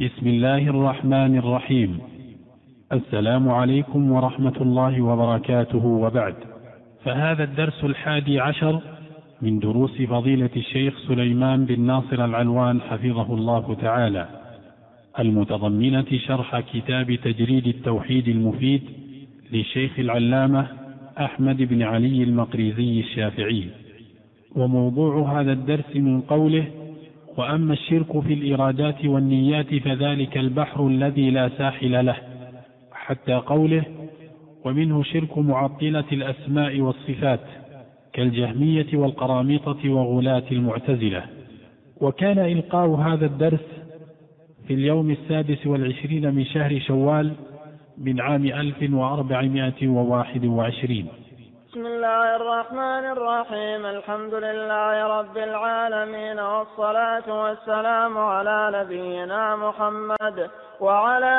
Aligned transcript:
بسم 0.00 0.26
الله 0.26 0.58
الرحمن 0.58 1.38
الرحيم. 1.38 1.98
السلام 2.92 3.48
عليكم 3.48 4.12
ورحمة 4.12 4.56
الله 4.60 5.02
وبركاته. 5.02 5.86
وبعد 5.86 6.34
فهذا 7.04 7.44
الدرس 7.44 7.84
الحادي 7.84 8.40
عشر 8.40 8.80
من 9.42 9.58
دروس 9.58 10.02
فضيلة 10.02 10.50
الشيخ 10.56 10.98
سليمان 11.08 11.64
بن 11.64 11.80
ناصر 11.80 12.24
العلوان 12.24 12.80
حفظه 12.80 13.34
الله 13.34 13.74
تعالى 13.74 14.28
المتضمنة 15.18 16.18
شرح 16.26 16.60
كتاب 16.60 17.14
تجريد 17.14 17.66
التوحيد 17.66 18.28
المفيد 18.28 18.82
للشيخ 19.52 19.98
العلامة 19.98 20.66
أحمد 21.18 21.62
بن 21.62 21.82
علي 21.82 22.22
المقريزي 22.22 23.00
الشافعي. 23.00 23.64
وموضوع 24.56 25.40
هذا 25.40 25.52
الدرس 25.52 25.96
من 25.96 26.20
قوله 26.20 26.64
وأما 27.36 27.72
الشرك 27.72 28.20
في 28.20 28.34
الإرادات 28.34 29.04
والنيات 29.04 29.74
فذلك 29.74 30.38
البحر 30.38 30.86
الذي 30.86 31.30
لا 31.30 31.48
ساحل 31.58 32.06
له 32.06 32.16
حتى 32.92 33.34
قوله 33.34 33.84
ومنه 34.64 35.02
شرك 35.02 35.38
معطلة 35.38 36.04
الأسماء 36.12 36.80
والصفات 36.80 37.40
كالجهمية 38.12 38.86
والقرامطة 38.94 39.90
وغلاة 39.90 40.42
المعتزلة. 40.52 41.24
وكان 42.00 42.38
إلقاء 42.38 42.88
هذا 42.88 43.26
الدرس 43.26 43.66
في 44.66 44.74
اليوم 44.74 45.10
السادس 45.10 45.66
والعشرين 45.66 46.34
من 46.34 46.44
شهر 46.44 46.78
شوال 46.78 47.32
من 47.98 48.20
عام 48.20 48.44
ألف 48.46 48.92
وأربعمائة 48.92 49.88
وواحد 49.88 50.44
وعشرين. 50.44 51.06
بسم 51.74 51.86
الله 51.86 52.36
الرحمن 52.36 53.04
الرحيم. 53.16 53.86
الحمد 53.86 54.34
لله 54.34 55.18
رب 55.18 55.36
العالمين 55.36 56.40
والصلاة 56.40 57.28
والسلام 57.42 58.18
على 58.18 58.70
نبينا 58.74 59.56
محمد 59.56 60.50
وعلى 60.80 61.34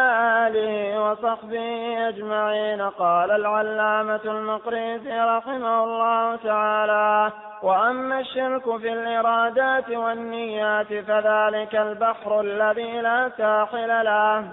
آله 0.47 1.01
وصحبه 1.03 1.69
أجمعين. 2.09 2.81
قال 2.81 3.31
العلامة 3.31 4.25
المقريزي 4.25 5.19
رحمه 5.19 5.83
الله 5.83 6.35
تعالى 6.35 7.31
وأما 7.63 8.19
الشرك 8.19 8.77
في 8.77 8.93
الإرادات 8.93 9.89
والنيات 9.89 10.93
فذلك 11.07 11.75
البحر 11.75 12.39
الذي 12.39 13.01
لا 13.01 13.31
ساحل 13.37 14.05
له. 14.05 14.43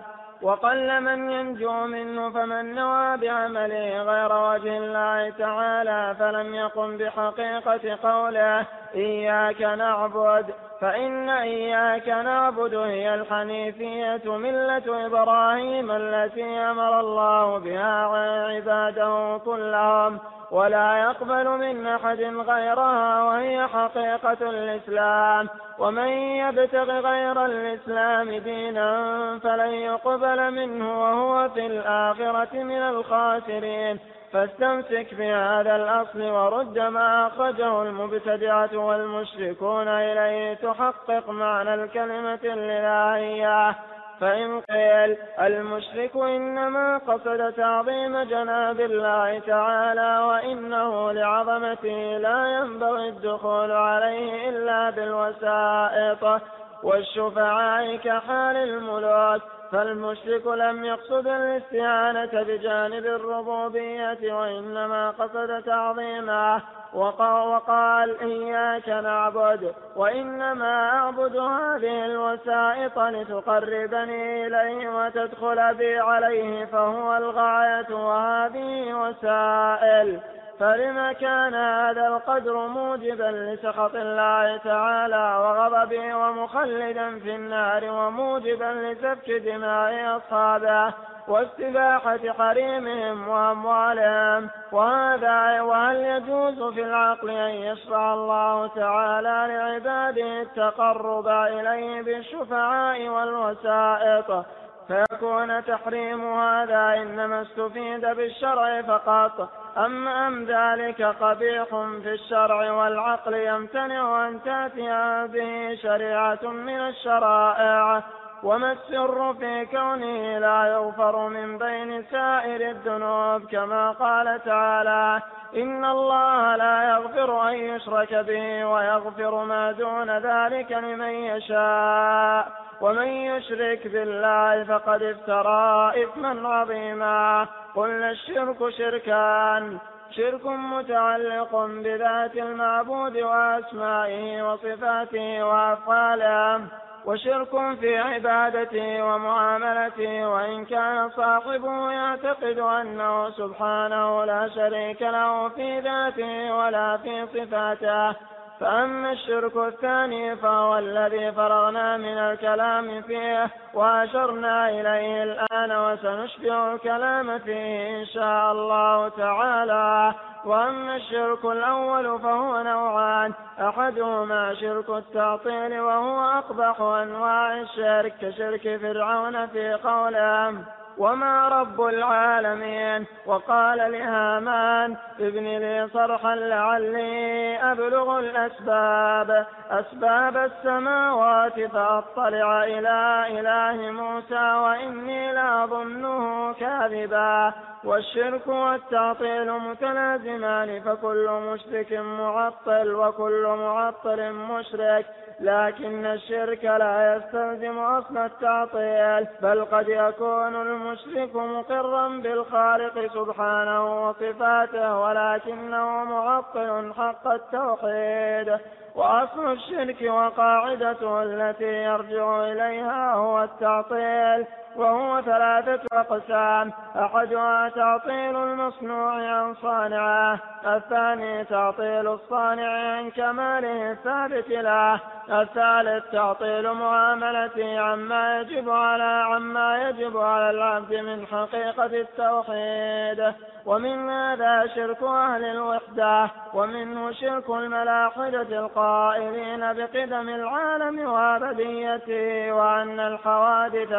وقل 0.42 1.00
من 1.00 1.30
ينجو 1.30 1.86
منه 1.86 2.30
فمن 2.30 2.74
نوى 2.74 3.16
بعمله 3.16 4.02
غير 4.02 4.32
وجه 4.32 4.78
الله 4.78 5.30
تعالى 5.38 6.16
فلم 6.18 6.54
يقم 6.54 6.96
بحقيقة 6.96 7.98
قوله 8.02 8.66
إياك 8.94 9.62
نعبد 9.62 10.54
فإن 10.80 11.28
إياك 11.28 12.08
نعبد 12.08 12.74
هي 12.74 13.14
الحنيفية 13.14 14.36
ملة 14.36 15.06
إبراهيم 15.06 15.90
التي 15.90 16.44
أمر 16.44 17.00
الله 17.00 17.58
بها 17.58 18.06
عباده 18.46 19.40
كلهم. 19.44 20.18
ولا 20.52 20.98
يقبل 20.98 21.48
من 21.48 21.86
أحد 21.86 22.20
غيرها 22.20 23.22
وهي 23.22 23.66
حقيقة 23.66 24.50
الإسلام. 24.50 25.48
ومن 25.78 26.08
يبتغ 26.08 27.00
غير 27.00 27.44
الإسلام 27.46 28.30
دينا 28.30 29.38
فلن 29.42 29.74
يقبل 29.74 30.50
منه 30.50 31.02
وهو 31.02 31.48
في 31.48 31.66
الآخرة 31.66 32.62
من 32.62 32.82
الخاسرين. 32.82 33.98
فاستمسك 34.32 35.14
بهذا 35.14 35.76
الأصل 35.76 36.22
ورد 36.22 36.78
ما 36.78 37.26
أخرجه 37.26 37.82
المبتدعة 37.82 38.76
والمشركون 38.76 39.88
إليه 39.88 40.54
تحقق 40.54 41.30
معنى 41.30 41.74
الكلمة 41.74 42.40
الإلهية. 42.44 43.74
فإن 44.22 44.60
قيل 44.60 45.16
المشرك 45.40 46.16
إنما 46.16 46.98
قصد 46.98 47.52
تعظيم 47.52 48.22
جناب 48.22 48.80
الله 48.80 49.38
تعالى 49.38 50.18
وإنه 50.28 51.12
لعظمته 51.12 52.18
لا 52.18 52.58
ينبغي 52.58 53.08
الدخول 53.08 53.72
عليه 53.72 54.48
إلا 54.48 54.90
بالوسائط 54.90 56.42
والشفعاء 56.82 57.96
كحال 57.96 58.56
الملوك. 58.56 59.42
فالمشرك 59.72 60.46
لم 60.46 60.84
يقصد 60.84 61.26
الاستعانة 61.26 62.42
بجانب 62.42 63.06
الربوبية 63.06 64.34
وإنما 64.34 65.10
قصد 65.10 65.62
تعظيمه 65.62 66.62
وقال 66.94 68.20
إياك 68.20 68.88
نعبد 68.88 69.74
وإنما 69.96 70.88
أعبد 70.88 71.36
هذه 71.36 72.04
الوسائط 72.04 72.98
لتقربني 72.98 74.46
إليه 74.46 74.88
وتدخل 74.88 75.74
بي 75.74 75.98
عليه 75.98 76.64
فهو 76.64 77.16
الغاية 77.16 77.94
وهذه 77.94 78.94
وسائل. 78.94 80.20
فلما 80.62 81.12
كان 81.12 81.54
هذا 81.54 82.06
القدر 82.06 82.66
موجبا 82.66 83.24
لسخط 83.24 83.94
الله 83.94 84.56
تعالى 84.56 85.36
وغضبه 85.40 86.14
ومخلدا 86.14 87.18
في 87.18 87.34
النار 87.34 87.84
وموجبا 87.90 88.64
لسفك 88.64 89.30
دماء 89.30 90.16
أصحابه 90.16 90.94
واستباحة 91.28 92.32
حريمهم 92.38 93.28
وأموالهم. 93.28 94.50
وهذا 94.72 95.60
وهل 95.60 95.96
يجوز 95.96 96.74
في 96.74 96.82
العقل 96.82 97.30
أن 97.30 97.50
يشرع 97.50 98.14
الله 98.14 98.66
تعالى 98.66 99.54
لعباده 99.54 100.42
التقرب 100.42 101.28
إليه 101.28 102.02
بالشفعاء 102.02 103.08
والوسائط؟ 103.08 104.44
فيكون 104.92 105.64
تحريم 105.64 106.34
هذا 106.34 107.02
إنما 107.02 107.42
استفيد 107.42 108.00
بالشرع 108.00 108.82
فقط. 108.82 109.50
أم 109.76 110.08
أم 110.08 110.44
ذلك 110.44 111.02
قبيح 111.02 111.68
في 112.02 112.12
الشرع 112.12 112.72
والعقل 112.72 113.34
يمتنع 113.34 114.28
أن 114.28 114.42
تأتي 114.42 114.88
به 115.32 115.78
شريعة 115.82 116.42
من 116.42 116.80
الشرائع؟ 116.80 118.02
وما 118.42 118.72
السر 118.72 119.34
في 119.34 119.66
كونه 119.66 120.38
لا 120.38 120.66
يغفر 120.66 121.28
من 121.28 121.58
بين 121.58 122.04
سائر 122.10 122.70
الذنوب 122.70 123.50
كما 123.50 123.90
قال 123.90 124.44
تعالى 124.44 125.22
إن 125.56 125.84
الله 125.84 126.56
لا 126.56 126.82
يغفر 126.90 127.48
أن 127.48 127.54
يشرك 127.54 128.14
به 128.14 128.64
ويغفر 128.64 129.44
ما 129.44 129.72
دون 129.72 130.10
ذلك 130.10 130.72
لمن 130.72 131.10
يشاء. 131.10 132.52
ومن 132.82 133.06
يشرك 133.06 133.86
بالله 133.86 134.64
فقد 134.64 135.02
افترى 135.02 135.92
إثما 136.04 136.48
عظيما. 136.48 137.46
قلنا 137.74 138.10
الشرك 138.10 138.68
شركان. 138.68 139.78
شرك 140.10 140.46
متعلق 140.46 141.56
بذات 141.56 142.36
المعبود 142.36 143.16
وأسمائه 143.16 144.52
وصفاته 144.52 145.46
وأفعاله. 145.46 146.60
وشرك 147.06 147.78
في 147.80 147.98
عبادته 147.98 149.04
ومعاملته. 149.04 150.28
وإن 150.28 150.64
كان 150.64 151.10
صاحبه 151.10 151.92
يعتقد 151.92 152.58
أنه 152.58 153.30
سبحانه 153.30 154.24
لا 154.24 154.48
شريك 154.48 155.02
له 155.02 155.48
في 155.48 155.80
ذاته 155.80 156.54
ولا 156.54 156.96
في 156.96 157.26
صفاته. 157.26 158.32
فأما 158.62 159.12
الشرك 159.12 159.56
الثاني 159.56 160.36
فهو 160.36 160.78
الذي 160.78 161.32
فرغنا 161.32 161.96
من 161.96 162.18
الكلام 162.18 163.02
فيه 163.02 163.50
وأشرنا 163.74 164.68
إليه 164.68 165.22
الآن 165.22 165.72
وسنشبع 165.72 166.72
الكلام 166.72 167.38
فيه 167.38 168.00
إن 168.00 168.06
شاء 168.06 168.52
الله 168.52 169.08
تعالى. 169.08 170.14
وأما 170.44 170.96
الشرك 170.96 171.44
الأول 171.44 172.20
فهو 172.20 172.62
نوعان 172.62 173.32
أحدهما 173.60 174.54
شرك 174.54 174.88
التعطيل 174.88 175.80
وهو 175.80 176.20
أقبح 176.20 176.80
أنواع 176.80 177.60
الشرك 177.60 178.14
كشرك 178.20 178.80
فرعون 178.82 179.46
في 179.46 179.72
قوله 179.72 180.54
وما 180.98 181.48
رب 181.48 181.80
العالمين 181.80 183.06
وقال 183.26 183.92
لهامان 183.92 184.96
ابن 185.20 185.44
لي 185.44 185.88
صرحا 185.92 186.34
لعلي 186.34 187.58
أبلغ 187.72 188.18
الأسباب 188.18 189.46
أسباب 189.70 190.36
السماوات 190.36 191.60
فأطلع 191.60 192.64
إلى 192.64 193.26
إله 193.40 193.90
موسى 193.90 194.54
وإني 194.54 195.32
لأظنه 195.32 196.52
كاذبا. 196.52 197.52
والشرك 197.84 198.46
والتعطيل 198.46 199.52
متلازمان 199.52 200.80
فكل 200.80 201.30
مشرك 201.30 201.92
معطل 201.92 202.94
وكل 202.94 203.46
معطل 203.58 204.32
مشرك. 204.32 205.06
لكن 205.40 206.06
الشرك 206.06 206.64
لا 206.64 207.16
يستلزم 207.16 207.78
أصل 207.78 208.18
التعطيل 208.18 209.26
بل 209.42 209.64
قد 209.64 209.88
يكون 209.88 210.54
المشرك 210.82 211.36
مقرا 211.36 212.08
بالخالق 212.08 213.12
سبحانه 213.14 214.08
وصفاته 214.08 215.00
ولكنه 215.00 216.04
معطل 216.04 216.92
حق 216.98 217.26
التوحيد. 217.26 218.58
وأصل 218.94 219.52
الشرك 219.52 220.02
وقاعدته 220.02 221.22
التي 221.22 221.64
يرجع 221.64 222.44
إليها 222.44 223.14
هو 223.14 223.42
التعطيل. 223.42 224.46
وهو 224.76 225.20
ثلاثة 225.20 225.80
أقسام. 225.92 226.72
أحدها 226.96 227.68
تعطيل 227.68 228.36
المصنوع 228.36 229.12
عن 229.12 229.54
صانعه 229.54 230.38
الثاني 230.66 231.44
تعطيل 231.44 232.08
الصانع 232.08 232.96
عن 232.96 233.10
كماله 233.10 233.92
الثابت 233.92 234.48
له 234.48 235.00
الثالث 235.30 236.10
تعطيل 236.12 236.72
معاملته 236.72 237.80
عما 237.80 238.40
يجب 238.40 238.70
على 238.70 239.24
عما 239.26 239.88
يجب 239.88 240.16
على 240.16 240.50
العبد 240.50 240.94
من 240.94 241.26
حقيقة 241.26 241.86
التوحيد. 242.00 243.34
ومن 243.66 244.08
هذا 244.10 244.66
شرك 244.74 245.02
أهل 245.02 245.44
الوحدة 245.44 246.30
ومنه 246.54 247.12
شرك 247.12 247.50
الملاحدة 247.50 248.58
القائلين 248.58 249.60
بقدم 249.60 250.28
العالم 250.28 251.10
وأبديته 251.10 252.52
وأن 252.52 253.00
الحوادث 253.00 253.92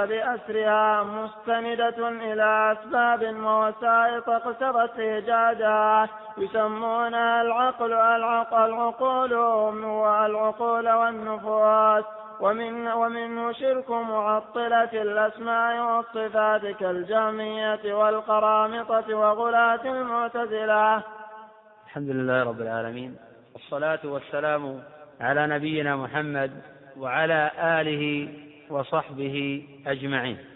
بأسرها 0.63 1.03
مستندة 1.03 2.07
إلى 2.07 2.71
أسباب 2.71 3.35
ووسائط 3.35 4.29
اقتضت 4.29 4.99
إيجادها 4.99 6.09
يسمونها 6.37 7.41
العقل 7.41 7.93
العقول 7.93 9.33
والعقول 9.33 10.89
والنفوس 10.89 12.05
ومن 12.39 12.87
ومنه 12.87 13.51
شرك 13.51 13.89
معطلة 13.91 15.01
الأسماء 15.01 15.95
والصفات 15.95 16.61
كالجهمية 16.77 17.93
والقرامطة 17.93 19.13
وغلاة 19.13 19.85
المعتزلة. 19.85 21.03
الحمد 21.85 22.09
لله 22.09 22.43
رب 22.43 22.61
العالمين 22.61 23.15
والصلاة 23.53 23.99
والسلام 24.03 24.83
على 25.21 25.47
نبينا 25.47 25.95
محمد 25.95 26.51
وعلى 26.97 27.51
آله 27.57 28.29
وصحبه 28.69 29.67
أجمعين. 29.87 30.52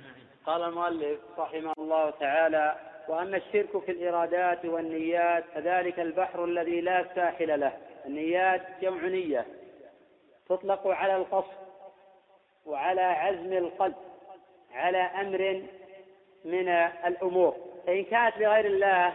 قال 0.47 0.63
المؤلف 0.63 1.19
رحمه 1.37 1.73
الله 1.77 2.09
تعالى 2.09 2.75
وأما 3.07 3.37
الشرك 3.37 3.77
في 3.77 3.91
الإرادات 3.91 4.65
والنيات 4.65 5.43
فذلك 5.53 5.99
البحر 5.99 6.45
الذي 6.45 6.81
لا 6.81 7.05
ساحل 7.15 7.59
له. 7.59 7.77
النيات 8.05 8.61
جمع 8.81 9.07
نية 9.07 9.45
تطلق 10.49 10.87
على 10.87 11.15
القصد 11.15 11.57
وعلى 12.65 13.01
عزم 13.01 13.53
القلب 13.53 13.95
على 14.71 14.97
أمر 14.97 15.63
من 16.45 16.69
الأمور. 17.05 17.55
فإن 17.87 18.03
كانت 18.03 18.37
لغير 18.37 18.65
الله 18.65 19.13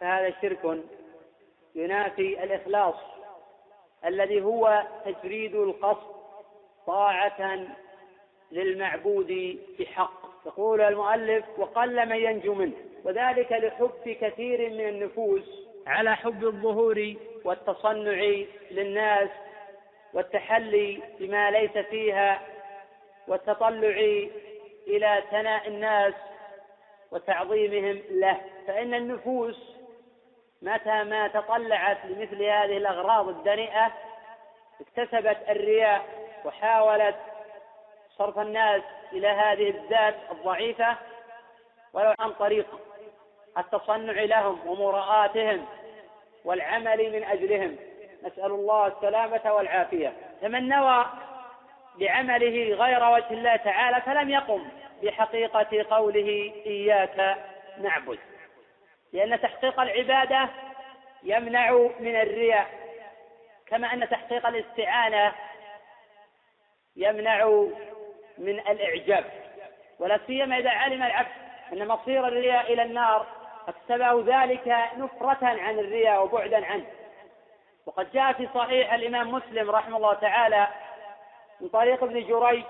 فهذا 0.00 0.34
شرك 0.42 0.78
ينافي 1.74 2.44
الإخلاص 2.44 2.96
الذي 4.04 4.42
هو 4.42 4.82
تجريد 5.04 5.54
القصد 5.54 6.16
طاعة 6.86 7.66
للمعبود 8.52 9.58
بحق. 9.78 10.17
يقول 10.46 10.80
المؤلف 10.80 11.44
وقل 11.58 12.08
من 12.08 12.16
ينجو 12.16 12.54
منه. 12.54 12.76
وذلك 13.04 13.52
لحب 13.52 14.16
كثير 14.20 14.70
من 14.70 14.88
النفوس 14.88 15.68
على 15.86 16.16
حب 16.16 16.44
الظهور 16.44 17.14
والتصنع 17.44 18.32
للناس 18.70 19.28
والتحلي 20.14 21.02
بما 21.20 21.50
ليس 21.50 21.78
فيها 21.78 22.40
والتطلع 23.28 24.26
إلى 24.86 25.22
ثناء 25.30 25.68
الناس 25.68 26.14
وتعظيمهم 27.10 28.02
له. 28.10 28.40
فإن 28.66 28.94
النفوس 28.94 29.78
متى 30.62 31.04
ما 31.04 31.28
تطلعت 31.28 32.04
لمثل 32.04 32.42
هذه 32.42 32.76
الأغراض 32.76 33.28
الدنيئة 33.28 33.92
اكتسبت 34.80 35.38
الرياء 35.48 36.04
وحاولت 36.44 37.16
صرف 38.18 38.38
الناس 38.38 38.82
إلى 39.12 39.28
هذه 39.28 39.70
الذات 39.70 40.14
الضعيفة 40.30 40.96
ولو 41.92 42.14
عن 42.18 42.32
طريق 42.32 42.66
التصنع 43.58 44.12
لهم 44.12 44.66
ومراءاتهم 44.66 45.66
والعمل 46.44 47.12
من 47.12 47.24
أجلهم. 47.24 47.76
نسأل 48.22 48.50
الله 48.50 48.86
السلامة 48.86 49.52
والعافية. 49.52 50.12
فمن 50.42 50.68
نوى 50.68 51.06
بعمله 51.98 52.74
غير 52.74 53.10
وجه 53.10 53.30
الله 53.30 53.56
تعالى 53.56 54.00
فلم 54.00 54.30
يقم 54.30 54.68
بحقيقة 55.02 55.86
قوله 55.90 56.52
إياك 56.66 57.36
نعبد. 57.78 58.18
لأن 59.12 59.40
تحقيق 59.40 59.80
العبادة 59.80 60.48
يمنع 61.22 61.72
من 62.00 62.16
الرياء. 62.16 62.66
كما 63.66 63.92
أن 63.92 64.08
تحقيق 64.08 64.46
الاستعانة 64.46 65.32
يمنع 66.96 67.68
من 68.38 68.60
الإعجاب. 68.60 69.24
ولا 69.98 70.20
سيما 70.26 70.58
إذا 70.58 70.70
علم 70.70 71.02
العبد 71.02 71.28
أن 71.72 71.88
مصير 71.88 72.28
الرياء 72.28 72.72
إلى 72.72 72.82
النار 72.82 73.26
أكتبه 73.68 74.42
ذلك 74.42 74.76
نفرة 74.96 75.38
عن 75.46 75.78
الرياء 75.78 76.24
وبعدا 76.24 76.66
عنه. 76.66 76.86
وقد 77.86 78.12
جاء 78.12 78.32
في 78.32 78.48
صحيح 78.54 78.92
الإمام 78.92 79.30
مسلم 79.30 79.70
رحمه 79.70 79.96
الله 79.96 80.14
تعالى 80.14 80.68
من 81.60 81.68
طريق 81.68 82.02
ابن 82.02 82.26
جريج 82.26 82.64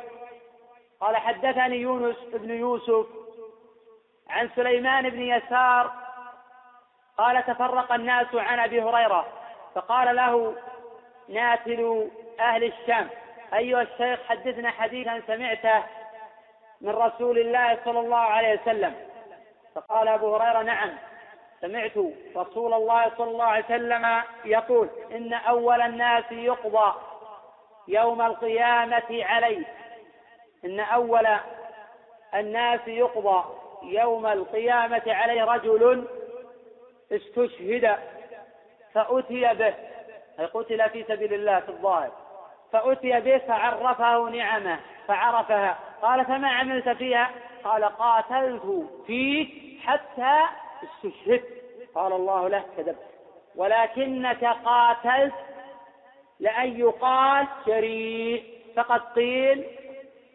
قال 1.01 1.17
حدثني 1.17 1.77
يونس 1.77 2.17
بن 2.33 2.51
يوسف 2.51 3.07
عن 4.31 4.51
سليمان 4.57 5.11
بن 5.11 5.23
يسار 5.23 5.93
قال 7.19 7.47
تفرق 7.47 7.93
الناس 7.93 8.27
عن 8.35 8.59
أبي 8.59 8.83
هريرة 8.83 9.27
فقال 9.75 10.17
له 10.17 10.57
ناتل 11.29 12.11
أهل 12.41 12.65
الشام. 12.65 13.09
أيها 13.55 13.83
الشيخ 13.83 14.21
حدثنا 14.29 14.71
حديثا 14.71 15.23
سمعته 15.27 15.83
من 16.81 16.91
رسول 16.91 17.39
الله 17.39 17.79
صلى 17.85 18.01
الله 18.01 18.17
عليه 18.17 18.61
وسلم 18.61 18.95
فقال 19.75 20.09
أبو 20.09 20.37
هريرة 20.37 20.63
نعم 20.63 20.91
سمعت 21.61 21.93
رسول 22.37 22.75
الله 22.75 23.13
صلى 23.19 23.31
الله 23.31 23.45
عليه 23.45 23.65
وسلم 23.65 24.23
يقول 24.45 24.89
إن 25.13 25.33
أول 25.33 25.83
الناس 25.83 26.25
يقضى 26.31 26.95
يوم 27.89 28.23
القيامة 28.23 29.05
عليه. 29.11 29.65
إن 30.65 30.81
أول 30.81 31.27
الناس 32.35 32.81
يقضى 32.87 33.45
يوم 33.83 34.27
القيامة 34.27 35.03
عليه 35.07 35.45
رجل 35.45 36.09
استشهد 37.13 37.97
فأتي 38.95 39.55
به 39.55 39.75
أي 40.39 40.45
قتل 40.45 40.91
في 40.91 41.05
سبيل 41.05 41.35
الله 41.35 41.61
في 41.61 41.69
الظاهر. 41.69 42.11
فأتي 42.73 43.21
به 43.21 43.39
فعرفه 43.39 44.29
نعمه 44.29 44.79
فعرفها. 45.09 45.79
قال 46.03 46.25
فما 46.25 46.49
عملت 46.49 46.89
فيها؟ 46.89 47.31
قال 47.65 47.85
قاتلت 47.85 48.89
فيك 49.07 49.81
حتى 49.87 50.45
استشهدت. 50.85 51.45
قال 51.95 52.13
الله 52.13 52.49
له 52.49 52.65
كذبت. 52.77 53.07
ولكنك 53.57 54.45
قاتلت 54.45 55.35
لأن 56.41 56.81
يقال 56.81 57.47
شريك 57.67 58.45
فقد 58.77 59.01
قيل 59.01 59.65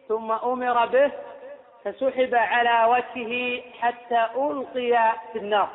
ثم 0.08 0.32
أمر 0.32 0.86
به 0.86 1.12
فسحب 1.84 2.34
على 2.34 2.90
وجهه 2.90 3.62
حتى 3.80 4.26
ألقي 4.36 5.12
في 5.32 5.38
النار. 5.38 5.68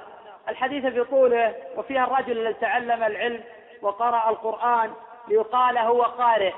الحديث 0.50 0.86
بطوله 0.86 1.56
وفيها 1.78 2.04
الرجل 2.04 2.38
الذي 2.38 2.54
تعلم 2.54 3.04
العلم 3.04 3.44
وقرأ 3.82 4.30
القرآن 4.30 4.94
ليقال 5.30 5.78
هو 5.78 6.04
قارئ 6.04 6.54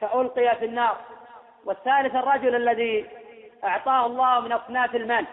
فألقي 0.00 0.56
في 0.56 0.64
النار. 0.64 0.96
والثالث 1.64 2.14
الرجل 2.14 2.54
الذي 2.54 3.06
أعطاه 3.64 4.06
الله 4.06 4.40
من 4.40 4.52
أصناف 4.52 4.94
المال 4.94 5.26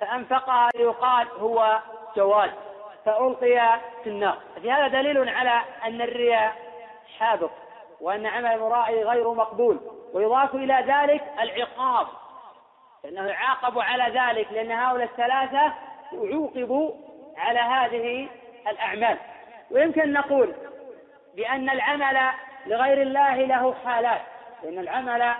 فأنفقها 0.00 0.70
ليقال 0.74 1.28
هو 1.40 1.80
جواد 2.16 2.50
فألقي 3.04 3.80
في 4.04 4.10
النار. 4.10 4.38
في 4.62 4.72
هذا 4.72 4.88
دليل 4.88 5.28
على 5.28 5.62
أن 5.84 6.02
الرياء 6.02 6.54
حابط 7.18 7.50
وأن 8.00 8.26
عمل 8.26 8.46
المرائي 8.46 9.04
غير 9.04 9.32
مقبول 9.32 9.80
ويضاف 10.12 10.54
إلى 10.54 10.84
ذلك 10.86 11.22
العقاب. 11.40 12.06
فإنه 13.02 13.26
يعاقب 13.26 13.78
على 13.78 14.20
ذلك 14.20 14.52
لأن 14.52 14.70
هؤلاء 14.70 15.06
الثلاثة 15.06 15.72
عوقبوا 16.12 16.92
على 17.36 17.60
هذه 17.60 18.28
الأعمال. 18.68 19.18
ويمكن 19.70 20.12
نقول 20.12 20.54
بأن 21.36 21.70
العمل 21.70 22.30
لغير 22.66 23.02
الله 23.02 23.34
له 23.34 23.74
حالات. 23.84 24.20
لأن 24.62 24.78
العمل 24.78 25.34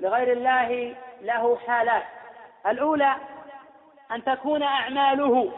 لغير 0.00 0.32
الله 0.32 0.96
له 1.20 1.58
حالات. 1.66 2.02
الأولى 2.66 3.14
أن 4.12 4.24
تكون 4.24 4.62
أعماله 4.62 5.52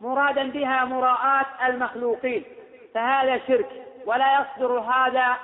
مرادا 0.00 0.50
بها 0.50 0.84
مراءاة 0.84 1.66
المخلوقين. 1.66 2.44
فهذا 2.94 3.38
شرك 3.48 3.86
ولا 4.06 4.40
يصدر 4.40 4.78
هذا 4.78 5.36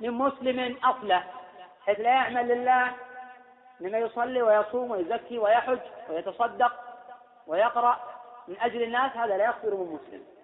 من 0.00 0.10
مسلم 0.10 0.76
أصله. 0.84 1.22
حيث 1.86 2.00
لا 2.00 2.10
يعمل 2.10 2.48
لله 2.48 2.92
إنما 3.80 3.98
يصلي 3.98 4.42
ويصوم 4.42 4.90
ويزكي 4.90 5.38
ويحج 5.38 5.78
ويتصدق 6.08 6.72
ويقرأ 7.46 8.00
من 8.48 8.56
أجل 8.60 8.82
الناس 8.82 9.16
هذا 9.16 9.36
لا 9.36 9.44
يصدر 9.44 9.76
من 9.76 9.92
مسلم. 9.92 10.39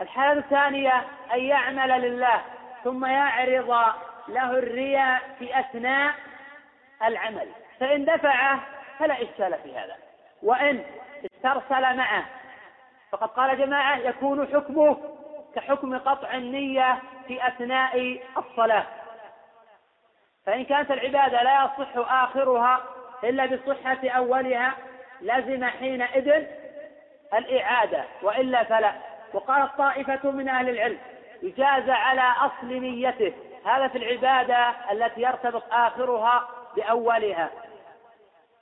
الحالة 0.00 0.40
الثانية 0.40 1.04
أن 1.32 1.40
يعمل 1.40 2.02
لله 2.02 2.42
ثم 2.84 3.04
يعرض 3.06 3.94
له 4.28 4.50
الرياء 4.50 5.22
في 5.38 5.60
أثناء 5.60 6.14
العمل. 7.04 7.48
فإن 7.80 8.04
دفعه 8.04 8.60
فلا 8.98 9.14
إشكال 9.14 9.58
في 9.62 9.78
هذا. 9.78 9.96
وإن 10.42 10.84
استرسل 11.24 11.96
معه 11.96 12.24
فقد 13.10 13.28
قال 13.28 13.58
جماعة 13.58 13.96
يكون 13.96 14.46
حكمه 14.46 14.96
كحكم 15.54 15.98
قطع 15.98 16.34
النية 16.34 16.98
في 17.28 17.48
أثناء 17.48 18.20
الصلاة. 18.36 18.86
فإن 20.46 20.64
كانت 20.64 20.90
العبادة 20.90 21.42
لا 21.42 21.64
يصح 21.64 22.12
آخرها 22.12 22.82
إلا 23.24 23.46
بصحة 23.46 24.08
أولها 24.08 24.72
لزم 25.20 25.64
حينئذ 25.64 26.46
الإعادة 27.34 28.04
وإلا 28.22 28.64
فلا. 28.64 28.92
وقالت 29.32 29.78
طائفة 29.78 30.30
من 30.30 30.48
أهل 30.48 30.68
العلم 30.68 30.98
إجازة 31.42 31.92
على 31.92 32.20
أصل 32.20 32.66
نيته. 32.66 33.32
هذا 33.64 33.88
في 33.88 33.98
العبادة 33.98 34.74
التي 34.92 35.20
يرتبط 35.20 35.62
آخرها 35.72 36.48
بأولها. 36.76 37.50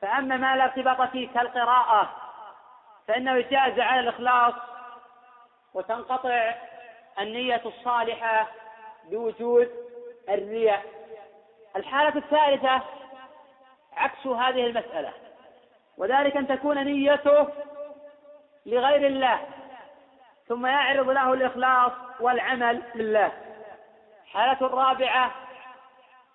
فأما 0.02 0.36
ما 0.36 0.56
لا 0.56 0.64
ارتباط 0.64 1.10
فيه 1.10 1.28
كالقراءة 1.28 2.10
فإنه 3.08 3.32
يجاز 3.36 3.80
على 3.80 4.00
الإخلاص 4.00 4.54
وتنقطع 5.74 6.54
النية 7.20 7.62
الصالحة 7.66 8.46
بوجود 9.10 9.70
الرياء. 10.28 10.82
الحالة 11.76 12.16
الثالثة 12.16 12.82
عكس 13.96 14.26
هذه 14.26 14.66
المسألة 14.66 15.12
وذلك 15.98 16.36
أن 16.36 16.46
تكون 16.46 16.78
نيته 16.78 17.48
لغير 18.66 19.06
الله. 19.06 19.40
ثم 20.48 20.66
يعرض 20.66 21.10
له 21.10 21.32
الإخلاص 21.32 21.92
والعمل 22.20 22.82
لله. 22.94 23.32
الحالة 24.24 24.66
الرابعة 24.66 25.34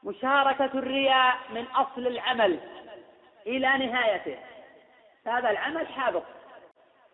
مشاركة 0.03 0.69
الرياء 0.73 1.35
من 1.49 1.65
أصل 1.65 2.07
العمل 2.07 2.59
إلى 3.47 3.77
نهايته. 3.77 4.37
هذا 5.27 5.49
العمل 5.49 5.87
حابط 5.87 6.23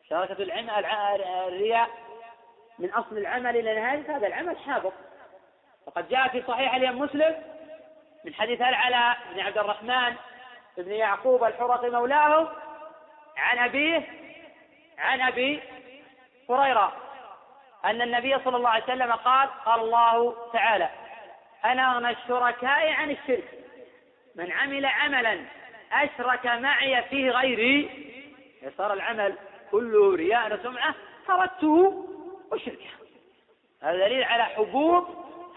مشاركة 0.06 0.44
الرياء 1.48 1.90
من 2.80 2.90
أصل 2.90 3.18
العمل 3.18 3.58
إلى 3.58 3.80
نهايته 3.80 4.18
هذا 4.18 4.28
العمل 4.28 4.58
حابط 4.58 4.94
وقد 5.88 6.10
جاء 6.10 6.28
في 6.28 6.44
صحيح 6.48 6.76
الإمام 6.76 7.00
مسلم 7.00 7.36
من 8.26 8.34
حديث 8.34 8.62
العلاء 8.62 9.18
بن 9.34 9.40
عبد 9.40 9.58
الرحمن 9.58 10.16
بن 10.78 10.92
يعقوب 10.92 11.44
الحرقي 11.44 11.90
مولاه 11.90 12.52
عن 13.38 13.58
أبيه 13.58 14.04
عن 14.98 15.22
أبي 15.22 15.62
هريرة 16.50 16.94
أن 17.86 18.02
النبي 18.02 18.40
صلى 18.46 18.58
الله 18.58 18.70
عليه 18.70 18.84
وسلم 18.84 19.12
قال 19.12 19.50
قال 19.66 19.80
الله 19.80 20.36
تعالى 20.54 20.90
أنا 21.66 21.96
أغنى 21.96 22.10
الشركاء 22.10 22.92
عن 22.92 23.12
الشرك 23.12 23.50
من 24.36 24.52
عمل 24.52 24.86
عملا 24.86 25.40
أشرك 25.92 26.46
معي 26.46 27.04
فيه 27.04 27.32
غيري. 27.32 28.08
صار 28.78 28.94
العمل 28.94 29.36
كله 29.72 30.16
رياء 30.16 30.54
وسمعة 30.54 30.96
تركته 31.28 32.06
وشركه. 32.52 32.90
هذا 33.84 34.08
دليل 34.08 34.24
على 34.24 34.44
حبوب 34.44 35.08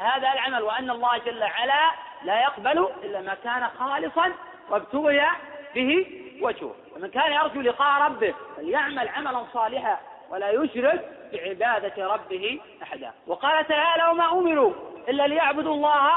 هذا 0.00 0.32
العمل 0.32 0.62
وأن 0.62 0.90
الله 0.90 1.18
جل 1.18 1.42
وعلا 1.42 1.90
لا 2.22 2.42
يقبل 2.42 2.78
إلا 3.02 3.20
ما 3.20 3.34
كان 3.34 3.68
خالصا 3.78 4.32
وابتغي 4.70 5.26
به 5.74 6.06
وجهه. 6.42 6.74
ومن 6.96 7.10
كان 7.10 7.32
يرجو 7.32 7.60
لقاء 7.60 8.02
ربه 8.02 8.34
فليعمل 8.56 9.08
عملا 9.08 9.44
صالحا 9.52 10.00
ولا 10.30 10.50
يشرك 10.50 11.08
بعبادة 11.32 12.06
ربه 12.06 12.60
أحدا. 12.82 13.12
وقال 13.26 13.66
تعالى 13.66 14.08
وما 14.10 14.32
أمروا 14.32 14.72
إلا 15.08 15.26
ليعبدوا 15.26 15.74
الله 15.74 16.10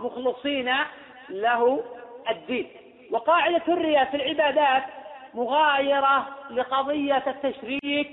مخلصين 0.00 0.74
له 1.28 1.84
الدين. 2.30 2.70
وقاعدة 3.10 3.62
الرياء 3.68 4.04
في 4.04 4.16
العبادات 4.16 4.82
مغايرة 5.34 6.26
لقضية 6.50 7.24
التشريك 7.26 8.12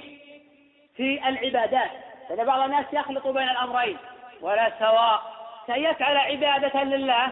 في 0.95 1.29
العبادات. 1.29 1.91
لأن 2.29 2.45
بعض 2.45 2.59
الناس 2.59 2.85
يخلط 2.93 3.27
بين 3.27 3.49
الأمرين 3.49 3.97
ولا 4.41 4.71
سواء. 4.79 5.21
كأن 5.67 6.17
عبادة 6.17 6.83
لله 6.83 7.27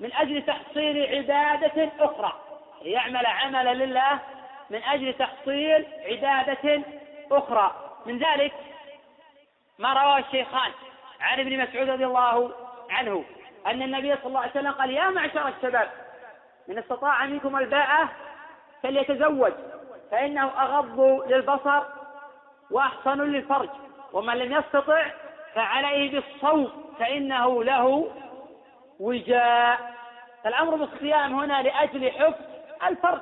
من 0.00 0.12
أجل 0.12 0.42
تحصيل 0.42 1.16
عبادة 1.16 1.90
أخرى. 2.00 2.32
يعمل 2.82 3.26
عملا 3.26 3.74
لله 3.74 4.18
من 4.70 4.82
أجل 4.82 5.14
تحصيل 5.14 5.86
عبادة 6.10 6.82
أخرى. 7.32 7.74
من 8.06 8.18
ذلك 8.18 8.52
ما 9.78 9.92
رواه 9.92 10.18
الشيخان 10.18 10.72
عن 11.20 11.40
ابن 11.40 11.58
مسعود 11.62 11.90
رضي 11.90 12.06
الله 12.06 12.50
عنه 12.90 13.24
أن 13.66 13.82
النبي 13.82 14.16
صلى 14.16 14.26
الله 14.26 14.40
عليه 14.40 14.50
وسلم 14.50 14.72
قال 14.72 14.90
يا 14.90 15.10
معشر 15.10 15.48
الشباب 15.48 15.90
من 16.68 16.78
استطاع 16.78 17.26
منكم 17.26 17.56
الباءة 17.56 18.08
فليتزوج 18.82 19.52
فإنه 20.10 20.46
أغض 20.46 21.00
للبصر 21.26 21.82
وأحصن 22.70 23.20
للفرج 23.20 23.68
ومن 24.12 24.34
لم 24.34 24.52
يستطع 24.52 25.06
فعليه 25.54 26.10
بالصوم 26.12 26.84
فإنه 26.98 27.64
له 27.64 28.10
وجاء. 29.00 29.94
فالأمر 30.44 30.74
بالصيام 30.74 31.40
هنا 31.40 31.62
لأجل 31.62 32.10
حفظ 32.10 32.44
الفرج 32.86 33.20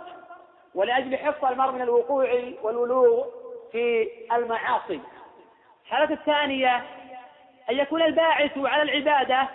ولأجل 0.74 1.16
حفظ 1.16 1.44
المرء 1.44 1.72
من 1.72 1.82
الوقوع 1.82 2.28
والولوغ 2.62 3.26
في 3.72 4.08
المعاصي. 4.32 5.00
الحالة 5.86 6.14
الثانية 6.14 6.76
أن 7.70 7.78
يكون 7.78 8.02
الباعث 8.02 8.58
على 8.58 8.82
العبادة 8.82 9.48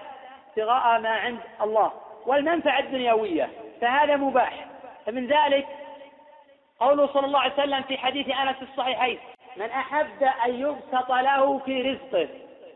ابتغاء 0.49 0.99
ما 0.99 1.09
عند 1.09 1.39
الله 1.61 1.91
والمنفعة 2.25 2.79
الدنيوية 2.79 3.49
فهذا 3.81 4.15
مباح. 4.15 4.65
فمن 5.05 5.27
ذلك 5.27 5.67
قوله 6.79 7.07
صلى 7.07 7.25
الله 7.25 7.39
عليه 7.39 7.53
وسلم 7.53 7.81
في 7.81 7.97
حديث 7.97 8.29
أنس 8.29 8.55
الصحيحين 8.61 9.19
من 9.57 9.69
أحب 9.69 10.23
أن 10.23 10.53
يبسط 10.53 11.11
له 11.11 11.57
في 11.59 11.81
رزقه 11.81 12.27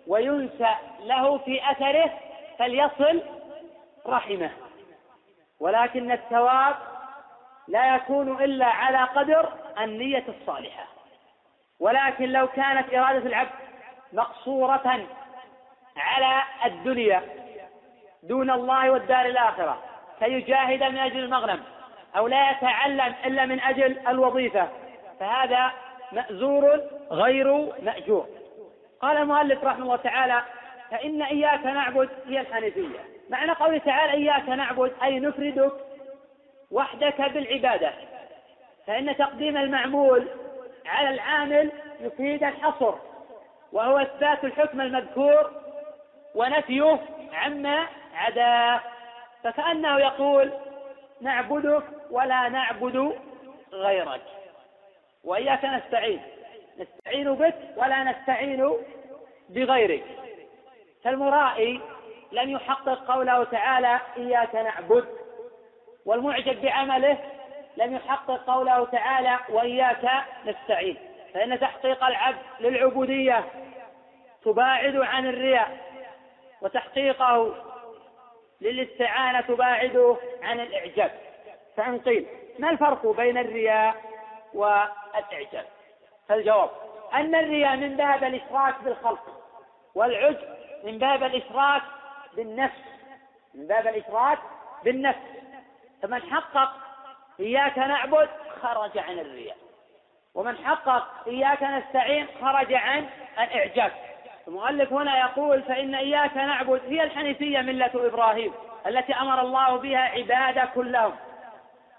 وينسى 0.08 0.76
له 1.04 1.38
في 1.38 1.72
أثره 1.72 2.12
فليصل 2.60 3.22
رحمه. 4.08 4.52
ولكن 5.60 6.12
الثواب 6.12 6.76
لا 7.68 7.96
يكون 7.96 8.44
إلا 8.44 8.66
على 8.66 9.04
قدر 9.04 9.54
النية 9.82 10.26
الصالحة. 10.28 10.97
ولكن 11.80 12.26
لو 12.26 12.48
كانت 12.48 12.94
إرادة 12.94 13.26
العبد 13.26 13.50
مقصورة 14.14 15.08
على 15.98 16.44
الدنيا 16.66 17.22
دون 18.24 18.52
الله 18.52 18.92
والدار 18.92 19.26
الآخرة 19.26 19.84
فيجاهد 20.20 20.84
من 20.84 20.98
أجل 20.98 21.20
المغنم 21.20 21.64
أو 22.18 22.28
لا 22.28 22.52
يتعلم 22.52 23.14
إلا 23.26 23.46
من 23.46 23.60
أجل 23.60 24.08
الوظيفة 24.08 24.68
فهذا 25.20 25.72
مأزور 26.12 26.82
غير 27.12 27.72
مأجور. 27.82 28.28
قال 29.02 29.18
المؤلف 29.18 29.64
رحمه 29.64 29.84
الله 29.84 29.96
تعالى 29.96 30.42
فإن 30.92 31.22
إياك 31.22 31.66
نعبد 31.66 32.10
هي 32.28 32.40
الحنيفية 32.40 33.00
معنى 33.30 33.52
قوله 33.52 33.78
تعالى 33.78 34.14
إياك 34.14 34.50
نعبد 34.50 34.94
أي 35.04 35.20
نفردك 35.20 35.72
وحدك 36.72 37.22
بالعبادة. 37.22 37.92
فإن 38.88 39.18
تقديم 39.18 39.58
المعمول 39.58 40.28
على 40.88 41.10
العامل 41.10 41.72
يفيد 42.00 42.44
الحصر 42.44 42.94
وهو 43.72 43.98
إثبات 43.98 44.44
الحكم 44.44 44.82
المذكور 44.82 45.52
ونفيه 46.36 47.00
عما 47.34 47.88
عداه 48.16 48.82
فكأنه 49.44 50.00
يقول 50.00 50.52
نعبدك 51.22 51.84
ولا 52.12 52.50
نعبد 52.50 53.16
غيرك. 53.74 54.22
وإياك 55.24 55.66
نستعين 55.66 56.22
نستعين 56.80 57.34
بك 57.34 57.56
ولا 57.78 58.04
نستعين 58.04 58.72
بغيرك. 59.50 60.04
فالمرائي 61.04 61.82
لم 62.32 62.50
يحقق 62.50 63.12
قوله 63.12 63.44
تعالى 63.44 64.00
إياك 64.18 64.56
نعبد 64.56 65.06
والمعجب 66.06 66.62
بعمله 66.62 67.18
لم 67.78 67.96
يحقق 67.96 68.46
قوله 68.48 68.86
تعالى 68.86 69.40
وإياك 69.50 70.10
نستعين. 70.46 70.98
فإن 71.34 71.60
تحقيق 71.60 72.04
العبد 72.04 72.38
للعبودية 72.60 73.44
تباعد 74.46 74.96
عن 74.96 75.28
الرياء 75.28 75.78
وتحقيقه 76.62 77.56
للاستعانة 78.62 79.42
تباعده 79.42 80.18
عن 80.44 80.60
الإعجاب. 80.60 81.12
فإن 81.78 82.00
قيل 82.00 82.28
ما 82.60 82.70
الفرق 82.70 83.08
بين 83.08 83.38
الرياء 83.38 83.96
والإعجاب؟ 84.54 85.66
فالجواب 86.30 86.70
أن 87.14 87.36
الرياء 87.36 87.76
من 87.76 87.98
باب 87.98 88.24
الإشراك 88.24 88.84
بالخلق 88.84 89.42
والعجب 89.96 90.58
من 90.84 90.98
باب 90.98 91.24
الإشراك 91.24 91.82
بالنفس. 92.36 92.82
من 93.54 93.68
باب 93.68 93.88
الإشراك 93.88 94.40
بالنفس. 94.84 95.20
فمن 96.02 96.22
حقق 96.22 96.87
إياك 97.40 97.78
نعبد 97.78 98.30
خرج 98.62 98.98
عن 98.98 99.20
الرياء. 99.20 99.58
ومن 100.36 100.58
حقق 100.66 101.28
إياك 101.28 101.64
نستعين 101.64 102.28
خرج 102.42 102.74
عن 102.74 103.10
الإعجاب 103.40 103.92
المؤلف 104.48 104.94
هنا 104.94 105.20
يقول 105.20 105.62
فإن 105.62 105.96
إياك 105.96 106.38
نعبد 106.38 106.82
هي 106.86 107.04
الحنيفية 107.04 107.62
ملة 107.62 107.92
إبراهيم 107.96 108.54
التي 108.88 109.14
أمر 109.14 109.42
الله 109.42 109.78
بها 109.78 110.00
عبادة 110.00 110.66
كلهم. 110.66 111.16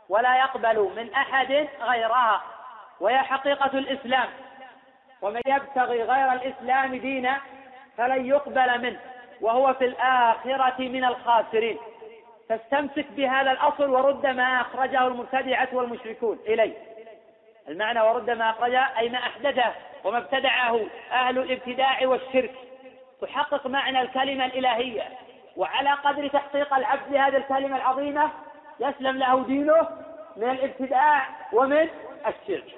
ولا 0.09 0.37
يقبل 0.39 0.91
من 0.97 1.15
أحد 1.15 1.69
غيرها 1.81 2.43
وهي 3.01 3.19
حقيقة 3.19 3.79
الإسلام. 3.79 4.29
ومن 5.23 5.41
يبتغي 5.47 6.03
غير 6.03 6.33
الإسلام 6.33 6.97
دينا 6.97 7.41
فلن 7.97 8.27
يقبل 8.27 8.83
منه 8.83 9.01
وهو 9.41 9.75
في 9.75 9.85
الآخرة 9.85 10.75
من 10.79 11.05
الخاسرين. 11.05 11.79
فاستمسك 12.49 13.07
بهذا 13.11 13.53
الأصل 13.53 13.91
ورد 13.91 14.27
ما 14.27 14.61
أخرجه 14.61 15.07
المبتدعة 15.07 15.69
والمشركون. 15.73 16.39
إليه 16.47 16.75
المعنى 17.69 18.01
ورد 18.01 18.31
ما 18.31 18.51
أخرجه 18.51 18.99
أي 18.99 19.09
ما 19.09 19.19
أحدثه 19.19 19.73
وما 20.05 20.19
ابتدعه 20.19 20.81
أهل 21.13 21.39
الابتداع 21.39 21.99
والشرك. 22.03 22.55
تحقق 23.23 23.67
معنى 23.67 24.01
الكلمة 24.01 24.47
الإلهية. 24.47 25.03
وعلى 25.57 25.91
قدر 25.91 26.29
تحقيق 26.29 26.75
العبد 26.75 27.13
لهذه 27.13 27.37
الكلمة 27.37 27.77
العظيمة 27.77 28.31
يسلم 28.81 29.17
له 29.17 29.45
دينه 29.45 29.89
من 30.37 30.51
الابتداع 30.51 31.27
ومن 31.53 31.89
الشرك. 32.27 32.75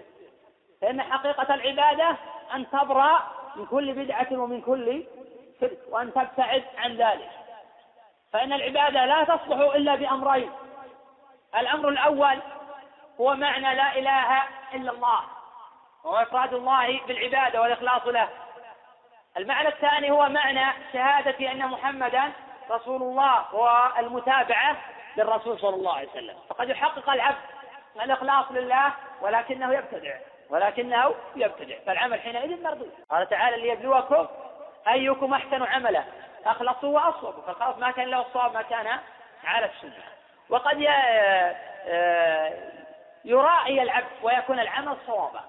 فإن 0.81 1.03
حقيقة 1.03 1.55
العبادة 1.55 2.17
أن 2.55 2.71
تبرأ 2.71 3.23
من 3.57 3.67
كل 3.67 3.93
بدعة 3.93 4.29
ومن 4.33 4.61
كل 4.61 5.05
شرك 5.61 5.79
وأن 5.91 6.13
تبتعد 6.13 6.63
عن 6.79 6.97
ذلك. 6.97 7.31
فإن 8.33 8.53
العبادة 8.53 9.07
لا 9.07 9.25
تصلح 9.25 9.75
إلا 9.75 9.95
بأمرين. 9.95 10.53
الأمر 11.57 11.89
الأول 11.89 12.39
هو 13.21 13.35
معنى 13.35 13.75
لا 13.75 13.99
إله 13.99 14.43
إلا 14.75 14.93
الله 14.93 15.21
وهو 16.05 16.17
إفراد 16.17 16.55
الله 16.55 17.01
بالعبادة 17.07 17.61
والإخلاص 17.61 18.07
له. 18.07 18.29
المعنى 19.37 19.69
الثاني 19.69 20.11
هو 20.11 20.29
معنى 20.29 20.73
شهادة 20.93 21.53
أن 21.53 21.67
محمدا 21.67 22.33
رسول 22.71 23.03
الله 23.03 23.55
والمتابعة 23.55 24.77
للرسول 25.17 25.59
صلى 25.59 25.77
الله 25.77 25.97
عليه 25.97 26.09
وسلم. 26.09 26.37
فقد 26.49 26.69
يحقق 26.69 27.11
العبد 27.11 27.39
الإخلاص 28.03 28.47
لله 28.51 28.93
ولكنه 29.21 29.75
يبتدع 29.75 30.15
ولكنه 30.51 31.15
يبتدع. 31.37 31.75
فالعمل 31.87 32.21
حينئذ 32.21 32.63
مردود. 32.63 32.93
قال 33.11 33.29
تعالى 33.29 33.57
ليبلوكم 33.57 34.27
أيكم 34.89 35.35
أحسن 35.35 35.63
عملا. 35.63 36.05
أخلصوا 36.47 37.01
وأصوبوا 37.01 37.43
فالخلاص 37.43 37.79
ما 37.79 37.91
كان 37.91 38.09
له 38.09 38.21
الصواب 38.21 38.55
ما 38.55 38.63
كان 38.63 38.99
على 39.45 39.67
السنة. 39.67 40.05
وقد 40.49 40.81
يرائي 43.25 43.83
العبد 43.83 44.07
ويكون 44.23 44.61
العمل 44.61 44.97
صوابا. 45.07 45.41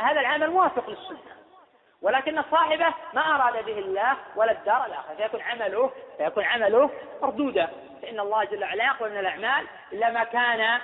هذا 0.00 0.20
العمل 0.20 0.50
موافق 0.50 0.90
للسنة. 0.90 1.36
ولكن 2.02 2.42
صاحبه 2.50 2.94
ما 3.12 3.34
أراد 3.34 3.64
به 3.64 3.78
الله 3.78 4.16
ولا 4.36 4.52
الدار 4.52 4.86
الآخرة. 4.86 5.14
فيكون 5.14 5.40
عمله 5.40 5.90
فيكون 6.18 6.44
عمله 6.44 6.90
مردودا 7.22 7.70
فإن 8.02 8.20
الله 8.20 8.44
جل 8.44 8.62
وعلا 8.62 8.84
يقبل 8.84 9.10
من 9.10 9.18
الأعمال 9.18 9.66
إلا 9.92 10.10
ما 10.10 10.24
كان 10.24 10.80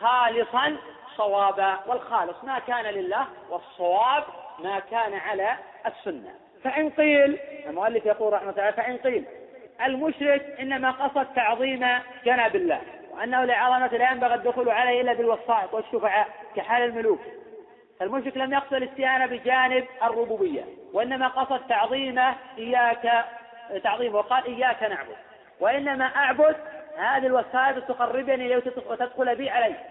خالصا 0.00 0.76
صوابا. 1.16 1.78
والخالص 1.86 2.44
ما 2.44 2.58
كان 2.58 2.84
لله 2.84 3.26
والصواب 3.48 4.24
ما 4.58 4.78
كان 4.78 5.14
على 5.14 5.56
السنة. 5.86 6.34
فإن 6.64 6.90
قيل 6.90 7.38
المؤلف 7.66 8.06
يقول 8.06 8.32
رحمه 8.32 8.50
الله 8.50 8.70
فإن 8.70 8.96
قيل 8.96 9.24
المشرك 9.84 10.56
إنما 10.60 10.90
قصد 10.90 11.26
تعظيم 11.34 11.86
جناب 12.24 12.56
الله 12.56 12.80
وأنه 13.10 13.44
لعظمة 13.44 13.86
لا 13.86 14.10
ينبغي 14.10 14.34
الدخول 14.34 14.70
عليه 14.70 15.00
إلا 15.00 15.12
بالوسائط 15.12 15.74
والشفعاء 15.74 16.28
كحال 16.56 16.82
الملوك. 16.82 17.20
المشرك 18.02 18.36
لم 18.36 18.52
يقصد 18.52 18.74
الاستهانة 18.74 19.26
بجانب 19.26 19.84
الربوبية 20.02 20.64
وإنما 20.92 21.28
قصد 21.28 21.60
تعظيمه 21.68 22.34
إياك 22.58 23.24
تعظيمه 23.84 24.16
وقال 24.16 24.44
إياك 24.44 24.82
نعبد 24.82 25.16
وإنما 25.60 26.04
أعبد 26.04 26.56
هذه 26.98 27.26
الوسائط 27.26 27.84
تقربني 27.88 28.56
وتدخل 28.56 29.36
بي 29.36 29.50
عليه 29.50 29.84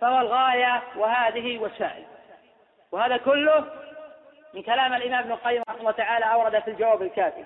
فهو 0.00 0.20
الغاية 0.20 0.82
وهذه 0.96 1.58
وسائل 1.58 2.04
وهذا 2.92 3.16
كله 3.16 3.64
من 4.54 4.62
كلام 4.62 4.94
الإمام 4.94 5.20
ابن 5.20 5.32
القيم 5.32 5.62
رحمه 5.68 5.80
الله 5.80 5.92
تعالى 5.92 6.24
أورد 6.24 6.58
في 6.58 6.70
الجواب 6.70 7.02
الكافي. 7.02 7.44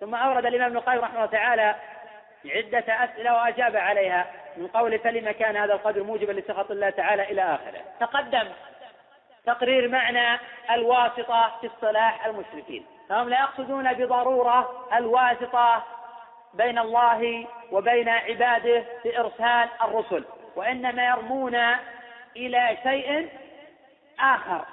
ثم 0.00 0.14
أورد 0.14 0.46
الإمام 0.46 0.66
ابن 0.66 0.76
القيم 0.76 1.00
رحمه 1.00 1.16
الله 1.16 1.26
تعالى 1.26 1.74
عدة 2.46 3.04
أسئلة 3.04 3.34
وأجاب 3.34 3.76
عليها 3.76 4.26
من 4.56 4.66
قول 4.66 4.98
فلما 4.98 5.32
كان 5.32 5.56
هذا 5.56 5.72
القدر 5.74 6.02
موجبا 6.02 6.32
لسخط 6.32 6.70
الله 6.70 6.90
تعالى 6.90 7.22
إلى 7.22 7.42
آخره. 7.42 7.80
تقدم. 8.00 8.48
تقرير 9.46 9.88
معنى 9.88 10.40
الواسطة 10.70 11.52
في 11.60 11.66
اصطلاح 11.66 12.26
المشركين. 12.26 12.86
فهم 13.08 13.28
لا 13.28 13.40
يقصدون 13.40 13.92
بضرورة 13.92 14.86
الواسطة 14.94 15.82
بين 16.54 16.78
الله 16.78 17.46
وبين 17.72 18.08
عباده 18.08 18.84
في 19.02 19.18
إرسال 19.18 19.68
الرسل 19.82 20.24
وإنما 20.56 21.06
يرمون 21.06 21.54
إلى 22.36 22.76
شيء 22.82 23.28
آخر. 24.20 24.64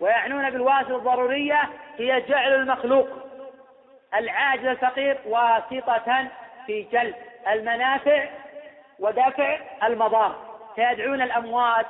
ويعنون 0.00 0.50
بالواسطة 0.50 0.96
الضرورية 0.96 1.62
هي 1.98 2.20
جعل 2.20 2.54
المخلوق 2.54 3.08
العاجز 4.14 4.66
الفقير 4.66 5.20
واسطة 5.26 6.28
في 6.66 6.82
جلب 6.82 7.14
المنافع 7.48 8.28
ودفع 8.98 9.58
المضار. 9.82 10.54
فيدعون 10.74 11.22
الأموات 11.22 11.86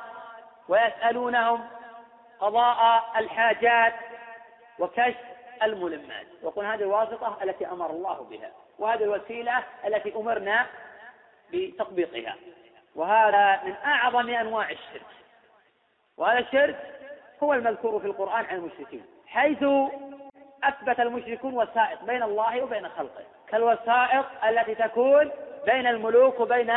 ويسألونهم 0.68 1.68
قضاء 2.40 3.04
الحاجات 3.16 3.94
وكشف 4.78 5.16
الملمات. 5.62 6.26
ويقول 6.42 6.66
هذه 6.66 6.82
الواسطة 6.82 7.38
التي 7.42 7.66
أمر 7.66 7.90
الله 7.90 8.26
بها 8.30 8.50
وهذه 8.78 9.02
الوسيلة 9.02 9.62
التي 9.86 10.16
أمرنا 10.16 10.66
بتطبيقها. 11.52 12.36
وهذا 12.94 13.60
من 13.64 13.74
أعظم 13.84 14.28
أنواع 14.28 14.70
الشرك. 14.70 15.06
وهذا 16.16 16.38
الشرك 16.38 16.94
هو 17.44 17.52
المذكور 17.52 18.00
في 18.00 18.06
القرآن 18.06 18.44
عن 18.44 18.56
المشركين 18.56 19.04
حيث 19.26 19.64
أثبت 20.64 21.00
المشركون 21.00 21.54
وسائط 21.54 22.02
بين 22.02 22.22
الله 22.22 22.62
وبين 22.62 22.88
خلقه 22.88 23.24
كالوسائط 23.48 24.24
التي 24.44 24.74
تكون 24.74 25.30
بين 25.66 25.86
الملوك 25.86 26.40
وبين 26.40 26.72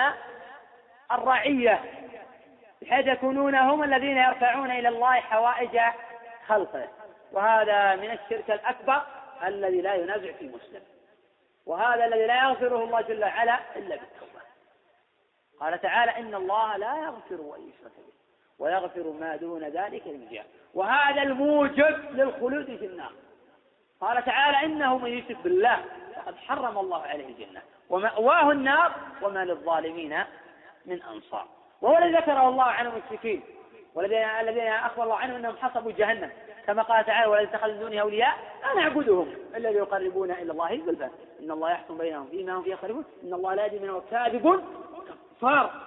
الرعية 1.11 1.81
بحيث 2.81 3.07
يكونون 3.07 3.55
هم 3.55 3.83
الذين 3.83 4.17
يرفعون 4.17 4.71
إلى 4.71 4.87
الله 4.87 5.19
حوائج 5.19 5.79
خلقه. 6.47 6.87
وهذا 7.31 7.95
من 7.95 8.11
الشرك 8.11 8.51
الأكبر 8.51 9.01
الذي 9.43 9.81
لا 9.81 9.93
ينازع 9.93 10.31
في 10.31 10.47
مسلم. 10.47 10.81
وهذا 11.65 12.05
الذي 12.05 12.25
لا 12.25 12.43
يغفره 12.43 12.83
الله 12.83 13.01
جل 13.01 13.23
وعلا 13.23 13.59
إلا 13.75 13.95
بالتوبة. 13.95 14.41
قال 15.59 15.81
تعالى 15.81 16.17
إن 16.17 16.35
الله 16.35 16.77
لا 16.77 16.97
يغفر 16.97 17.55
أن 17.55 17.69
يشرك 17.69 17.91
به. 17.97 18.16
ويغفر 18.59 19.13
ما 19.19 19.35
دون 19.35 19.63
ذلك 19.63 20.07
لمن 20.07 20.39
وهذا 20.73 21.21
الموجب 21.21 21.97
للخلود 22.11 22.65
في 22.65 22.85
النار. 22.85 23.11
قال 24.01 24.25
تعالى 24.25 24.65
إنه 24.65 24.97
من 24.97 25.11
يشرك 25.11 25.37
بالله 25.43 25.85
فقد 26.15 26.35
حرم 26.37 26.77
الله 26.77 27.01
عليه 27.01 27.27
الجنة. 27.27 27.61
ومأواه 27.89 28.51
النار 28.51 28.91
وما 29.21 29.45
للظالمين 29.45 30.23
من 30.85 31.01
أنصار. 31.01 31.45
وهو 31.81 31.97
الذي 31.97 32.13
ذكره 32.13 32.49
الله 32.49 32.63
عن 32.63 32.87
المشركين. 32.87 33.41
والذين 33.95 34.23
الذين 34.23 34.67
أخبر 34.67 35.03
الله 35.03 35.15
عنهم 35.15 35.35
أنهم 35.35 35.57
حصبوا 35.57 35.91
جهنم. 35.91 36.31
كما 36.67 36.81
قال 36.81 37.05
تعالى 37.05 37.31
ولا 37.31 37.43
اتخذوا 37.43 37.73
من 37.73 37.79
دونه 37.79 38.01
أولياء 38.01 38.37
لا 38.63 38.81
نعبدهم 38.81 39.33
الا 39.55 39.67
ليقربونا 39.69 40.41
إلى 40.41 40.51
الله 40.51 40.81
زلفى 40.85 41.09
إن 41.39 41.51
الله 41.51 41.71
يحكم 41.71 41.97
بينهم 41.97 42.27
فيما 42.27 42.55
هم 42.55 42.63
فيه 42.63 42.73
يختلفون 42.73 43.05
إن 43.23 43.33
الله 43.33 43.53
لا 43.53 43.65
يدري 43.65 43.79
منه 43.79 44.01
كاذب. 44.11 44.63
كفار. 45.37 45.86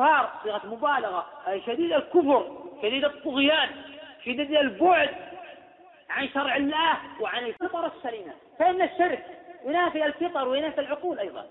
كفار 0.00 0.30
صيغة 0.42 0.66
مبالغة 0.66 1.26
اي 1.48 1.60
شديد 1.60 1.92
الكفر 1.92 2.56
شديد 2.82 3.04
الطغيان 3.04 3.70
شديد 4.24 4.50
البعد 4.50 5.10
عن 6.10 6.28
شرع 6.28 6.56
الله 6.56 6.96
وعن 7.20 7.46
الفطر 7.46 7.86
السليمة. 7.86 8.32
فإن 8.58 8.82
الشرك 8.82 9.26
ينافي 9.64 10.06
الفطر 10.06 10.48
وينافي 10.48 10.80
العقول 10.80 11.18
أيضا. 11.18 11.46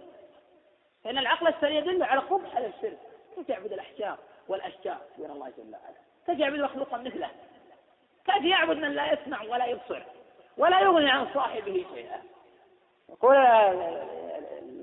فإن 1.03 1.17
العقل 1.17 1.47
السليم 1.47 1.75
يدل 1.77 2.03
على 2.03 2.19
قبح 2.19 2.57
الشرك. 2.57 2.97
كيف 3.35 3.49
يعبد 3.49 3.73
الأحجار 3.73 4.17
والأشجار؟ 4.47 4.97
دون 5.17 5.31
الله 5.31 5.49
جل 5.57 5.71
وعلا. 5.73 5.97
كيف 6.25 6.39
يعبد 6.39 6.59
مخلوقا 6.59 6.97
مثله؟ 6.97 7.29
كيف 8.25 8.43
يعبد 8.43 8.77
من 8.77 8.91
لا 8.91 9.13
يسمع 9.13 9.41
ولا 9.41 9.65
يبصر 9.65 10.01
ولا 10.57 10.79
يغني 10.79 11.09
عن 11.09 11.27
صاحبه 11.33 11.85
شيئا؟ 11.93 12.21
يقول 13.09 13.35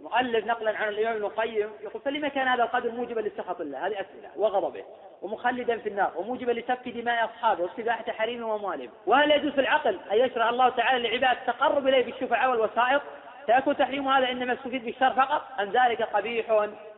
المؤلف 0.06 0.46
نقلا 0.46 0.78
عن 0.78 0.88
الإمام 0.88 1.16
ابن 1.16 1.24
القيم 1.24 1.70
يقول 1.82 2.02
فلما 2.02 2.28
كان 2.28 2.48
هذا 2.48 2.62
القدر 2.62 2.90
موجبا 2.90 3.20
لسخط 3.20 3.60
الله؟ 3.60 3.86
هذه 3.86 3.92
أسئلة 3.92 4.30
وغضبه. 4.36 4.84
ومخلدا 5.22 5.78
في 5.78 5.88
النار 5.88 6.12
وموجبا 6.16 6.52
لسفك 6.52 6.88
دماء 6.88 7.24
أصحابه 7.24 7.62
واستباحة 7.62 8.12
حريمهم 8.12 8.50
وأموالهم 8.50 8.90
وهل 9.06 9.30
يجوز 9.30 9.52
في 9.52 9.60
العقل 9.60 9.98
أن 10.12 10.18
يشرع 10.18 10.50
الله 10.50 10.68
تعالى 10.68 11.08
لعباد 11.08 11.36
التقرب 11.36 11.88
إليه 11.88 12.04
بالشفعاء 12.04 12.50
والوسائط 12.50 13.02
فيكون 13.46 13.76
تحريم 13.76 14.08
هذا 14.08 14.30
إنما 14.30 14.52
استفيد 14.52 14.84
بالشرع 14.84 15.10
فقط؟ 15.10 15.42
أم 15.60 15.70
ذلك 15.70 16.02
قبيح 16.02 16.46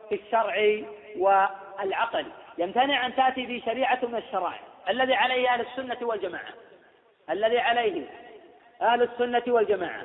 في 0.09 0.15
الشرع 0.15 0.83
والعقل؟ 1.17 2.25
يمتنع 2.57 3.05
أن 3.05 3.15
تأتي 3.15 3.45
به 3.45 3.61
شريعة 3.65 3.99
من 4.03 4.15
الشرائع. 4.15 4.59
الذي 4.89 5.13
عليه 5.13 5.53
أهل 5.53 5.61
السنة 5.61 6.07
والجماعة. 6.07 6.53
الذي 7.29 7.59
عليه 7.59 8.03
أهل 8.81 9.01
السنة 9.01 9.43
والجماعة. 9.47 10.03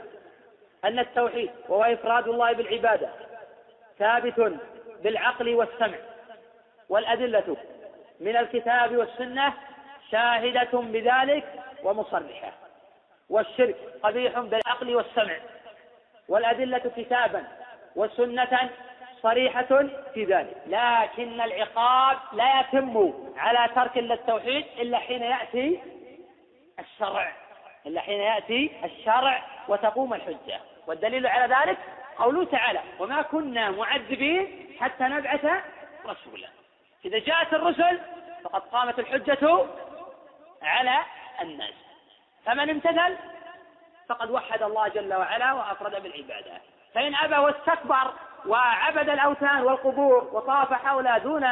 أن 0.84 0.98
التوحيد 0.98 1.50
وهو 1.68 1.82
إفراد 1.84 2.28
الله 2.28 2.52
بالعبادة 2.52 3.08
ثابت 3.98 4.52
بالعقل 5.02 5.54
والسمع 5.54 5.96
والأدلة 6.88 7.56
من 8.20 8.36
الكتاب 8.36 8.96
والسنة 8.96 9.54
شاهدة 10.10 10.70
بذلك 10.72 11.44
ومصرحة 11.82 12.52
والشرك 13.30 13.76
قبيح 14.02 14.38
بالعقل 14.38 14.96
والسمع 14.96 15.36
والأدلة 16.28 16.90
كتابا 16.96 17.44
وسنة 17.96 18.70
صريحة 19.22 19.86
في 20.14 20.24
ذلك. 20.24 20.56
لكن 20.66 21.40
العقاب 21.40 22.16
لا 22.32 22.60
يتم 22.60 23.12
على 23.36 23.74
ترك 23.74 23.98
التوحيد 23.98 24.64
إلا 24.78 24.98
حين 24.98 25.22
يأتي 25.22 25.80
الشرع 26.78 27.32
إلا 27.86 28.00
حين 28.00 28.20
يأتي 28.20 28.72
الشرع 28.84 29.42
وتقوم 29.68 30.14
الحجة. 30.14 30.60
والدليل 30.86 31.26
على 31.26 31.54
ذلك 31.54 31.78
قوله 32.18 32.44
تعالى 32.44 32.80
وما 32.98 33.22
كنا 33.22 33.70
معذبين 33.70 34.76
حتى 34.80 35.04
نبعث 35.04 35.44
رسولا. 36.06 36.48
إذا 37.04 37.18
جاءت 37.18 37.54
الرسل 37.54 38.00
فقد 38.44 38.60
قامت 38.60 38.98
الحجة 38.98 39.66
على 40.62 40.98
الناس. 41.40 41.74
فمن 42.46 42.70
امتثل 42.70 43.16
فقد 44.08 44.30
وحد 44.30 44.62
الله 44.62 44.88
جل 44.88 45.14
وعلا 45.14 45.52
وأفرد 45.52 46.02
بالعبادة. 46.02 46.60
فإن 46.94 47.14
أبى 47.14 47.36
واستكبر 47.36 48.12
وعبد 48.46 49.08
الأوثان 49.08 49.62
والقبور 49.62 50.30
وطاف 50.32 50.72
حولها 50.72 51.18
دون 51.18 51.44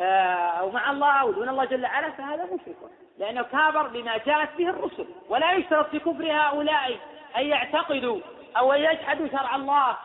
آه، 0.00 0.48
أو 0.60 0.70
مع 0.70 0.90
الله 0.90 1.20
أو 1.20 1.32
دون 1.32 1.48
الله 1.48 1.64
جل 1.64 1.84
وعلا 1.84 2.10
فهذا 2.10 2.44
مشرك. 2.44 2.76
لأنه 3.18 3.42
كابر 3.42 3.82
بما 3.82 4.16
جاءت 4.16 4.48
به 4.58 4.70
الرسل. 4.70 5.06
ولا 5.28 5.52
يشترط 5.52 5.88
في 5.90 5.98
كفر 5.98 6.32
هؤلاء 6.32 6.98
أن 7.36 7.46
يعتقدوا 7.46 8.20
أو 8.56 8.72
أن 8.72 8.80
يجحدوا 8.80 9.28
شرع 9.28 9.56
الله. 9.56 9.96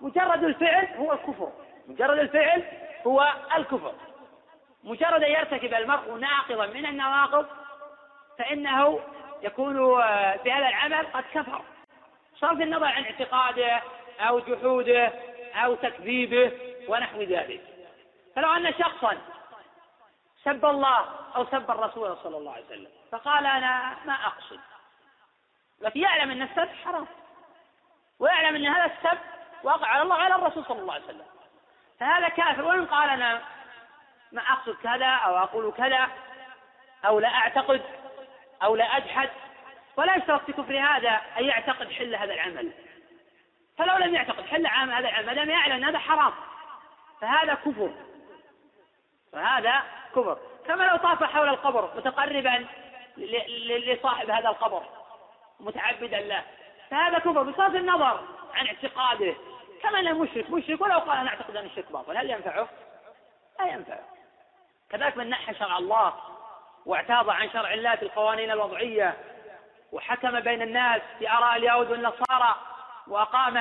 مجرد 0.00 0.44
الفعل 0.44 0.88
هو 0.96 1.12
الكفر. 1.12 1.52
مجرد 1.88 2.18
الفعل 2.18 2.64
هو 3.06 3.34
الكفر. 3.56 3.94
مجرد 4.84 5.22
أن 5.22 5.30
يرتكب 5.32 5.74
المرء 5.74 6.14
ناقضا 6.14 6.66
من 6.66 6.86
النواقض 6.86 7.46
فإنه 8.38 9.00
يكون 9.42 10.02
آه، 10.02 10.36
بهذا 10.36 10.68
العمل 10.68 11.06
قد 11.06 11.24
كفر. 11.34 11.62
صرف 12.36 12.60
النظر 12.60 12.86
عن 12.86 13.04
اعتقاده 13.04 13.82
أو 14.20 14.38
جحوده 14.38 15.12
أو 15.54 15.74
تكذيبه 15.74 16.52
ونحو 16.88 17.22
ذلك. 17.22 17.60
فلو 18.36 18.52
أن 18.52 18.72
شخصا 18.72 19.18
سب 20.44 20.64
الله 20.64 21.04
أو 21.36 21.44
سب 21.44 21.70
الرسول 21.70 22.16
صلى 22.16 22.36
الله 22.36 22.52
عليه 22.52 22.64
وسلم 22.64 22.88
فقال 23.12 23.46
أنا 23.46 23.96
ما 24.04 24.12
أقصد. 24.12 24.60
لكن 25.80 26.00
يعلم 26.00 26.30
أن 26.30 26.42
السب 26.42 26.68
حرام. 26.84 27.06
ويعلم 28.18 28.56
أن 28.56 28.66
هذا 28.66 28.84
السب 28.84 29.18
واقع 29.62 29.86
على 29.86 30.02
الله 30.02 30.16
وعلى 30.16 30.34
الرسول 30.34 30.64
صلى 30.64 30.78
الله 30.78 30.94
عليه 30.94 31.04
وسلم. 31.04 31.26
فهذا 32.00 32.28
كافر. 32.28 32.64
وإن 32.64 32.86
قال 32.86 33.10
أنا 33.10 33.42
ما 34.32 34.42
أقصد 34.42 34.76
كذا 34.82 35.06
أو 35.06 35.36
أقول 35.36 35.72
كذا 35.72 36.08
أو 37.04 37.18
لا 37.18 37.28
أعتقد 37.28 37.82
أو 38.62 38.76
لا 38.76 38.96
أجحد 38.96 39.30
ولا 39.96 40.16
يشترط 40.16 40.44
في 40.44 40.52
كفر 40.52 40.78
هذا 40.78 41.20
أن 41.38 41.44
يعتقد 41.44 41.92
حل 41.92 42.14
هذا 42.14 42.34
العمل. 42.34 42.72
فلو 43.78 43.96
لم 43.96 44.14
يعتقد 44.14 44.46
حل 44.46 44.66
عام 44.66 44.90
هذا 44.90 45.08
العمل 45.08 45.46
ما 45.46 45.54
أن 45.54 45.84
هذا 45.84 45.98
حرام. 45.98 46.32
فهذا 47.20 47.54
كفر. 47.54 47.90
فهذا 49.32 49.82
كفر. 50.10 50.38
كما 50.66 50.84
لو 50.84 50.96
طاف 50.96 51.24
حول 51.24 51.48
القبر 51.48 51.96
متقربا 51.96 52.66
لصاحب 53.16 54.30
هذا 54.30 54.48
القبر. 54.48 54.82
متعبدا 55.60 56.20
له 56.20 56.42
فهذا 56.90 57.18
كفر 57.18 57.42
بصرف 57.42 57.74
النظر 57.74 58.20
عن 58.54 58.66
اعتقاده. 58.66 59.34
كما 59.82 60.00
أنه 60.00 60.12
مشرك. 60.12 60.50
مشرك 60.50 60.80
ولو 60.80 60.98
قال 60.98 61.18
أنا 61.18 61.28
أعتقد 61.28 61.56
أن 61.56 61.66
الشرك 61.66 61.92
باطل. 61.92 62.16
هل 62.16 62.30
ينفعه؟ 62.30 62.68
لا 63.60 63.66
ينفعه. 63.66 64.04
كذلك 64.90 65.16
من 65.16 65.30
نحى 65.30 65.54
شرع 65.54 65.78
الله 65.78 66.14
واعتاض 66.86 67.30
عن 67.30 67.50
شرع 67.50 67.74
الله 67.74 67.96
في 67.96 68.02
القوانين 68.02 68.50
الوضعية 68.50 69.16
وحكم 69.92 70.40
بين 70.40 70.62
الناس 70.62 71.02
في 71.18 71.30
آراء 71.30 71.56
اليهود 71.56 71.90
والنصارى 71.90 72.54
وأقام 73.08 73.56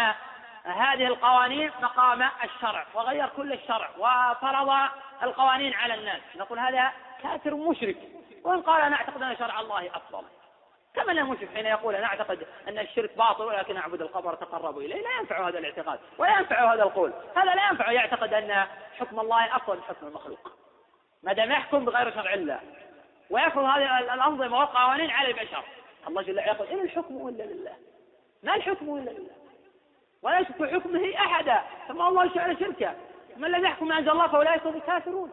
هذه 0.64 1.08
القوانين 1.08 1.72
مقام 1.82 2.30
الشرع 2.44 2.86
وغير 2.94 3.28
كل 3.28 3.54
الشرع 3.54 3.90
وفرض 3.98 4.90
القوانين 5.24 5.74
على 5.74 5.94
الناس. 5.94 6.22
نقول 6.36 6.60
هذا 6.60 6.92
كافر 7.24 7.56
مشرك. 7.56 7.98
وإن 8.44 8.62
قال 8.62 8.82
أنا 8.82 8.96
أعتقد 8.96 9.22
أن 9.22 9.38
شرع 9.38 9.60
الله 9.60 9.88
أفضل. 9.96 10.24
كما 10.96 11.12
لا 11.12 11.24
مشرك 11.24 11.50
حين 11.56 11.66
يقول 11.66 11.96
أنا 11.96 12.06
أعتقد 12.06 12.48
أن 12.68 12.80
الشرك 12.80 13.18
باطل 13.18 13.44
ولكن 13.44 13.78
أعبد 13.78 14.02
القبر 14.02 14.32
وتقرب 14.32 14.78
إليه. 14.78 15.04
لا 15.04 15.20
ينفع 15.20 15.48
هذا 15.48 15.60
الاعتقاد 15.60 16.00
ولا 16.18 16.40
ينفع 16.40 16.74
هذا 16.74 16.84
القول. 16.84 17.14
هذا 17.38 17.56
لا 17.56 17.70
ينفع 17.70 17.92
يعتقد 17.92 18.34
أن 18.34 18.66
حكم 19.00 19.20
الله 19.20 19.56
أفضل 19.56 19.76
من 19.76 19.84
حكم 19.84 20.08
المخلوق. 20.08 20.52
ما 21.24 21.34
دام 21.34 21.52
يحكم 21.52 21.86
بغير 21.86 22.14
شرع 22.14 22.34
الله. 22.34 22.60
ويفرض 23.30 23.64
هذه 23.64 24.00
الأنظمة 24.00 24.60
والقوانين 24.60 25.10
على 25.10 25.28
البشر. 25.28 25.64
الله 26.08 26.22
جل 26.22 26.38
وعلا 26.38 26.52
يقول 26.52 26.68
إن 26.68 26.80
الحكم 26.80 27.28
إلا 27.28 27.44
لله. 27.44 27.76
ما 28.44 28.56
الحكم 28.56 28.98
إلا 28.98 29.10
لله؟ 29.10 29.36
ولا 30.22 30.40
يشرك 30.40 30.56
في 30.56 30.68
حكمه 30.68 31.16
أحدا 31.16 31.62
ثم 31.88 32.02
الله 32.02 32.34
شعر 32.34 32.56
شركا 32.60 32.96
من 33.38 33.52
لم 33.52 33.66
يحكم 33.66 33.92
أنزل 33.92 34.10
الله 34.10 34.28
فأولئك 34.28 34.68
هم 34.68 34.76
الكافرون. 34.76 35.32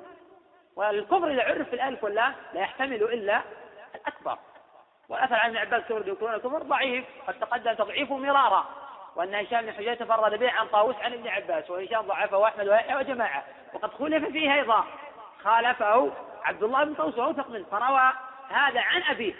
والكفر 0.76 1.30
إذا 1.30 1.42
عرف 1.42 1.74
الألف 1.74 2.04
واللام 2.04 2.34
لا 2.54 2.60
يحتمل 2.60 3.02
إلا 3.02 3.42
الأكبر. 3.94 4.38
والأثر 5.12 5.34
عن 5.34 5.48
ابن 5.48 5.56
عباس 5.56 5.82
كفر 5.82 6.08
يكون 6.08 6.34
الكفر 6.34 6.62
ضعيف 6.62 7.04
قد 7.26 7.34
تقدم 7.34 7.72
تضعيفه 7.72 8.16
مرارا. 8.16 8.64
وأن 9.16 9.34
هشام 9.34 9.66
بن 9.66 9.72
حجاج 9.72 9.98
تفرد 9.98 10.38
به 10.38 10.50
عن 10.50 10.66
طاووس 10.66 10.96
عن 10.96 11.12
ابن 11.12 11.28
عباس 11.28 11.70
وهشام 11.70 12.00
ضعفه 12.00 12.48
أحمد 12.48 12.68
ويحيى 12.68 12.96
وجماعة. 12.96 13.44
وقد 13.74 13.92
خلف 13.92 14.24
فيه 14.24 14.54
أيضا. 14.54 14.84
خالفه 15.42 16.12
عبد 16.44 16.62
الله 16.62 16.84
بن 16.84 16.94
طاووس 16.94 17.18
وأوثق 17.18 17.50
منه 17.50 17.64
فروى 17.70 18.12
هذا 18.48 18.80
عن 18.80 19.02
أبيه 19.02 19.34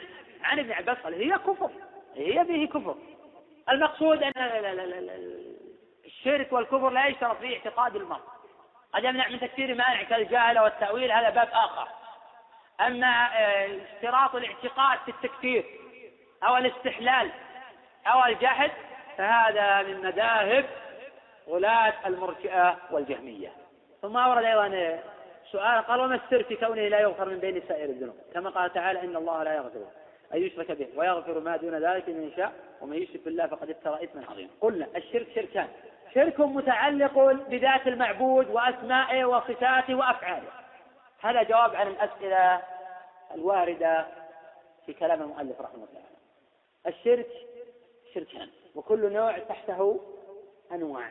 عن 0.44 0.58
ابن 0.58 0.72
عباس 0.72 0.98
قال 0.98 1.14
هي 1.14 1.38
كفر 1.38 1.70
هي 2.16 2.44
فيه 2.44 2.68
كفر. 2.68 2.94
المقصود 3.68 4.22
أن 4.22 4.32
الشرك 6.04 6.52
والكفر 6.52 6.90
لا 6.90 7.06
يشترط 7.06 7.36
فيه 7.36 7.56
اعتقاد 7.56 7.96
المرء. 7.96 8.20
قد 8.94 9.04
يمنع 9.04 9.28
من 9.28 9.40
تكفير 9.40 9.68
مانع 9.68 10.02
كالجهل 10.02 10.58
والتأويل 10.58 11.12
هذا 11.12 11.30
باب 11.30 11.48
آخر. 11.52 11.88
أما 12.86 13.28
آه، 13.38 13.66
اشتراط 13.66 14.34
الاعتقاد 14.34 14.98
في 15.04 15.08
التكفير 15.08 15.64
أو 16.42 16.56
الاستحلال 16.56 17.30
أو 18.06 18.24
الجحد 18.24 18.70
فهذا 19.18 19.82
من 19.82 20.00
مذاهب 20.00 20.64
غلاة 21.48 21.94
المرجئة 22.06 22.76
والجهمية. 22.90 23.52
ثم 24.02 24.16
أورد 24.16 24.44
أيضا 24.44 24.98
سؤال 25.52 25.82
قال 25.86 26.00
وما 26.00 26.14
السر 26.14 26.42
في 26.42 26.56
كونه 26.56 26.88
لا 26.88 27.00
يغفر 27.00 27.28
من 27.28 27.38
بين 27.38 27.62
سائر 27.68 27.84
الذنوب؟ 27.84 28.16
كما 28.34 28.50
قال 28.50 28.72
تعالى 28.72 29.00
إن 29.00 29.16
الله 29.16 29.42
لا 29.42 29.54
يغفر 29.54 29.86
أن 30.34 30.42
يشرك 30.42 30.72
به 30.72 30.88
ويغفر 30.96 31.40
ما 31.40 31.56
دون 31.56 31.74
ذلك 31.74 32.08
من 32.08 32.28
يشاء 32.28 32.52
ومن 32.80 32.96
يشرك 32.96 33.24
بالله 33.24 33.46
فقد 33.46 33.70
افترى 33.70 34.04
إثما 34.04 34.22
عظيما. 34.30 34.50
قلنا 34.60 34.86
الشرك 34.96 35.26
شركان 35.34 35.68
شرك 36.14 36.40
متعلق 36.40 37.18
بذات 37.48 37.86
المعبود 37.86 38.50
وأسمائه 38.50 39.24
وصفاته 39.24 39.94
وأفعاله. 39.94 40.48
هذا 41.22 41.42
جواب 41.42 41.76
عن 41.76 41.86
الأسئلة 41.86 42.60
الواردة 43.34 44.06
في 44.86 44.92
كلام 44.92 45.22
المؤلف 45.22 45.60
رحمه 45.60 45.84
الله. 45.84 46.02
الشرك 46.86 47.28
شركان 48.14 48.48
وكل 48.74 49.12
نوع 49.12 49.38
تحته 49.38 50.00
أنواع. 50.72 51.10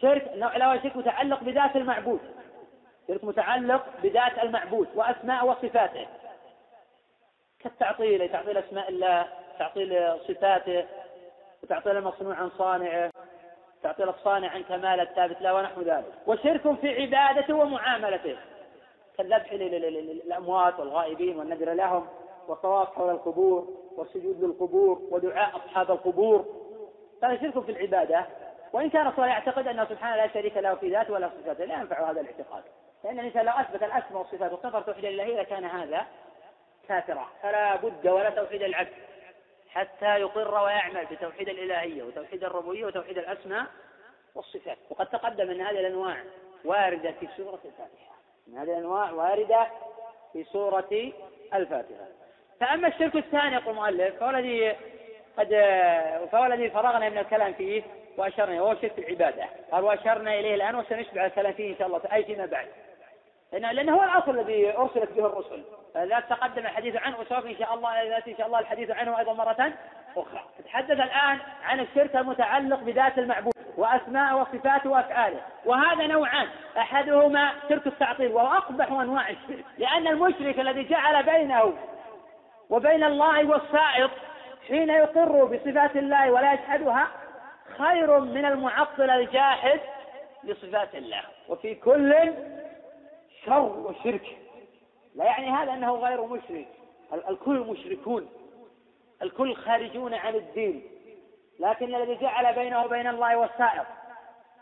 شرك 0.00 0.30
نوع 0.34 0.56
الأول 0.56 0.82
شرك 0.82 0.96
متعلق 0.96 1.42
بذات 1.42 1.76
المعبود. 1.76 2.20
شرك 3.08 3.24
متعلق 3.24 3.86
بذات 4.02 4.38
المعبود 4.42 4.88
وأسماء 4.94 5.46
وصفاته. 5.46 6.06
كالتعطيل 7.58 8.28
تعطيل 8.28 8.56
أسماء 8.56 8.88
الله 8.88 9.28
تعطيل 9.58 10.18
صفاته 10.28 10.86
وتعطيل 11.62 11.96
المصنوع 11.96 12.34
عن 12.34 12.50
صانعه 12.50 13.10
تعطيل 13.82 14.08
الصانع 14.08 14.48
عن 14.48 14.62
كمال 14.62 15.00
الثابت 15.00 15.42
له 15.42 15.54
ونحو 15.54 15.82
ذلك. 15.82 16.12
وشرك 16.26 16.80
في 16.80 17.02
عبادته 17.02 17.54
ومعاملته. 17.54 18.36
كالذبح 19.20 19.52
للأموات 19.52 20.80
والغائبين 20.80 21.38
والنذر 21.38 21.72
لهم 21.72 22.08
والطواف 22.48 22.94
حول 22.94 23.10
القبور 23.10 23.68
والسجود 23.96 24.44
للقبور 24.44 25.02
ودعاء 25.10 25.56
أصحاب 25.56 25.90
القبور. 25.90 26.44
هذا 27.22 27.40
شرك 27.40 27.64
في 27.64 27.72
العبادة. 27.72 28.26
وإن 28.72 28.90
كان 28.90 29.12
صلى 29.16 29.26
يعتقد 29.26 29.66
أنه 29.66 29.84
سبحانه 29.84 30.16
لا 30.16 30.32
شريك 30.32 30.56
له 30.56 30.74
في 30.74 30.90
ذاته 30.90 31.12
ولا 31.12 31.28
في 31.28 31.34
صفاته 31.42 31.64
لا 31.64 31.74
ينفع 31.74 32.10
هذا 32.10 32.20
الاعتقاد. 32.20 32.62
لأن 33.04 33.20
الإنسان 33.20 33.44
لو 33.44 33.52
أثبت 33.52 33.82
الأسماء 33.82 34.18
والصفات 34.18 34.52
وكفر 34.52 34.80
توحيد 34.80 35.04
الله 35.04 35.24
لكان 35.24 35.64
هذا 35.64 36.06
كافرا. 36.88 37.28
فلا 37.42 37.76
بد 37.76 38.08
ولا 38.08 38.30
توحيد 38.30 38.62
العبد 38.62 38.92
حتى 39.68 40.20
يقر 40.20 40.64
ويعمل 40.64 41.06
بتوحيد 41.06 41.48
الإلهية 41.48 42.02
وتوحيد 42.02 42.44
الربوبية 42.44 42.86
وتوحيد 42.86 43.18
الأسماء 43.18 43.66
والصفات. 44.34 44.78
وقد 44.90 45.06
تقدم 45.06 45.50
أن 45.50 45.60
هذه 45.60 45.80
الأنواع 45.80 46.16
واردة 46.64 47.12
في 47.12 47.28
سورة 47.36 47.60
الفاتحة. 47.64 48.09
هذه 48.56 48.62
الأنواع 48.62 49.10
واردة 49.10 49.66
في 50.32 50.44
سورة 50.44 51.12
الفاتحة. 51.54 52.06
فأما 52.60 52.88
الشرك 52.88 53.16
الثاني 53.16 53.54
يقول 53.54 53.68
المؤلف 53.68 54.14
فهو 54.20 54.30
الذي 54.30 54.76
قد 55.36 55.48
فهو 56.32 56.46
الذي 56.46 56.70
فرغنا 56.70 57.08
من 57.08 57.18
الكلام 57.18 57.52
فيه 57.52 57.82
وأشرنا 58.16 58.62
وهو 58.62 58.74
شرك 58.74 58.98
العبادة. 58.98 59.44
قال 59.72 59.84
وأشرنا 59.84 60.34
إليه 60.34 60.54
الآن 60.54 60.74
وسنشبع 60.74 61.26
الكلام 61.26 61.52
فيه 61.52 61.72
إن 61.72 61.78
شاء 61.78 61.86
الله 61.86 62.00
أي 62.12 62.24
فيما 62.24 62.46
بعد. 62.46 62.68
لأن 63.52 63.76
لأنه 63.76 63.96
هو 63.96 64.02
الأصل 64.02 64.38
الذي 64.38 64.76
أرسلت 64.76 65.10
به 65.12 65.26
الرسل. 65.26 65.64
لا 65.94 66.20
تقدم 66.20 66.62
الحديث 66.62 66.96
عنه 66.96 67.20
وسوف 67.20 67.46
إن 67.46 67.56
شاء 67.56 67.74
الله 67.74 68.18
إن 68.28 68.36
شاء 68.38 68.46
الله 68.46 68.58
الحديث 68.58 68.90
عنه 68.90 69.18
أيضا 69.18 69.32
مرة. 69.32 69.72
أخرى. 70.16 70.44
نتحدث 70.60 70.90
الآن 70.90 71.38
عن 71.64 71.80
الشرك 71.80 72.16
المتعلق 72.16 72.80
بذات 72.80 73.18
المعبود 73.18 73.52
وأسماء 73.76 74.40
وصفاته 74.40 74.90
وأفعاله. 74.90 75.40
وهذا 75.64 76.06
نوعان. 76.06 76.48
أحدهما 76.78 77.52
شرك 77.68 77.86
التعطيل 77.86 78.32
وهو 78.32 78.46
أقبح 78.46 78.90
أنواع 78.92 79.30
الشرك. 79.30 79.64
لأن 79.78 80.06
المشرك 80.06 80.60
الذي 80.60 80.84
جعل 80.84 81.22
بينه 81.22 81.74
وبين 82.70 83.04
الله 83.04 83.48
والسائط 83.48 84.10
حين 84.68 84.90
يقر 84.90 85.44
بصفات 85.44 85.96
الله 85.96 86.30
ولا 86.30 86.52
يجحدها 86.52 87.08
خير 87.78 88.20
من 88.20 88.44
المعطل 88.44 89.10
الجاحد 89.10 89.80
لصفات 90.44 90.94
الله. 90.94 91.22
وفي 91.48 91.74
كل 91.74 92.34
شر 93.46 93.62
وشرك. 93.62 94.36
لا 95.14 95.24
يعني 95.24 95.50
هذا 95.50 95.72
أنه 95.72 95.94
غير 95.94 96.24
مشرك. 96.26 96.68
الكل 97.28 97.58
مشركون. 97.58 98.28
الكل 99.22 99.56
خارجون 99.56 100.14
عن 100.14 100.34
الدين. 100.34 100.82
لكن 101.60 101.94
الذي 101.94 102.14
جعل 102.14 102.54
بينه 102.54 102.84
وبين 102.84 103.06
الله 103.06 103.36
والسائر 103.36 103.84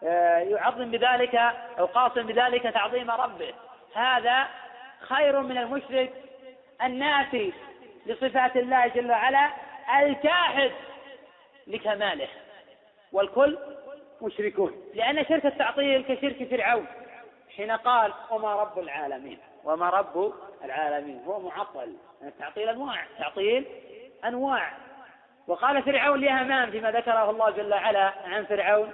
آه، 0.05 0.38
يعظم 0.38 0.90
بذلك 0.90 1.35
أو 1.79 1.87
قاصم 1.87 2.23
بذلك 2.23 2.62
تعظيم 2.62 3.11
ربه. 3.11 3.55
هذا 3.94 4.49
خير 5.01 5.40
من 5.40 5.59
المشرك 5.59 6.12
النافي 6.83 7.53
لصفات 8.07 8.57
الله 8.57 8.87
جل 8.87 9.11
وعلا 9.11 9.51
الجاحد 10.01 10.71
لكماله. 11.66 12.29
والكل 13.12 13.59
مشركون. 14.23 14.73
لأن 14.94 15.25
شرك 15.25 15.47
التعطيل 15.47 16.03
كشرك 16.03 16.49
فرعون. 16.51 16.87
حين 17.57 17.71
قال 17.71 18.12
وما 18.31 18.55
رب 18.55 18.79
العالمين؟ 18.79 19.38
وما 19.64 19.90
رب 19.90 20.33
العالمين. 20.64 21.23
هو 21.27 21.40
معطل. 21.40 21.97
التعطيل 22.23 22.68
أنواع. 22.68 23.07
تعطيل 23.18 23.66
أنواع. 24.24 24.72
وقال 25.46 25.83
فرعون 25.83 26.20
لهامان 26.20 26.70
فيما 26.70 26.90
ذكره 26.90 27.31
الله 27.31 27.50
جل 27.50 27.74
وعلا 27.74 28.12
عن 28.24 28.44
فرعون 28.44 28.92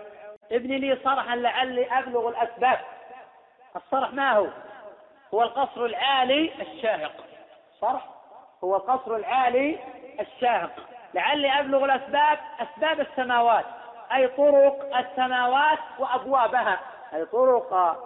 ابن 0.52 0.70
لي 0.70 0.98
صرحا 1.04 1.36
لعلي 1.36 1.98
أبلغ 1.98 2.28
الأسباب. 2.28 2.78
الصرح 3.76 4.12
ما 4.12 4.32
هو؟ 4.32 4.46
هو 5.34 5.42
القصر 5.42 5.84
العالي 5.84 6.52
الشاهق. 6.62 7.12
صرح؟ 7.80 8.08
هو 8.64 8.76
القصر 8.76 9.16
العالي 9.16 9.78
الشاهق. 10.20 10.70
لعلي 11.14 11.60
أبلغ 11.60 11.84
الأسباب 11.84 12.38
أسباب 12.60 13.00
السماوات 13.00 13.64
أي 14.14 14.28
طرق 14.28 14.96
السماوات 14.96 15.78
وأبوابها. 15.98 16.80
أي 17.14 17.24
طرق 17.24 17.96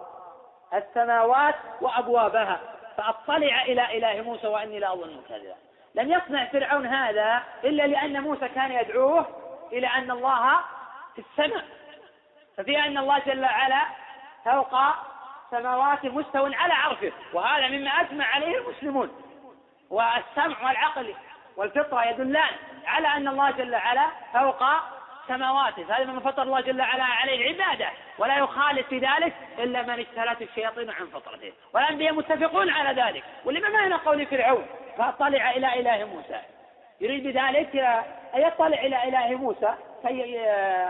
السماوات 0.74 1.54
وأبوابها. 1.80 2.60
فأطلع 2.96 3.62
إلى 3.62 3.98
إله 3.98 4.22
موسى 4.22 4.46
وإني 4.46 4.78
لأظن 4.78 5.20
كذا 5.28 5.56
لم 5.94 6.12
يصنع 6.12 6.44
فرعون 6.44 6.86
هذا 6.86 7.42
إلا 7.64 7.86
لأن 7.86 8.22
موسى 8.22 8.48
كان 8.48 8.72
يدعوه 8.72 9.26
إلى 9.72 9.86
أن 9.86 10.10
الله 10.10 10.60
في 11.14 11.22
السماء. 11.30 11.64
ففي 12.56 12.78
أن 12.78 12.98
الله 12.98 13.18
جل 13.18 13.44
وعلا 13.44 13.82
فوق 14.44 14.76
سماوات 15.50 16.04
مستو 16.04 16.46
على 16.46 16.74
عرشه. 16.74 17.12
وهذا 17.32 17.68
مما 17.68 17.90
أجمع 17.90 18.24
عليه 18.24 18.58
المسلمون. 18.58 19.10
والسمع 19.90 20.66
والعقل 20.66 21.14
والفطرة 21.56 22.04
يدلان 22.04 22.50
على 22.86 23.08
أن 23.08 23.28
الله 23.28 23.50
جل 23.50 23.74
وعلا 23.74 24.06
فوق 24.32 24.64
سماواته. 25.28 25.84
فهذا 25.84 26.04
مما 26.04 26.20
فطر 26.20 26.42
الله 26.42 26.60
جل 26.60 26.80
وعلا 26.80 27.04
عليه 27.04 27.50
العبادة 27.50 27.88
ولا 28.18 28.38
يخالف 28.38 28.88
في 28.88 28.98
ذلك 28.98 29.34
إلا 29.58 29.82
من 29.82 29.90
اجتلت 29.90 30.42
الشياطين 30.42 30.90
عن 30.90 31.06
فطرته. 31.06 31.52
والأنبياء 31.74 32.14
متفقون 32.14 32.70
على 32.70 33.02
ذلك. 33.02 33.24
ولما 33.44 33.68
معنى 33.68 33.94
قول 33.94 34.26
فرعون؟ 34.26 34.66
فأطلع 34.98 35.50
إلى 35.50 35.80
إله 35.80 36.04
موسى. 36.04 36.40
يريد 37.00 37.26
بذلك 37.26 37.76
أن 38.34 38.40
يطلع 38.40 38.78
إلى 38.78 39.08
إله 39.08 39.36
موسى 39.36 39.74
كي 40.02 40.40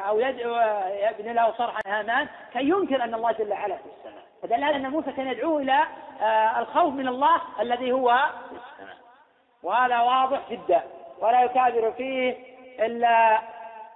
أو 0.09 0.21
يدعو 0.21 0.55
يبني 0.89 1.33
له 1.33 1.53
صرحا 1.53 1.81
هامان 1.87 2.29
كي 2.53 2.63
ينكر 2.63 3.05
أن 3.05 3.15
الله 3.15 3.33
جل 3.33 3.53
وعلا 3.53 3.77
في 3.77 3.83
السماء. 3.99 4.25
فدل 4.43 4.65
على 4.65 4.77
أن 4.77 4.91
موسى 4.91 5.13
كان 5.13 5.29
يدعوه 5.29 5.63
إلى 5.63 5.85
آه، 6.23 6.61
الخوف 6.61 6.95
من 6.95 7.09
الله 7.09 7.41
الذي 7.61 7.93
هو 7.93 8.19
في 8.49 8.55
السماء. 8.55 8.97
وهذا 9.63 10.01
واضح 10.01 10.41
جدا 10.51 10.83
ولا 11.19 11.43
يكابر 11.43 11.93
فيه 11.93 12.37
إلا 12.81 13.41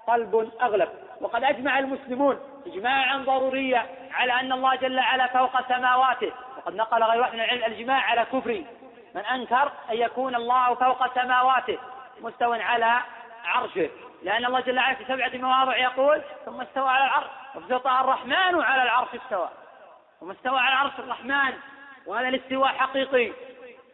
قلب 0.06 0.50
أغلب. 0.62 0.88
وقد 1.20 1.44
أجمع 1.44 1.78
المسلمون 1.78 2.38
إجماعا 2.66 3.16
ضروريا 3.16 3.86
على 4.12 4.32
أن 4.32 4.52
الله 4.52 4.74
جل 4.74 4.98
وعلا 4.98 5.26
فوق 5.26 5.68
سماواته. 5.68 6.32
وقد 6.56 6.74
نقل 6.74 7.02
غير 7.02 7.20
واحد 7.20 7.34
من 7.34 7.40
العلم 7.40 7.64
الإجماع 7.64 8.00
على 8.00 8.24
كفر 8.24 8.64
من 9.14 9.20
أنكر 9.20 9.72
أن 9.90 9.96
يكون 9.96 10.34
الله 10.34 10.74
فوق 10.74 11.14
سماواته 11.14 11.78
مستوى 12.20 12.62
على 12.62 13.00
عرشه. 13.44 13.90
لأن 14.22 14.44
الله 14.44 14.60
جل 14.60 14.78
وعلا 14.78 14.94
في 14.94 15.04
سبعة 15.04 15.30
مواضع 15.34 15.76
يقول 15.76 16.22
ثم 16.44 16.60
استوى 16.60 16.88
على 16.88 17.04
العرش. 17.04 17.26
وفي 17.54 17.74
الرحمن 18.00 18.62
على 18.62 18.82
العرش 18.82 19.08
استوى. 19.14 19.48
ثم 20.20 20.30
استوى 20.30 20.58
على 20.58 20.74
عرش 20.74 20.92
الرحمن 20.98 21.52
وهذا 22.06 22.28
الاستواء 22.28 22.68
حقيقي. 22.68 23.32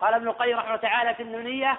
قال 0.00 0.14
ابن 0.14 0.28
القيم 0.28 0.58
رحمه 0.58 0.68
الله 0.68 0.80
تعالى 0.80 1.14
في 1.14 1.22
النونية 1.22 1.78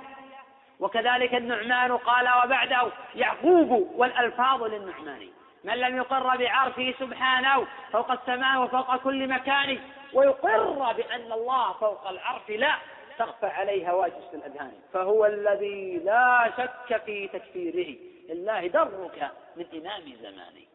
وكذلك 0.79 1.35
النعمان 1.35 1.97
قال 1.97 2.29
وبعده 2.43 2.91
يعقوب 3.15 3.91
والألفاظ 3.95 4.63
للنعمان. 4.63 5.29
من 5.63 5.73
لم 5.73 5.97
يقر 5.97 6.37
بعرشه 6.37 6.93
سبحانه 6.99 7.67
فوق 7.91 8.11
السماء 8.11 8.61
وفوق 8.61 8.95
كل 8.95 9.27
مكان 9.27 9.79
ويقر 10.13 10.93
بأن 10.93 11.31
الله 11.31 11.73
فوق 11.73 12.07
العرش 12.09 12.49
لا. 12.49 12.75
تخفى 13.19 13.45
عليه 13.45 13.91
هواجس 13.91 14.33
الأذهان. 14.33 14.71
فهو 14.93 15.25
الذي 15.25 15.97
لا 15.97 16.51
شك 16.57 17.01
في 17.05 17.27
تكفيره. 17.27 18.09
لله 18.29 18.67
درك 18.67 19.31
من 19.55 19.65
إمام 19.73 20.13
زمانه 20.21 20.65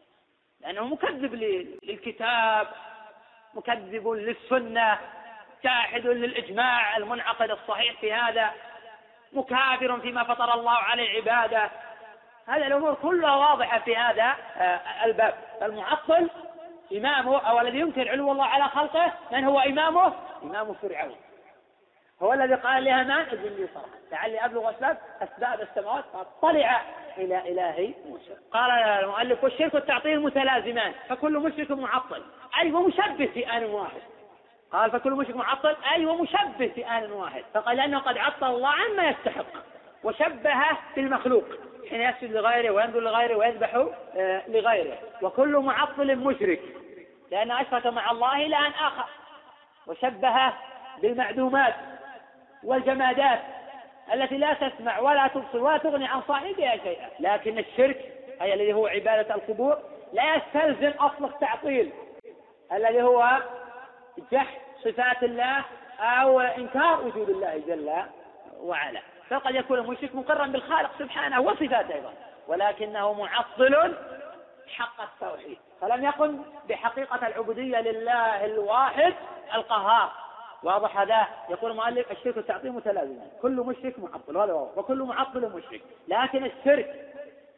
لأنه 0.59 0.85
مكذب 0.85 1.33
للكتاب 1.83 2.67
مكذب 3.53 4.07
للسنة 4.07 4.99
جاحد 5.63 6.07
للإجماع 6.07 6.97
المنعقد 6.97 7.51
الصحيح 7.51 7.99
في 8.01 8.13
هذا 8.13 8.51
مكافر 9.33 9.99
فيما 9.99 10.23
فطر 10.23 10.53
الله 10.53 10.71
عليه 10.71 11.09
عباده. 11.09 11.69
هذه 12.47 12.67
الأمور 12.67 12.93
كلها 12.93 13.35
واضحة 13.35 13.79
في 13.79 13.97
هذا 13.97 14.35
آه، 14.57 15.05
الباب. 15.05 15.33
المعطل 15.61 16.29
إمامه 16.93 17.39
أو 17.39 17.59
الذي 17.59 17.79
ينكر 17.79 18.09
علو 18.09 18.31
الله 18.31 18.45
على 18.45 18.63
خلقه 18.63 19.13
من 19.31 19.43
هو 19.43 19.59
إمامه؟ 19.59 20.13
إمام 20.43 20.73
فرعون. 20.73 21.15
هو 22.23 22.33
الذي 22.33 22.55
قال 22.55 22.83
لهامان 22.83 23.25
لي 23.31 23.67
صرحا 23.73 23.87
لعلي 24.11 24.45
أبلغ 24.45 24.69
أسباب 24.69 24.97
أسباب 25.21 25.61
السماوات 25.61 26.03
فاطلع 26.13 26.81
إلى 27.17 27.51
إله 27.51 27.93
موسى. 28.05 28.35
قال 28.51 28.71
المؤلف 28.71 29.43
والشرك 29.43 29.73
والتعطيل 29.73 30.19
متلازمان 30.19 30.93
فكل 31.09 31.39
مشرك 31.39 31.71
معطل. 31.71 32.23
أي 32.61 32.71
ومشبه 32.71 33.25
في 33.25 33.57
آن 33.57 33.63
واحد. 33.63 34.01
قال 34.71 34.91
فكل 34.91 35.11
مشرك 35.11 35.35
معطل 35.35 35.75
أي 35.91 36.05
ومشبه 36.05 36.67
في 36.67 36.87
آن 36.87 37.11
واحد. 37.11 37.43
فقال 37.53 37.77
لأنه 37.77 37.99
قد 37.99 38.17
عطل 38.17 38.47
الله 38.47 38.69
عما 38.69 39.09
يستحق 39.09 39.45
وشبهه 40.03 40.77
بالمخلوق 40.95 41.45
حين 41.89 42.01
يسجد 42.01 42.31
لغيره 42.31 42.69
وينظر 42.71 42.99
لغيره 42.99 43.35
ويذبح 43.35 43.75
آه، 44.15 44.41
لغيره. 44.47 44.97
وكل 45.21 45.57
معطل 45.57 46.15
مشرك 46.15 46.61
لأنه 47.31 47.61
أشرك 47.61 47.87
مع 47.87 48.11
الله 48.11 48.35
إلى 48.45 48.57
أن 48.57 48.71
آخر. 48.71 49.05
وشبهه 49.87 50.53
بالمعدومات. 51.01 51.75
والجمادات 52.65 53.39
التي 54.13 54.37
لا 54.37 54.53
تسمع 54.53 54.99
ولا 54.99 55.27
تبصر 55.27 55.57
ولا 55.63 55.77
تغني 55.77 56.07
عن 56.07 56.21
صاحبها 56.27 56.77
شيئا. 56.77 57.09
لكن 57.19 57.57
الشرك 57.57 58.11
أي 58.41 58.53
الذي 58.53 58.73
هو 58.73 58.87
عبادة 58.87 59.35
القبور 59.35 59.77
لا 60.13 60.35
يستلزم 60.35 60.97
أصل 60.99 61.25
التعطيل 61.25 61.91
الذي 62.71 63.01
هو 63.01 63.39
جحد 64.31 64.57
صفات 64.83 65.23
الله 65.23 65.63
أو 65.99 66.39
إنكار 66.39 67.01
وجود 67.05 67.29
الله 67.29 67.63
جل 67.67 67.91
وعلا. 68.59 69.01
فقد 69.29 69.55
يكون 69.55 69.79
المشرك 69.79 70.15
مقرا 70.15 70.47
بالخالق 70.47 70.91
سبحانه 70.99 71.41
وصفاته 71.41 71.93
أيضا 71.95 72.13
ولكنه 72.47 73.13
معطل 73.13 73.95
حق 74.75 75.01
التوحيد. 75.01 75.57
فلم 75.81 76.03
يقم 76.03 76.43
بحقيقة 76.69 77.27
العبودية 77.27 77.81
لله 77.81 78.45
الواحد 78.45 79.13
القهار. 79.55 80.11
واضح 80.63 80.99
هذا؟ 80.99 81.27
يقول 81.49 81.71
المؤلف 81.71 82.11
الشرك 82.11 82.37
والتعطيل 82.37 82.71
متلازمان 82.71 83.29
كل 83.41 83.51
مشرك 83.51 83.99
معطل 83.99 84.37
هذا 84.37 84.53
واضح. 84.53 84.77
وكل 84.77 85.03
معطل 85.03 85.51
مشرك. 85.55 85.81
لكن 86.07 86.45
الشرك 86.45 87.11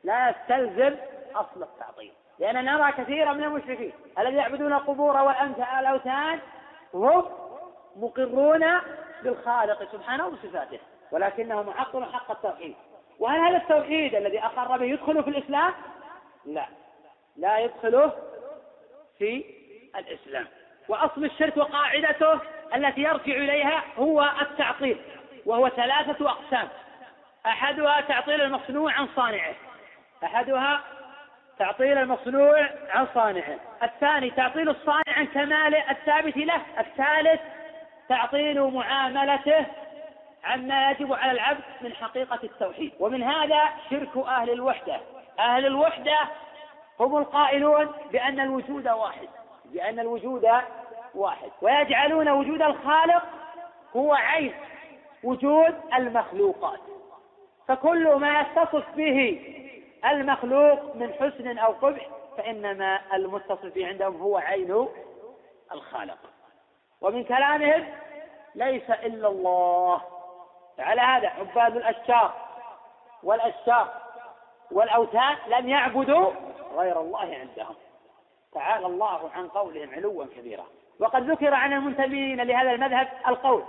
لا 0.04 0.30
يستلزم 0.30 0.96
أصل 1.36 1.64
التعطيل. 1.64 2.12
لأن 2.40 2.66
نرى 2.66 2.92
كثيرا 2.92 3.34
من 3.34 3.44
المشركين 3.44 3.94
الذين 4.20 4.38
يعبدون 4.38 4.74
القبور 4.74 5.18
والأوثان 5.18 6.40
هم 6.94 7.26
مقرون 7.96 8.66
بالخالق 9.24 9.92
سبحانه 9.92 10.28
وصفاته 10.28 10.80
ولكنه 11.12 11.64
معطل 11.64 12.06
حق 12.06 12.32
التوحيد. 12.32 12.76
وهل 13.20 13.40
هذا 13.40 13.58
التوحيد 13.58 14.16
الذي 14.16 14.40
أقر 14.40 14.78
به 14.78 14.86
يدخل 14.86 15.24
في 15.24 15.30
الإسلام؟ 15.30 15.74
لا. 16.46 16.68
لا 17.38 17.60
يدخله 17.60 18.12
في 19.18 19.46
الإسلام. 19.96 20.48
وأصل 20.90 21.26
الشرك 21.26 21.58
وقاعدته 21.58 22.40
التي 22.76 23.02
يرجع 23.02 23.34
إليها 23.34 23.84
هو 23.98 24.30
التعطيل 24.42 24.98
وهو 25.46 25.70
ثلاثة 25.70 26.30
أقسام. 26.30 26.68
أحدها 27.46 28.02
تعطيل 28.02 28.42
المصنوع 28.42 28.94
عن 28.94 29.08
صانعه. 29.16 29.54
أحدها 30.24 30.82
تعطيل 31.60 31.98
المصنوع 31.98 32.70
عن 32.90 33.08
صانعه. 33.14 33.60
الثاني 33.84 34.30
تعطيل 34.30 34.70
الصانع 34.70 35.18
عن 35.18 35.26
كماله 35.26 35.92
الثابت 35.92 36.38
له. 36.38 36.62
الثالث 36.80 37.42
تعطيل 38.10 38.62
معاملته 38.62 39.66
عما 40.44 40.92
يجب 40.92 41.14
على 41.14 41.32
العبد 41.32 41.64
من 41.82 41.94
حقيقة 41.94 42.40
التوحيد. 42.44 42.92
ومن 43.00 43.24
هذا 43.24 43.70
شرك 43.90 44.18
أهل 44.18 44.50
الوحدة. 44.50 45.00
أهل 45.40 45.66
الوحدة 45.66 46.18
هم 47.00 47.18
القائلون 47.18 47.92
بأن 48.12 48.40
الوجود 48.40 48.88
واحد 48.88 49.28
بأن 49.66 50.00
الوجود 50.00 50.46
واحد. 51.18 51.52
ويجعلون 51.62 52.30
وجود 52.30 52.62
الخالق 52.62 53.24
هو 53.96 54.14
عين 54.14 54.54
وجود 55.24 55.76
المخلوقات. 55.96 56.80
فكل 57.68 58.16
ما 58.16 58.42
يتصف 58.42 58.96
به 58.96 59.42
المخلوق 60.06 60.96
من 60.96 61.14
حسن 61.14 61.58
أو 61.58 61.72
قبح 61.72 62.08
فإنما 62.38 63.00
المتصف 63.14 63.66
به 63.66 63.88
عندهم 63.88 64.22
هو 64.22 64.38
عين 64.38 64.88
الخالق. 65.72 66.18
ومن 67.02 67.24
كلامهم 67.24 67.86
ليس 68.56 68.90
إلا 68.90 69.28
الله. 69.28 70.02
على 70.80 71.02
هذا 71.02 71.30
عباد 71.30 71.76
الأشجار 71.76 72.34
والأشجار 73.24 73.94
والأوثان 74.72 75.36
لم 75.48 75.70
يعبدوا 75.70 76.32
غير 76.76 77.00
الله 77.02 77.36
عندهم. 77.36 77.76
تعالى 78.54 78.86
الله 78.86 79.30
عن 79.36 79.48
قولهم 79.48 79.90
علوا 79.94 80.26
كبيرا. 80.26 80.66
وقد 81.00 81.32
ذكر 81.32 81.54
عن 81.54 81.74
المنتمين 81.74 82.42
لهذا 82.42 82.72
المذهب 82.72 83.08
القول 83.28 83.64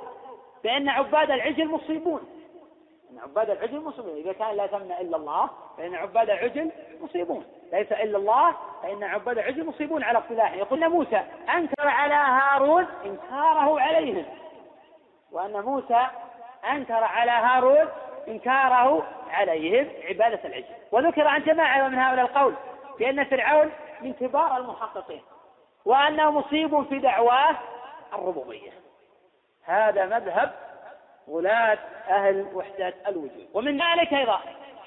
بأن 0.64 0.88
عباد 0.88 1.30
العجل 1.30 1.68
مصيبون. 1.68 2.20
أن 3.10 3.18
عباد 3.18 3.50
العجل 3.50 3.80
مصيبون. 3.80 4.16
إذا 4.16 4.32
كان 4.32 4.56
لا 4.56 4.64
يسمى 4.64 5.00
إلا 5.00 5.16
الله 5.16 5.50
فإن 5.78 5.94
عباد 5.94 6.30
العجل 6.30 6.70
مصيبون. 7.00 7.44
ليس 7.72 7.92
إلا 7.92 8.18
الله 8.18 8.54
فإن 8.82 9.04
عباد 9.04 9.38
العجل 9.38 9.66
مصيبون 9.66 10.02
على 10.02 10.18
اصطلاحه. 10.18 10.54
يقول 10.54 10.88
موسى 10.88 11.22
أنكر 11.54 11.88
على 11.88 12.14
هارون 12.14 12.86
إنكاره 13.04 13.80
عليهم. 13.80 14.24
وأن 15.32 15.60
موسى 15.60 16.06
أنكر 16.72 17.04
على 17.04 17.30
هارون 17.30 17.88
إنكاره 18.28 19.06
عليهم 19.30 19.88
عبادة 20.08 20.40
العجل. 20.44 20.74
وذكر 20.92 21.26
عن 21.26 21.42
جماعة 21.42 21.88
من 21.88 21.98
هؤلاء 21.98 22.24
القول 22.24 22.54
بأن 22.98 23.24
فرعون 23.24 23.70
من 24.00 24.12
كبار 24.12 24.56
المحققين. 24.56 25.22
وأنه 25.88 26.30
مصيب 26.30 26.82
في 26.88 26.98
دعواه 26.98 27.56
الربوبية. 28.12 28.70
هذا 29.64 30.06
مذهب 30.06 30.52
غلاة 31.30 31.78
أهل 32.08 32.46
وحدة 32.54 32.94
الوجود. 33.08 33.48
ومن 33.54 33.82
ذلك 33.82 34.12
أيضا 34.12 34.40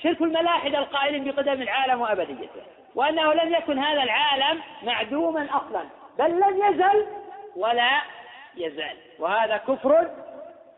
شرك 0.04 0.22
الملاحدة 0.22 0.78
القائلين 0.78 1.24
بقدم 1.24 1.62
العالم 1.62 2.02
وأبديته. 2.02 2.62
وأنه 2.96 3.34
لم 3.34 3.54
يكن 3.54 3.80
هذا 3.80 4.04
العالم 4.04 4.62
معدوما 4.84 5.48
أصلا. 5.52 5.84
بل 6.20 6.32
لم 6.32 6.64
يزل 6.66 7.08
ولا 7.56 8.02
يزال. 8.58 8.98
وهذا 9.20 9.58
كفر 9.58 10.10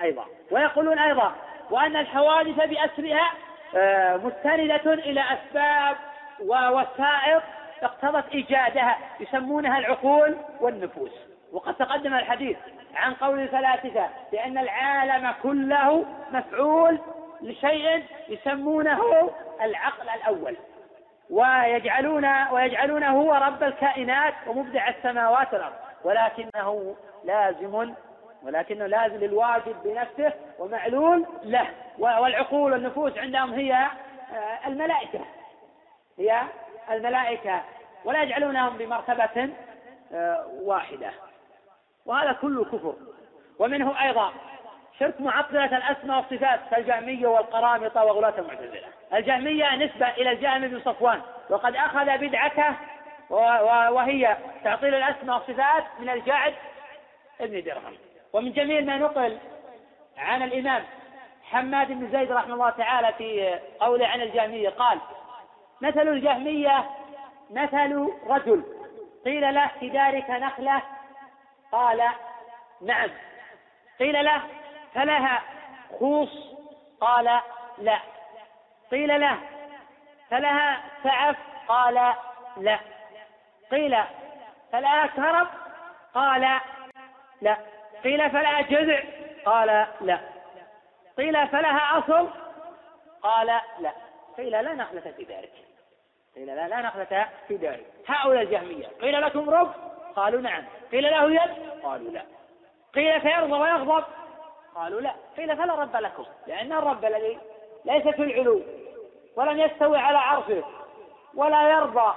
أيضا. 0.01 0.25
ويقولون 0.51 0.99
أيضا 0.99 1.36
وأن 1.71 1.95
الحوادث 1.95 2.55
بأسرها 2.55 3.31
آه، 3.75 4.17
مستندة 4.17 4.93
إلى 4.93 5.21
أسباب 5.21 5.97
ووسائط 6.39 7.43
اقتضت 7.86 8.32
إيجادها 8.32 8.98
يسمونها 9.19 9.80
العقول 9.80 10.38
والنفوس. 10.62 11.12
وقد 11.52 11.76
تقدم 11.76 12.13
الحديث 12.13 12.58
عن 12.96 13.13
قول 13.13 13.39
الفلاسفة 13.39 14.10
بأن 14.32 14.58
العالم 14.58 15.34
كله 15.43 16.06
مفعول 16.32 17.00
لشيء 17.41 18.04
يسمونه 18.30 19.32
العقل 19.62 20.10
الأول. 20.10 20.58
ويجعلون 21.30 22.26
ويجعلونه 22.52 23.22
هو 23.22 23.34
رب 23.34 23.63
الكائنات 23.63 24.34
ومبدع 24.48 24.89
السماوات 24.89 25.54
والأرض. 25.54 25.74
ولكنه 26.04 26.96
لازم 27.24 27.93
ولكنه 28.43 28.86
لازم 28.86 29.15
للواجب 29.15 29.76
بنفسه 29.84 30.34
ومعلول 30.60 31.26
له. 31.43 31.67
والعقول 31.98 32.72
والنفوس 32.72 33.17
عندهم 33.17 33.54
هي 33.54 33.74
آه، 33.74 34.67
الملائكة. 34.67 35.19
هي 36.17 36.41
الملائكة. 36.91 37.62
ولا 38.05 38.23
يجعلونهم 38.23 38.77
بمرتبة 38.77 39.49
آه، 40.13 40.47
واحدة. 40.61 41.11
وهذا 42.05 42.33
كله 42.33 42.65
كفر. 42.65 42.95
ومنه 43.59 44.03
أيضا 44.03 44.33
شرك 44.99 45.21
معطلة 45.21 45.77
الأسماء 45.77 46.17
والصفات 46.17 46.59
كالجهمية 46.71 47.27
والقرامطة 47.27 48.03
وغلاة 48.03 48.33
المعتزلة. 48.39 48.87
الجهمية 49.13 49.75
نسبة 49.75 50.09
إلى 50.09 50.31
الجهم 50.31 50.67
بن 50.67 50.79
صفوان. 50.79 51.21
وقد 51.49 51.75
أخذ 51.75 52.17
بدعته 52.17 52.75
وهي 53.89 54.37
تعطيل 54.63 54.95
الأسماء 54.95 55.37
والصفات 55.37 55.83
من 55.99 56.09
الجعد 56.09 56.53
ابن 57.41 57.63
درهم. 57.63 57.93
ومن 58.33 58.51
جميل 58.51 58.85
ما 58.85 58.97
نقل 58.97 59.37
عن 60.17 60.41
الإمام 60.41 60.83
حماد 61.43 61.87
بن 61.87 62.11
زيد 62.11 62.31
رحمه 62.31 62.53
الله 62.53 62.69
تعالى 62.69 63.13
في 63.17 63.59
قوله 63.79 64.07
عن 64.07 64.21
الجهمية 64.21 64.69
قال 64.69 64.99
مثل 65.81 66.07
الجهمية 66.07 66.85
مثل 67.49 68.13
رجل. 68.27 68.63
قيل 69.25 69.56
له 69.56 69.67
في 69.79 69.89
دارك 69.89 70.29
نخلة؟ 70.29 70.82
قال 71.71 72.10
نعم. 72.82 73.10
قيل 73.99 74.25
له 74.25 74.41
فلها 74.93 75.41
خوص؟ 75.99 76.29
قال 77.01 77.39
لا. 77.77 77.99
قيل 78.91 79.21
له 79.21 79.38
فلها 80.29 80.82
سعف؟ 81.03 81.36
قال 81.67 82.13
لا. 82.58 82.79
قيل 83.71 83.97
فلها 84.71 85.08
كرب؟ 85.08 85.47
قال 86.13 86.60
لا. 87.41 87.58
قيل 88.03 88.29
فلها 88.29 88.62
جذع؟ 88.62 89.03
قال 89.45 89.88
لا. 90.01 90.19
قيل 91.17 91.47
فلها 91.47 91.99
أصل؟ 91.99 92.29
قال 93.21 93.47
لا. 93.79 93.91
قيل 94.38 94.51
لا 94.51 94.73
نخلة 94.73 95.13
في 95.17 95.23
ذلك 95.23 95.72
قيل 96.36 96.48
لا 96.48 96.67
لا 96.67 96.82
نخلة 96.82 97.28
في 97.48 97.56
ذلك 97.56 97.86
هؤلاء 98.08 98.43
الجهمية 98.43 98.88
قيل 99.02 99.22
لكم 99.22 99.50
رب؟ 99.50 99.72
قالوا 100.15 100.41
نعم. 100.41 100.63
قيل 100.91 101.04
له 101.04 101.32
يد؟ 101.32 101.82
قالوا 101.84 102.12
لا. 102.12 102.24
قيل 102.96 103.22
فيرضى 103.22 103.54
ويغضب؟ 103.54 104.04
قالوا 104.76 105.02
لا. 105.02 105.13
قيل 105.38 105.58
فلا 105.58 105.76
رب 105.76 105.96
لكم 105.96 106.26
لأن 106.48 106.72
الرب 106.74 107.06
الذي 107.06 107.39
ليس 107.86 108.08
في 108.08 108.24
العلو 108.24 108.62
ولم 109.36 109.60
يستوي 109.60 109.98
على 109.98 110.17
عرشه 110.17 110.63
ولا 111.36 111.69
يرضى 111.69 112.13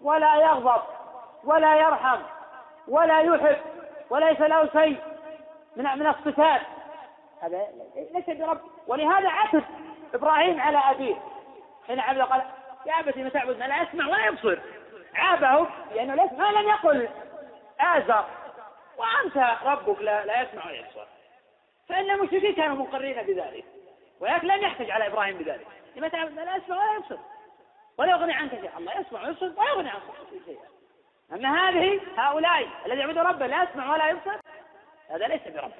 ولا 0.00 0.36
يغضب 0.36 0.82
ولا 1.44 1.76
يرحم 1.76 2.20
ولا 2.88 3.20
يحب 3.20 3.56
وليس 4.10 4.40
له 4.40 4.68
شيء 4.72 4.96
من 5.76 5.84
من 5.84 6.06
الصفات. 6.06 6.60
هذا 7.42 7.66
ليس 8.14 8.30
برب. 8.38 8.60
ولهذا 8.86 9.28
عتب 9.28 9.64
إبراهيم 10.14 10.60
على 10.60 10.78
أبيه. 10.78 11.14
حين 11.86 12.00
عبد 12.00 12.20
قال 12.20 12.42
يا 12.86 13.00
ابتي 13.00 13.22
ما 13.22 13.28
تعبد 13.28 13.58
ما 13.58 13.64
لا 13.64 13.82
يسمع 13.82 14.06
ولا 14.06 14.26
يبصر. 14.26 14.58
عابه 15.14 15.66
لأنه 15.94 16.14
ليس 16.14 16.32
ما 16.32 16.52
لم 16.52 16.68
يقل. 16.68 17.08
آزر. 17.80 18.24
وأنت 18.96 19.56
ربك 19.64 20.00
لا, 20.00 20.24
لا 20.24 20.42
يسمع 20.42 20.66
ولا 20.66 20.74
يبصر. 20.74 21.06
فإن 21.88 22.10
المشركين 22.10 22.54
كانوا 22.54 22.76
مقرين 22.76 23.22
بذلك. 23.22 23.64
ولكن 24.20 24.46
لم 24.46 24.62
يحتج 24.62 24.90
على 24.90 25.06
إبراهيم 25.06 25.38
بذلك. 25.38 25.66
لما 25.96 26.08
تعبد 26.08 26.32
لا 26.32 26.56
يسمع 26.56 26.76
ولا 26.76 26.96
يبصر. 26.96 27.18
ولا 27.98 28.10
يغني 28.10 28.32
عنك 28.32 28.50
شيئا. 28.50 28.78
الله 28.78 29.00
يسمع 29.00 29.22
ويبصر 29.22 29.46
ولا 29.56 29.70
يغني 29.70 29.90
عنك 29.90 30.02
شيئا. 30.44 30.72
أما 31.32 31.68
هذه 31.68 32.00
هؤلاء 32.16 32.68
الذي 32.86 33.00
يعبد 33.00 33.18
ربه 33.18 33.46
لا 33.46 33.62
يسمع 33.62 33.92
ولا 33.92 34.08
يبصر 34.08 34.36
هذا 35.10 35.26
ليس 35.26 35.48
برب 35.48 35.72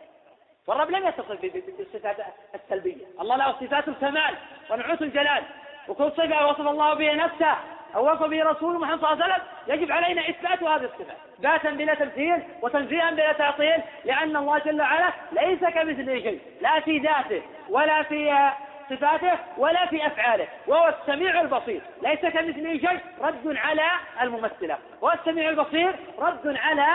والرب 0.66 0.90
لم 0.90 1.06
يتصف 1.06 1.40
بالصفات 1.78 2.16
السلبية. 2.54 3.06
الله 3.20 3.36
له 3.36 3.52
صفات 3.52 3.88
الكمال 3.88 4.36
ونعوت 4.70 5.02
الجلال. 5.02 5.44
وكل 5.88 6.10
صفة 6.10 6.46
وصف 6.46 6.60
الله 6.60 6.94
بها 6.94 7.14
نفسه 7.14 7.56
أو 7.94 8.12
وصف 8.12 8.22
به 8.22 8.44
رسول 8.44 8.80
محمد 8.80 9.00
صلى 9.00 9.12
الله 9.12 9.24
عليه 9.24 9.34
وسلم 9.34 9.46
يجب 9.66 9.92
علينا 9.92 10.28
إثبات 10.28 10.62
هذه 10.62 10.84
الصفة 10.84 11.14
إثباتا 11.38 11.70
بلا 11.70 11.94
تمثيل 11.94 12.42
وتنزيها 12.62 13.10
بلا 13.10 13.32
تعطيل 13.32 13.82
لأن 14.04 14.36
الله 14.36 14.58
جل 14.58 14.80
وعلا 14.80 15.10
ليس 15.32 15.60
كمثله 15.60 16.20
شيء 16.20 16.40
لا 16.60 16.80
في 16.80 16.98
ذاته 16.98 17.42
ولا 17.68 18.02
في 18.02 18.50
صفاته 18.90 19.38
ولا 19.58 19.86
في 19.86 20.06
أفعاله 20.06 20.48
وهو 20.66 20.88
السميع 20.88 21.40
البصير 21.40 21.82
ليس 22.02 22.20
كمثله 22.20 22.78
شيء 22.78 23.00
رد 23.20 23.56
على 23.56 23.90
الممثلة 24.22 24.78
وهو 25.00 25.12
السميع 25.12 25.48
البصير 25.48 25.94
رد 26.18 26.56
على 26.56 26.86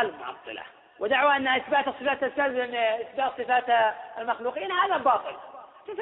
المعطلة. 0.00 0.62
ودعوى 0.98 1.36
أن 1.36 1.48
إثبات 1.48 1.88
الصفات 1.88 2.24
تستلزم 2.24 2.74
إثبات 2.74 3.32
صفات 3.38 3.94
المخلوقين 4.18 4.72
هذا 4.72 4.96
باطل. 4.96 5.36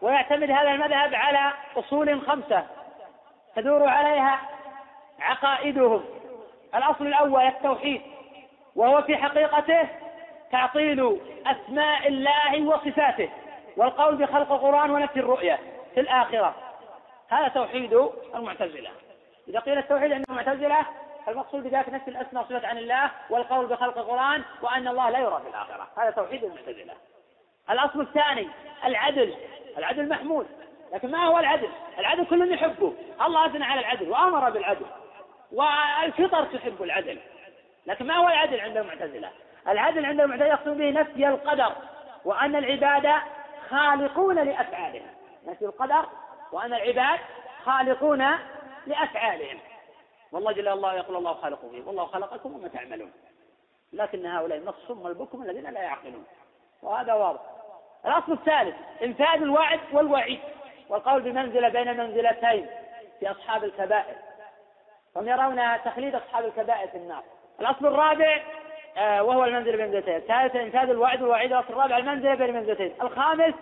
ويعتمد 0.00 0.50
هذا 0.50 0.70
المذهب 0.70 1.14
على 1.14 1.52
أصول 1.76 2.22
خمسة 2.26 2.66
تدور 3.56 3.88
عليها 3.88 4.40
عقائدهم. 5.20 6.04
الأصل 6.74 7.06
الأول 7.06 7.42
التوحيد 7.42 8.02
وهو 8.76 9.02
في 9.02 9.16
حقيقته 9.16 9.88
تعطيل 10.52 11.20
أسماء 11.46 12.08
الله 12.08 12.62
وصفاته 12.62 13.30
والقول 13.76 14.16
بخلق 14.16 14.52
القرآن 14.52 14.90
ونفي 14.90 15.20
الرؤية 15.20 15.58
في 15.94 16.00
الآخرة. 16.00 16.54
هذا 17.28 17.48
توحيد 17.48 18.08
المعتزلة. 18.34 18.90
إذا 19.48 19.60
قيل 19.60 19.78
التوحيد 19.78 20.12
عند 20.12 20.24
المعتزلة 20.30 20.86
فالمقصود 21.26 21.62
بذلك 21.62 21.88
نفي 21.88 22.10
الأسماء 22.10 22.42
والصفات 22.42 22.64
عن 22.64 22.78
الله 22.78 23.10
والقول 23.30 23.66
بخلق 23.66 23.98
القرآن 23.98 24.42
وأن 24.62 24.88
الله 24.88 25.10
لا 25.10 25.18
يرى 25.18 25.40
في 25.42 25.48
الآخرة. 25.48 25.88
هذا 25.98 26.10
توحيد 26.10 26.44
المعتزلة. 26.44 26.94
الأصل 27.70 28.00
الثاني 28.00 28.48
العدل. 28.84 29.34
العدل 29.78 30.08
محمود. 30.08 30.46
لكن 30.92 31.10
ما 31.10 31.26
هو 31.26 31.38
العدل؟ 31.38 31.68
العدل 31.98 32.24
كل 32.24 32.52
يحبه. 32.52 32.94
الله 33.26 33.46
أثنى 33.46 33.64
على 33.64 33.80
العدل 33.80 34.10
وأمر 34.10 34.50
بالعدل. 34.50 34.86
والفطر 35.52 36.44
تحب 36.44 36.82
العدل. 36.82 37.18
لكن 37.86 38.06
ما 38.06 38.14
هو 38.14 38.28
العدل 38.28 38.60
عند 38.60 38.76
المعتزلة؟ 38.76 39.30
العدل 39.68 40.06
عند 40.06 40.20
المعتزلة 40.20 40.48
يقصد 40.48 40.78
به 40.78 40.90
نفي 40.90 41.28
القدر 41.28 41.72
وأن 42.24 42.56
العباد 42.56 43.12
خالقون 43.70 44.38
لأفعالهم. 44.38 45.06
نفي 45.46 45.64
القدر 45.64 46.06
وأن 46.52 46.74
العباد 46.74 47.20
خالقون 47.64 48.30
لأفعالهم. 48.86 49.58
والله 50.34 50.52
جل 50.52 50.68
الله 50.68 50.94
يقول 50.94 51.16
الله 51.16 51.34
خالقكم 51.34 51.82
والله 51.86 52.04
خلقكم 52.06 52.54
وما 52.54 52.68
تعملون. 52.68 53.12
لكن 53.92 54.26
هؤلاء 54.26 54.58
النص 54.58 54.90
البكم 54.90 55.42
الذين 55.42 55.70
لا 55.70 55.82
يعقلون. 55.82 56.24
وهذا 56.82 57.12
واضح. 57.12 57.40
الأصل 58.06 58.32
الثالث 58.32 58.76
إنفاذ 59.02 59.42
الوعد 59.42 59.80
والوعيد. 59.92 60.40
والقول 60.88 61.22
بمنزلة 61.22 61.68
بين 61.68 61.96
منزلتين 61.96 62.66
في 63.20 63.30
أصحاب 63.30 63.64
الكبائر. 63.64 64.14
هم 65.16 65.28
يرون 65.28 65.82
تخليد 65.84 66.14
أصحاب 66.14 66.44
الكبائر 66.44 66.88
في 66.88 66.96
النار. 66.96 67.22
الأصل 67.60 67.86
الرابع 67.86 68.42
آه 68.96 69.22
وهو 69.22 69.44
المنزلة 69.44 69.76
بين 69.76 69.86
منزلتين. 69.86 70.16
الثالث 70.16 70.56
إنفاذ 70.56 70.90
الوعد 70.90 71.22
والوعيد. 71.22 71.52
الأصل 71.52 71.72
الرابع 71.72 71.98
المنزلة 71.98 72.34
بين 72.34 72.54
منزلتين. 72.54 72.94
الخامس 73.02 73.54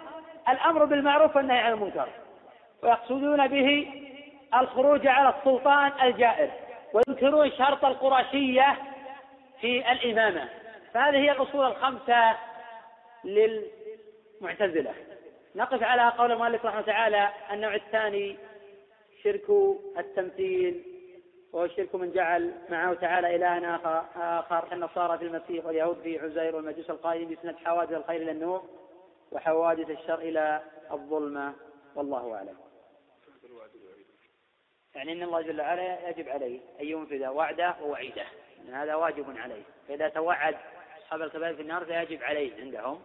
الأمر 0.48 0.84
بالمعروف 0.84 1.36
والنهي 1.36 1.58
عن 1.58 1.72
المنكر. 1.72 2.08
ويقصدون 2.82 3.46
به 3.46 3.92
الخروج 4.54 5.06
على 5.06 5.34
السلطان 5.38 5.92
الجائر. 6.02 6.50
وينكرون 6.94 7.50
شرط 7.50 7.84
القرشية 7.84 8.76
في 9.60 9.92
الإمامة. 9.92 10.48
فهذه 10.94 11.16
هي 11.16 11.32
الأصول 11.32 11.66
الخمسة 11.66 12.36
للمعتزلة. 13.24 14.94
نقف 15.56 15.82
على 15.82 16.12
قول 16.18 16.32
المؤلف 16.32 16.66
رحمه 16.66 16.80
تعالى 16.80 17.28
النوع 17.52 17.74
الثاني 17.74 18.36
شرك 19.22 19.50
التمثيل 19.98 20.82
وهو 21.52 21.64
الشرك 21.64 21.94
من 21.94 22.12
جعل 22.12 22.52
معه 22.68 22.94
تعالى 22.94 23.36
إلها 23.36 23.76
آخر 23.76 24.04
آخر 24.16 24.66
في 25.18 25.24
المسيح 25.24 25.64
واليهود 25.64 25.96
في 26.02 26.18
عزير 26.18 26.56
والمجوس 26.56 26.90
القائلين 26.90 27.28
بسنة 27.28 27.56
حوادث 27.64 27.92
الخير 27.92 28.22
إلى 28.22 28.30
النور 28.30 28.62
وحوادث 29.32 29.90
الشر 29.90 30.18
إلى 30.18 30.60
الظلمة. 30.92 31.52
والله 31.94 32.34
أعلم. 32.34 32.61
يعني 34.94 35.12
أن 35.12 35.22
الله 35.22 35.40
جل 35.42 35.60
وعلا 35.60 36.08
يجب 36.08 36.28
عليه 36.28 36.60
أن 36.80 36.86
ينفذ 36.86 37.26
وعده 37.26 37.74
ووعيده 37.82 38.24
إن 38.60 38.74
هذا 38.74 38.94
واجب 38.94 39.38
عليه. 39.38 39.62
فإذا 39.88 40.08
توعد 40.08 40.56
أصحاب 40.98 41.22
الكبائر 41.22 41.54
في 41.54 41.62
النار 41.62 41.84
فيجب 41.84 42.22
عليه 42.22 42.60
عندهم 42.60 43.02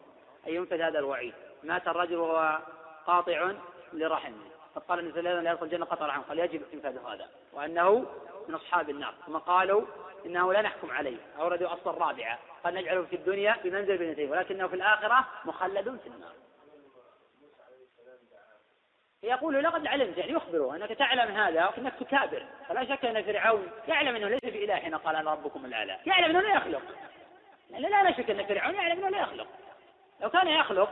أن 0.47 0.53
ينفذ 0.53 0.81
هذا 0.81 0.99
الوعيد. 0.99 1.33
مات 1.63 1.87
الرجل 1.87 2.15
وهو 2.15 2.59
قاطع 3.05 3.51
لرحمه 3.93 4.47
فقال 4.75 4.99
النبي 4.99 5.13
صلى 5.13 5.19
الله 5.19 5.29
عليه 5.29 5.39
وسلم 5.39 5.43
لا 5.43 5.51
يدخل 5.51 5.65
الجنة 5.65 5.85
قطع 5.85 6.05
رحمه. 6.05 6.23
قال 6.23 6.39
يجب 6.39 6.61
إنفاذ 6.73 6.97
هذا. 6.97 7.29
وأنه 7.53 8.05
من 8.47 8.55
أصحاب 8.55 8.89
النار. 8.89 9.13
ثم 9.25 9.37
قالوا 9.37 9.81
إنه 10.25 10.53
لا 10.53 10.61
نحكم 10.61 10.91
عليه. 10.91 11.17
أوردوا 11.39 11.73
أصل 11.73 11.89
الرابعة 11.89 12.39
قال 12.63 12.73
نجعله 12.73 13.03
في 13.03 13.15
الدنيا 13.15 13.57
بمنزل 13.63 13.97
بنتين 13.97 14.31
ولكنه 14.31 14.67
في 14.67 14.75
الآخرة 14.75 15.27
مخلد 15.45 15.99
في 16.03 16.07
النار. 16.07 16.33
يقول 19.23 19.63
لقد 19.63 19.87
علمت 19.87 20.17
يعني 20.17 20.31
يخبره 20.31 20.75
أنك 20.75 20.89
تعلم 20.89 21.35
هذا 21.35 21.65
وأنك 21.65 21.93
تكابر. 21.99 22.45
فلا 22.69 22.85
شك 22.85 23.05
أن 23.05 23.23
فرعون 23.23 23.71
يعلم 23.87 24.15
أنه 24.15 24.27
ليس 24.27 24.45
باله 24.45 24.75
حين 24.75 24.95
قال 24.95 25.15
أنا 25.15 25.31
ربكم 25.31 25.65
الأعلى. 25.65 25.97
يعلم 26.05 26.25
أنه 26.25 26.41
لا 26.41 26.55
يخلق. 26.55 26.81
يعني 27.69 27.89
لا 27.89 28.03
لا 28.03 28.11
شك 28.11 28.29
أن 28.29 28.45
فرعون 28.45 28.75
يعلم 28.75 28.97
أنه 28.97 29.09
لا 29.09 29.21
يخلق. 29.21 29.47
لو 30.21 30.29
كان 30.29 30.47
يخلق 30.47 30.89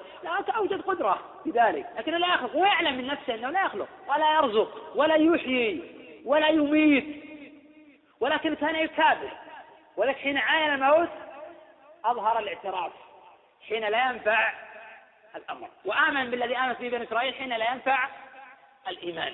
أوجد 0.56 0.82
قدرة 0.82 1.20
في 1.44 1.50
ذلك 1.50 1.90
لكنه 1.98 2.18
لا 2.18 2.34
يخلق. 2.34 2.56
ويعلم 2.56 2.98
من 2.98 3.08
نفسه 3.08 3.36
أنه 3.36 3.50
لا 3.50 3.66
يخلق. 3.66 3.90
ولا 4.08 4.36
يرزق 4.36 4.92
ولا 4.96 5.16
يحيي 5.16 5.84
ولا 6.26 6.48
يميت. 6.48 7.26
ولكن 8.20 8.56
كان 8.56 8.76
يكابر. 8.76 9.32
ولكن 9.98 10.20
حين 10.20 10.38
عاين 10.38 10.74
الموت 10.74 11.10
أظهر 12.06 12.40
الاعتراف. 12.40 12.92
حين 13.70 13.88
لا 13.88 14.10
ينفع 14.10 14.65
الأمر. 15.36 15.68
وآمن 15.86 16.32
بالذي 16.32 16.58
آمن 16.58 16.74
به 16.74 16.90
بني 16.90 17.04
إسرائيل 17.04 17.34
حين 17.34 17.50
لا 17.50 17.72
ينفع 17.72 18.10
الإيمان. 18.88 19.34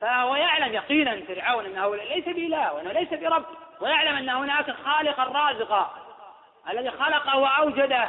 فهو 0.00 0.36
يعلم 0.36 0.74
يقينا 0.74 1.20
فرعون 1.20 1.66
أنه 1.66 1.96
ليس 1.96 2.24
بإله 2.24 2.72
وأنه 2.72 2.92
ليس 2.92 3.08
برب 3.08 3.44
ويعلم 3.80 4.16
ان 4.16 4.28
هناك 4.28 4.70
خالقا 4.70 5.24
رازقا 5.24 5.94
الذي 6.70 6.90
خلقه 6.90 7.38
وأوجده. 7.38 8.08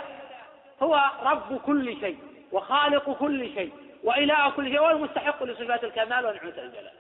هو 0.84 1.12
رب 1.24 1.62
كل 1.66 2.00
شيء 2.00 2.18
وخالق 2.52 3.12
كل 3.12 3.54
شيء 3.54 3.74
وإله 4.04 4.50
كل 4.50 4.70
شيء 4.72 4.82
والمستحق 4.82 5.44
لصفات 5.44 5.84
الكمال 5.84 6.26
ونعمة 6.26 6.50
الجلال 6.58 6.92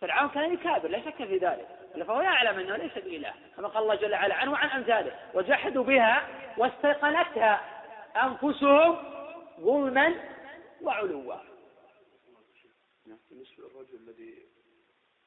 فرعون 0.00 0.28
كان 0.28 0.52
يكابر 0.52 0.88
لا 0.88 1.00
شك 1.00 1.16
في 1.16 1.38
ذلك. 1.38 1.66
فهو 2.06 2.20
يعلم 2.20 2.58
أنه 2.58 2.76
ليس 2.76 2.94
بإله. 2.94 3.32
كما 3.56 3.68
قال 3.68 3.82
الله 3.82 3.94
جل 3.94 4.12
وعلا 4.12 4.34
عنه 4.34 4.52
وعن 4.52 4.68
أمثاله 4.68 5.12
وجحدوا 5.34 5.84
بها 5.84 6.22
واستيقنتها 6.56 7.60
أنفسهم 8.22 8.96
ظلما 9.62 10.14
وعلوا. 10.82 11.34
بالنسبة 13.32 13.64
للرجل 13.64 13.94
الذي 13.94 14.46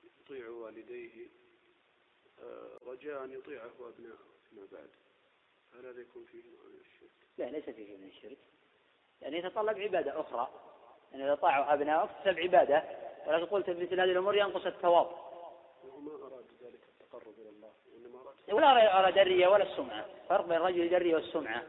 يطيع 0.03 0.49
والديه 0.49 1.27
آه، 2.43 2.79
رجاء 2.88 3.23
أن 3.23 3.31
يطيعه 3.31 3.71
أبناءه 3.79 4.25
فيما 4.49 4.67
بعد. 4.71 4.89
هل 5.73 5.86
هذا 5.86 6.01
يكون 6.01 6.25
فيه 6.25 6.43
نوع 6.43 6.63
من 6.65 6.79
الشرك؟ 6.79 7.09
لا 7.38 7.45
ليس 7.45 7.69
فيه 7.69 7.97
من 7.97 8.07
الشرك. 8.07 8.38
يعني 9.21 9.38
يتطلب 9.38 9.79
عبادة 9.79 10.19
أخرى. 10.19 10.49
يعني 11.11 11.23
إذا 11.23 11.36
طاعوا 11.36 11.73
أبنائك 11.73 12.09
تكتسب 12.11 12.39
عبادة. 12.39 12.83
ولكن 13.27 13.45
قلت 13.45 13.69
مثل 13.69 13.99
هذه 13.99 14.11
الأمور 14.11 14.36
ينقص 14.36 14.65
الثواب. 14.65 15.11
وما 15.83 16.11
أراد 16.11 16.45
ذلك 16.61 16.79
التقرب 16.89 17.33
إلى 17.39 17.49
الله 17.49 17.71
وإنما 17.93 18.21
أراد 18.21 18.53
ولا 18.53 18.99
أراد 18.99 19.17
الرياء 19.17 19.53
ولا 19.53 19.71
السمعة. 19.71 20.05
فرق 20.29 20.45
بين 20.45 20.57
الرجل 20.57 20.95
الرياء 20.95 21.21
والسمعة. 21.21 21.63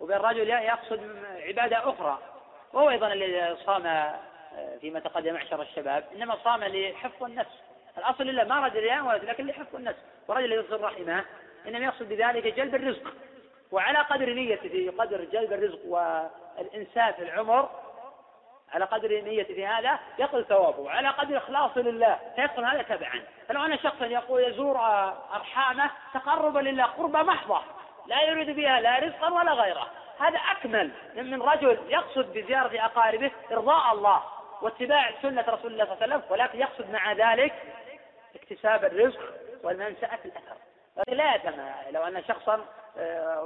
وبين 0.00 0.16
الرجل 0.16 0.48
يقصد 0.48 1.16
عبادة 1.36 1.90
أخرى. 1.90 2.18
وهو 2.72 2.90
أيضا 2.90 3.12
الذي 3.12 3.56
صام 3.64 3.86
آه، 3.86 4.76
فيما 4.80 5.00
تقدم 5.00 5.34
معشر 5.34 5.62
الشباب 5.62 6.04
إنما 6.14 6.36
صام 6.44 6.64
لحفظ 6.64 7.24
النفس. 7.24 7.62
الأصل 7.98 8.24
لله 8.24 8.44
ما 8.44 8.58
أراد 8.58 8.76
الرياء 8.76 9.04
ولا 9.04 9.16
لكن 9.16 9.46
لحفظ 9.46 9.76
النفس. 9.76 9.98
ورجل 10.28 10.52
يصل 10.52 10.80
رحمه 10.80 11.24
إنما 11.66 11.84
يقصد 11.84 12.08
بذلك 12.08 12.46
جلب 12.46 12.74
الرزق. 12.74 13.14
وعلى 13.72 13.98
قدر 13.98 14.32
نيته 14.32 14.68
في 14.68 14.88
قدر 14.88 15.24
جلب 15.24 15.52
الرزق 15.52 15.80
والإنساف 15.84 17.20
العمر 17.20 17.70
على 18.72 18.84
قدر 18.84 19.20
نيته 19.20 19.54
في 19.54 19.66
هذا 19.66 19.98
يقل 20.18 20.44
ثوابه. 20.44 20.80
وعلى 20.80 21.08
قدر 21.08 21.36
إخلاصه 21.36 21.80
لله 21.80 22.18
فيدخل 22.36 22.64
هذا 22.64 22.82
تبعا. 22.82 23.22
فلو 23.48 23.64
أن 23.64 23.78
شخصا 23.78 24.06
يقول 24.06 24.42
يزور 24.42 24.76
أرحامه 25.34 25.90
تقربا 26.14 26.58
لله 26.58 26.84
قربة 26.84 27.22
محضة. 27.22 27.62
لا 28.10 28.22
يريد 28.22 28.50
بها 28.56 28.80
لا 28.80 28.98
رزقا 28.98 29.32
ولا 29.32 29.52
غيره. 29.52 29.90
هذا 30.18 30.38
أكمل 30.38 30.90
من 31.14 31.42
رجل 31.42 31.78
يقصد 31.88 32.32
بزيارة 32.32 32.84
أقاربه 32.84 33.30
إرضاء 33.52 33.92
الله 33.92 34.22
واتباع 34.62 35.12
سنة 35.22 35.44
رسول 35.48 35.72
الله 35.72 35.84
صلى 35.84 35.94
الله 35.94 36.02
عليه 36.02 36.14
وسلم 36.14 36.32
ولكن 36.32 36.58
يقصد 36.60 36.90
مع 36.90 37.12
ذلك 37.12 37.54
اكتساب 38.34 38.84
الرزق 38.84 39.20
والمنسأة 39.62 40.18
الأثر. 40.24 40.56
لا 41.08 41.34
يتم 41.34 41.52
لو 41.90 42.02
أن 42.02 42.24
شخصا 42.24 42.64
آه، 42.98 43.44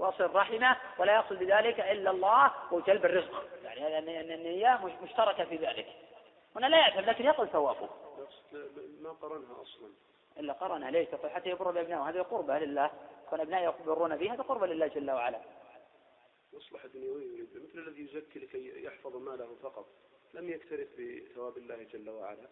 وصل 0.00 0.34
رحمه 0.34 0.76
ولا 0.98 1.14
يقصد 1.14 1.38
بذلك 1.38 1.80
إلا 1.80 2.10
الله 2.10 2.50
وجلب 2.70 3.04
الرزق. 3.04 3.44
يعني 3.64 4.34
النية 4.34 4.80
مشتركة 5.02 5.44
في 5.44 5.56
ذلك. 5.56 5.86
هنا 6.56 6.66
لا 6.66 6.78
يعتم 6.78 7.00
لكن 7.00 7.24
يقل 7.24 7.48
ثوابه. 7.48 7.88
ما 9.02 9.10
قرنها 9.22 9.62
أصلا. 9.62 9.88
إلا 10.38 10.52
قرنها 10.52 10.90
ليس 10.90 11.08
حتى 11.34 11.50
يبر 11.50 11.70
بأبنائه 11.70 12.08
هذه 12.08 12.20
قربة 12.20 12.58
لله. 12.58 12.90
كون 13.30 13.40
أبنائه 13.40 13.74
يبرون 13.80 14.16
به 14.16 14.32
هذا 14.32 14.42
قربة 14.42 14.66
لله 14.66 14.86
جل 14.86 15.10
وعلا. 15.10 15.40
مصلحة 16.52 16.88
دنيوية 16.88 17.42
مثل 17.42 17.78
الذي 17.78 18.04
يزكي 18.04 18.38
لكي 18.38 18.84
يحفظ 18.84 19.16
ماله 19.16 19.56
فقط. 19.62 19.86
لم 20.34 20.50
يكترث 20.50 20.88
بثواب 20.98 21.56
الله 21.56 21.82
جل 21.92 22.10
وعلا. 22.10 22.48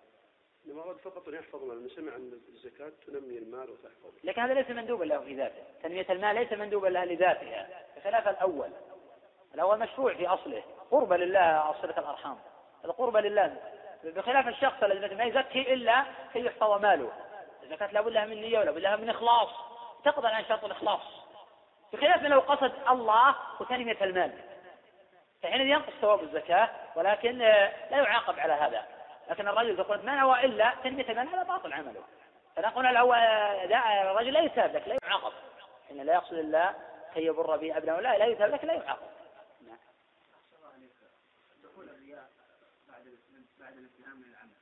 إنما 0.66 0.82
أراد 0.82 0.96
فقط 0.96 1.28
أن 1.28 1.34
يحفظ 1.34 1.64
ماله. 1.64 1.88
سمع 1.88 2.16
أن 2.16 2.40
الزكاة 2.48 2.92
تنمي 3.06 3.38
المال 3.38 3.70
وتحفظه. 3.70 4.12
لكن 4.24 4.40
هذا 4.40 4.54
ليس 4.54 4.70
مندوبا 4.70 5.04
له 5.04 5.20
في 5.20 5.34
ذاته. 5.34 5.62
تنمية 5.82 6.06
المال 6.10 6.36
ليس 6.36 6.52
مندوبا 6.52 6.88
له 6.88 7.04
لذاتها. 7.04 7.86
بخلاف 7.96 8.28
الأول. 8.28 8.70
الأول 9.54 9.78
مشروع 9.78 10.14
في 10.14 10.26
أصله. 10.26 10.62
قربة 10.90 11.16
لله 11.16 11.72
صلة 11.82 11.98
الأرحام. 11.98 12.38
القربة 12.84 13.20
لله. 13.20 13.60
بخلاف 14.04 14.48
الشخص 14.48 14.82
الذي 14.82 15.14
ما 15.14 15.24
يزكي 15.24 15.74
إلا 15.74 16.04
كي 16.32 16.40
يحفظ 16.40 16.82
ماله. 16.82 17.12
الزكاة 17.62 17.92
لابد 17.92 18.12
لها 18.12 18.26
من 18.26 18.36
نية 18.36 18.58
ولابد 18.58 18.78
لها 18.78 18.96
من 18.96 19.10
إخلاص. 19.10 19.48
تقضى 20.04 20.28
عن 20.28 20.44
شرط 20.44 20.64
الإخلاص. 20.64 21.00
بخلاف 21.92 22.22
لو 22.22 22.40
قصد 22.40 22.72
الله 22.88 23.34
وتنمية 23.60 24.04
المال. 24.04 24.32
فحين 25.42 25.60
ينقص 25.60 25.92
ثواب 26.00 26.22
الزكاة 26.22 26.70
ولكن 26.96 27.38
لا 27.38 27.96
يعاقب 27.96 28.40
على 28.40 28.52
هذا. 28.52 28.86
لكن 29.30 29.48
الرجل 29.48 29.78
يقول 29.78 30.06
ما 30.06 30.14
نوى 30.14 30.44
إلا 30.44 30.74
تنمية 30.84 31.08
المال 31.08 31.28
هذا 31.28 31.42
باطل 31.42 31.72
عمله. 31.72 32.04
فنقول 32.56 32.84
له 32.84 33.16
لا 33.64 34.10
الرجل 34.10 34.32
لا 34.32 34.40
يثاب 34.40 34.76
لك 34.76 34.88
لا 34.88 34.98
يعاقب. 35.02 35.32
إن 35.90 35.96
لا 35.96 36.14
يقصد 36.14 36.34
الله 36.34 36.74
كي 37.14 37.24
يبر 37.24 37.56
به 37.56 37.76
أبنائه 37.76 38.00
لا 38.00 38.18
لا 38.18 38.26
يثاب 38.26 38.50
لك 38.50 38.64
لا 38.64 38.74
يعاقب 38.74 39.08
نعم. 39.60 39.78
دخول 41.62 41.88
الرياء 41.88 42.30
بعد 42.88 43.18
بعد 43.58 43.72
الانتهاء 43.72 44.14
من 44.14 44.24
العمل 44.24 44.54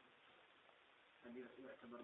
يعتبر 1.66 1.98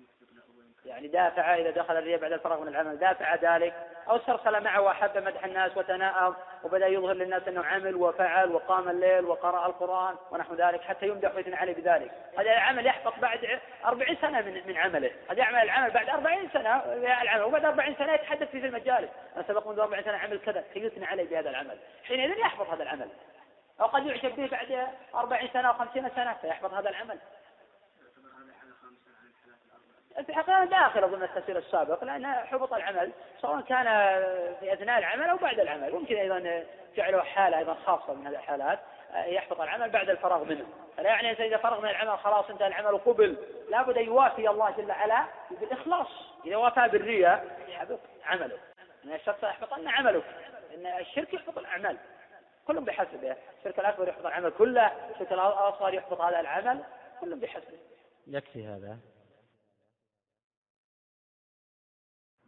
يعني 0.86 1.08
دافع 1.08 1.54
إذا 1.54 1.70
دخل 1.70 1.96
الرياء 1.96 2.20
بعد 2.20 2.32
الفراغ 2.32 2.60
من 2.60 2.68
العمل 2.68 2.98
دافع 2.98 3.34
ذلك 3.34 3.74
أو 4.08 4.16
استرسل 4.16 4.64
معه 4.64 4.80
وأحب 4.80 5.18
مدح 5.18 5.44
الناس 5.44 5.76
وتناءم 5.76 6.34
وبدأ 6.64 6.86
يظهر 6.86 7.12
للناس 7.12 7.48
أنه 7.48 7.64
عمل 7.64 7.94
وفعل 7.94 8.52
وقام 8.52 8.88
الليل 8.88 9.24
وقرأ 9.24 9.66
القرآن 9.66 10.16
ونحو 10.30 10.54
ذلك 10.54 10.80
حتى 10.80 11.08
يمدح 11.08 11.34
ويثنى 11.34 11.56
عليه 11.56 11.74
بذلك. 11.74 12.10
هذا 12.38 12.52
العمل 12.52 12.86
يحبط 12.86 13.18
بعد 13.18 13.60
أربعين 13.84 14.16
سنة 14.20 14.40
من, 14.40 14.62
من 14.66 14.76
عمله. 14.76 15.10
هذا 15.30 15.38
يعمل 15.38 15.58
العمل 15.58 15.90
بعد 15.90 16.08
أربعين 16.08 16.50
سنة 16.52 16.82
العمل. 17.22 17.42
وبعد 17.42 17.64
أربعين 17.64 17.94
سنة 17.94 18.12
يتحدث 18.12 18.50
فيه 18.50 18.60
في 18.60 18.66
المجالس. 18.66 19.10
أنا 19.36 19.44
سبق 19.48 19.66
منذ 19.66 19.78
أربعين 19.78 20.04
سنة 20.04 20.16
عمل 20.16 20.38
كذا 20.38 20.64
يثنى 20.76 21.04
عليه 21.04 21.30
بهذا 21.30 21.50
العمل. 21.50 21.78
حينئذ 22.04 22.38
يحبط 22.38 22.68
هذا 22.68 22.82
العمل. 22.82 23.08
أو 23.80 23.86
قد 23.86 24.06
يعجب 24.06 24.36
به 24.36 24.48
بعد 24.48 24.88
أربعين 25.14 25.48
سنة 25.52 25.68
أو 25.68 25.72
خمسين 25.72 26.10
سنة 26.16 26.34
فيحبط 26.42 26.74
هذا 26.74 26.90
العمل. 26.90 27.18
في 30.22 30.28
الحقيقة 30.28 30.64
داخل 30.64 31.08
ضمن 31.08 31.22
التفسير 31.22 31.58
السابق 31.58 32.04
لأن 32.04 32.26
حبط 32.26 32.72
العمل 32.72 33.12
سواء 33.40 33.60
كان 33.60 33.84
في 34.60 34.72
أثناء 34.72 34.98
العمل 34.98 35.28
أو 35.28 35.36
بعد 35.36 35.60
العمل. 35.60 35.92
ممكن 35.92 36.16
أيضا 36.16 36.64
جعله 36.96 37.22
حالة 37.22 37.58
أيضا 37.58 37.74
خاصة 37.74 38.14
من 38.14 38.26
هذه 38.26 38.34
الحالات 38.34 38.78
يحبط 39.14 39.60
العمل 39.60 39.90
بعد 39.90 40.10
الفراغ 40.10 40.44
منه. 40.44 40.66
فلا 40.96 41.08
يعني 41.08 41.30
إذا 41.30 41.56
فرغ 41.56 41.80
من 41.80 41.88
العمل 41.88 42.18
خلاص 42.18 42.50
انتهى 42.50 42.66
العمل 42.66 42.94
وقبل 42.94 43.36
لابد 43.70 43.98
أن 43.98 44.04
يوافي 44.04 44.50
الله 44.50 44.70
جل 44.70 44.88
وعلا 44.88 45.24
بالإخلاص. 45.50 46.08
إذا 46.46 46.56
وافى 46.56 46.88
بالرياء 46.88 47.44
يحبط 47.68 48.00
عمله. 48.24 48.58
أن 49.04 49.12
الشخص 49.12 49.42
يحبطن 49.42 49.88
عمله. 49.88 50.22
إن 50.74 50.86
الشرك 50.86 51.34
يحبط 51.34 51.58
الأعمال 51.58 51.96
كلهم 52.66 52.84
بحسبه. 52.84 53.36
الشرك 53.58 53.78
الأكبر 53.78 54.08
يحبط 54.08 54.26
العمل 54.26 54.50
كله 54.50 54.92
الشرك 55.10 55.32
الأصغر 55.32 55.94
يحبط 55.94 56.20
هذا 56.20 56.40
العمل. 56.40 56.80
كلهم 57.20 57.40
بحسبه. 57.40 57.78
يكفي 58.26 58.66
هذا. 58.66 58.98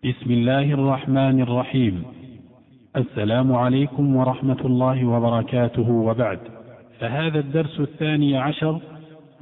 بسم 0.04 0.30
الله 0.30 0.72
الرحمن 0.72 1.40
الرحيم. 1.40 2.02
السلام 2.96 3.52
عليكم 3.52 4.16
ورحمة 4.16 4.60
الله 4.64 5.04
وبركاته. 5.04 5.90
وبعد 5.90 6.38
فهذا 7.00 7.38
الدرس 7.38 7.80
الثاني 7.80 8.36
عشر 8.36 8.80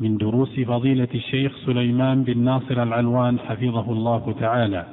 من 0.01 0.17
دروس 0.17 0.61
فضيلة 0.61 1.09
الشيخ 1.15 1.67
سليمان 1.67 2.23
بن 2.23 2.39
ناصر 2.39 2.83
العلوان 2.83 3.39
حفظه 3.39 3.93
الله 3.93 4.35
تعالى. 4.41 4.87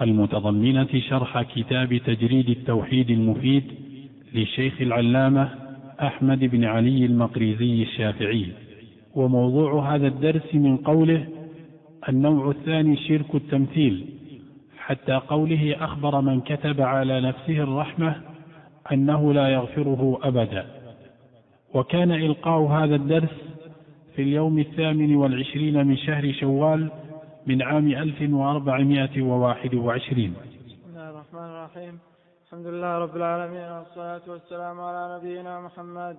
المتضمنة 0.00 1.00
شرح 1.08 1.42
كتاب 1.42 1.96
تجريد 1.96 2.50
التوحيد 2.50 3.10
المفيد 3.10 3.64
للشيخ 4.34 4.80
العلامة 4.80 5.48
أحمد 6.00 6.44
بن 6.44 6.64
علي 6.64 7.06
المقريزي 7.06 7.82
الشافعي. 7.82 8.46
وموضوع 9.14 9.94
هذا 9.94 10.06
الدرس 10.06 10.54
من 10.54 10.76
قوله 10.76 11.26
النوع 12.08 12.50
الثاني 12.50 12.96
شرك 12.96 13.34
التمثيل. 13.34 14.04
حتى 14.86 15.12
قوله 15.12 15.76
أخبر 15.80 16.20
من 16.20 16.40
كتب 16.40 16.80
على 16.80 17.20
نفسه 17.20 17.62
الرحمة 17.62 18.22
أنه 18.92 19.32
لا 19.32 19.48
يغفره 19.48 20.18
أبدا. 20.22 20.66
وكان 21.74 22.12
إلقاء 22.12 22.62
هذا 22.62 22.94
الدرس 22.94 23.34
في 24.16 24.22
اليوم 24.22 24.58
الثامن 24.58 25.16
والعشرين 25.16 25.86
من 25.86 25.96
شهر 25.96 26.32
شوال 26.32 26.90
من 27.46 27.62
عام 27.62 27.88
1421 27.88 30.34
بسم 30.66 30.88
الله 30.88 31.10
الرحمن 31.10 31.50
الرحيم. 31.50 31.98
الحمد 32.46 32.66
لله 32.66 32.98
رب 32.98 33.16
العالمين 33.16 33.72
والصلاة 33.72 34.20
والسلام 34.28 34.80
على 34.80 35.16
نبينا 35.16 35.60
محمد 35.60 36.16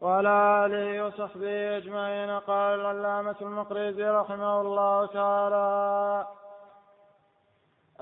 وعلى 0.00 0.66
آله 0.66 1.06
وصحبه 1.06 1.76
أجمعين. 1.76 2.30
قال 2.30 2.80
العلامة 2.80 3.36
المقريزي 3.42 4.08
رحمه 4.08 4.60
الله 4.60 5.06
تعالى 5.06 6.26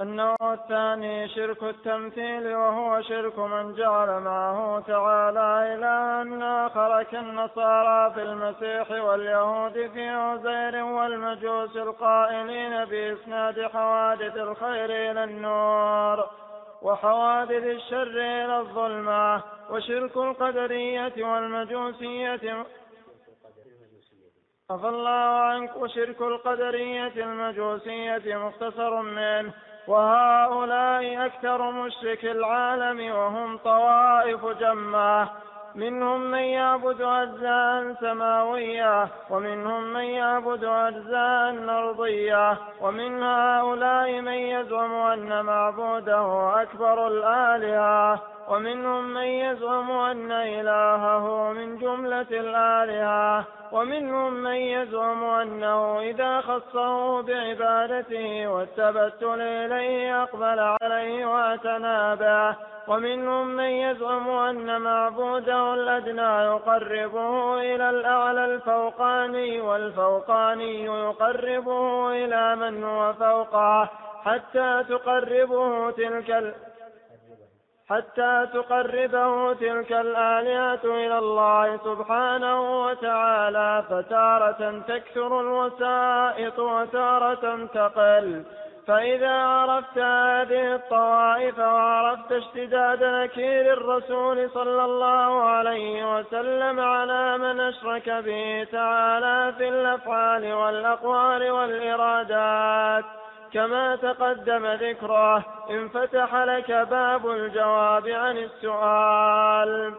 النوع 0.00 0.36
الثاني 0.42 1.28
شرك 1.28 1.62
التمثيل 1.62 2.54
وهو 2.54 3.02
شرك 3.02 3.38
من 3.38 3.74
جعل 3.74 4.20
معه 4.20 4.80
تعالى 4.80 5.74
إلها 5.74 6.66
آخر 6.66 7.02
كالنصارى 7.02 8.14
في 8.14 8.22
المسيح 8.22 8.90
واليهود 8.90 9.72
في 9.72 10.08
عزير 10.08 10.84
والمجوس 10.84 11.76
القائلين 11.76 12.84
بإسناد 12.84 13.66
حوادث 13.66 14.36
الخير 14.36 15.10
إلى 15.10 15.24
النور 15.24 16.26
وحوادث 16.82 17.64
الشر 17.64 18.18
إلى 18.20 18.58
الظلمة 18.58 19.42
وشرك 19.70 20.16
القدرية 20.16 21.12
والمجوسية. 21.18 22.64
عفى 24.70 24.88
الله 24.88 25.40
عنك 25.50 25.76
وشرك 25.76 26.20
القدرية 26.20 27.12
المجوسية 27.16 28.36
مختصر 28.36 29.02
منه. 29.02 29.52
وهؤلاء 29.88 31.26
أكثر 31.26 31.70
مشرك 31.70 32.24
العالم 32.24 33.14
وهم 33.16 33.58
طوائف 33.58 34.46
جمة 34.46 35.28
منهم 35.74 36.20
من 36.20 36.38
يعبد 36.38 37.00
أجزاء 37.00 37.94
سماوية 38.00 39.08
ومنهم 39.30 39.82
من 39.82 40.04
يعبد 40.04 40.64
أجزاء 40.64 41.68
أرضية. 41.68 42.56
ومن 42.80 43.22
هؤلاء 43.22 44.20
من 44.20 44.32
يزعم 44.32 44.92
أن 44.92 45.44
معبوده 45.44 46.62
أكبر 46.62 47.06
الآلهة. 47.06 48.33
ومنهم 48.48 49.04
من 49.04 49.26
يزعم 49.26 49.90
أن 49.90 50.32
إلهه 50.32 51.52
من 51.52 51.78
جملة 51.78 52.26
الآلهة 52.30 53.44
ومنهم 53.72 54.32
من 54.32 54.54
يزعم 54.56 55.24
أنه 55.24 56.00
إذا 56.00 56.40
خصه 56.40 57.22
بعبادته 57.22 58.48
والتبتل 58.48 59.40
إليه 59.40 60.22
أقبل 60.22 60.76
عليه 60.82 61.26
واعتنى 61.26 62.16
به 62.16 62.56
ومنهم 62.88 63.46
من 63.46 63.64
يزعم 63.64 64.30
أن 64.30 64.80
معبوده 64.80 65.74
الأدنى 65.74 66.44
يقربه 66.44 67.58
إلى 67.58 67.90
الأعلى 67.90 68.44
الفوقاني 68.44 69.60
والفوقاني 69.60 70.84
يقربه 70.84 72.10
إلى 72.12 72.56
من 72.56 72.84
هو 72.84 73.12
فوقه 73.12 73.90
حتى 74.24 74.84
تقربه 74.88 75.90
تلك 75.90 76.54
حتى 77.90 78.46
تقربه 78.54 79.52
تلك 79.52 79.92
الآلهة 79.92 80.84
إلى 80.84 81.18
الله 81.18 81.76
سبحانه 81.76 82.84
وتعالى 82.84 83.84
فتارة 83.90 84.82
تكثر 84.88 85.40
الوسائط 85.40 86.58
وتارة 86.58 87.66
تقل. 87.74 88.44
فإذا 88.86 89.30
عرفت 89.30 89.98
هذه 89.98 90.74
الطوائف 90.74 91.58
وعرفت 91.58 92.32
اشتداد 92.32 93.04
نكير 93.04 93.72
الرسول 93.72 94.50
صلى 94.50 94.84
الله 94.84 95.42
عليه 95.42 96.16
وسلم 96.16 96.80
على 96.80 97.38
من 97.38 97.60
أشرك 97.60 98.08
به 98.08 98.66
تعالى 98.72 99.52
في 99.58 99.68
الأفعال 99.68 100.52
والأقوال 100.52 101.50
والإرادات. 101.50 103.23
كما 103.54 103.96
تقدم 103.96 104.66
ذكره 104.66 105.44
انفتح 105.70 106.34
لك 106.34 106.70
باب 106.70 107.30
الجواب 107.30 108.08
عن 108.08 108.38
السؤال. 108.38 109.94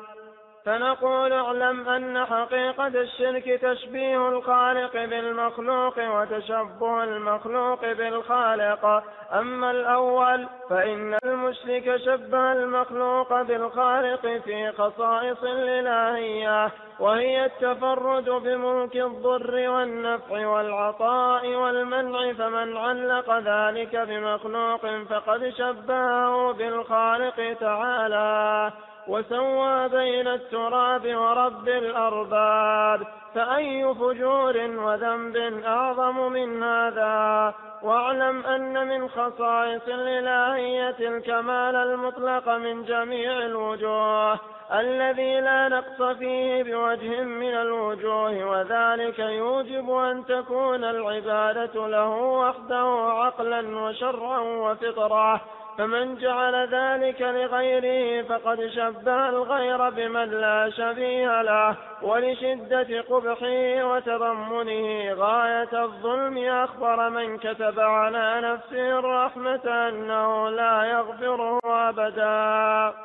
فنقول 0.65 1.33
اعلم 1.33 1.89
أن 1.89 2.25
حقيقة 2.25 2.87
الشرك 2.87 3.59
تشبيه 3.61 4.29
الخالق 4.29 4.93
بالمخلوق 4.93 5.93
وتشبه 5.97 7.03
المخلوق 7.03 7.81
بالخالق. 7.93 9.03
أما 9.33 9.71
الأول 9.71 10.47
فإن 10.69 11.17
المشرك 11.25 11.97
شبه 12.05 12.51
المخلوق 12.51 13.41
بالخالق 13.41 14.21
في 14.21 14.71
خصائص 14.71 15.43
الإلهية 15.43 16.71
وهي 16.99 17.45
التفرد 17.45 18.29
بملك 18.29 18.95
الضر 18.95 19.69
والنفع 19.69 20.47
والعطاء 20.47 21.47
والمنع 21.55 22.33
فمن 22.33 22.77
علق 22.77 23.39
ذلك 23.39 23.95
بمخلوق 23.95 24.85
فقد 25.09 25.49
شبهه 25.57 26.53
بالخالق 26.53 27.53
تعالى. 27.59 28.71
وسوى 29.07 29.89
بين 29.89 30.27
التراب 30.27 31.15
ورب 31.15 31.67
الأرباب 31.67 33.07
فأي 33.35 33.93
فجور 33.93 34.57
وذنب 34.57 35.63
أعظم 35.65 36.31
من 36.31 36.63
هذا؟ 36.63 37.53
واعلم 37.83 38.45
أن 38.45 38.87
من 38.87 39.09
خصائص 39.09 39.87
الإلهية 39.87 40.95
الكمال 40.99 41.75
المطلق 41.75 42.49
من 42.49 42.83
جميع 42.83 43.45
الوجوه 43.45 44.39
الذي 44.73 45.39
لا 45.39 45.67
نقص 45.67 46.17
فيه 46.17 46.63
بوجه 46.63 47.21
من 47.23 47.53
الوجوه 47.53 48.45
وذلك 48.45 49.19
يوجب 49.19 49.97
أن 49.97 50.25
تكون 50.25 50.83
العبادة 50.83 51.87
له 51.87 52.09
وحده 52.09 52.85
عقلا 53.11 53.79
وشرعا 53.79 54.39
وفطرة. 54.39 55.41
فمن 55.77 56.15
جعل 56.15 56.55
ذلك 56.55 57.21
لغيره 57.21 58.27
فقد 58.27 58.67
شبه 58.67 59.29
الغير 59.29 59.89
بمن 59.89 60.29
لا 60.29 60.69
شبيه 60.69 61.41
له 61.41 61.77
ولشدة 62.01 63.01
قبحه 63.01 63.85
وتضمنه 63.85 65.13
غاية 65.13 65.83
الظلم 65.83 66.37
أخبر 66.37 67.09
من 67.09 67.37
كتب 67.37 67.79
على 67.79 68.41
نفسه 68.41 68.99
الرحمة 68.99 69.89
أنه 69.89 70.49
لا 70.49 70.83
يغفره 70.83 71.59
أبدا. 71.65 72.97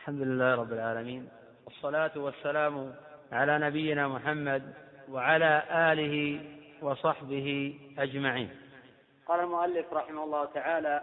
الحمد 0.00 0.20
لله 0.20 0.54
رب 0.54 0.72
العالمين 0.72 1.28
والصلاة 1.64 2.12
والسلام 2.16 2.94
على 3.32 3.58
نبينا 3.58 4.08
محمد 4.08 4.62
وعلى 5.10 5.62
آله 5.70 6.40
وصحبه 6.82 7.78
أجمعين. 7.98 8.50
قال 9.28 9.40
المؤلف 9.40 9.92
رحمه 9.92 10.24
الله 10.24 10.44
تعالى 10.44 11.00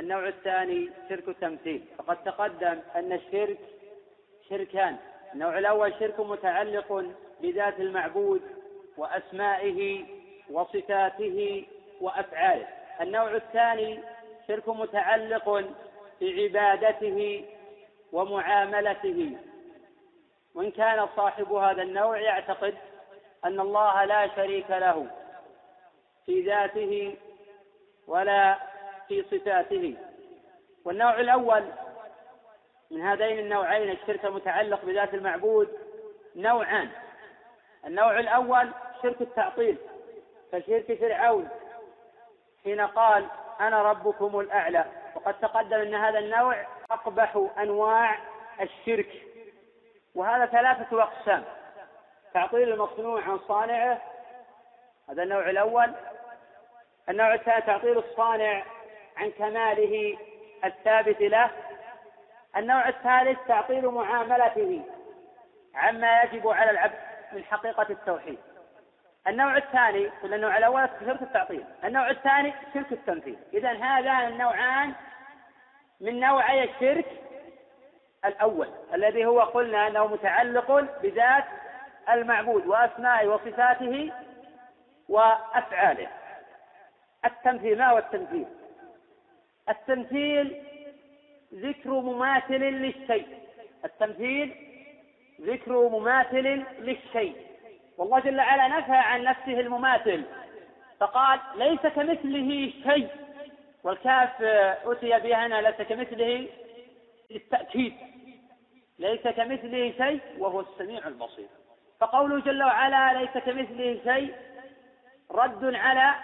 النوع 0.00 0.28
الثاني 0.28 0.90
شرك 1.08 1.28
التمثيل. 1.28 1.84
فقد 1.98 2.24
تقدم 2.24 2.78
أن 2.96 3.12
الشرك 3.12 3.58
شركان. 4.48 4.96
النوع 5.34 5.58
الأول 5.58 5.94
شرك 6.00 6.20
متعلق 6.20 7.04
بذات 7.40 7.80
المعبود 7.80 8.42
وأسمائه 8.96 10.04
وصفاته 10.50 11.66
وأفعاله. 12.00 12.66
النوع 13.00 13.34
الثاني 13.34 13.98
شرك 14.48 14.68
متعلق 14.68 15.64
بعبادته 16.20 17.44
ومعاملته. 18.12 19.36
وإن 20.54 20.70
كان 20.70 21.08
صاحب 21.16 21.52
هذا 21.52 21.82
النوع 21.82 22.20
يعتقد 22.20 22.74
أن 23.44 23.60
الله 23.60 24.04
لا 24.04 24.36
شريك 24.36 24.70
له 24.70 25.06
في 26.26 26.42
ذاته 26.42 27.16
ولا 28.06 28.69
في 29.10 29.22
صفاته. 29.22 29.96
والنوع 30.84 31.20
الأول 31.20 31.64
من 32.90 33.00
هذين 33.00 33.38
النوعين 33.38 33.90
الشرك 33.90 34.24
المتعلق 34.24 34.84
بذات 34.84 35.14
المعبود 35.14 35.78
نوعان. 36.36 36.90
النوع 37.86 38.18
الأول 38.18 38.70
شرك 39.02 39.20
التعطيل 39.20 39.78
كشرك 40.52 40.98
فرعون 40.98 41.48
حين 42.64 42.80
قال 42.80 43.26
أنا 43.60 43.82
ربكم 43.82 44.40
الأعلى. 44.40 44.84
وقد 45.14 45.34
تقدم 45.40 45.76
أن 45.76 45.94
هذا 45.94 46.18
النوع 46.18 46.66
أقبح 46.90 47.46
أنواع 47.58 48.18
الشرك. 48.60 49.22
وهذا 50.14 50.46
ثلاثة 50.46 51.02
أقسام. 51.02 51.44
تعطيل 52.34 52.72
المصنوع 52.72 53.22
عن 53.22 53.38
صانعه 53.38 54.02
هذا 55.08 55.22
النوع 55.22 55.50
الأول. 55.50 55.92
النوع 57.08 57.34
الثاني 57.34 57.62
تعطيل 57.62 57.98
الصانع 57.98 58.64
عن 59.20 59.30
كماله 59.30 60.18
الثابت 60.64 61.20
له 61.20 61.50
النوع 62.56 62.88
الثالث 62.88 63.38
تعطيل 63.48 63.88
معاملته 63.88 64.82
عما 65.74 66.22
يجب 66.22 66.48
على 66.48 66.70
العبد 66.70 66.98
من 67.32 67.44
حقيقة 67.44 67.86
التوحيد. 67.90 68.38
النوع 69.26 69.56
الثاني 69.56 70.06
قلنا 70.06 70.36
النوع 70.36 70.58
الأول 70.58 70.88
شرك 71.00 71.22
التعطيل 71.22 71.64
النوع 71.84 72.10
الثاني 72.10 72.54
شرك 72.74 72.92
التنفيذ. 72.92 73.36
إذا 73.54 73.72
هذان 73.72 74.32
النوعان 74.32 74.92
من 76.00 76.20
نوعي 76.20 76.64
الشرك 76.64 77.06
الأول 78.24 78.68
الذي 78.94 79.26
هو 79.26 79.40
قلنا 79.40 79.86
أنه 79.86 80.06
متعلق 80.06 81.00
بذات 81.02 81.44
المعبود 82.10 82.66
وأسمائه 82.66 83.28
وصفاته 83.28 84.12
وأفعاله. 85.08 86.08
التمثيل 87.24 87.78
ما 87.78 87.90
هو 87.90 87.98
التمثيل 87.98 88.46
التمثيل 89.70 90.62
ذكر 91.54 91.90
مماثل 91.90 92.60
للشيء. 92.60 93.26
التمثيل 93.84 94.54
ذكر 95.40 95.88
مماثل 95.88 96.64
للشيء. 96.78 97.36
والله 97.98 98.20
جل 98.20 98.38
وعلا 98.38 98.68
نفى 98.68 98.92
عن 98.92 99.24
نفسه 99.24 99.60
المماثل. 99.60 100.22
فقال 101.00 101.40
ليس 101.56 101.80
كمثله 101.80 102.72
شيء. 102.82 103.08
والكاف 103.84 104.42
أتي 104.84 105.18
بها 105.18 105.46
هنا 105.46 105.60
ليس 105.60 105.88
كمثله 105.88 106.48
للتأكيد. 107.30 107.94
ليس 108.98 109.22
كمثله 109.22 109.92
شيء 109.98 110.20
وهو 110.38 110.60
السميع 110.60 111.06
البصير. 111.08 111.48
فقوله 112.00 112.40
جل 112.40 112.62
وعلا 112.62 113.20
ليس 113.20 113.44
كمثله 113.44 114.00
شيء 114.04 114.34
رد 115.30 115.74
على 115.74 116.14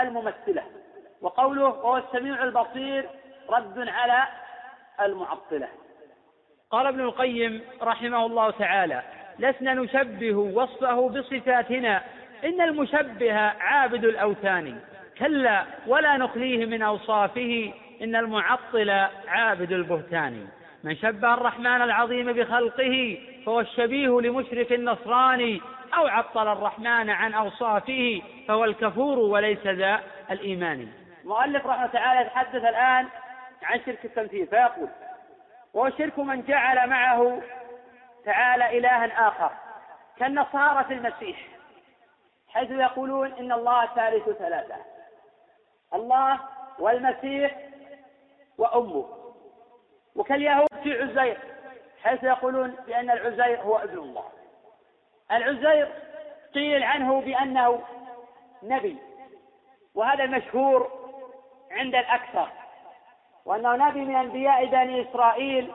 الممثلة. 0.00 0.64
وقوله 1.20 1.64
وهو 1.64 1.96
السميع 1.96 2.44
البصير 2.44 3.08
رد 3.50 3.88
على 3.88 4.22
المعطلة. 5.00 5.68
قال 6.70 6.86
ابن 6.86 7.00
القيم 7.00 7.62
رحمه 7.82 8.26
الله 8.26 8.50
تعالى 8.50 9.02
لسنا 9.38 9.74
نشبه 9.74 10.36
وصفه 10.36 11.08
بصفاتنا. 11.08 12.02
إن 12.44 12.60
المشبه 12.60 13.34
عابد 13.40 14.04
الأوثان. 14.04 14.80
كلا 15.18 15.64
ولا 15.86 16.16
نخليه 16.16 16.66
من 16.66 16.82
أوصافه. 16.82 17.72
إن 18.02 18.16
المعطل 18.16 18.90
عابد 19.28 19.72
البهتان. 19.72 20.48
من 20.84 20.96
شبه 20.96 21.34
الرحمن 21.34 21.82
العظيم 21.82 22.32
بخلقه 22.32 23.18
فهو 23.46 23.60
الشبيه 23.60 24.20
لمشرك 24.20 24.72
النصراني 24.72 25.60
أو 25.98 26.06
عطل 26.06 26.52
الرحمن 26.52 27.10
عن 27.10 27.34
أوصافه 27.34 28.22
فهو 28.48 28.64
الكفور 28.64 29.18
وليس 29.18 29.66
ذا 29.66 30.00
الإيمان. 30.30 30.88
المؤلف 31.22 31.66
رحمه 31.66 31.86
تعالى 31.86 32.20
يتحدث 32.20 32.64
الآن 32.64 33.08
عن 33.62 33.80
شرك 33.86 34.04
التمثيل 34.04 34.46
فيقول 34.46 34.88
وهو 35.74 35.90
شرك 35.90 36.18
من 36.18 36.42
جعل 36.42 36.88
معه 36.88 37.42
تعالى 38.24 38.78
إلها 38.78 39.28
آخر 39.28 39.50
كالنصارى 40.16 40.84
في 40.84 40.94
المسيح 40.94 41.46
حيث 42.48 42.70
يقولون 42.70 43.32
إن 43.32 43.52
الله 43.52 43.86
ثالث 43.86 44.28
ثلاثة 44.28 44.76
الله 45.94 46.40
والمسيح 46.78 47.56
وأمه 48.58 49.06
وكاليهود 50.16 50.68
في 50.82 51.02
عزير 51.02 51.38
حيث 52.02 52.24
يقولون 52.24 52.70
بأن 52.86 53.10
العزير 53.10 53.60
هو 53.60 53.76
ابن 53.76 53.98
الله 53.98 54.24
العزير 55.32 55.88
قيل 56.54 56.82
عنه 56.82 57.20
بأنه 57.20 57.82
نبي 58.62 58.96
وهذا 59.94 60.24
المشهور 60.24 60.99
عند 61.70 61.94
الأكثر. 61.94 62.48
وأنه 63.44 63.76
نبي 63.76 64.00
من 64.00 64.16
أنبياء 64.16 64.64
بني 64.64 65.10
إسرائيل 65.10 65.72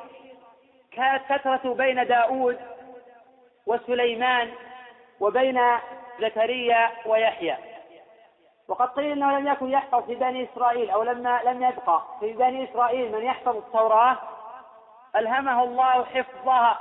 كانت 0.92 1.24
فترة 1.30 1.74
بين 1.74 2.08
داود 2.08 2.60
وسليمان 3.66 4.52
وبين 5.20 5.62
زكريا 6.20 6.92
ويحيى. 7.06 7.58
وقد 8.68 8.88
قيل 8.88 9.12
إنه 9.12 9.40
لم 9.40 9.48
يكن 9.48 9.70
يحفظ 9.70 10.06
في 10.06 10.16
بني 10.16 10.48
إسرائيل 10.54 10.90
أو 10.90 11.04
لما 11.04 11.42
لم 11.44 11.64
يبقى. 11.64 12.02
في 12.20 12.34
بني 12.34 12.72
إسرائيل 12.72 13.12
من 13.12 13.24
يحفظ 13.24 13.56
التوراة 13.58 14.18
ألهمه 15.16 15.64
الله 15.64 16.06
حفظها 16.06 16.80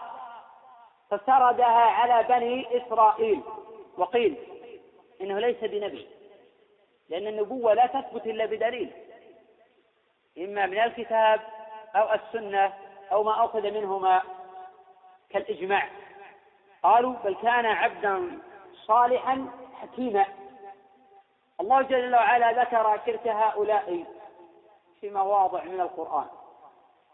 فسردها 1.11 1.81
على 1.81 2.25
بني 2.29 2.67
إسرائيل. 2.77 3.41
وقيل 3.99 4.37
إنه 5.21 5.39
ليس 5.39 5.65
بنبي 5.65 6.09
لأن 7.09 7.27
النبوة 7.27 7.75
لا 7.75 7.87
تثبت 7.87 8.27
إلا 8.27 8.47
بدليل. 8.47 8.91
إما 10.39 10.67
من 10.67 10.79
الكتاب 10.79 11.41
أو 11.97 12.15
السنة 12.15 12.73
أو 13.13 13.23
ما 13.23 13.45
أخذ 13.45 13.63
منهما 13.63 14.23
كالإجماع. 15.31 15.89
قالوا 16.83 17.15
بل 17.25 17.35
كان 17.35 17.67
عبدا 17.67 18.39
صالحا 18.87 19.49
حكيما. 19.81 20.27
الله 21.61 21.83
جل 21.83 22.15
وعلا 22.15 22.63
ذكر 22.63 23.01
شرك 23.07 23.29
هؤلاء 23.29 24.05
في 25.01 25.11
مواضع 25.11 25.65
من 25.65 25.81
القرآن. 25.81 26.27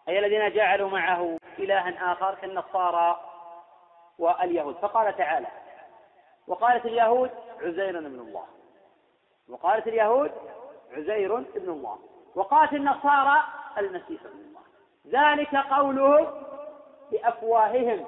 أي 0.09 0.18
الذين 0.18 0.53
جعلوا 0.53 0.91
معه 0.91 1.37
إلها 1.59 2.12
آخر 2.12 2.35
كالنصارى 2.35 3.21
واليهود. 4.18 4.75
فقال 4.75 5.16
تعالى 5.16 5.47
وقالت 6.47 6.87
اليهود 6.87 7.31
عزير 7.61 7.99
ابن 7.99 8.07
الله. 8.07 8.45
وقالت 9.49 9.87
اليهود 9.87 10.33
عزير 10.93 11.39
ابن 11.39 11.71
الله. 11.71 11.99
وقالت 12.35 12.72
النصارى 12.72 13.45
المسيح 13.78 14.20
ابن 14.24 14.39
الله. 14.39 14.61
ذلك 15.07 15.57
قوله 15.57 16.43
بأفواههم 17.12 18.07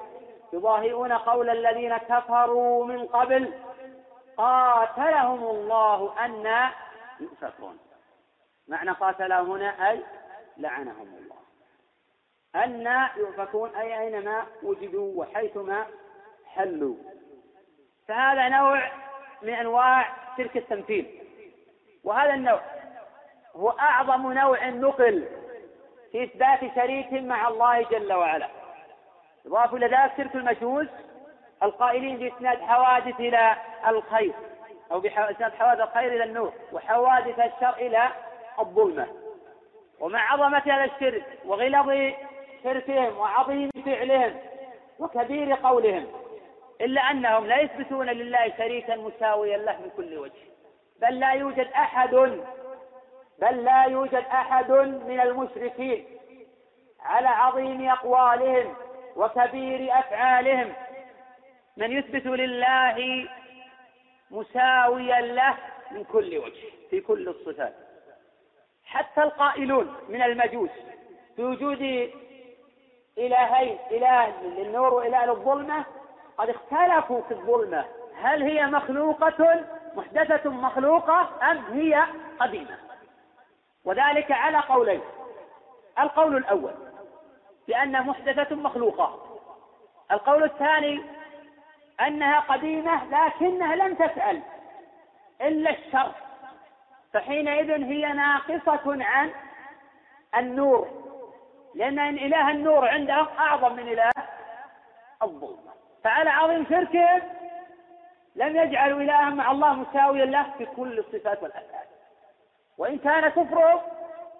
يضاهئون 0.53 1.13
قول 1.13 1.51
الذين 1.51 1.97
كفروا 1.97 2.87
من 2.87 3.07
قبل 3.07 3.55
قاتلهم 4.37 5.45
الله 5.45 6.25
أن 6.25 6.71
يؤفكون. 7.21 7.79
معنى 8.69 8.91
قاتلهم 8.91 9.51
هنا 9.51 9.91
أي 9.91 10.03
لعنهم 10.57 11.17
الله. 11.19 11.37
أن 12.65 13.11
يؤفكون 13.17 13.77
أي 13.77 14.01
أينما 14.01 14.47
وجدوا 14.63 15.13
وحيثما 15.21 15.87
حلوا. 16.47 16.97
فهذا 18.09 18.49
نوع 18.49 18.91
من 19.43 19.55
أنواع 19.55 20.17
شرك 20.37 20.57
التمثيل. 20.57 21.19
وهذا 22.05 22.35
النوع 22.35 22.61
هو 23.57 23.71
أعظم 23.71 24.33
نوع 24.33 24.69
نقل 24.69 25.29
في 26.13 26.25
إثبات 26.25 26.75
شريك 26.75 27.13
مع 27.13 27.49
الله 27.49 27.83
جل 27.83 28.13
وعلا. 28.13 28.49
يضاف 29.45 29.75
إلى 29.75 29.87
ذلك 29.87 30.13
شرك 30.17 30.35
المجوس 30.35 30.89
القائلين 31.63 32.17
بإسناد 32.17 32.61
حوادث 32.61 33.21
إلى 33.21 33.57
الخير 33.89 34.33
أو 34.93 35.01
بإسناد 35.01 35.53
حوادث 35.53 35.81
الخير 35.81 36.15
إلى 36.15 36.25
النور 36.25 36.53
وحوادث 36.73 37.39
الشر 37.39 37.75
إلى 37.77 38.09
الظلمة. 38.59 39.07
ومع 40.01 40.33
عظمة 40.33 40.63
هذا 40.67 40.85
الشرك 40.85 41.25
وغلظ 41.45 42.13
شركهم 42.65 43.19
وعظيم 43.19 43.71
فعلهم 43.87 44.37
وكبير 44.99 45.55
قولهم 45.55 46.07
إلا 46.81 47.01
أنهم 47.01 47.47
لا 47.47 47.61
يثبتون 47.61 48.07
لله 48.07 48.53
شريكا 48.59 48.97
مساويا 48.97 49.57
له 49.57 49.73
من 49.73 49.91
كل 49.97 50.19
وجه 50.19 50.43
بل 51.03 51.21
لا 51.21 51.33
يوجد 51.33 51.67
أحد 51.67 52.15
بل 53.43 53.65
لا 53.65 53.85
يوجد 53.85 54.25
أحد 54.33 54.71
من 55.07 55.21
المشركين 55.21 56.05
على 57.01 57.29
عظيم 57.29 57.89
أقوالهم 57.89 58.75
وكبير 59.17 59.99
أفعالهم. 59.99 60.73
من 61.77 61.93
يثبت 61.93 62.27
لله 62.27 63.29
مساويا 64.31 65.21
له 65.21 65.57
من 65.91 66.05
كل 66.05 66.39
وجه 66.39 66.69
في 66.91 67.01
كل 67.01 67.29
الصفات. 67.29 67.75
حتى 68.85 69.23
القائلون 69.23 69.97
من 70.09 70.23
المجوس 70.23 70.71
في 71.37 71.43
وجود 71.45 72.11
إلهين 73.19 73.79
إله 73.91 74.43
للنور 74.43 74.95
وإله 74.95 75.27
للظلمة 75.27 75.85
قد 76.39 76.49
اختلفوا 76.49 77.23
في 77.23 77.35
الظلمة. 77.35 77.85
هل 78.17 78.43
هي 78.43 78.67
مخلوقة 78.67 79.65
محدثة 79.95 80.51
مخلوقة 80.51 81.29
أم 81.51 81.59
هي 81.59 82.07
قديمة؟ 82.41 82.92
وذلك 83.85 84.33
على 84.33 84.59
قولين. 84.59 85.01
القول 85.99 86.37
الأول 86.37 86.75
بأن 87.69 88.07
محدثة 88.07 88.57
مخلوقة. 88.57 89.39
القول 90.13 90.45
الثاني 90.45 91.03
أنها 92.01 92.41
قديمة 92.41 93.05
لكنها 93.05 93.77
لم 93.77 93.95
تسأل 93.95 94.43
إلا 95.41 95.71
الشر. 95.71 96.13
فحينئذ 97.13 97.71
هي 97.71 98.13
ناقصة 98.13 99.05
عن 99.05 99.31
النور. 100.37 100.89
لأن 101.75 101.99
إله 101.99 102.51
النور 102.51 102.89
عندهم 102.89 103.27
أعظم 103.39 103.73
من 103.73 103.89
إله 103.89 104.11
الظلمة. 105.23 105.73
فعلى 106.05 106.31
عظيم 106.31 106.67
شركهم 106.71 107.23
لم 108.37 108.57
يجعلوا 108.57 109.01
إلها 109.01 109.31
مع 109.31 109.51
الله 109.51 109.73
مساويا 109.73 110.25
له 110.25 110.47
في 110.59 110.67
كل 110.67 110.99
الصفات 110.99 111.43
والأفعال. 111.43 111.82
وإن 112.83 112.99
كان 112.99 113.29
كفرهم 113.29 113.81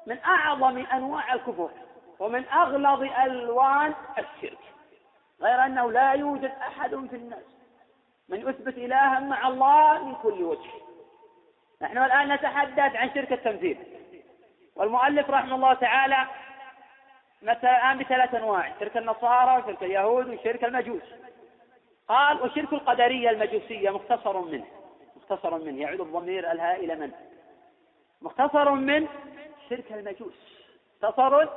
من 0.07 0.19
أعظم 0.19 0.87
أنواع 0.93 1.35
الكفر 1.35 1.71
ومن 2.19 2.49
أغلظ 2.49 3.03
ألوان 3.03 3.95
الشرك 4.19 4.59
غير 5.41 5.65
أنه 5.67 5.91
لا 5.91 6.13
يوجد 6.13 6.53
أحد 6.61 6.91
في 6.91 7.17
الناس 7.17 7.45
من 8.29 8.49
يثبت 8.49 8.79
إلها 8.79 9.21
مع 9.21 9.49
الله 9.49 10.05
من 10.05 10.15
كل 10.15 10.43
وجه. 10.43 10.71
نحن 11.83 11.99
الآن 11.99 12.33
نتحدث 12.33 12.97
عن 12.97 13.11
شرك 13.15 13.33
التمثيل 13.33 13.79
والمؤلف 14.77 15.31
رحمه 15.31 15.55
الله 15.55 15.75
تعالى 15.75 16.27
مثل 17.43 17.67
الآن 17.67 17.99
بثلاث 17.99 18.35
أنواع 18.35 18.73
شرك 18.81 18.97
النصارى 18.97 19.63
وشرك 19.63 19.83
اليهود 19.83 20.29
وشرك 20.29 20.65
المجوس. 20.65 21.03
قال 22.09 22.43
وشرك 22.43 22.73
القدرية 22.73 23.31
المجوسية 23.31 23.91
مختصر 23.91 24.41
منه 24.41 24.67
مختصر 25.17 25.59
منه 25.59 25.83
يعود 25.83 26.01
الضمير 26.01 26.53
الهاء 26.53 26.85
إلى 26.85 26.95
من 26.95 27.13
مختصر 28.23 28.71
من 28.71 29.09
شرك 29.71 29.93
المجوس. 29.93 30.35
مختصر 31.03 31.49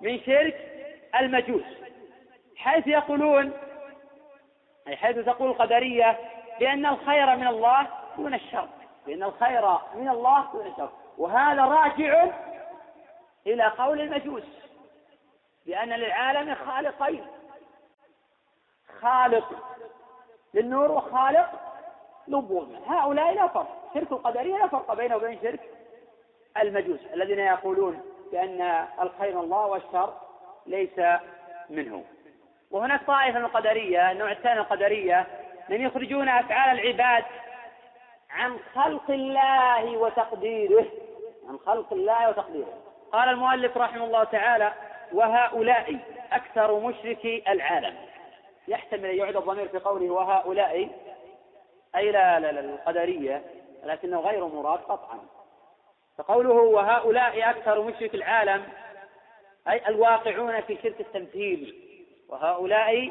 من 0.00 0.20
شرك 0.20 0.56
المجوس. 1.20 1.64
حيث 2.56 2.86
يقولون 2.86 3.52
أي 4.88 4.96
حيث 4.96 5.18
تقول 5.18 5.50
القدرية 5.50 6.18
بأن 6.60 6.86
الخير 6.86 7.36
من 7.36 7.46
الله 7.46 7.86
دون 8.16 8.34
الشر. 8.34 8.68
بأن 9.06 9.22
الخير 9.22 9.68
من 9.94 10.08
الله 10.08 10.52
دون 10.52 10.66
الشر. 10.66 10.90
وهذا 11.18 11.64
راجع 11.64 12.26
إلى 13.46 13.64
قول 13.64 14.00
المجوس. 14.00 14.44
بأن 15.66 15.88
للعالم 15.88 16.54
خالقين. 16.54 17.26
خالق 19.00 19.50
للنور 20.54 20.90
وخالق 20.90 21.50
للظلمة. 22.28 22.78
هؤلاء 22.86 23.34
لا 23.34 23.46
فرق. 23.46 23.90
شرك 23.94 24.12
القدرية 24.12 24.56
لا 24.56 24.66
فرق 24.66 24.94
بينه 24.94 25.16
وبين 25.16 25.38
شرك 25.42 25.73
المجوس 26.62 27.00
الذين 27.14 27.38
يقولون 27.38 28.02
بأن 28.32 28.86
الخير 29.00 29.40
الله 29.40 29.66
والشر 29.66 30.14
ليس 30.66 31.00
منه. 31.70 32.04
وهناك 32.70 33.06
طائفة 33.06 33.38
من 33.38 33.44
القدرية 33.44 34.10
النوع 34.10 34.32
الثاني 34.32 34.60
القدرية 34.60 35.26
من 35.68 35.80
يخرجون 35.80 36.28
أفعال 36.28 36.80
العباد 36.80 37.24
عن 38.30 38.58
خلق 38.74 39.10
الله 39.10 39.96
وتقديره. 39.96 40.86
عن 41.48 41.58
خلق 41.58 41.92
الله 41.92 42.28
وتقديره. 42.28 42.78
قال 43.12 43.28
المؤلف 43.28 43.76
رحمه 43.76 44.04
الله 44.04 44.24
تعالى 44.24 44.72
وهؤلاء 45.12 45.98
أكثر 46.32 46.80
مشركي 46.80 47.42
العالم. 47.48 47.94
يحتمل 48.68 49.04
أن 49.04 49.16
يعد 49.16 49.36
الضمير 49.36 49.68
في 49.68 49.78
قوله 49.78 50.10
وهؤلاء 50.10 50.88
أي 51.96 52.10
لا 52.12 52.40
لا 52.40 52.52
لا 52.52 52.60
القدرية 52.60 53.42
لكنه 53.84 54.20
غير 54.20 54.46
مراد 54.46 54.78
قطعا. 54.78 55.18
فقوله 56.18 56.54
وهؤلاء 56.54 57.50
أكثر 57.50 57.82
مشرك 57.82 58.14
العالم 58.14 58.62
أي 59.68 59.88
الواقعون 59.88 60.60
في 60.60 60.78
شرك 60.82 61.00
التمثيل. 61.00 61.80
وهؤلاء 62.28 63.10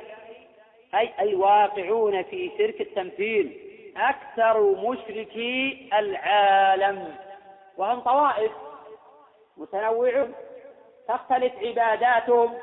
أي 0.95 1.13
الواقعون 1.19 2.23
في 2.23 2.51
شرك 2.57 2.81
التمثيل. 2.81 3.59
أكثر 3.97 4.61
مشركي 4.61 5.89
العالم. 5.93 7.15
وهم 7.77 7.99
طوائف 7.99 8.51
متنوعة 9.57 10.27
تختلف 11.07 11.53
عباداتهم 11.57 12.53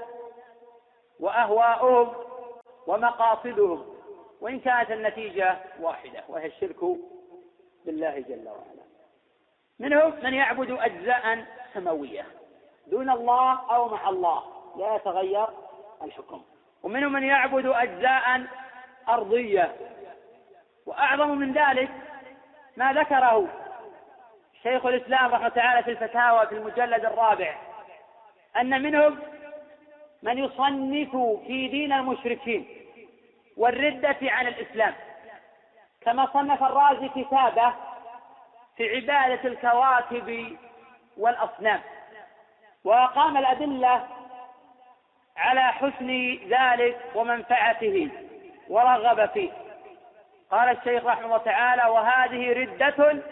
وأهواؤهم 1.20 2.12
ومقاصدهم. 2.86 3.94
وإن 4.40 4.60
كانت 4.60 4.90
النتيجة 4.90 5.56
واحدة 5.80 6.24
وهي 6.28 6.46
الشرك 6.46 6.80
بالله 7.84 8.20
جل 8.20 8.48
وعلا. 8.48 8.79
منهم 9.80 10.14
من 10.22 10.34
يعبد 10.34 10.70
أجزاء 10.70 11.44
سماوية 11.74 12.26
دون 12.86 13.10
الله 13.10 13.74
أو 13.74 13.88
مع 13.88 14.08
الله 14.08 14.42
لا 14.78 14.96
يتغير 14.96 15.46
الحكم. 16.02 16.42
ومنهم 16.82 17.12
من 17.12 17.22
يعبد 17.22 17.66
أجزاء 17.66 18.42
أرضية. 19.08 19.76
وأعظم 20.86 21.28
من 21.28 21.52
ذلك 21.52 21.90
ما 22.76 22.92
ذكره 22.92 23.48
شيخ 24.62 24.86
الإسلام 24.86 25.34
رحمة 25.34 25.48
تعالى 25.48 25.82
في 25.82 25.90
الفتاوى 25.90 26.46
في 26.46 26.54
المجلد 26.54 27.04
الرابع 27.04 27.54
أن 28.60 28.82
منهم 28.82 29.18
من 30.22 30.38
يصنف 30.38 31.16
في 31.46 31.68
دين 31.68 31.92
المشركين 31.92 32.68
والردة 33.56 34.16
عن 34.22 34.46
الإسلام. 34.46 34.94
كما 36.00 36.26
صنف 36.32 36.62
الرازي 36.62 37.08
كتابه 37.08 37.74
في 38.76 38.96
عبادة 38.96 39.48
الكواكب 39.48 40.56
والأصنام. 41.16 41.80
وأقام 42.84 43.36
الأدلة 43.36 44.06
على 45.36 45.62
حسن 45.62 46.38
ذلك 46.48 47.00
ومنفعته 47.14 48.10
ورغب 48.68 49.28
فيه. 49.28 49.50
قال 50.50 50.78
الشيخ 50.78 51.04
رحمه 51.04 51.24
الله 51.24 51.38
تعالى 51.38 51.84
وهذه 51.84 52.52
ردة 52.52 53.22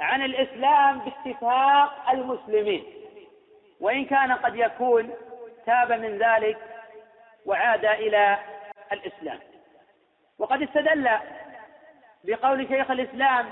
عن 0.00 0.22
الإسلام 0.22 0.98
باتفاق 0.98 2.10
المسلمين. 2.10 2.84
وإن 3.80 4.04
كان 4.04 4.32
قد 4.32 4.56
يكون 4.56 5.14
تاب 5.66 5.92
من 5.92 6.18
ذلك 6.18 6.58
وعاد 7.46 7.84
إلى 7.84 8.38
الإسلام. 8.92 9.38
وقد 10.38 10.62
استدل 10.62 11.10
بقول 12.24 12.68
شيخ 12.68 12.90
الإسلام 12.90 13.50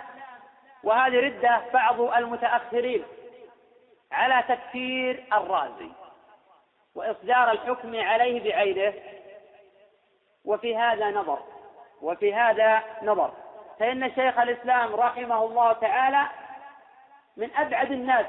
وهذه 0.85 1.21
ردة 1.21 1.61
بعض 1.73 2.01
المتأخرين 2.01 3.05
على 4.13 4.45
تكفير 4.49 5.25
الرازي 5.33 5.91
وإصدار 6.95 7.51
الحكم 7.51 7.97
عليه 8.01 8.45
بعينه. 8.45 8.95
وفي 10.45 10.77
هذا 10.77 11.11
نظر 11.11 11.39
وفي 12.03 12.35
هذا 12.35 12.83
نظر. 13.03 13.33
فإن 13.79 14.15
شيخ 14.15 14.39
الإسلام 14.39 14.95
رحمه 14.95 15.45
الله 15.45 15.73
تعالى 15.73 16.27
من 17.37 17.51
أبعد 17.57 17.93
الناس 17.93 18.27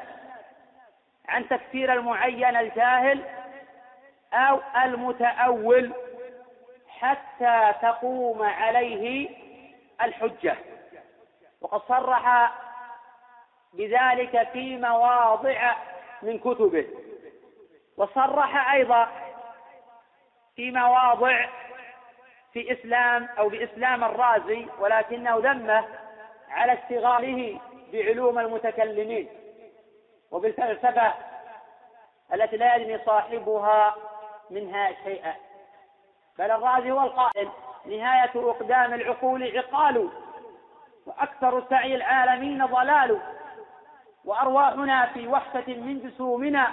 عن 1.27 1.49
تكفير 1.49 1.93
المعين 1.93 2.55
الجاهل 2.55 3.23
أو 4.33 4.59
المتأول 4.83 5.93
حتى 6.87 7.73
تقوم 7.81 8.41
عليه 8.41 9.29
الحجة. 10.01 10.55
وقد 11.61 11.81
صرح 11.87 12.53
بذلك 13.73 14.49
في 14.53 14.77
مواضع 14.77 15.75
من 16.21 16.39
كتبه. 16.39 16.87
وصرح 17.97 18.73
أيضا 18.73 19.09
في 20.55 20.71
مواضع 20.71 21.45
في 22.53 22.71
إسلام 22.71 23.29
أو 23.37 23.49
بإسلام 23.49 24.03
الرازي 24.03 24.67
ولكنه 24.79 25.37
ذمه 25.37 25.85
على 26.49 26.73
اشتغاله 26.73 27.59
بعلوم 27.93 28.39
المتكلمين. 28.39 29.29
وبالفلسفة 30.31 31.13
التي 32.33 32.57
لا 32.57 32.75
يدري 32.75 33.05
صاحبها 33.05 33.95
منها 34.49 34.91
شيئا. 35.03 35.35
بل 36.37 36.51
الرازي 36.51 36.91
هو 36.91 37.01
القائل 37.01 37.49
نهاية 37.85 38.31
أقدام 38.35 38.93
العقول 38.93 39.57
عقال 39.57 40.09
وأكثر 41.09 41.63
سعي 41.69 41.95
العالمين 41.95 42.65
ضلال. 42.65 43.19
وأرواحنا 44.25 45.05
في 45.05 45.27
وحشة 45.27 45.67
من 45.67 45.99
جسومنا 45.99 46.67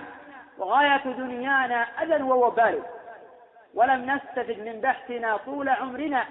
وغاية 0.59 1.03
دنيانا 1.05 1.83
أذى 2.03 2.23
ووبال. 2.23 2.83
ولم 3.75 4.11
نستفد 4.11 4.59
من 4.61 4.81
بحثنا 4.81 5.37
طول 5.37 5.69
عمرنا 5.69 6.25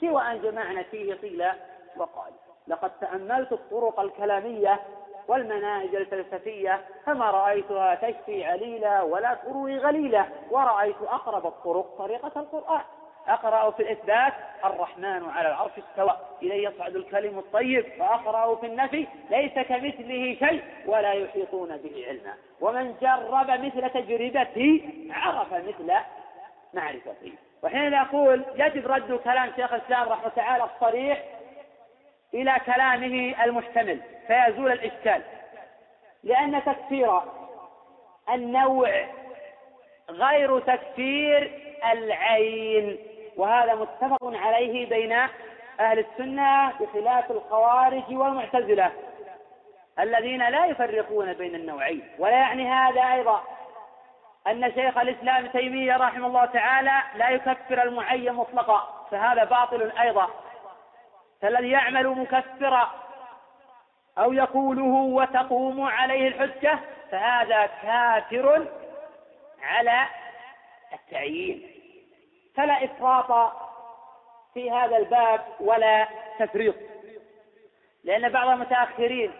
سوى 0.00 0.22
أن 0.22 0.42
جمعنا 0.42 0.82
فيه 0.82 1.14
طيلا 1.14 1.54
وقال 1.96 2.32
لقد 2.68 2.90
تأملت 3.00 3.52
الطرق 3.52 4.00
الكلامية 4.00 4.80
والمناهج 5.28 5.94
الفلسفية 5.94 6.80
فما 7.06 7.30
رأيتها 7.30 7.94
تشفي 7.94 8.44
عليلا 8.44 9.02
ولا 9.02 9.34
تروي 9.34 9.78
غليلا 9.78 10.24
ورأيت 10.50 10.96
أقرب 11.02 11.46
الطرق 11.46 11.94
طريقة 11.98 12.40
القرآن. 12.40 12.84
أقرأ 13.28 13.70
في 13.70 13.82
الإثبات 13.82 14.32
الرحمن 14.64 15.30
على 15.30 15.48
العرش 15.48 15.72
استوى. 15.78 16.16
إليه 16.42 16.68
يصعد 16.68 16.96
الكلم 16.96 17.38
الطيب 17.38 17.86
وأقرأ 17.98 18.56
في 18.56 18.66
النفي 18.66 19.06
ليس 19.30 19.52
كمثله 19.52 20.36
شيء 20.48 20.62
ولا 20.86 21.12
يحيطون 21.12 21.76
به 21.76 22.04
علما. 22.08 22.34
ومن 22.60 22.94
جرب 23.00 23.50
مثل 23.50 23.90
تجربته 23.90 24.82
عرف 25.10 25.52
مثل 25.52 25.92
معرفته 26.74 27.32
وحين 27.62 27.94
أقول 27.94 28.44
يجب 28.54 28.86
رد 28.86 29.20
كلام 29.24 29.52
شيخ 29.56 29.72
الإسلام 29.72 30.08
رحمه 30.08 30.28
تعالى 30.28 30.64
الصريح 30.64 31.22
إلى 32.34 32.54
كلامه 32.66 33.44
المحتمل 33.44 34.00
فيزول 34.26 34.72
الإشكال. 34.72 35.22
لأن 36.24 36.64
تكفير 36.64 37.20
النوع 38.34 39.06
غير 40.10 40.58
تكفير 40.58 41.60
العين. 41.92 42.98
وهذا 43.36 43.74
متفق 43.74 44.18
عليه 44.22 44.88
بين 44.88 45.12
أهل 45.80 45.98
السنة 45.98 46.72
بخلاف 46.80 47.30
الخوارج 47.30 48.02
والمعتزلة 48.10 48.92
الذين 49.98 50.48
لا 50.48 50.66
يفرقون 50.66 51.32
بين 51.32 51.54
النوعين. 51.54 52.08
ولا 52.18 52.36
يعني 52.36 52.68
هذا 52.68 53.00
أيضا 53.00 53.44
أن 54.46 54.72
شيخ 54.74 54.98
الإسلام 54.98 55.46
تيمية 55.46 55.96
رحمه 55.96 56.26
الله 56.26 56.44
تعالى 56.44 57.02
لا 57.16 57.28
يكفر 57.28 57.82
المعين 57.82 58.32
مطلقا 58.32 59.06
فهذا 59.10 59.44
باطل 59.44 59.92
أيضا. 60.00 60.30
فالذي 61.42 61.70
يعمل 61.70 62.08
مكفرا 62.08 62.90
أو 64.18 64.32
يقوله 64.32 64.92
وتقوم 64.92 65.82
عليه 65.82 66.28
الحجة 66.28 66.78
فهذا 67.10 67.66
كافر 67.82 68.66
على 69.62 70.06
التعيين. 70.92 71.73
فلا 72.54 72.84
إفراط 72.84 73.52
في 74.54 74.70
هذا 74.70 74.96
الباب 74.96 75.40
ولا 75.60 76.08
تفريط. 76.38 76.74
لأن 78.04 78.28
بعض 78.28 78.48
المتأخرين 78.48 79.32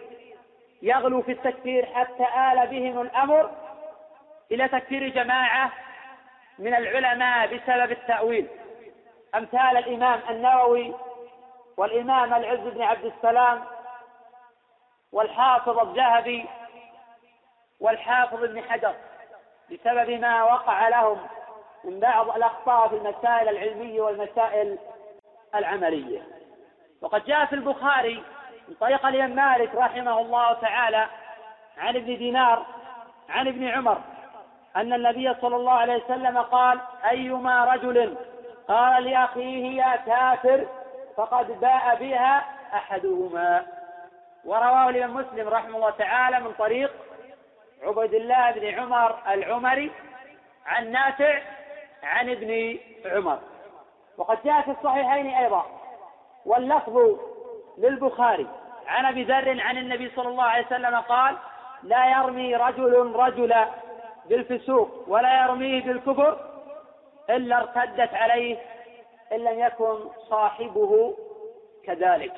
يغلو 0.81 1.21
في 1.21 1.31
التكفير 1.31 1.85
حتى 1.85 2.23
آل 2.23 2.67
بهم 2.67 3.01
الأمر 3.01 3.51
إلى 4.51 4.67
تكفير 4.67 5.09
جماعة 5.09 5.71
من 6.59 6.75
العلماء 6.75 7.55
بسبب 7.55 7.91
التأويل. 7.91 8.47
أمثال 9.35 9.77
الإمام 9.77 10.19
النووي 10.29 10.93
والإمام 11.77 12.33
العز 12.33 12.59
بن 12.59 12.81
عبد 12.81 13.05
السلام 13.05 13.63
والحافظ 15.11 15.79
الذهبي 15.79 16.45
والحافظ 17.79 18.43
ابن 18.43 18.61
حجر 18.61 18.95
بسبب 19.71 20.09
ما 20.09 20.43
وقع 20.43 20.87
لهم 20.87 21.27
من 21.85 21.99
بعض 21.99 22.29
الأخطاء 22.29 22.87
في 22.87 22.95
المسائل 22.95 23.49
العلمية 23.49 24.01
والمسائل 24.01 24.77
العملية. 25.55 26.21
وقد 27.01 27.25
جاء 27.25 27.45
في 27.45 27.53
البخاري 27.55 28.23
من 28.67 28.75
طريق 28.79 29.05
الإمام 29.05 29.35
مالك 29.35 29.75
رحمه 29.75 30.21
الله 30.21 30.53
تعالى 30.53 31.07
عن 31.77 31.95
ابن 31.95 32.17
دينار 32.17 32.65
عن 33.29 33.47
ابن 33.47 33.67
عمر 33.67 33.97
أن 34.75 34.93
النبي 34.93 35.33
صلى 35.41 35.55
الله 35.55 35.73
عليه 35.73 36.03
وسلم 36.03 36.37
قال 36.37 36.79
أيما 37.09 37.65
رجل 37.65 38.17
قال 38.67 39.03
لأخيه 39.03 39.81
يا 39.81 39.95
كافر 39.95 40.67
فقد 41.17 41.59
باء 41.59 41.95
بها 41.95 42.45
أحدهما. 42.73 43.65
ورواه 44.45 44.89
الإمام 44.89 45.13
مسلم 45.15 45.47
رحمه 45.47 45.75
الله 45.75 45.89
تعالى 45.89 46.39
من 46.39 46.51
طريق 46.51 46.91
عبد 47.83 48.13
الله 48.13 48.51
بن 48.51 48.79
عمر 48.79 49.15
العمري 49.27 49.91
عن 50.65 50.91
نافع 50.91 51.41
عن 52.05 52.29
ابن 52.29 52.79
عمر. 53.05 53.39
وقد 54.17 54.37
جاء 54.43 54.61
في 54.61 54.71
الصحيحين 54.71 55.27
أيضا 55.27 55.65
واللفظ 56.45 57.19
للبخاري. 57.77 58.47
عن 58.87 59.05
أبي 59.05 59.23
ذر 59.23 59.61
عن 59.61 59.77
النبي 59.77 60.11
صلى 60.15 60.27
الله 60.27 60.43
عليه 60.43 60.65
وسلم 60.65 60.95
قال 60.95 61.37
لا 61.83 62.11
يرمي 62.11 62.55
رجل 62.55 63.15
رجلا 63.15 63.67
بالفسوق 64.25 65.03
ولا 65.07 65.43
يرميه 65.43 65.81
بالكفر 65.81 66.37
إلا 67.29 67.57
ارتدت 67.57 68.13
عليه 68.13 68.57
إن 69.31 69.37
لم 69.37 69.59
يكن 69.59 70.09
صاحبه 70.29 71.17
كذلك. 71.85 72.33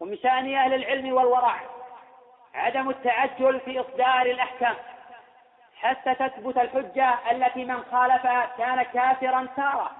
ومن 0.00 0.16
شأن 0.16 0.54
أهل 0.54 0.74
العلم 0.74 1.12
والورع 1.12 1.60
عدم 2.54 2.90
التعجل 2.90 3.60
في 3.60 3.80
إصدار 3.80 4.26
الأحكام. 4.26 4.74
حتى 5.76 6.14
تثبت 6.14 6.56
الحجة 6.56 7.14
التي 7.30 7.64
من 7.64 7.82
خالفها 7.92 8.50
كان 8.58 8.82
كافرا 8.82 9.48
تارة 9.56 9.90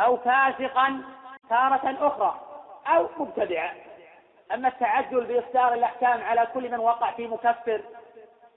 أو 0.00 0.16
فاسقا 0.16 1.02
تارة 1.48 1.96
أخرى 2.06 2.40
أو 2.86 3.08
مبتدعا. 3.18 3.74
أما 4.54 4.68
التعجل 4.68 5.24
بإصدار 5.24 5.74
الأحكام 5.74 6.22
على 6.24 6.48
كل 6.54 6.70
من 6.70 6.78
وقع 6.78 7.10
في 7.10 7.26
مكفر 7.26 7.80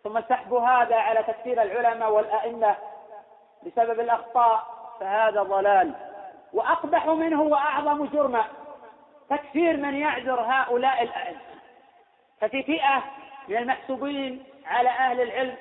ثم 0.04 0.22
سحب 0.22 0.54
هذا 0.54 0.96
على 0.96 1.24
تكفير 1.24 1.62
العلماء 1.62 2.12
والأئمة 2.12 2.76
بسبب 3.66 4.00
الأخطاء 4.00 4.64
فهذا 5.00 5.44
ضلال. 5.44 5.94
وأقبح 6.54 7.06
منه 7.06 7.42
وأعظم 7.42 8.06
جرما 8.06 8.46
تكفير 9.30 9.78
من 9.78 9.96
يعذر 9.96 10.42
هؤلاء 10.42 11.04
الأئمة. 11.04 11.40
ففي 12.42 12.64
فئة 12.64 13.04
من 13.48 13.58
المحسوبين 13.58 14.44
على 14.66 14.90
أهل 14.90 15.22
العلم 15.22 15.56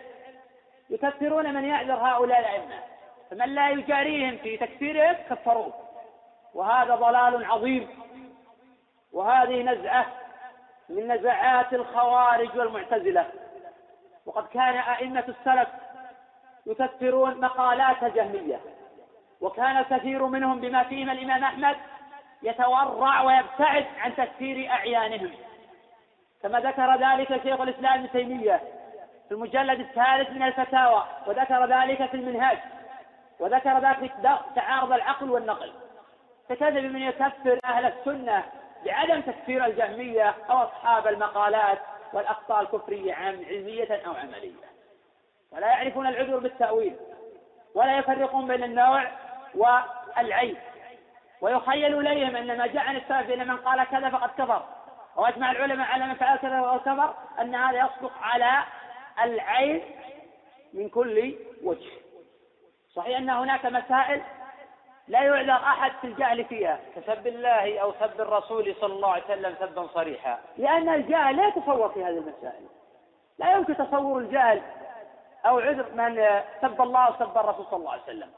يكفرون 0.91 1.55
من 1.55 1.65
يعذر 1.65 1.95
هؤلاء 1.95 2.41
الأئمة. 2.41 2.75
فمن 3.31 3.55
لا 3.55 3.71
يجاريهم 3.71 4.37
في 4.37 4.57
تكفيرهم 4.57 5.17
كفروه. 5.31 5.73
وهذا 6.55 6.95
ضلال 6.95 7.45
عظيم. 7.45 7.89
وهذه 9.13 9.63
نزعة 9.63 10.07
من 10.89 11.13
نزعات 11.13 11.75
الخوارج 11.75 12.59
والمعتزلة. 12.59 13.27
وقد 14.27 14.47
كان 14.47 14.75
أئمة 14.75 15.25
السلف 15.29 15.69
يكفرون 16.67 17.41
مقالات 17.41 18.03
الجهمية 18.03 18.61
وكان 19.41 19.77
الكثير 19.77 20.27
منهم 20.27 20.61
بما 20.61 20.83
فيهم 20.83 21.11
الإمام 21.11 21.45
أحمد 21.45 21.77
يتورع 22.43 23.23
ويبتعد 23.23 23.87
عن 23.99 24.17
تكفير 24.17 24.71
أعيانهم. 24.71 25.31
كما 26.43 26.61
ذكر 26.61 26.97
ذلك 26.97 27.43
شيخ 27.43 27.61
الإسلام 27.61 27.99
ابن 27.99 28.11
تيمية 28.11 28.61
في 29.29 29.35
المجلد 29.35 29.81
الثالث 29.81 30.31
من 30.31 30.43
الفتاوى 30.43 31.05
وذكر 31.27 31.67
ذلك 31.67 32.11
في 32.11 32.17
المنهاج 32.17 32.59
وذكر 33.41 33.79
ذلك 33.79 34.13
تعارض 34.57 34.93
العقل 34.93 35.31
والنقل. 35.31 35.73
فكذب 36.49 36.85
من 36.85 37.03
يكفر 37.03 37.61
أهل 37.65 37.87
السنة 37.87 38.45
بعدم 38.85 39.21
تكفير 39.21 39.67
الجهمية 39.67 40.35
أو 40.51 40.57
أصحاب 40.57 41.07
المقالات 41.07 41.79
والأخطاء 42.13 42.61
الكفرية 42.61 43.15
علمية 43.15 44.03
أو 44.07 44.15
عملية. 44.15 44.55
ولا 45.53 45.67
يعرفون 45.67 46.07
العذر 46.07 46.39
بالتأويل 46.39 46.97
ولا 47.75 47.99
يفرقون 47.99 48.47
بين 48.47 48.65
النوع 48.65 49.05
والعين. 49.55 50.57
ويخيل 51.41 51.99
إليهم 51.99 52.37
أن 52.37 52.59
ما 52.59 52.67
جاء 52.67 52.83
عن 52.83 52.97
السلف 52.97 53.31
أن 53.31 53.49
من 53.49 53.57
قال 53.57 53.85
كذا 53.85 54.09
فقد 54.09 54.31
كفر. 54.39 54.63
وأجمع 55.17 55.51
العلماء 55.51 55.87
على 55.87 56.07
من 56.07 56.15
فعل 56.15 56.39
كذا 56.39 56.61
فقد 56.61 56.81
كفر 56.81 57.15
أن 57.41 57.55
هذا 57.55 57.79
يصدق 57.79 58.13
على 58.23 58.65
العين 59.23 59.83
من 60.73 60.89
كل 60.89 61.35
وجه. 61.63 61.91
صحيح 62.95 63.19
أن 63.19 63.31
هناك 63.31 63.67
مسائل 63.67 64.23
لا 65.09 65.23
يعذر 65.23 65.53
أحد 65.53 65.93
في 66.01 66.07
الجهل 66.07 66.45
فيها. 66.45 66.81
كسب 66.97 67.27
الله 67.27 67.79
أو 67.79 67.93
سب 68.01 68.21
الرسول 68.21 68.75
صلى 68.81 68.93
الله 68.93 69.13
عليه 69.13 69.25
وسلم 69.25 69.55
سبا 69.61 69.87
صريحا. 69.87 70.39
لأن 70.57 70.89
الجاهل 70.89 71.37
لا 71.37 71.49
يتصور 71.49 71.89
في 71.89 72.05
هذه 72.05 72.19
المسائل. 72.19 72.67
لا 73.39 73.53
يمكن 73.53 73.77
تصور 73.77 74.19
الجاهل 74.19 74.63
أو 75.47 75.59
عذر 75.59 75.87
من 75.95 76.41
سب 76.61 76.83
الله 76.83 77.11
وسب 77.11 77.39
الرسول 77.39 77.67
صلى 77.67 77.79
الله 77.79 77.93
عليه 77.93 78.03
وسلم. 78.03 78.31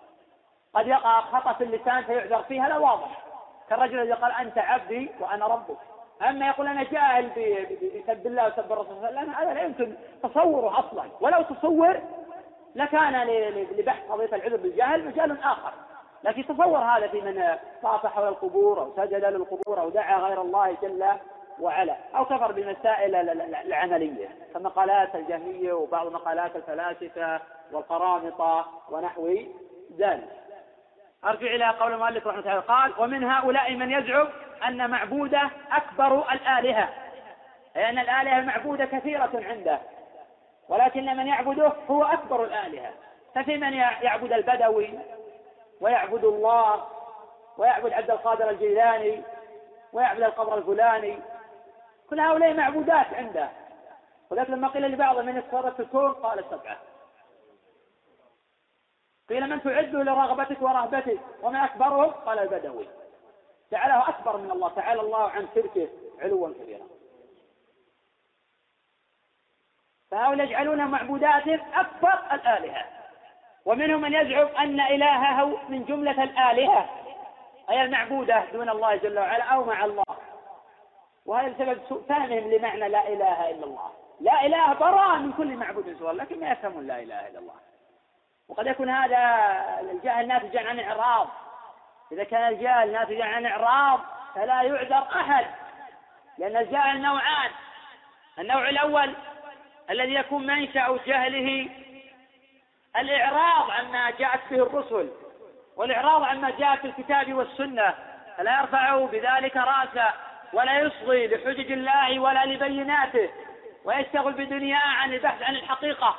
قد 0.74 0.86
يقع 0.86 1.20
خطأ 1.20 1.52
في 1.52 1.64
اللسان 1.64 2.04
فيعذر 2.04 2.42
فيها. 2.42 2.68
لا 2.68 2.78
واضح. 2.78 3.22
كالرجل 3.70 4.00
الذي 4.00 4.12
قال 4.12 4.32
أنت 4.32 4.58
عبدي 4.58 5.10
وأنا 5.20 5.46
ربك. 5.46 5.78
أما 6.22 6.46
يقول 6.46 6.66
أنا 6.66 6.82
جاهل 6.82 7.28
بسب 7.28 8.26
الله 8.26 8.46
وسب 8.46 8.72
الرسول 8.72 8.96
صلى 8.96 9.08
الله 9.08 9.20
عليه 9.20 9.20
وسلم 9.20 9.34
هذا 9.34 9.54
لا 9.54 9.62
يمكن 9.62 9.94
تصوره 10.22 10.78
أصلا. 10.78 11.04
ولو 11.20 11.42
تصور 11.42 12.00
لكان 12.74 13.26
لبحث 13.78 14.10
قضية 14.10 14.36
العذر 14.36 14.56
بالجهل 14.56 15.04
مجال 15.06 15.42
آخر. 15.42 15.72
لكن 16.24 16.46
تصور 16.46 16.78
هذا 16.78 17.08
في 17.08 17.20
من 17.20 17.44
طاف 17.82 18.06
حول 18.06 18.28
القبور 18.28 18.80
أو 18.80 18.92
سجد 18.96 19.24
للقبور 19.24 19.80
أو 19.80 19.90
دعا 19.90 20.18
غير 20.18 20.40
الله 20.42 20.76
جل 20.82 21.04
وعلا 21.60 21.96
أو 22.16 22.24
كفر 22.24 22.52
بالمسائل 22.52 23.14
العملية 23.66 24.28
كمقالات 24.54 25.14
الجهمية 25.14 25.72
وبعض 25.72 26.12
مقالات 26.12 26.56
الفلاسفة 26.56 27.40
والقرامطة 27.72 28.66
ونحو 28.90 29.28
ذلك. 29.98 30.28
أرجع 31.24 31.46
إلى 31.46 31.68
قول 31.68 31.92
المؤلف 31.92 32.26
رحمه 32.26 32.40
الله 32.40 32.60
قال 32.60 32.92
ومن 32.98 33.24
هؤلاء 33.24 33.74
من 33.74 33.90
يزعم 33.90 34.28
أن 34.62 34.90
معبوده 34.90 35.50
أكبر 35.72 36.32
الآلهة 36.32 36.88
أي 37.76 37.90
أن 37.90 37.98
الآلهة 37.98 38.38
المعبودة 38.38 38.84
كثيرة 38.84 39.30
عنده 39.34 39.80
ولكن 40.68 41.16
من 41.16 41.26
يعبده 41.26 41.72
هو 41.90 42.04
أكبر 42.04 42.44
الآلهة. 42.44 42.92
ففي 43.34 43.56
من 43.56 43.72
يعبد 43.74 44.32
البدوي 44.32 44.98
ويعبد 45.80 46.24
الله 46.24 46.86
ويعبد 47.58 47.92
عبد 47.92 48.10
القادر 48.10 48.50
الجيلاني 48.50 49.22
ويعبد 49.92 50.22
القبر 50.22 50.58
الفلاني. 50.58 51.18
كل 52.10 52.20
هؤلاء 52.20 52.54
معبودات 52.54 53.14
عنده. 53.14 53.48
ولكن 54.30 54.52
لما 54.52 54.68
قيل 54.68 54.82
لبعض 54.82 55.18
من 55.18 55.40
في 55.50 55.80
الكون 55.80 56.12
قال 56.12 56.44
سبعة 56.50 56.76
قيل 59.28 59.50
من 59.50 59.62
تعده 59.62 60.02
لرغبتك 60.02 60.62
ورهبتك 60.62 61.20
وما 61.42 61.64
أكبرهم؟ 61.64 62.10
قال 62.10 62.38
البدوي. 62.38 62.88
جعله 63.72 64.08
أكبر 64.08 64.36
من 64.36 64.50
الله 64.50 64.68
تعالى 64.68 65.00
الله 65.00 65.30
عن 65.30 65.48
شركه 65.54 65.88
علوا 66.20 66.48
كبيرا. 66.48 66.86
فهؤلاء 70.10 70.46
يجعلون 70.46 70.86
معبودات 70.86 71.48
أكبر 71.74 72.18
الآلهة. 72.32 72.84
ومنهم 73.64 74.00
من 74.00 74.12
يزعم 74.12 74.46
أن 74.46 74.80
إلهه 74.80 75.68
من 75.68 75.84
جملة 75.84 76.22
الآلهة 76.22 76.88
أي 77.70 77.82
المعبودة 77.82 78.44
دون 78.52 78.68
الله 78.68 78.96
جل 78.96 79.18
وعلا 79.18 79.44
أو 79.44 79.64
مع 79.64 79.84
الله. 79.84 80.04
وهذا 81.26 81.48
بسبب 81.48 81.80
سوء 81.88 82.02
فهمهم 82.08 82.50
لمعنى 82.50 82.88
لا 82.88 83.08
إله 83.08 83.50
إلا 83.50 83.64
الله. 83.64 83.90
لا 84.20 84.46
إله 84.46 84.74
براء 84.74 85.18
من 85.18 85.32
كل 85.32 85.56
معبود 85.56 85.96
سوى 85.98 86.12
لكن 86.12 86.40
ما 86.40 86.50
يفهمون 86.50 86.86
لا 86.86 87.02
إله 87.02 87.28
إلا 87.28 87.38
الله. 87.38 87.54
وقد 88.48 88.66
يكون 88.66 88.90
هذا 88.90 89.20
الجهل 89.80 90.28
ناتجا 90.28 90.68
عن 90.68 90.80
إعراض. 90.80 91.28
إذا 92.12 92.24
كان 92.24 92.48
الجهل 92.48 92.92
ناتجا 92.92 93.24
عن 93.24 93.46
إعراض 93.46 94.00
فلا 94.34 94.62
يعذر 94.62 95.06
أحد 95.20 95.46
لأن 96.38 96.56
الجهل 96.56 97.02
نوعان. 97.02 97.50
النوع 98.38 98.68
الأول 98.68 99.14
الذي 99.90 100.14
يكون 100.14 100.46
منشأ 100.46 100.98
جهله 101.06 101.68
الإعراض 102.96 103.70
عما 103.70 104.10
جاءت 104.10 104.40
به 104.50 104.56
الرسل 104.56 105.10
والإعراض 105.76 106.22
عما 106.22 106.50
جاء 106.50 106.76
في 106.76 106.86
الكتاب 106.86 107.34
والسنة. 107.34 107.94
فلا 108.36 108.60
يرفعه 108.60 109.06
بذلك 109.06 109.56
رأسا 109.56 110.14
ولا 110.52 110.78
يصغي 110.78 111.26
لحجج 111.26 111.72
الله 111.72 112.20
ولا 112.20 112.44
لبيناته 112.44 113.30
ويشتغل 113.84 114.32
بدنياه 114.32 114.86
عن 114.86 115.12
البحث 115.12 115.42
عن 115.42 115.56
الحقيقة. 115.56 116.16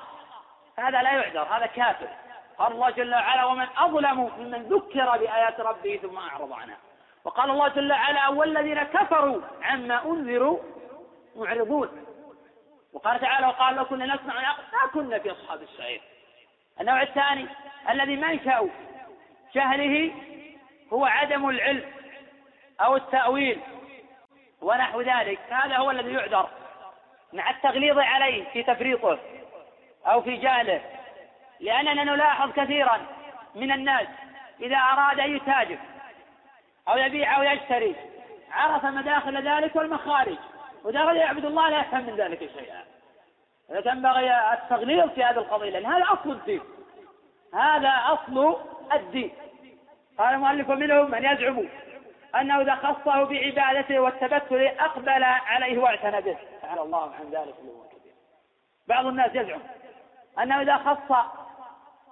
هذا 0.79 1.01
لا 1.01 1.11
يعذر 1.11 1.43
هذا 1.43 1.65
كافر. 1.65 2.07
قال 2.57 2.71
الله 2.71 2.89
جل 2.89 3.13
وعلا 3.13 3.45
ومن 3.45 3.67
أظلم 3.77 4.31
ممن 4.37 4.63
ذكر 4.63 5.17
بآيات 5.17 5.59
ربه 5.59 5.99
ثم 6.01 6.17
أعرض 6.17 6.53
عنها. 6.53 6.77
وقال 7.23 7.49
الله 7.49 7.67
جل 7.67 7.91
وعلا 7.91 8.27
والذين 8.27 8.83
كفروا 8.83 9.41
عما 9.61 10.05
أنذروا 10.05 10.59
معرضون. 11.35 12.05
وقال 12.93 13.19
تعالى 13.19 13.47
وقال 13.47 13.75
لو 13.75 13.85
كنا 13.85 14.15
نسمع 14.15 14.41
ما 14.73 14.89
كنا 14.93 15.19
في 15.19 15.31
أصحاب 15.31 15.61
السعير. 15.61 16.01
النوع 16.81 17.01
الثاني 17.01 17.47
الذي 17.89 18.15
منشأ 18.15 18.69
جهله 19.53 20.13
هو 20.93 21.05
عدم 21.05 21.49
العلم 21.49 21.91
أو 22.81 22.95
التأويل 22.95 23.61
ونحو 24.61 25.01
ذلك 25.01 25.39
هذا 25.49 25.77
هو 25.77 25.91
الذي 25.91 26.13
يعذر 26.13 26.49
مع 27.33 27.49
التغليظ 27.49 27.99
عليه 27.99 28.49
في 28.53 28.63
تفريطه 28.63 29.19
أو 30.05 30.21
في 30.21 30.35
جهله. 30.35 30.81
لأننا 31.59 32.03
نلاحظ 32.03 32.51
كثيرا 32.51 32.99
من 33.55 33.71
الناس 33.71 34.07
إذا 34.61 34.77
أراد 34.77 35.19
أن 35.19 35.35
يتاجر 35.35 35.77
أو 36.89 36.97
يبيع 36.97 37.37
أو 37.37 37.43
يشتري 37.43 37.95
عرف 38.51 38.85
مداخل 38.85 39.47
ذلك 39.47 39.75
والمخارج. 39.75 40.37
وإذا 40.83 41.11
يعبد 41.11 41.45
الله 41.45 41.69
لا 41.69 41.79
يفهم 41.79 42.03
من 42.03 42.15
ذلك 42.15 42.39
شيئا. 42.39 42.83
ينبغي 43.69 44.53
التغليظ 44.53 45.09
في 45.09 45.23
هذه 45.23 45.37
القضية 45.37 45.69
لأن 45.69 45.85
هذا 45.85 46.03
أصل 46.03 46.31
الدين. 46.31 46.61
هذا 47.53 47.89
أصل 47.89 48.57
الدين. 48.93 49.31
قال 50.17 50.33
المؤلف 50.33 50.69
منهم 50.69 51.11
من 51.11 51.25
يزعم 51.25 51.67
أنه 52.35 52.61
إذا 52.61 52.75
خصه 52.75 53.23
بعبادته 53.23 53.99
والتبتل 53.99 54.67
أقبل 54.67 55.23
عليه 55.23 55.79
واعتنى 55.79 56.21
به. 56.21 56.37
تعالى 56.61 56.81
الله 56.81 57.13
عن 57.19 57.29
ذلك 57.31 57.55
بعض 58.87 59.05
الناس 59.05 59.35
يزعم 59.35 59.61
أنه 60.39 60.61
إذا 60.61 60.77
خص 60.77 61.17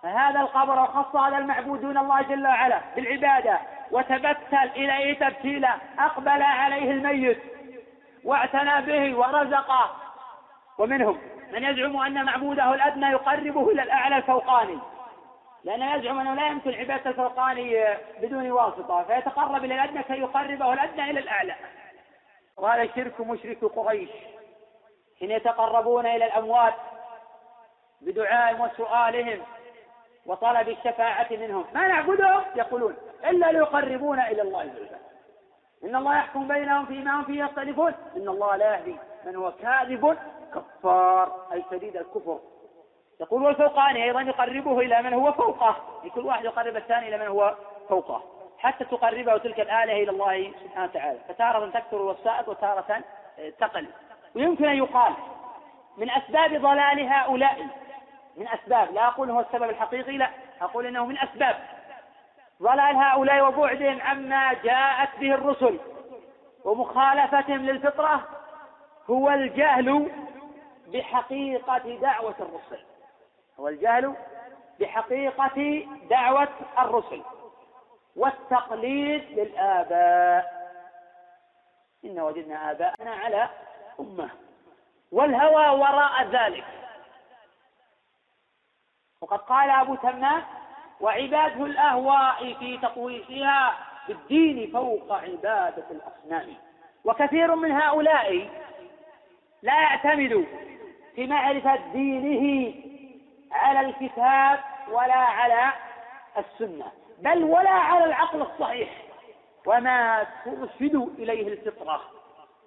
هذا 0.07 0.39
القبر 0.39 0.83
وخص 0.83 1.15
هذا 1.15 1.37
المعبود 1.37 1.81
دون 1.81 1.97
الله 1.97 2.21
جل 2.21 2.47
وعلا 2.47 2.81
بالعبادة. 2.95 3.59
وتبتل 3.91 4.69
إليه 4.75 5.19
تبتيلا. 5.19 5.75
أقبل 5.99 6.41
عليه 6.41 6.91
الميت. 6.91 7.37
واعتنى 8.23 8.81
به 8.81 9.17
ورزقه. 9.17 9.91
ومنهم 10.77 11.17
من 11.53 11.63
يزعم 11.63 11.97
أن 11.97 12.25
معبوده 12.25 12.73
الأدنى 12.73 13.05
يقربه 13.05 13.71
إلى 13.71 13.83
الأعلى 13.83 14.17
الفوقاني. 14.17 14.79
لأنه 15.63 15.95
يزعم 15.95 16.19
أنه 16.19 16.33
لا 16.33 16.47
يمكن 16.47 16.73
عبادة 16.73 17.09
الفوقاني 17.09 17.85
بدون 18.21 18.51
واسطة. 18.51 19.03
فيتقرب 19.03 19.65
إلى 19.65 19.75
الأدنى 19.75 20.03
كي 20.03 20.13
يقربه 20.13 20.73
الأدنى 20.73 21.09
إلى 21.11 21.19
الأعلى. 21.19 21.55
وهذا 22.57 22.89
شرك 22.95 23.21
مشرك 23.21 23.63
قريش. 23.63 24.09
حين 25.19 25.31
يتقربون 25.31 26.05
إلى 26.05 26.25
الأموات 26.25 26.73
بدعائهم 28.01 28.61
وسؤالهم 28.61 29.41
وطلب 30.25 30.69
الشفاعة 30.69 31.27
منهم. 31.31 31.65
ما 31.73 31.87
نعبدهم؟ 31.87 32.41
يقولون. 32.55 32.95
إلا 33.29 33.51
ليقربونا 33.51 34.31
إلى 34.31 34.41
الله 34.41 34.63
زلفى 34.63 34.95
إن 35.83 35.95
الله 35.95 36.17
يحكم 36.17 36.47
بينهم 36.47 36.85
فيما 36.85 37.19
هم 37.19 37.23
فيه 37.23 37.43
يختلفون. 37.43 37.93
إن 38.17 38.27
الله 38.27 38.55
لا 38.55 38.75
يهدي 38.75 38.95
من 39.25 39.35
هو 39.35 39.51
كاذب 39.51 40.17
كفار 40.55 41.47
أي 41.53 41.63
شديد 41.71 41.97
الكفر. 41.97 42.39
يقول 43.21 43.43
والفوقاني 43.43 44.03
أيضا 44.03 44.21
يقربه 44.21 44.79
إلى 44.79 45.01
من 45.01 45.13
هو 45.13 45.31
فوقه. 45.31 45.75
كل 46.15 46.25
واحد 46.25 46.45
يقرب 46.45 46.75
الثاني 46.75 47.07
إلى 47.07 47.17
من 47.17 47.27
هو 47.27 47.55
فوقه. 47.89 48.23
حتى 48.57 48.85
تقربه 48.85 49.37
تلك 49.37 49.59
الآلة 49.59 50.03
إلى 50.03 50.11
الله 50.11 50.53
سبحانه 50.63 50.85
وتعالى. 50.85 51.19
فتارة 51.27 51.69
تكثر 51.69 51.97
الوسائط 51.97 52.47
وتارة 52.47 53.03
تقل. 53.59 53.87
ويمكن 54.35 54.65
أن 54.65 54.75
يقال 54.75 55.13
من 55.97 56.09
أسباب 56.09 56.61
ضلال 56.61 57.09
هؤلاء 57.09 57.67
من 58.37 58.47
أسباب. 58.47 58.93
لا 58.93 59.07
أقول 59.07 59.29
هو 59.29 59.39
السبب 59.39 59.69
الحقيقي 59.69 60.17
لا. 60.17 60.29
أقول 60.61 60.85
إنه 60.85 61.05
من 61.05 61.17
أسباب. 61.17 61.55
ضلال 62.61 62.95
هؤلاء 62.95 63.47
وبعدهم 63.47 64.01
عما 64.01 64.53
جاءت 64.53 65.19
به 65.19 65.33
الرسل. 65.33 65.79
ومخالفتهم 66.63 67.65
للفطرة 67.65 68.27
هو 69.09 69.29
الجهل 69.29 70.11
بحقيقة 70.87 71.77
دعوة 71.77 72.35
الرسل. 72.39 72.83
هو 73.59 73.67
الجهل 73.67 74.15
بحقيقة 74.79 75.87
دعوة 76.09 76.49
الرسل. 76.79 77.21
والتقليد 78.15 79.39
للآباء. 79.39 80.65
إن 82.05 82.19
وجدنا 82.19 82.71
آباءنا 82.71 83.11
على 83.11 83.49
أمة. 83.99 84.29
والهوى 85.11 85.79
وراء 85.79 86.23
ذلك. 86.23 86.65
وقد 89.21 89.39
قال 89.39 89.69
أبو 89.69 89.95
تمام 89.95 90.43
وعباده 91.01 91.65
الأهواء 91.65 92.53
في 92.59 92.77
تطويشها 92.77 93.77
بالدين 94.07 94.71
فوق 94.71 95.13
عبادة 95.13 95.85
الأصنام. 95.91 96.55
وكثير 97.05 97.55
من 97.55 97.71
هؤلاء 97.71 98.49
لا 99.61 99.81
يعتمد 99.81 100.45
في 101.15 101.27
معرفة 101.27 101.75
دينه 101.75 102.73
على 103.51 103.79
الكتاب 103.79 104.59
ولا 104.91 105.15
على 105.15 105.71
السنة 106.37 106.91
بل 107.19 107.43
ولا 107.43 107.69
على 107.69 108.05
العقل 108.05 108.41
الصحيح. 108.41 108.89
وما 109.65 110.27
ترشد 110.45 110.95
إليه 111.17 111.47
الفطرة. 111.47 112.01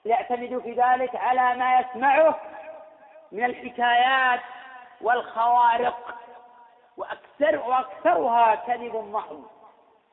يعتمد 0.04 0.58
في 0.58 0.72
ذلك 0.72 1.16
على 1.16 1.58
ما 1.58 1.80
يسمعه 1.80 2.40
من 3.32 3.44
الحكايات 3.44 4.40
والخوارق. 5.00 6.14
وأكثر 6.98 7.68
وأكثرها 7.68 8.54
كذب 8.54 8.96
محض 8.96 9.44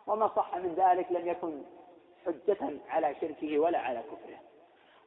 وما 0.08 0.28
صح 0.36 0.56
من 0.56 0.76
ذلك 0.76 1.12
لم 1.12 1.28
يكن 1.28 1.64
حجة 2.26 2.72
على 2.90 3.16
شركه 3.22 3.60
ولا 3.60 3.80
على 3.80 4.00
كفره. 4.00 4.40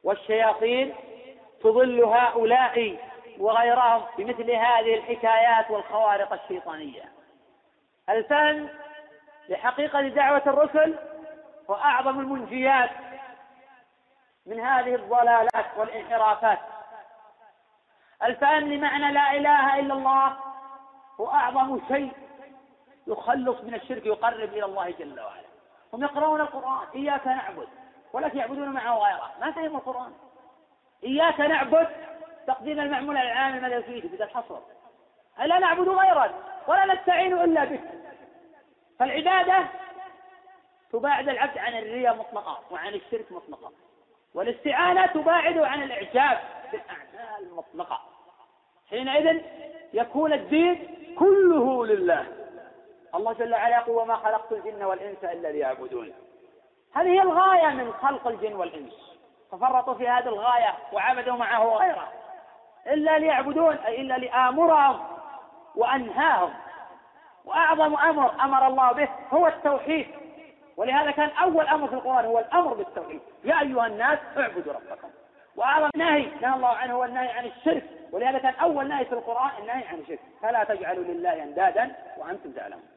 والشياطين 0.03 0.95
تضل 1.61 2.03
هؤلاء 2.03 2.97
وغيرهم 3.39 4.03
بمثل 4.17 4.51
هذه 4.51 4.95
الحكايات 4.95 5.71
والخوارق 5.71 6.33
الشيطانية. 6.33 7.03
الفهم 8.09 8.69
لحقيقة 9.49 10.01
دعوة 10.01 10.43
الرسل 10.47 10.95
هو 11.69 11.75
أعظم 11.75 12.19
المنجيات 12.19 12.89
من 14.45 14.59
هذه 14.59 14.95
الضلالات 14.95 15.77
والانحرافات. 15.77 16.59
الفهم 18.23 18.73
لمعنى 18.73 19.11
لا 19.11 19.31
إله 19.31 19.79
إلا 19.79 19.93
الله 19.93 20.48
هو 21.19 21.27
أعظم 21.27 21.79
شيء 21.87 22.11
يخلص 23.07 23.61
من 23.63 23.73
الشرك 23.73 24.05
يقرب 24.05 24.53
إلى 24.53 24.65
الله 24.65 24.89
جل 24.91 25.19
وعلا. 25.19 25.49
هم 25.93 26.03
يقرؤون 26.03 26.41
القرآن 26.41 26.87
إياك 26.95 27.27
نعبد. 27.27 27.67
ولكن 28.13 28.37
يعبدون 28.37 28.69
معه 28.69 28.97
غيره. 28.97 29.31
ما 29.41 29.51
فهموا 29.51 29.77
القرآن. 29.77 30.13
إياك 31.03 31.39
نعبد 31.39 31.87
تقديم 32.47 32.79
المعمول 32.79 33.17
على 33.17 33.31
العامل 33.31 33.61
ماذا 33.61 33.81
فيه 33.81 34.09
بدأ 34.09 34.25
الحصر. 34.25 34.59
لا 35.39 35.59
نعبد 35.59 35.87
غيرك 35.89 36.35
ولا 36.67 36.93
نستعين 36.93 37.33
إلا 37.33 37.65
بك 37.65 37.81
فالعبادة 38.99 39.65
تباعد 40.91 41.29
العبد 41.29 41.57
عن 41.57 41.73
الرياء 41.73 42.15
مطلقا 42.15 42.59
وعن 42.71 42.93
الشرك 42.93 43.31
مطلقا. 43.31 43.71
والاستعانة 44.33 45.05
تباعده 45.05 45.67
عن 45.67 45.83
الإعجاب 45.83 46.39
بالأعمال 46.71 47.55
مطلقا. 47.55 47.99
حينئذ 48.89 49.41
يكون 49.93 50.33
الدين 50.33 50.98
كله 51.19 51.85
لله. 51.85 52.25
الله 53.15 53.33
جل 53.33 53.53
وعلا 53.53 53.77
يقول 53.77 53.95
وما 53.95 54.15
خلقت 54.15 54.51
الجن 54.51 54.83
والإنس 54.83 55.23
إلا 55.23 55.47
ليعبدون. 55.47 56.13
هذه 56.93 57.07
هي 57.07 57.21
الغاية 57.21 57.67
من 57.67 57.93
خلق 57.93 58.27
الجن 58.27 58.53
والإنس. 58.53 59.19
تفرطوا 59.51 59.93
في 59.93 60.07
هذه 60.07 60.27
الغاية 60.27 60.77
وعبدوا 60.93 61.35
معه 61.35 61.77
غيره. 61.77 62.07
إلا 62.87 63.19
ليعبدون 63.19 63.75
أي 63.75 64.01
إلا 64.01 64.17
لآمرهم 64.17 64.99
وأنهاهم. 65.75 66.53
وأعظم 67.45 67.95
أمر 67.95 68.31
أمر 68.43 68.67
الله 68.67 68.91
به 68.91 69.09
هو 69.33 69.47
التوحيد. 69.47 70.07
ولهذا 70.77 71.11
كان 71.11 71.29
أول 71.29 71.67
أمر 71.67 71.87
في 71.87 71.93
القرآن 71.93 72.25
هو 72.25 72.39
الأمر 72.39 72.73
بالتوحيد. 72.73 73.21
يا 73.43 73.61
أيها 73.61 73.87
الناس 73.87 74.19
اعبدوا 74.37 74.73
ربكم. 74.73 75.09
وأعظم 75.55 75.89
نهي 75.95 76.25
نهى 76.41 76.55
الله 76.55 76.67
عنه 76.67 76.93
هو 76.93 77.05
النهي 77.05 77.29
عن 77.29 77.45
الشرك 77.45 77.83
ولهذا 78.11 78.37
كان 78.37 78.53
أول 78.53 78.87
نهي 78.87 79.05
في 79.05 79.11
القرآن 79.11 79.49
النهي 79.59 79.87
عن 79.87 79.99
الشرك. 79.99 80.19
فلا 80.41 80.63
تجعلوا 80.63 81.03
لله 81.03 81.43
أندادا 81.43 81.95
وأنتم 82.17 82.51
تعلمون. 82.51 82.87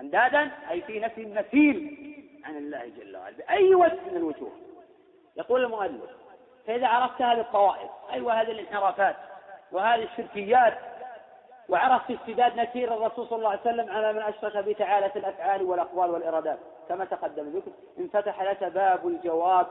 أندادا 0.00 0.50
أي 0.70 0.80
في 0.80 1.00
نفي 1.00 1.22
المثيل 1.22 1.98
عن 2.44 2.56
الله 2.56 2.92
جل 2.98 3.16
وعلا 3.16 3.36
بأي 3.36 3.74
وجه 3.74 4.00
من 4.10 4.16
الوجوه. 4.16 4.52
يقول 5.36 5.64
المؤلف 5.64 6.10
فإذا 6.66 6.86
عرفت 6.86 7.22
هذه 7.22 7.40
الطوائف 7.40 7.90
أيوة 8.12 8.40
هذه 8.40 8.50
الانحرافات 8.50 9.16
وهذه 9.72 10.02
الشركيات 10.04 10.78
وعرفت 11.68 12.10
اشتداد 12.10 12.56
نكير 12.56 12.94
الرسول 12.94 13.26
صلى 13.28 13.38
الله 13.38 13.50
عليه 13.50 13.60
وسلم 13.60 13.90
على 13.90 14.12
من 14.12 14.22
أشرك 14.22 14.56
به 14.56 14.72
تعالى 14.72 15.10
في 15.10 15.18
الأفعال 15.18 15.62
والأقوال 15.62 16.10
والإرادات 16.10 16.58
كما 16.88 17.04
تقدم 17.04 17.48
ذكر 17.48 17.70
انفتح 17.98 18.42
لك 18.42 18.64
باب 18.64 19.08
الجواب 19.08 19.66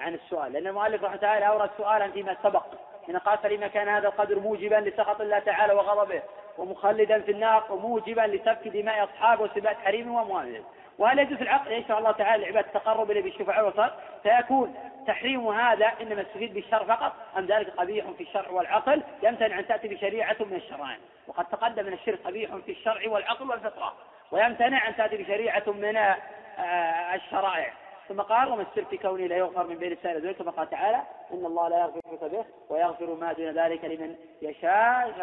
عن 0.00 0.14
السؤال. 0.14 0.52
لأن 0.52 0.66
المؤلف 0.66 1.04
رحمه 1.04 1.16
تعالى 1.16 1.48
أورد 1.48 1.70
سؤالا 1.78 2.10
فيما 2.10 2.36
سبق. 2.42 2.64
حين 3.06 3.18
قال 3.18 3.38
فلما 3.38 3.68
كان 3.68 3.88
هذا 3.88 4.08
القدر 4.08 4.38
موجبا 4.38 4.74
لسخط 4.74 5.20
الله 5.20 5.38
تعالى 5.38 5.72
وغضبه 5.72 6.22
ومخلدا 6.58 7.20
في 7.20 7.30
النار 7.30 7.64
وموجبا 7.70 8.20
لسفك 8.20 8.68
دماء 8.68 9.04
أصحابه 9.04 9.42
وسبات 9.42 9.76
حريم 9.76 10.14
وأموالهم. 10.14 10.64
وهل 10.98 11.18
يجوز 11.18 11.40
العقل؟ 11.40 11.84
شاء 11.88 11.98
الله 11.98 12.12
تعالى 12.12 12.44
لعباد 12.44 12.64
التقرب 12.64 13.10
إليه 13.10 13.22
بالشفعاء 13.22 13.64
والصلاه 13.64 13.92
فيكون 14.22 14.74
تحريم 15.06 15.48
هذا 15.48 15.92
إنما 16.00 16.22
استفيد 16.22 16.54
بالشرع 16.54 16.84
فقط 16.84 17.12
أم 17.38 17.46
ذلك 17.46 17.70
قبيح 17.70 18.06
في 18.10 18.22
الشرع 18.22 18.50
والعقل؟ 18.50 19.02
يمتنع 19.22 19.58
أن 19.58 19.66
تأتي 19.66 19.88
بشريعة 19.88 20.36
من 20.40 20.56
الشرائع. 20.56 20.96
وقد 21.26 21.44
تقدم 21.44 21.86
أن 21.86 21.92
الشرك 21.92 22.18
قبيح 22.24 22.56
في 22.56 22.72
الشرع 22.72 23.08
والعقل 23.08 23.50
والفطرة. 23.50 23.94
ويمتنع 24.30 24.88
أن 24.88 24.96
تأتي 24.96 25.16
بشريعة 25.16 25.62
من 25.66 25.96
آه، 25.96 27.14
الشرائع. 27.14 27.72
ثم 28.08 28.20
قال 28.20 28.52
وما 28.52 28.62
السر 28.62 28.84
في 28.84 28.96
كونه 28.96 29.26
لا 29.26 29.36
يغفر 29.36 29.66
من 29.66 29.76
بين 29.76 29.92
السائل 29.92 30.26
ذلك 30.26 30.36
كما 30.36 30.50
قال 30.50 30.70
تعالى 30.70 31.02
إن 31.32 31.46
الله 31.46 31.68
لا 31.68 31.78
يغفر 31.78 32.00
الشرك 32.06 32.30
به 32.30 32.44
ويغفر 32.68 33.14
ما 33.14 33.32
دون 33.32 33.50
ذلك 33.50 33.84
لمن 33.84 34.16
يشاء. 34.42 35.14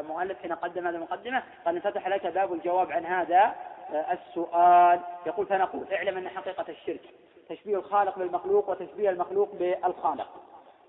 المؤلف 0.00 0.42
حين 0.42 0.52
قدم 0.52 0.86
هذه 0.86 0.94
المقدمة 0.94 1.42
قال 1.64 1.76
انفتح 1.76 2.08
لك 2.08 2.26
باب 2.26 2.52
الجواب 2.52 2.92
عن 2.92 3.06
هذا 3.06 3.54
آه، 3.94 4.12
السؤال. 4.12 5.00
يقول 5.26 5.46
فنقول 5.46 5.92
اعلم 5.92 6.16
أن 6.18 6.28
حقيقة 6.28 6.64
الشرك 6.68 7.00
تشبيه 7.48 7.76
الخالق 7.76 8.18
بالمخلوق 8.18 8.70
وتشبيه 8.70 9.10
المخلوق 9.10 9.54
بالخالق. 9.54 10.28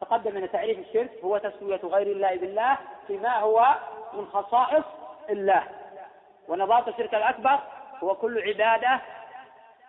تقدم 0.01 0.37
أن 0.37 0.51
تعريف 0.51 0.79
الشرك 0.79 1.11
هو 1.23 1.37
تسوية 1.37 1.79
غير 1.83 2.07
الله 2.07 2.35
بالله 2.35 2.77
فيما 3.07 3.39
هو 3.39 3.75
من 4.13 4.25
خصائص 4.25 4.85
الله. 5.29 5.63
ونظاره 6.47 6.89
الشرك 6.89 7.15
الأكبر 7.15 7.59
هو 8.03 8.15
كل 8.15 8.41
عبادة 8.41 9.01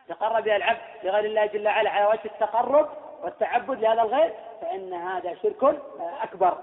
تقرب 0.08 0.44
بها 0.44 0.56
العبد 0.56 0.80
لغير 1.02 1.24
الله 1.24 1.46
جل 1.46 1.66
وعلا 1.66 1.90
على 1.90 2.06
وجه 2.06 2.24
التقرب 2.24 2.88
والتعبد 3.22 3.80
لهذا 3.80 4.02
الغير 4.02 4.34
فإن 4.60 4.92
هذا 4.92 5.34
شرك 5.34 5.80
أكبر. 6.22 6.58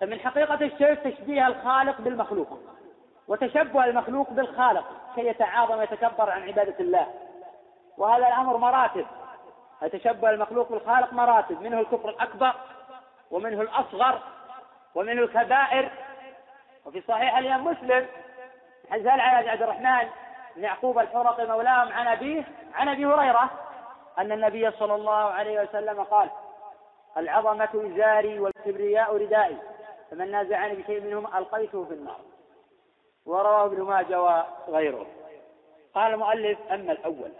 فمن 0.00 0.20
حقيقة 0.20 0.54
الشرك 0.54 0.98
تشبيه 0.98 1.46
الخالق 1.46 2.00
بالمخلوق 2.00 2.58
وتشبه 3.28 3.84
المخلوق 3.84 4.30
بالخالق 4.30 4.84
كي 5.14 5.26
يتعاظم 5.26 5.78
ويتكبر 5.78 6.30
عن 6.30 6.42
عبادة 6.42 6.74
الله. 6.80 7.06
وهذا 7.98 8.28
الأمر 8.28 8.56
مراتب. 8.56 9.06
يتشبه 9.82 10.30
المخلوق 10.30 10.72
بالخالق 10.72 11.12
مراتب. 11.12 11.62
منه 11.62 11.80
الكفر 11.80 12.08
الأكبر 12.08 12.54
ومنه 13.30 13.60
الأصغر 13.60 14.20
ومنه 14.94 15.22
الكبائر. 15.22 15.90
وفي 16.86 17.02
صحيح 17.08 17.38
الإمام 17.38 17.64
مسلم 17.64 18.06
حديث 18.90 19.06
على 19.06 19.50
عبد 19.50 19.62
الرحمن 19.62 20.08
يعقوب 20.62 20.98
الحرقي 20.98 21.46
مولاهم 21.46 21.92
عن 21.92 22.06
أبيه 22.06 22.44
عن 22.74 22.88
أبي 22.88 23.06
هريرة 23.06 23.50
أن 24.18 24.32
النبي 24.32 24.70
صلى 24.70 24.94
الله 24.94 25.12
عليه 25.12 25.62
وسلم 25.62 26.02
قال 26.02 26.30
العظمة 27.16 27.68
إزاري 27.74 28.38
والكبرياء 28.38 29.16
ردائي 29.16 29.56
فمن 30.10 30.30
نازعني 30.30 30.74
بشيء 30.74 31.00
منهم 31.00 31.26
ألقيته 31.36 31.84
في 31.84 31.94
النار. 31.94 32.20
ورواه 33.26 33.64
ابن 33.64 33.82
ماجه 33.82 34.22
وغيره. 34.68 35.06
قال 35.94 36.14
المؤلف 36.14 36.58
أما 36.72 36.92
الأول 36.92 37.32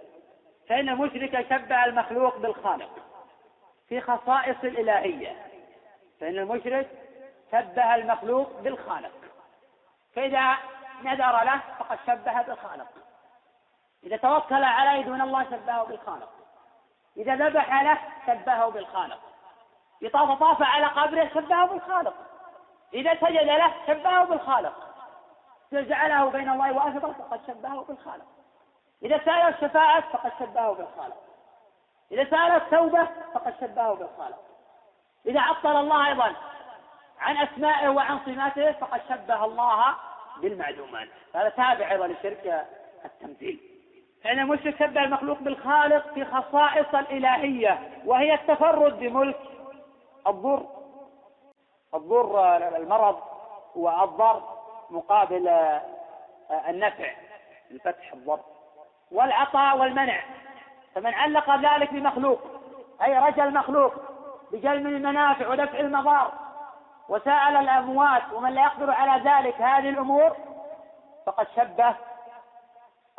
فإن 0.69 0.89
المشرك 0.89 1.47
شبه 1.51 1.85
المخلوق 1.85 2.37
بالخالق 2.37 2.91
في 3.89 4.01
خصائص 4.01 4.57
الإلهية 4.65 5.37
فإن 6.21 6.39
المشرك 6.39 6.89
شبه 7.53 7.95
المخلوق 7.95 8.61
بالخالق 8.61 9.13
فإذا 10.15 10.57
نذر 11.05 11.45
له 11.45 11.61
فقد 11.79 11.99
شبه 12.07 12.43
بالخالق. 12.43 12.89
إذا 14.05 14.17
توكل 14.17 14.65
على 14.65 15.03
دون 15.03 15.21
الله 15.21 15.45
شبهه 15.45 15.85
بالخالق. 15.85 16.29
إذا 17.17 17.35
ذبح 17.35 17.83
له 17.83 17.99
شبهه 18.27 18.69
بالخالق. 18.69 19.21
إذا 20.03 20.35
طاف 20.35 20.63
على 20.63 20.87
قبره 20.87 21.31
شبهه 21.35 21.67
بالخالق. 21.67 22.15
إذا 22.95 23.15
سجد 23.15 23.47
له 23.47 23.75
شبهه 23.87 24.25
بالخالق. 24.25 24.75
جعله 25.73 26.31
بين 26.31 26.49
الله 26.49 26.73
واسطة 26.73 27.13
فقد 27.13 27.41
شبهه 27.47 27.85
بالخالق. 27.89 28.27
إذا 29.03 29.19
سأل 29.19 29.55
الشفاعة 29.55 30.01
فقد 30.01 30.33
شبهه 30.39 30.73
بالخالق. 30.73 31.17
إذا 32.13 32.25
سأل 32.25 32.57
التوبة 32.57 33.09
فقد 33.35 33.55
شبهه 33.61 33.95
بالخالق. 33.95 34.39
إذا 35.27 35.41
عطل 35.41 35.77
الله 35.77 36.09
أيضا 36.09 36.35
عن 37.21 37.37
أسمائه 37.37 37.89
وعن 37.89 38.19
صفاته 38.19 38.73
فقد 38.73 39.01
شبه 39.09 39.45
الله 39.45 39.95
بالمعلومات. 40.37 41.09
هذا 41.35 41.49
تابع 41.49 41.91
أيضا 41.91 42.07
لشرك 42.07 42.67
التمثيل. 43.05 43.68
فإن 44.29 44.39
المشرك 44.39 44.79
شبه 44.79 45.05
المخلوق 45.05 45.39
بالخالق 45.39 46.15
في 46.15 46.25
خصائص 46.25 46.95
الإلهية 46.95 47.79
وهي 48.05 48.35
التفرد 48.35 48.99
بملك 48.99 49.39
الضر. 50.27 50.67
الضر 51.95 52.57
المرض 52.57 53.19
والضر 53.77 54.43
مقابل 54.91 55.49
النفع 56.69 57.11
الفتح 57.71 58.13
الضر 58.13 58.41
والعطاء 59.13 59.79
والمنع. 59.79 60.21
فمن 60.95 61.15
علق 61.15 61.57
ذلك 61.57 61.93
بمخلوق 61.93 62.41
أي 63.05 63.19
رجى 63.19 63.45
المخلوق 63.45 63.95
بجلب 64.53 64.87
المنافع 64.87 65.49
ودفع 65.49 65.81
المضار 65.81 66.33
وسأل 67.09 67.57
الأموات 67.57 68.23
ومن 68.33 68.51
لا 68.51 68.63
يقدر 68.63 68.91
على 68.91 69.31
ذلك 69.31 69.61
هذه 69.61 69.89
الأمور 69.89 70.37
فقد 71.27 71.47
شبه 71.57 71.95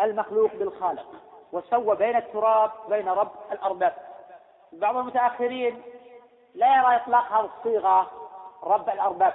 المخلوق 0.02 0.56
بالخالق 0.56 1.06
وسوى 1.52 1.96
بين 1.96 2.16
التراب 2.16 2.72
وبين 2.86 3.10
رب 3.10 3.32
الأرباب 3.52 3.94
بعض 4.72 4.98
المتأخرين 4.98 5.82
لا 6.56 6.78
يرى 6.78 6.96
إطلاق 6.96 7.32
هذه 7.32 7.50
الصيغة 7.58 8.12
رب 8.64 8.90
الأرباب 8.90 9.34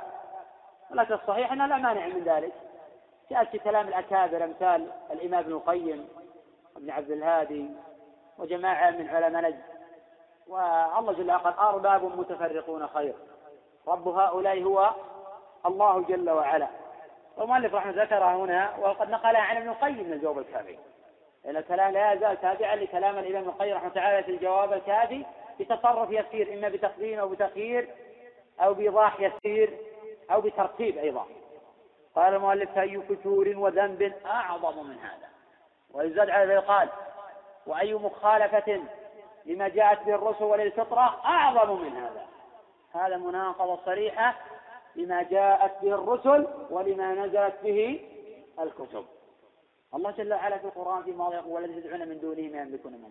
ولكن 0.91 1.15
الصحيح 1.15 1.53
أنه 1.53 1.66
لا 1.66 1.77
مانع 1.77 2.07
من 2.07 2.24
ذلك. 2.24 2.53
جاءت 3.31 3.49
في 3.49 3.59
كلام 3.59 3.89
الأكابر 3.89 4.45
أمثال 4.45 4.93
الإمام 5.11 5.41
ابن 5.41 5.53
القيم 5.53 6.09
وابن 6.74 6.91
عبد 6.91 7.11
الهادي 7.11 7.70
وجماعة 8.39 8.91
من 8.91 9.09
علماء 9.09 9.43
نجد. 9.43 9.62
والله 10.47 11.12
جل 11.12 11.31
وعلا 11.31 11.59
أرباب 11.59 12.19
متفرقون 12.19 12.86
خير. 12.86 13.15
رب 13.89 14.09
هؤلاء 14.09 14.62
هو 14.62 14.91
الله 15.66 16.01
جل 16.01 16.31
وعلا. 16.31 16.69
والمؤلف 17.36 17.74
رحمه 17.74 17.93
ذكرها 18.02 18.36
هنا 18.36 18.77
وقد 18.78 19.11
نقلها 19.11 19.40
عن 19.40 19.56
ابن 19.56 19.69
القيم 19.69 20.06
من 20.06 20.12
الجواب 20.12 20.39
الكافي. 20.39 20.78
لأن 21.44 21.56
الكلام 21.56 21.93
لا 21.93 22.12
يزال 22.12 22.40
تابعا 22.40 22.77
لكلام 22.77 23.19
الإمام 23.19 23.36
ابن 23.43 23.48
القيم 23.48 23.77
رحمه 23.77 23.89
تعالى 23.89 24.23
في 24.23 24.31
الجواب 24.31 24.73
الكافي 24.73 25.24
بتصرف 25.61 26.11
يسير 26.11 26.55
إما 26.55 26.69
بتقديم 26.69 27.19
أو 27.19 27.28
بتخيير 27.28 27.89
أو 28.61 28.74
بإيضاح 28.74 29.20
يسير 29.20 29.78
أو 30.31 30.40
بترتيب 30.40 30.98
أيضا. 30.98 31.27
قال 32.16 32.35
المؤلف 32.35 32.70
فأي 32.74 33.01
فتور 33.01 33.52
وذنب 33.56 34.12
أعظم 34.27 34.86
من 34.86 34.98
هذا؟ 34.98 35.28
ويزاد 35.90 36.31
على 36.31 36.59
قال 36.59 36.89
وأي 37.66 37.94
مخالفة 37.94 38.82
لما 39.44 39.69
جاءت 39.69 40.02
به 40.02 40.15
الرسل 40.15 40.44
وللفطرة 40.44 41.20
أعظم 41.24 41.82
من 41.82 41.97
هذا؟ 41.97 42.27
هذا 42.94 43.16
مناقضة 43.16 43.78
صريحة 43.85 44.35
لما 44.97 45.23
جاءت 45.23 45.83
به 45.83 45.95
الرسل 45.95 46.47
ولما 46.71 47.15
نزلت 47.15 47.55
به 47.62 48.01
الكتب. 48.61 49.05
الله 49.95 50.11
جل 50.11 50.33
وعلا 50.33 50.59
في 50.59 50.65
القرآن 50.65 51.03
في 51.03 51.12
ماضي 51.12 51.37
يقول 51.37 51.53
والذين 51.53 51.83
تدعون 51.83 52.09
من 52.09 52.21
دونه 52.21 52.43
ما 52.43 52.62
يملكون 52.62 52.93
من 52.93 53.11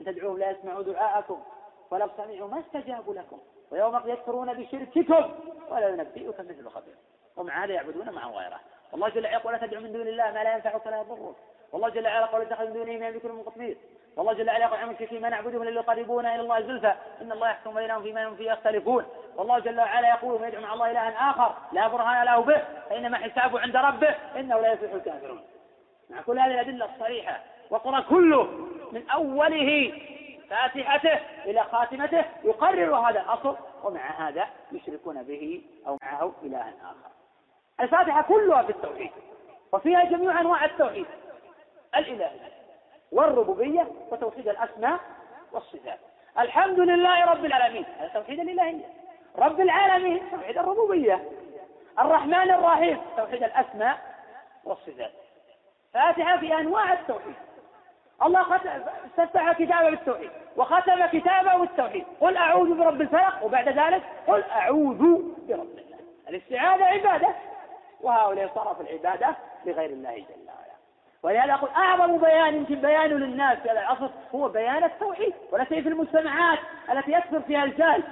إن 0.00 0.06
تدعوهم 0.06 0.38
لا 0.38 0.50
يسمعوا 0.50 0.82
دعاءكم 0.82 1.42
ولو 1.90 2.08
سمعوا 2.16 2.48
ما 2.48 2.60
استجابوا 2.60 3.14
لكم 3.14 3.38
ويوم 3.70 4.00
يكفرون 4.04 4.54
بشرككم 4.54 5.34
ولا 5.70 5.88
ينبئك 5.88 6.40
مثل 6.40 6.68
خبير. 6.68 6.94
ومع 7.36 7.64
هذا 7.64 7.72
يعبدون 7.72 8.10
مع 8.10 8.30
غيره. 8.30 8.60
والله 8.92 9.08
جل 9.08 9.24
وعلا 9.24 9.36
يقول 9.36 9.52
لا 9.52 9.66
تدعو 9.66 9.80
من 9.82 9.92
دون 9.92 10.08
الله 10.08 10.32
ما 10.32 10.44
لا 10.44 10.54
ينفعك 10.54 10.86
ولا 10.86 11.00
يضرك. 11.00 11.36
والله 11.72 11.88
جل 11.88 12.06
وعلا 12.06 12.26
يقول 12.26 12.40
اتخذ 12.42 12.66
من 12.66 12.72
دونه 12.72 12.98
ما 12.98 13.08
يملكون 13.08 13.32
من 13.32 13.42
قطمير. 13.42 13.76
والله 14.16 14.32
جل 14.32 14.48
وعلا 14.48 14.64
يقول 14.64 14.78
عن 14.78 14.88
المشركين 14.88 15.22
ما 15.22 15.28
نعبدهم 15.28 15.62
إلا 15.62 15.70
ليقربونا 15.70 16.34
إلى 16.34 16.42
الله 16.42 16.60
زلفى. 16.60 16.94
إن 17.22 17.32
الله 17.32 17.48
يحكم 17.50 17.74
بينهم 17.74 18.02
فيما 18.02 18.28
هم 18.28 18.36
فيه 18.36 18.52
يختلفون. 18.52 19.04
والله 19.36 19.58
جل 19.58 19.80
وعلا 19.80 20.08
يقول 20.08 20.40
من 20.40 20.48
يدعو 20.48 20.62
مع 20.62 20.72
الله 20.74 20.90
إلها 20.90 21.30
آخر 21.30 21.54
لا 21.72 21.88
برهان 21.88 22.26
له 22.26 22.40
به 22.40 22.62
فإنما 22.90 23.18
حسابه 23.18 23.60
عند 23.60 23.76
ربه 23.76 24.14
إنه 24.36 24.60
لا 24.60 24.72
يفلح 24.72 24.92
الكافرون. 24.92 25.40
مع 26.10 26.22
كل 26.22 26.38
هذه 26.38 26.50
الأدلة 26.50 26.88
الصريحة 26.94 27.40
والقران 27.70 28.02
كله 28.02 28.42
من 28.92 29.10
أوله 29.10 29.92
فاتحته 30.50 31.20
إلى 31.44 31.64
خاتمته 31.64 32.24
يقرر 32.44 32.96
هذا 32.96 33.20
الأصل 33.20 33.56
ومع 33.84 34.28
هذا 34.28 34.46
يشركون 34.72 35.22
به 35.22 35.62
أو 35.86 35.98
معه 36.02 36.32
إلها 36.42 36.72
آخر. 36.82 37.10
الفاتحة 37.80 38.22
كلها 38.22 38.62
في 38.62 38.70
التوحيد 38.70 39.10
وفيها 39.72 40.04
جميع 40.04 40.40
أنواع 40.40 40.64
التوحيد. 40.64 41.06
الالهيه 41.96 42.61
والربوبية 43.12 43.86
وتوحيد 44.10 44.48
الأسماء 44.48 45.00
والصفات. 45.52 45.98
الحمد 46.38 46.80
لله 46.80 47.24
رب 47.24 47.44
العالمين. 47.44 47.84
هذا 47.98 48.08
توحيد 48.08 48.40
الإلهية. 48.40 48.84
رب 49.38 49.60
العالمين 49.60 50.22
توحيد 50.30 50.58
الربوبية. 50.58 51.24
الرحمن 51.98 52.50
الرحيم 52.50 53.00
توحيد 53.16 53.42
الأسماء 53.42 53.98
والصفات. 54.64 55.12
فاتحة 55.94 56.38
في 56.38 56.54
أنواع 56.54 56.92
التوحيد. 56.92 57.34
الله 58.22 58.56
استفتح 59.06 59.52
كتابه 59.52 59.90
بالتوحيد 59.90 60.30
وختم 60.56 61.06
كتابه 61.06 61.56
بالتوحيد. 61.56 62.04
قل 62.20 62.36
أعوذ 62.36 62.78
برب 62.78 63.00
الفلق 63.00 63.44
وبعد 63.44 63.68
ذلك 63.68 64.02
قل 64.26 64.42
أعوذ 64.42 64.98
برب 65.48 65.78
الله 65.78 65.98
الاستعاذة 66.28 66.84
عبادة 66.84 67.34
وهؤلاء 68.00 68.48
صرفوا 68.54 68.84
العبادة 68.84 69.36
لغير 69.66 69.90
الله 69.90 70.14
جل 70.14 70.46
وعلا. 70.46 70.61
ولهذا 71.22 71.54
أقول 71.54 71.70
أعظم 71.70 72.18
بيان 72.18 72.54
يمكن 72.54 72.74
بيانه 72.74 73.14
للناس 73.14 73.58
في 73.58 73.70
هذا 73.70 73.80
العصر 73.80 74.08
هو 74.34 74.48
بيان 74.48 74.84
التوحيد 74.84 75.34
ولا 75.52 75.64
في 75.64 75.78
المجتمعات 75.78 76.58
التي 76.92 77.12
يكثر 77.12 77.40
فيها 77.40 77.64
الجهل 77.64 78.02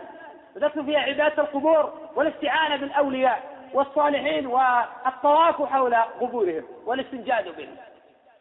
وتكثر 0.56 0.82
فيها 0.82 1.00
عبادة 1.00 1.42
القبور 1.42 1.92
والاستعانة 2.16 2.76
بالأولياء 2.76 3.42
والصالحين 3.74 4.46
والطواف 4.46 5.62
حول 5.62 5.94
قبورهم 5.94 6.64
والاستنجاد 6.86 7.56
بهم. 7.56 7.76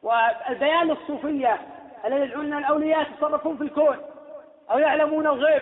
والبيان 0.04 0.88
للصوفية 0.88 1.60
الذين 2.06 2.24
يدعون 2.24 2.54
الأولياء 2.54 3.02
يتصرفون 3.02 3.58
في 3.58 3.64
الكون 3.64 3.98
أو 4.72 4.80
يعلمون 4.80 5.28
الغيب 5.28 5.62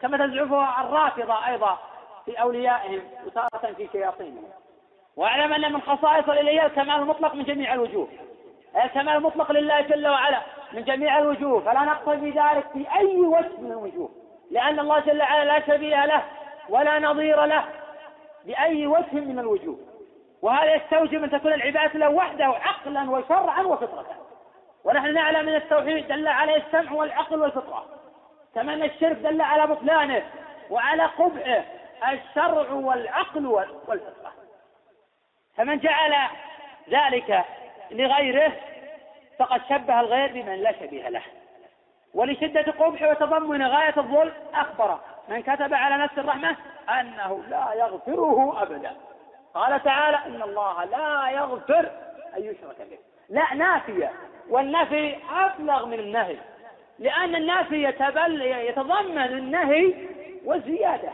كما 0.00 0.26
تزعمه 0.26 0.80
الرافضة 0.80 1.46
أيضا 1.46 1.78
في 2.24 2.40
أوليائهم 2.40 3.02
وتارة 3.26 3.72
في 3.76 3.88
شياطينهم. 3.92 4.44
واعلم 5.16 5.52
أن 5.52 5.72
من 5.72 5.80
خصائص 5.80 6.28
الإلهية 6.28 6.66
الكمال 6.66 6.90
المطلق 6.90 7.34
من 7.34 7.44
جميع 7.44 7.74
الوجوه. 7.74 8.08
الكمال 8.84 9.16
المطلق 9.16 9.52
لله 9.52 9.80
جل 9.80 10.08
وعلا 10.08 10.40
من 10.72 10.84
جميع 10.84 11.18
الوجوه. 11.18 11.60
فلا 11.60 11.80
نقتضي 11.80 12.30
ذلك 12.30 12.64
في 12.72 12.86
أي 12.96 13.16
وجه 13.16 13.50
من 13.58 13.70
الوجوه. 13.72 14.10
لأن 14.50 14.78
الله 14.78 14.98
جل 15.00 15.20
وعلا 15.20 15.44
لا 15.44 15.66
شبيه 15.66 16.06
له 16.06 16.22
ولا 16.68 16.98
نظير 16.98 17.44
له 17.44 17.64
بأي 18.46 18.86
وجه 18.86 19.14
من 19.14 19.38
الوجوه. 19.38 19.78
وهذا 20.42 20.74
يستوجب 20.74 21.24
أن 21.24 21.30
تكون 21.30 21.52
العبادة 21.52 21.98
له 21.98 22.10
وحده 22.10 22.44
عقلا 22.44 23.10
وشرعا 23.10 23.62
وفطرة. 23.62 24.06
ونحن 24.84 25.14
نعلم 25.14 25.48
أن 25.48 25.54
التوحيد 25.54 26.08
دل 26.08 26.28
عليه 26.28 26.56
السمع 26.56 26.92
والعقل 26.92 27.40
والفطرة. 27.40 27.86
كما 28.54 28.74
أن 28.74 28.82
الشرك 28.82 29.16
دل 29.16 29.40
على 29.40 29.66
بطلانه 29.66 30.22
وعلى 30.70 31.02
قبحه 31.02 31.64
الشرع 32.12 32.72
والعقل 32.72 33.46
والفطرة. 33.46 34.32
فمن 35.56 35.78
جعل 35.78 36.14
ذلك 36.90 37.44
لغيره 37.90 38.52
فقد 39.38 39.60
شبه 39.68 40.00
الغير 40.00 40.32
بمن 40.32 40.54
لا 40.54 40.72
شبيه 40.72 41.08
له. 41.08 41.22
ولشدة 42.14 42.72
قبح 42.72 43.02
وتضمن 43.02 43.62
غاية 43.62 43.94
الظلم 43.96 44.32
أخبر 44.54 44.98
من 45.28 45.42
كتب 45.42 45.74
على 45.74 45.96
نفس 45.96 46.18
الرحمة 46.18 46.56
أنه 47.00 47.42
لا 47.48 47.72
يغفره 47.74 48.62
أبدا. 48.62 48.96
قال 49.54 49.82
تعالى 49.82 50.16
إن 50.26 50.42
الله 50.42 50.84
لا 50.84 51.30
يغفر 51.30 51.90
أن 52.36 52.42
يشرك 52.42 52.76
به. 52.90 52.98
لا 53.28 53.54
نافية. 53.54 54.12
والنفي 54.48 55.16
أبلغ 55.30 55.86
من 55.86 55.98
النهي 55.98 56.36
لأن 56.98 57.34
النفي 57.34 57.82
يتبل 57.82 58.42
يتضمن 58.42 59.18
النهي 59.18 59.94
والزيادة 60.44 61.10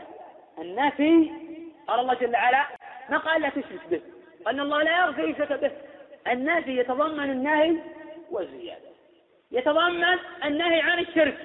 النفي 0.57 1.31
قال 1.87 1.99
الله 1.99 2.13
جل 2.13 2.33
وعلا 2.33 2.65
ما 3.09 3.17
قال 3.17 3.41
لا 3.41 3.49
تشرك 3.49 3.87
به. 3.89 4.01
أن 4.47 4.59
الله 4.59 4.83
لا 4.83 4.99
يغفر 4.99 5.29
يشرك 5.29 5.53
به. 5.53 5.71
النفي 6.31 6.77
يتضمن 6.77 7.29
النهي 7.29 7.77
والزيادة. 8.31 8.89
يتضمن 9.51 10.19
النهي 10.45 10.81
عن 10.81 10.99
الشرك. 10.99 11.37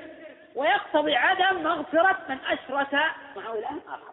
ويقتضي 0.56 1.16
عدم 1.16 1.62
مغفرة 1.62 2.16
من 2.28 2.38
أشرك 2.50 2.94
معه 3.36 3.54
إلها 3.54 3.78
آخر. 3.88 4.12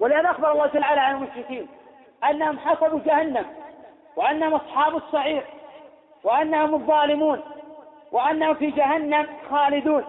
ولهذا 0.00 0.30
أخبر 0.30 0.52
الله 0.52 0.66
تعالى 0.66 1.00
عن 1.00 1.16
المشركين 1.16 1.68
أنهم 2.30 2.58
حسبوا 2.58 3.00
جهنم 3.00 3.46
وأنهم 4.16 4.54
أصحاب 4.54 4.96
الصعير 4.96 5.42
وأنهم 6.24 6.74
الظالمون 6.74 7.40
وأنهم 8.12 8.54
في 8.54 8.70
جهنم 8.70 9.26
خالدون. 9.50 10.04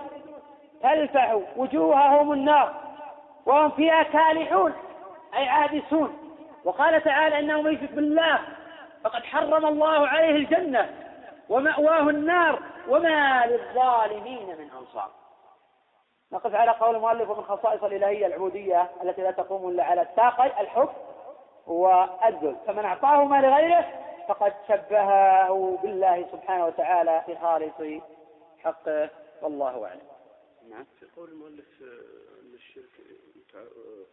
تلفح 0.84 1.40
وجوههم 1.56 2.34
النار 2.34 2.74
وهم 3.46 3.70
فيها 3.70 4.04
كالحون 4.04 4.74
أي 5.36 5.48
عابسون. 5.48 6.23
وقال 6.64 7.04
تعالى 7.04 7.40
إنه 7.40 7.62
من 7.62 7.74
يشرك 7.74 7.92
بالله. 7.92 8.40
فقد 9.04 9.24
حرم 9.24 9.66
الله 9.66 10.08
عليه 10.08 10.36
الجنة 10.36 10.90
ومأواه 11.50 12.10
النار 12.10 12.60
وما 12.88 13.46
للظالمين 13.46 14.48
من 14.48 14.70
أنصار. 14.80 15.12
نقف 16.32 16.56
على 16.56 16.72
قول 16.72 16.96
المؤلف 16.96 17.30
ومن 17.30 17.44
خصائص 17.44 17.84
الإلهية 17.84 18.26
العبودية 18.26 18.92
التي 19.04 19.22
لا 19.22 19.32
تقوم 19.32 19.70
إلا 19.70 19.84
على 19.84 20.02
الساقي 20.02 20.62
الحب 20.62 20.90
والذل. 21.68 22.56
فمن 22.68 22.86
أعطاه 22.86 23.26
ما 23.26 23.42
لغيره 23.42 23.86
فقد 24.28 24.54
شبهه 24.68 25.80
بالله 25.84 26.28
سبحانه 26.32 26.66
وتعالى 26.66 27.24
في 27.26 27.36
خالص 27.36 28.04
حقه 28.64 29.10
والله 29.42 29.86
أعلم. 29.86 30.08
نعم. 30.70 30.86
في 31.00 31.06
قول 31.16 31.30
المؤلف 31.30 31.82
آه، 31.82 32.42
أن 32.42 32.54
الشرك 32.54 32.90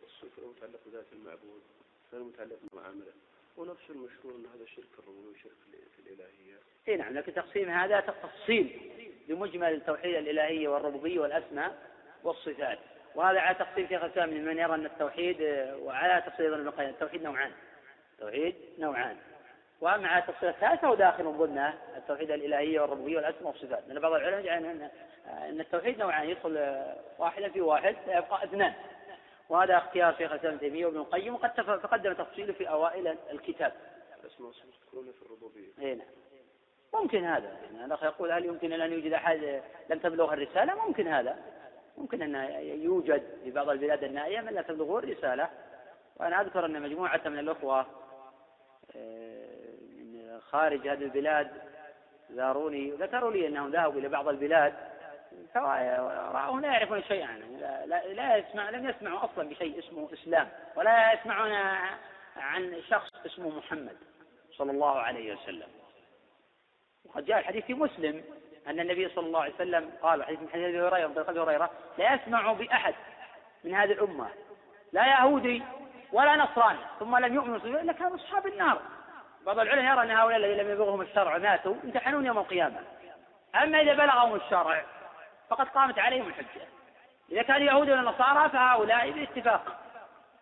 الصفر 0.05 0.43
متعلق 0.47 0.81
بذات 0.87 1.13
المعبود. 1.13 1.63
غير 2.13 2.23
متعلق 2.23 2.57
بالمعاملة. 2.63 3.13
ونفس 3.57 3.91
المشروع 3.91 4.35
أن 4.35 4.47
هذا 4.55 4.67
شرك 4.67 4.99
الربوبية 4.99 5.31
وشرك 5.31 5.53
في 5.97 6.03
الإلهية. 6.03 6.59
اي 6.89 6.97
نعم 6.97 7.15
لكن 7.15 7.35
تقسيم 7.35 7.71
هذا 7.71 8.01
تفصيل 8.01 8.81
لمجمل 9.29 9.75
التوحيد 9.75 10.15
الإلهية 10.15 10.69
والربوبية 10.69 11.21
والأسماء 11.21 11.79
والصفات. 12.25 12.79
وهذا 13.15 13.41
على 13.41 13.55
تقسيم 13.55 13.89
شيخ 13.89 14.05
الإسلام 14.05 14.31
من 14.31 14.59
يرى 14.59 14.75
أن 14.75 14.87
التوحيد 14.87 15.37
وعلى 15.83 16.23
تفصيل 16.27 16.55
ابن 16.55 16.69
القيم. 16.69 16.89
التوحيد 16.89 17.23
نوعان. 17.23 17.53
التوحيد 18.13 18.55
نوعان. 18.79 19.17
وأما 19.81 20.09
على 20.09 20.23
التفصيل 20.23 20.49
الثالث 20.49 20.81
فهو 20.81 20.95
داخل 20.95 21.25
ضمن 21.25 21.59
التوحيد 21.97 22.31
الالهيه 22.31 22.81
والربوبية 22.81 23.17
والأسماء 23.17 23.47
والصفات. 23.47 23.85
لأن 23.89 24.01
بعض 24.01 24.13
العلماء 24.13 24.41
يجعل 24.41 24.65
ان 25.27 25.61
التوحيد 25.61 25.99
نوعان 25.99 26.29
يدخل 26.29 26.85
واحدا 27.19 27.49
في 27.49 27.61
واحد 27.61 27.97
فيبقى 28.05 28.45
اثنان. 28.45 28.75
وهذا 29.51 29.77
اختيار 29.77 30.15
شيخ 30.15 30.33
الإسلام 30.33 30.55
ابن 30.55 30.61
تيمية 30.61 30.87
وابن 30.87 30.97
القيم 30.97 31.35
وقد 31.35 31.53
تقدم 31.55 32.13
تفصيله 32.13 32.53
في 32.53 32.69
أوائل 32.69 33.17
الكتاب. 33.33 33.73
في 35.13 35.23
الربوبية. 35.23 35.69
اي 35.79 35.95
نعم. 35.95 36.07
ممكن 36.95 37.25
هذا 37.25 37.49
يعني 37.49 37.85
الأخ 37.85 38.03
يقول 38.03 38.33
هل 38.33 38.45
يمكن 38.45 38.73
أن 38.73 38.93
يوجد 38.93 39.13
أحد 39.13 39.63
لم 39.91 39.99
تبلغه 39.99 40.35
الرسالة؟ 40.35 40.87
ممكن 40.87 41.09
هذا. 41.09 41.37
ممكن 41.99 42.23
أن 42.23 42.35
يوجد 42.63 43.23
في 43.45 43.51
بعض 43.51 43.69
البلاد 43.69 44.05
النائية 44.05 44.41
من 44.41 44.53
لا 44.53 44.63
تبلغه 44.63 44.99
الرسالة. 44.99 45.49
وأنا 46.17 46.41
أذكر 46.41 46.67
أن 46.67 46.83
مجموعة 46.83 47.21
من 47.27 47.39
الأخوة 47.39 47.87
آه، 48.97 49.47
من 49.99 50.41
خارج 50.41 50.89
هذه 50.89 51.05
البلاد 51.05 51.51
زاروني 52.31 52.91
ذكروا 52.91 53.33
لي 53.33 53.47
أنهم 53.47 53.71
ذهبوا 53.71 54.01
إلى 54.01 54.09
بعض 54.09 54.29
البلاد 54.29 54.75
رأوا 55.57 56.61
لا 56.61 56.69
يعرفون 56.69 57.03
شيئا. 57.03 57.19
يعني 57.19 57.57
لا, 57.87 58.07
لا, 58.07 58.37
يسمع 58.37 58.71
لم 58.71 58.91
يسمعوا 58.91 59.25
أصلا 59.25 59.49
بشيء 59.49 59.79
اسمه 59.79 60.09
إسلام 60.13 60.49
ولا 60.77 61.13
يسمعون 61.13 61.53
عن 62.37 62.83
شخص 62.89 63.11
اسمه 63.27 63.59
محمد 63.59 63.97
صلى 64.53 64.71
الله 64.71 64.99
عليه 64.99 65.35
وسلم. 65.35 65.69
وقد 67.05 67.25
جاء 67.25 67.39
الحديث 67.39 67.65
في 67.65 67.75
مسلم 67.75 68.25
أن 68.67 68.81
النبي 68.81 69.09
صلى 69.09 69.27
الله 69.27 69.43
عليه 69.43 69.55
وسلم 69.55 69.91
قال 70.03 70.25
حديث 70.25 70.41
من 70.41 70.49
حديث 70.49 70.65
أبي 70.65 70.81
هريرة 70.81 71.31
أبي 71.31 71.41
هريرة 71.41 71.71
لا 71.99 72.15
يسمع 72.15 72.53
بأحد 72.53 72.95
من 73.65 73.75
هذه 73.75 73.93
الأمة 73.93 74.29
لا 74.93 75.07
يهودي 75.07 75.63
ولا 76.13 76.37
نصراني 76.37 76.79
ثم 77.01 77.17
لم 77.17 77.35
يؤمنوا 77.35 77.57
إلا 77.57 77.93
كانوا 77.93 78.17
أصحاب 78.17 78.47
النار. 78.47 78.81
بعض 79.47 79.59
العلماء 79.59 79.95
يرى 79.95 80.03
أن 80.03 80.11
هؤلاء 80.11 80.39
الذين 80.39 80.57
لم 80.57 80.71
يبلغهم 80.71 81.01
الشرع 81.01 81.39
ماتوا 81.39 81.75
يمتحنون 81.85 82.27
يوم 82.27 82.39
القيامة. 82.39 82.81
أما 83.63 83.81
إذا 83.81 83.95
بلغهم 83.95 84.35
الشرع 84.35 84.85
فقد 85.51 85.69
قامت 85.69 85.99
عليهم 85.99 86.29
الحجة. 86.29 86.67
إذا 87.33 87.43
كان 87.43 87.63
يهود 87.63 87.91
ولا 87.91 88.01
نصارى 88.01 88.51
فهؤلاء 88.51 89.11
باتفاق 89.11 89.81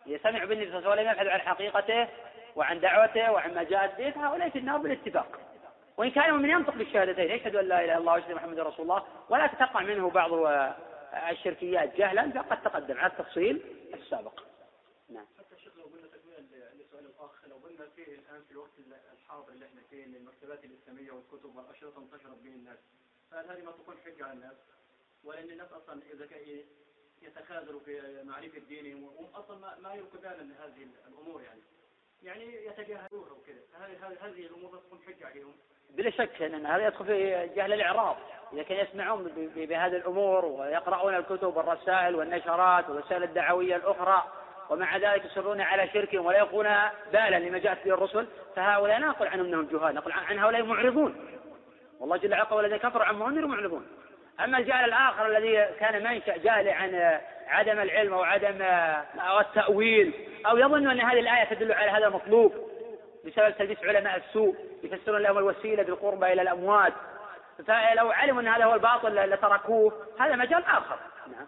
إذا 0.07 0.19
سمعوا 0.19 0.47
بالنبي 0.49 0.71
صلى 0.71 0.79
الله 0.79 0.91
عليه 0.91 1.03
وسلم 1.03 1.13
يبحثوا 1.13 1.33
عن 1.33 1.41
حقيقته 1.41 2.09
وعن 2.57 2.81
دعوته 2.81 3.33
وعن 3.33 3.55
ما 3.55 3.63
جاءت 3.63 3.99
به 3.99 4.11
فهؤلاء 4.11 4.49
في 4.49 4.59
النار 4.59 4.79
بالاتفاق. 4.79 5.41
وإن 5.97 6.11
كان 6.11 6.35
من 6.35 6.51
ينطق 6.51 6.75
بالشهادتين 6.75 7.31
يشهد 7.31 7.57
أن 7.57 7.65
لا 7.69 7.85
إله 7.85 7.85
إلا 7.85 7.99
الله 7.99 8.13
ويشهد 8.13 8.33
محمد 8.33 8.59
رسول 8.59 8.83
الله 8.83 9.05
ولا 9.29 9.47
تتقع 9.47 9.81
منه 9.81 10.11
بعض 10.11 10.31
الشركيات 11.31 11.97
جهلا 11.97 12.31
فقد 12.43 12.63
تقدم 12.63 12.99
على 12.99 13.13
التفصيل 13.13 13.63
السابق. 13.95 14.41
نعم. 15.11 15.27
لو 17.49 17.57
قلنا 17.57 17.89
فيه 17.97 18.15
الآن 18.15 18.43
في 18.45 18.53
الوقت 18.53 18.71
الحاضر 19.13 19.53
اللي 19.53 19.67
إحنا 19.67 19.81
فيه 19.91 20.05
المكتبات 20.05 20.65
الإسلامية 20.65 21.13
والكتب 21.13 21.57
والاشرطه 21.57 21.99
انتشرت 21.99 22.39
بين 22.43 22.53
الناس 22.53 22.79
فهل 23.31 23.51
هذه 23.51 23.65
ما 23.65 23.73
تكون 23.73 23.97
حجة 24.05 24.25
على 24.25 24.33
الناس؟ 24.33 24.57
ولأن 25.29 25.51
الناس 25.51 25.73
أصلا 25.73 26.03
إذا 26.15 26.27
كان 26.27 26.41
يتخاذلوا 27.23 27.81
في 27.81 28.23
معرفة 28.25 28.59
دينهم 28.69 29.03
وهم 29.03 29.27
أصلا 29.35 29.57
ما 29.83 29.95
يلقوا 29.95 30.21
بالا 30.21 30.43
لهذه 30.43 30.89
الأمور 31.09 31.43
يعني. 31.43 31.61
يعني 32.23 32.67
يتجاهلوها 32.67 33.33
وكذا. 33.33 33.61
هذه 33.81 34.17
هذه 34.21 34.47
الأمور 34.47 34.79
تكون 34.79 34.99
حجة 35.07 35.27
عليهم. 35.27 35.53
بلا 35.91 36.11
شك 36.11 36.43
أن 36.43 36.67
هذا 36.67 36.87
يدخل 36.87 37.05
في 37.05 37.49
جهل 37.57 37.73
الاعراض 37.73 38.17
إذا 38.53 38.63
كانوا 38.63 38.83
يسمعون 38.83 39.51
بهذه 39.57 39.97
الأمور 39.97 40.45
ويقرؤون 40.45 41.15
الكتب 41.15 41.57
والرسائل 41.57 42.15
والنشرات 42.15 42.91
والوسائل 42.91 43.23
الدعوية 43.23 43.77
الأخرى 43.77 44.25
ومع 44.71 44.97
ذلك 44.97 45.25
يصرون 45.25 45.61
على 45.61 45.89
شركهم 45.89 46.27
ولا 46.27 46.39
يقون 46.39 46.67
بالا 47.13 47.39
لما 47.39 47.59
جاءت 47.59 47.85
به 47.85 47.95
الرسل 47.95 48.27
فهؤلاء 48.57 48.99
لا 48.99 49.07
نقول 49.07 49.29
عنهم 49.29 49.47
أنهم 49.47 49.67
جهال 49.67 49.95
نقول 49.95 50.13
عن 50.13 50.39
هؤلاء 50.39 50.63
معرضون. 50.63 51.39
والله 52.01 52.17
جل 52.17 52.33
وعلا 52.33 52.55
والذين 52.55 52.77
كفروا 52.77 53.05
عن 53.05 53.19
منذر 53.19 53.47
معرضون. 53.47 53.87
أما 54.41 54.59
الجهل 54.59 54.85
الآخر 54.85 55.27
الذي 55.27 55.75
كان 55.81 56.05
منشأ 56.05 56.37
جهل 56.37 56.69
عن 56.69 57.21
عدم 57.47 57.79
العلم 57.79 58.15
أو 58.15 58.23
عدم 58.23 58.63
أو 59.21 59.41
التأويل 59.41 60.15
أو 60.47 60.59
يظن 60.59 60.91
أن 60.91 61.01
هذه 61.01 61.21
الآية 61.21 61.45
تدل 61.45 61.73
على 61.73 61.91
هذا 61.91 62.07
المطلوب 62.07 62.53
بسبب 63.27 63.57
تلبيس 63.59 63.79
علماء 63.85 64.17
السوء 64.17 64.57
يفسرون 64.83 65.23
لهم 65.23 65.39
الوسيلة 65.39 65.83
بالقربى 65.83 66.33
إلى 66.33 66.43
الأموات. 66.43 66.93
فلو 67.67 68.11
علموا 68.11 68.43
أن 68.43 68.49
هذا 68.49 68.65
هو 68.65 68.75
الباطل 68.75 69.15
لتركوه 69.15 70.07
هذا 70.21 70.37
مجال 70.37 70.65
آخر. 70.65 70.99
نعم. 71.27 71.47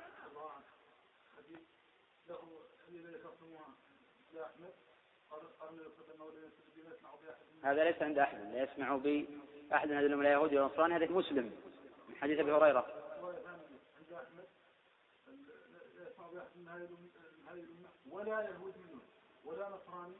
هذا 7.65 7.85
ليس 7.85 8.03
عند 8.03 8.19
أحد 8.19 8.39
لا 8.53 8.62
يسمع 8.62 8.97
بأحد 8.97 9.89
من 9.89 9.97
هذه 9.97 10.07
الأمة 10.07 10.23
لا 10.23 10.31
يهودي 10.31 10.59
ولا 10.59 10.67
نصراني 10.67 10.97
هذا 10.97 11.07
مسلم. 11.12 11.45
من 11.45 11.70
حديث 12.21 12.39
أبي 12.39 12.53
هريرة. 12.53 12.87
ولا 18.11 18.41
يهود 18.41 18.75
منه 18.79 19.01
ولا 19.45 19.69
نصراني 19.69 20.15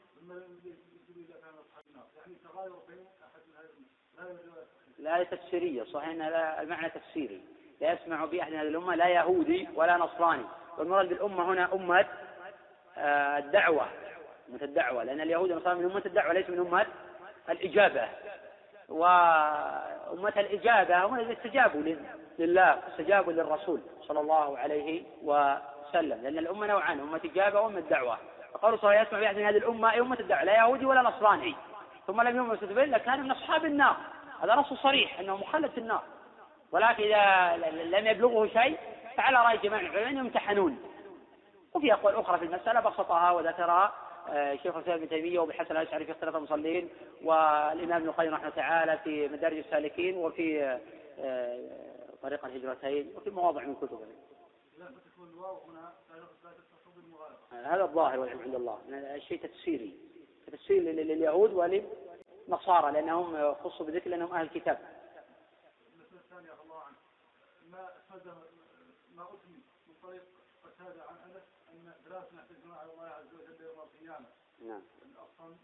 يعني 2.17 2.35
تغاير 2.43 2.71
بين 2.87 3.05
أحد 3.23 3.41
لا 4.99 5.17
لا 5.17 5.23
تفسيرية 5.23 5.83
صحيح 5.83 6.09
أنها 6.09 6.61
المعنى 6.61 6.89
تفسيري. 6.89 7.43
لا 7.81 7.93
يسمع 7.93 8.25
بأحد 8.25 8.51
من 8.51 8.57
هذه 8.57 8.67
الأمة 8.67 8.95
لا 8.95 9.07
يهودي 9.07 9.67
ولا 9.75 9.97
نصراني. 9.97 10.45
والمراد 10.77 11.09
بالأمة 11.09 11.53
هنا 11.53 11.73
أمة 11.73 12.07
آه، 12.97 13.37
الدعوة 13.37 13.87
أمة 14.49 14.63
الدعوة. 14.63 15.03
لأن 15.03 15.21
اليهود 15.21 15.51
والنصارى 15.51 15.79
من 15.79 15.91
أمة 15.91 16.01
الدعوة 16.05 16.33
ليس 16.33 16.49
من 16.49 16.59
أمة 16.59 16.87
الإجابة. 17.49 18.09
وأمة 18.91 20.33
الإجابة 20.37 21.05
هم 21.05 21.15
الذين 21.15 21.35
استجابوا 21.37 21.81
لله 22.39 22.79
استجابوا 22.87 23.33
للرسول 23.33 23.81
صلى 24.01 24.19
الله 24.19 24.57
عليه 24.57 25.03
وسلم. 25.23 26.21
لأن 26.23 26.37
الأمة 26.37 26.67
نوعان 26.67 26.99
أمة 26.99 27.21
إجابة 27.25 27.61
وأمة 27.61 27.79
دعوة. 27.79 28.17
فقوله 28.53 28.77
صلى 28.77 28.89
الله 28.89 28.99
عليه 28.99 29.07
وسلم 29.07 29.45
هذه 29.47 29.57
الأمة 29.57 29.91
أي 29.91 29.99
أمة 29.99 30.19
الدعوة 30.19 30.43
لا 30.43 30.55
يهودي 30.55 30.85
ولا 30.85 31.01
نصراني. 31.01 31.55
ثم 32.07 32.21
لم 32.21 32.35
يؤمن 32.37 32.57
إلا 32.61 32.97
كان 32.97 33.23
من 33.23 33.31
أصحاب 33.31 33.65
النار. 33.65 33.95
هذا 34.43 34.55
نص 34.55 34.73
صريح 34.73 35.19
أنه 35.19 35.37
مخلد 35.37 35.71
في 35.71 35.77
النار. 35.77 36.03
ولكن 36.71 37.03
إذا 37.03 37.57
لم 37.83 38.07
يبلغه 38.07 38.47
شيء 38.47 38.77
فعلى 39.17 39.37
رأي 39.37 39.57
جماعة 39.57 39.79
العلماء 39.79 40.13
يمتحنون. 40.13 40.79
وفي 41.73 41.93
أقوال 41.93 42.15
أخرى 42.15 42.39
في 42.39 42.45
المسألة 42.45 42.79
بسطها 42.79 43.31
وذكرها. 43.31 43.93
شيخ 44.63 44.75
الإسلام 44.75 44.97
ابن 44.97 45.09
تيمية 45.09 45.39
وبحسن 45.39 45.77
الأشعري 45.77 46.05
في 46.05 46.11
اختلاف 46.11 46.35
المصلين 46.35 46.89
والإمام 47.23 47.91
ابن 47.91 48.07
القيم 48.09 48.33
رحمه 48.33 48.49
تعالى 48.49 48.97
في 48.97 49.27
مدارج 49.27 49.57
السالكين 49.57 50.17
وفي 50.17 50.79
آه، 51.19 51.59
طريق 52.21 52.45
الهجرتين 52.45 53.13
وفي 53.15 53.29
مواضع 53.29 53.63
من 53.63 53.75
كتبه. 53.75 53.99
هذا 57.51 57.83
الظاهر 57.83 58.19
والعلم 58.19 58.41
عند 58.41 58.55
الله 58.55 58.79
الشيء 58.89 59.43
تفسيري 59.43 59.97
تفسير 60.47 60.81
لليهود 60.81 61.53
وللنصارى 61.53 62.91
لأنهم 62.91 63.53
خصوا 63.53 63.85
بذكر 63.85 64.09
لأنهم 64.09 64.33
أهل 64.33 64.45
الكتاب. 64.45 64.79
ما 67.71 67.89
ما 69.15 69.27
من 69.87 69.95
طريق 70.03 70.23
قتادة 70.63 71.03
عن 71.03 71.15
أنس 71.15 71.43
أن 71.69 71.93
ثلاث 72.05 72.33
يحتجون 72.33 72.71
على 72.71 72.91
الله 72.91 73.20
القيامة 74.01 74.25
نعم. 74.61 74.81
الأصم 75.01 75.55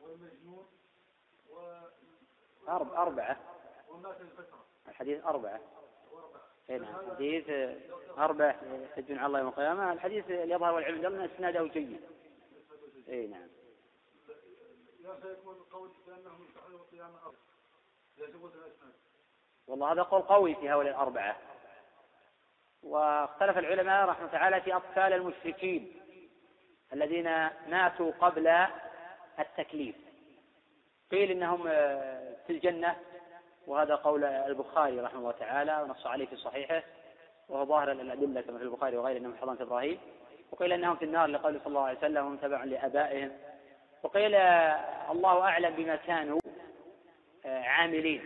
والمجنون 0.00 0.66
و 1.50 1.58
أربعة. 2.68 3.36
ومات 3.88 4.20
الفترة 4.20 4.64
الحديث 4.88 5.24
أربعة. 5.24 5.60
إيه 6.70 6.78
نعم. 6.78 7.00
الحديث 7.00 7.44
أربعة. 8.18 8.56
يحتجون 8.62 9.18
على 9.18 9.26
الله 9.26 9.38
يوم 9.38 9.48
القيامة. 9.48 9.92
الحديث 9.92 10.30
اللي 10.30 10.54
يظهر 10.54 10.74
والعلم 10.74 11.06
عندنا 11.06 11.24
إسناده 11.24 11.66
جيد. 11.66 12.00
إي 13.08 13.26
نعم. 13.26 13.48
والله 19.66 19.92
هذا 19.92 20.02
قول 20.02 20.22
قوي 20.22 20.54
في 20.54 20.70
هؤلاء 20.70 20.92
الأربعة. 20.92 21.38
واختلف 22.82 23.58
العلماء 23.58 24.08
رحمه 24.08 24.26
تعالى 24.26 24.60
في 24.60 24.76
أطفال 24.76 25.12
المشركين. 25.12 26.07
الذين 26.92 27.24
ماتوا 27.68 28.12
قبل 28.20 28.66
التكليف. 29.38 29.94
قيل 31.10 31.30
إنهم 31.30 31.66
آه، 31.66 32.36
في 32.46 32.52
الجنة 32.52 32.96
وهذا 33.66 33.94
قول 33.94 34.24
البخاري 34.24 35.00
رحمه 35.00 35.18
الله 35.18 35.32
تعالى 35.32 35.82
ونص 35.82 36.06
عليه 36.06 36.26
في 36.26 36.36
صحيحه 36.36 36.82
وهو 37.48 37.64
ظاهر 37.64 37.92
الأدلة 37.92 38.40
كما 38.40 38.58
في 38.58 38.64
البخاري 38.64 38.96
وغيره 38.96 39.18
أنهم 39.18 39.36
حضانة 39.36 39.62
إبراهيم 39.62 39.98
وقيل 40.50 40.72
أنهم 40.72 40.96
في 40.96 41.04
النار 41.04 41.26
لقول 41.26 41.58
صلى 41.58 41.66
الله 41.66 41.82
عليه 41.82 41.98
وسلم 41.98 42.26
هم 42.26 42.36
تبع 42.36 42.64
لآبائهم. 42.64 43.32
وقيل 44.02 44.34
آه، 44.34 45.12
الله 45.12 45.40
أعلم 45.40 45.76
بما 45.76 45.96
كانوا 45.96 46.40
آه، 47.46 47.62
عاملين. 47.62 48.22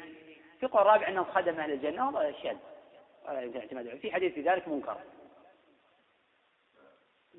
في 0.61 0.67
قول 0.67 0.87
رابع 0.87 1.09
أنهم 1.09 1.25
خدم 1.25 1.61
أهل 1.61 1.73
الجنة 1.73 2.09
وهذا 2.09 2.33
شاذ. 2.33 2.57
ولا 3.29 3.43
يمكن 3.43 3.59
اعتماد 3.59 3.99
في 3.99 4.13
حديث 4.13 4.35
في 4.35 4.43
ذلك 4.43 4.69
منكر. 4.69 4.97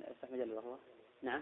افتح 0.08 0.30
مجال 0.32 0.84
نعم. 1.24 1.42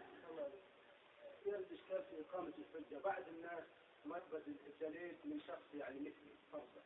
الإشكال 1.45 2.03
في 2.09 2.21
إقامة 2.21 2.53
الحجة 2.57 3.03
بعض 3.03 3.23
الناس 3.27 3.63
يقبل 4.05 4.55
الدليل 4.67 5.15
من 5.25 5.39
شخص 5.47 5.73
يعني 5.73 5.99
مثلي 5.99 6.35
فرضا 6.51 6.83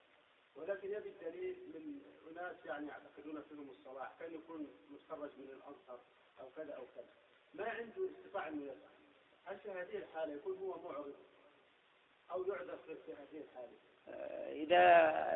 ولكن 0.56 0.92
يبي 0.92 1.10
الدليل 1.10 1.56
من 1.74 2.02
أناس 2.32 2.56
يعني 2.66 2.88
يعتقدون 2.88 3.44
فيهم 3.50 3.70
الصلاح 3.70 4.12
كان 4.20 4.34
يكون 4.34 4.68
متخرج 4.90 5.30
من 5.38 5.50
الأزهر 5.50 6.00
أو 6.40 6.50
كذا 6.56 6.74
أو 6.74 6.84
كذا. 6.96 7.14
ما 7.54 7.70
عنده 7.70 8.10
استطاع 8.12 8.48
أنه 8.48 8.64
يسأل 8.64 8.96
هل 9.46 9.60
في 9.60 9.72
هذه 9.72 9.98
الحالة 9.98 10.34
يكون 10.34 10.58
هو 10.58 10.82
معرض 10.82 11.16
أو 12.32 12.44
يعذر 12.44 12.78
في 13.06 13.14
هذه 13.14 13.44
الحالة؟ 13.44 13.78
آه، 14.08 14.52
إذا 14.52 14.82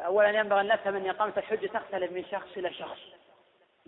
أولا 0.06 0.30
ينبغي 0.30 0.62
أن 0.62 0.68
نفهم 0.68 0.96
أن 0.96 1.10
إقامة 1.10 1.38
الحجة 1.38 1.68
تختلف 1.68 2.12
من 2.12 2.26
شخص 2.26 2.58
إلى 2.58 2.74
شخص. 2.74 3.19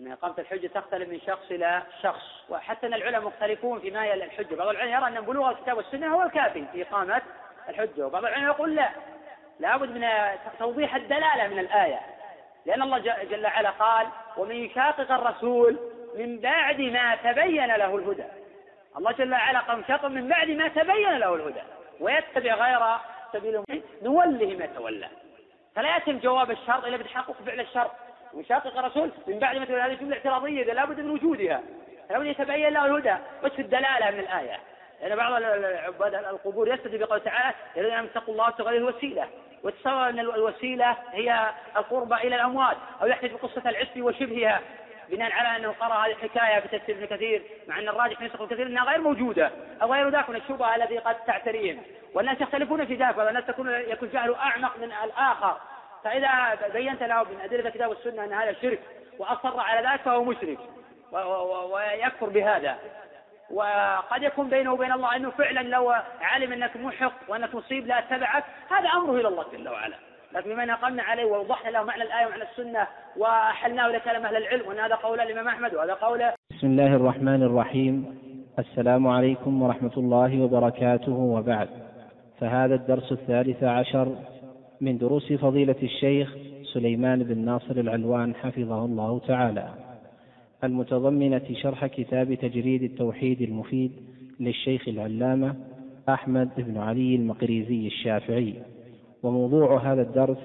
أن 0.00 0.12
إقامة 0.12 0.34
الحجة 0.38 0.66
تختلف 0.66 1.08
من 1.08 1.20
شخص 1.20 1.50
إلى 1.50 1.82
شخص. 2.02 2.44
وحتى 2.48 2.86
أن 2.86 2.94
العلماء 2.94 3.20
مختلفون 3.20 3.80
فيما 3.80 4.02
هي 4.04 4.14
الحجة. 4.14 4.54
بعض 4.54 4.68
العلماء 4.68 5.00
يرى 5.00 5.18
أن 5.18 5.24
بلوغ 5.24 5.50
الكتاب 5.50 5.76
والسنة 5.76 6.14
هو 6.14 6.22
الكافي 6.22 6.64
في 6.72 6.82
إقامة 6.82 7.22
الحجة. 7.68 8.06
وبعض 8.06 8.24
العلماء 8.24 8.50
يقول 8.50 8.74
لا. 8.74 8.90
لابد 9.60 9.90
من 9.90 10.08
توضيح 10.58 10.94
الدلالة 10.94 11.48
من 11.48 11.58
الآية. 11.58 12.00
لأن 12.66 12.82
الله 12.82 12.98
جل 12.98 13.44
وعلا 13.44 13.70
قال 13.70 14.06
ومن 14.36 14.56
يشاقق 14.56 15.12
الرسول 15.12 15.78
من 16.14 16.40
بعد 16.40 16.80
ما 16.80 17.16
تبين 17.16 17.66
له 17.66 17.96
الهدى. 17.96 18.24
الله 18.98 19.12
جل 19.12 19.32
وعلا 19.32 19.60
قال 19.60 20.12
من 20.12 20.28
بعد 20.28 20.48
ما 20.48 20.68
تبين 20.68 21.18
له 21.18 21.34
الهدى. 21.34 21.62
ويتبع 22.00 22.54
غير 22.54 22.98
سبيل 23.32 23.82
نوله 24.02 24.56
ما 24.56 24.66
تولى. 24.66 25.08
فلا 25.74 25.96
يتم 25.96 26.18
جواب 26.18 26.50
الشرط 26.50 26.84
إلا 26.84 26.96
بتحقق 26.96 27.36
فعل 27.46 27.60
الشرط. 27.60 27.90
وشاقق 28.34 28.78
الرسول 28.78 29.10
من 29.26 29.38
بعد 29.38 29.56
ما 29.56 29.86
هذه 29.86 29.94
جملة 29.94 30.16
اعتراضية 30.16 30.72
لا 30.72 30.84
بد 30.84 31.00
من 31.00 31.10
وجودها. 31.10 31.62
لابد 32.10 32.26
يتبين 32.26 32.68
له 32.68 32.86
الهدى. 32.86 33.14
وش 33.44 33.58
الدلالة 33.58 34.10
من 34.10 34.18
الآية؟ 34.18 34.58
لأن 35.02 35.16
بعض 35.16 35.32
عباد 35.86 36.14
القبور 36.14 36.74
يستدل 36.74 36.98
بقول 36.98 37.20
تعالى 37.20 37.54
الذين 37.76 37.94
اتقوا 37.94 38.34
الله 38.34 38.44
واتقوا 38.44 38.70
الوسيلة. 38.70 39.28
وتصور 39.62 40.08
إن 40.08 40.20
الوسيلة 40.20 40.96
هي 41.12 41.50
القربى 41.76 42.14
إلى 42.14 42.36
الأموات 42.36 42.76
أو 43.02 43.06
يحتج 43.06 43.32
بقصة 43.32 43.70
العسر 43.70 44.02
وشبهها 44.02 44.60
بناء 45.08 45.32
على 45.32 45.56
أنه 45.56 45.72
قرأ 45.80 45.94
هذه 45.94 46.12
الحكاية 46.12 46.60
في 46.60 46.78
تفسير 46.78 46.96
ابن 46.96 47.06
كثير 47.06 47.42
مع 47.68 47.78
أن 47.78 47.88
الراجح 47.88 48.18
في 48.18 48.24
نسخ 48.24 48.44
كثير 48.44 48.66
إنها 48.66 48.84
غير 48.84 49.00
موجودة 49.00 49.50
أو 49.82 49.92
غير 49.92 50.08
ذاك 50.08 50.30
من 50.30 50.36
الشبهة 50.36 50.76
التي 50.76 50.98
قد 50.98 51.16
تعتريهم. 51.26 51.82
والناس 52.14 52.40
يختلفون 52.40 52.86
في 52.86 52.94
ذلك 52.94 53.18
والناس 53.18 53.46
تكون 53.46 53.70
يكون 53.70 54.08
جهله 54.08 54.36
أعمق 54.36 54.76
من 54.78 54.92
الآخر. 55.04 55.56
فإذا 56.04 56.28
بينت 56.72 57.02
له 57.02 57.22
من 57.22 57.40
أدلة 57.44 57.68
الكتاب 57.68 57.88
والسنة 57.90 58.24
أن 58.24 58.32
هذا 58.32 58.52
شرك 58.52 58.80
وأصر 59.18 59.60
على 59.60 59.88
ذلك 59.88 60.00
فهو 60.00 60.24
مشرك. 60.24 60.58
ويكفر 61.72 62.28
بهذا. 62.28 62.76
وقد 63.50 64.22
يكون 64.22 64.48
بينه 64.48 64.72
وبين 64.72 64.92
الله 64.92 65.16
أنه 65.16 65.30
فعلا 65.30 65.60
لو 65.60 65.94
علم 66.20 66.52
أنك 66.52 66.76
محق 66.76 67.12
وأنك 67.28 67.54
مصيب 67.54 67.86
لا 67.86 67.98
اتبعك 67.98 68.44
هذا 68.70 68.88
أمره 68.88 69.20
إلى 69.20 69.28
الله 69.28 69.44
جل 69.52 69.68
وعلا. 69.68 69.96
لكن 70.32 70.50
بما 70.50 70.64
نقلنا 70.64 71.02
عليه 71.02 71.24
ووضحنا 71.24 71.70
له 71.70 71.82
معنى 71.82 72.02
الآية 72.02 72.26
ومعنى 72.26 72.42
السنة 72.42 72.86
وأحلناه 73.16 73.86
إلى 73.86 74.00
كلام 74.00 74.26
أهل 74.26 74.36
العلم 74.36 74.68
وان 74.68 74.78
هذا 74.78 74.94
قول 74.94 75.20
الإمام 75.20 75.48
أحمد 75.48 75.74
وهذا 75.74 75.94
قول 75.94 76.22
بسم 76.50 76.66
الله 76.66 76.96
الرحمن 76.96 77.42
الرحيم. 77.42 78.18
السلام 78.58 79.08
عليكم 79.08 79.62
ورحمة 79.62 79.92
الله 79.96 80.42
وبركاته 80.42 81.12
وبعد. 81.12 81.68
فهذا 82.40 82.74
الدرس 82.74 83.12
الثالث 83.12 83.64
عشر 83.64 84.16
من 84.82 84.98
دروس 84.98 85.32
فضيلة 85.32 85.76
الشيخ 85.82 86.36
سليمان 86.74 87.22
بن 87.22 87.38
ناصر 87.38 87.76
العلوان 87.76 88.34
حفظه 88.34 88.84
الله 88.84 89.18
تعالى. 89.18 89.68
المتضمنة 90.64 91.42
شرح 91.52 91.86
كتاب 91.86 92.34
تجريد 92.34 92.82
التوحيد 92.82 93.42
المفيد 93.42 93.92
للشيخ 94.40 94.88
العلامة 94.88 95.54
أحمد 96.08 96.48
بن 96.56 96.78
علي 96.78 97.16
المقريزي 97.16 97.86
الشافعي. 97.86 98.54
وموضوع 99.22 99.92
هذا 99.92 100.02
الدرس 100.02 100.38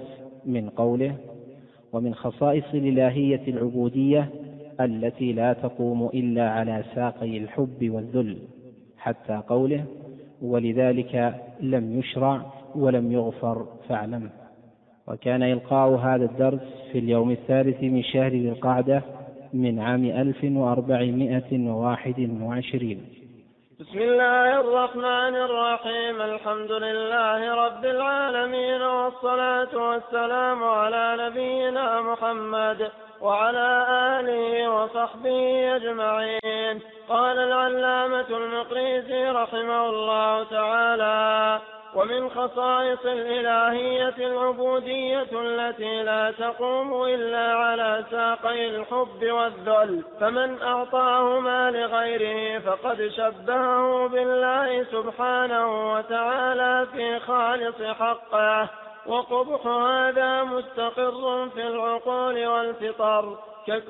من 0.46 0.70
قوله 0.70 1.16
ومن 1.94 2.14
خصائص 2.16 2.66
الإلهية 2.74 3.42
العبودية 3.48 4.30
التي 4.82 5.34
لا 5.34 5.54
تقوم 5.54 6.06
إلا 6.14 6.50
على 6.50 6.84
ساقي 6.96 7.38
الحب 7.38 7.90
والذل. 7.90 8.38
حتى 8.98 9.42
قوله 9.48 9.86
ولذلك 10.42 11.42
لم 11.62 12.00
يشرع 12.00 12.57
ولم 12.78 13.12
يغفر 13.12 13.66
فاعلم. 13.90 14.30
وكان 15.08 15.44
إلقاء 15.44 15.90
هذا 15.90 16.26
الدرس 16.26 16.92
في 16.92 17.00
اليوم 17.00 17.32
الثالث 17.32 17.84
من 17.84 18.04
شهر 18.04 18.32
ذي 18.32 18.50
القعدة 18.50 19.02
من 19.54 19.80
عام 19.80 20.06
ألف 20.06 20.44
وأربعمائة 20.44 21.70
وواحد 21.70 22.20
وعشرين. 22.42 23.00
بسم 23.80 24.00
الله 24.00 24.60
الرحمن 24.60 25.36
الرحيم. 25.48 26.22
الحمد 26.22 26.72
لله 26.72 27.40
رب 27.66 27.86
العالمين 27.86 28.82
والصلاة 28.82 29.74
والسلام 29.90 30.64
على 30.64 31.06
نبينا 31.24 32.02
محمد 32.02 32.92
وعلى 33.22 33.70
آله 34.20 34.70
وصحبه 34.76 35.76
أجمعين. 35.76 36.76
قال 37.10 37.38
العلامة 37.38 38.30
المقريزي 38.30 39.30
رحمه 39.30 39.90
الله 39.90 40.44
تعالى 40.44 41.60
ومن 41.96 42.30
خصائص 42.30 43.06
الإلهية 43.06 44.18
العبودية 44.18 45.28
التي 45.34 46.04
لا 46.04 46.32
تقوم 46.32 47.04
إلا 47.04 47.54
على 47.54 48.06
ساقي 48.12 48.70
الحب 48.70 49.24
والذل. 49.24 50.04
فمن 50.20 50.62
أعطاهما 50.62 51.72
لغيره 51.72 52.60
فقد 52.60 53.08
شبهه 53.18 54.08
بالله 54.08 54.84
سبحانه 54.84 55.94
وتعالى 55.94 56.88
في 56.94 57.20
خالص 57.20 57.82
حقه. 58.00 58.70
وقبح 59.08 59.68
هذا 59.68 60.44
مستقر 60.44 61.50
في 61.50 61.68
العقول 61.68 62.48
والفطر. 62.48 63.38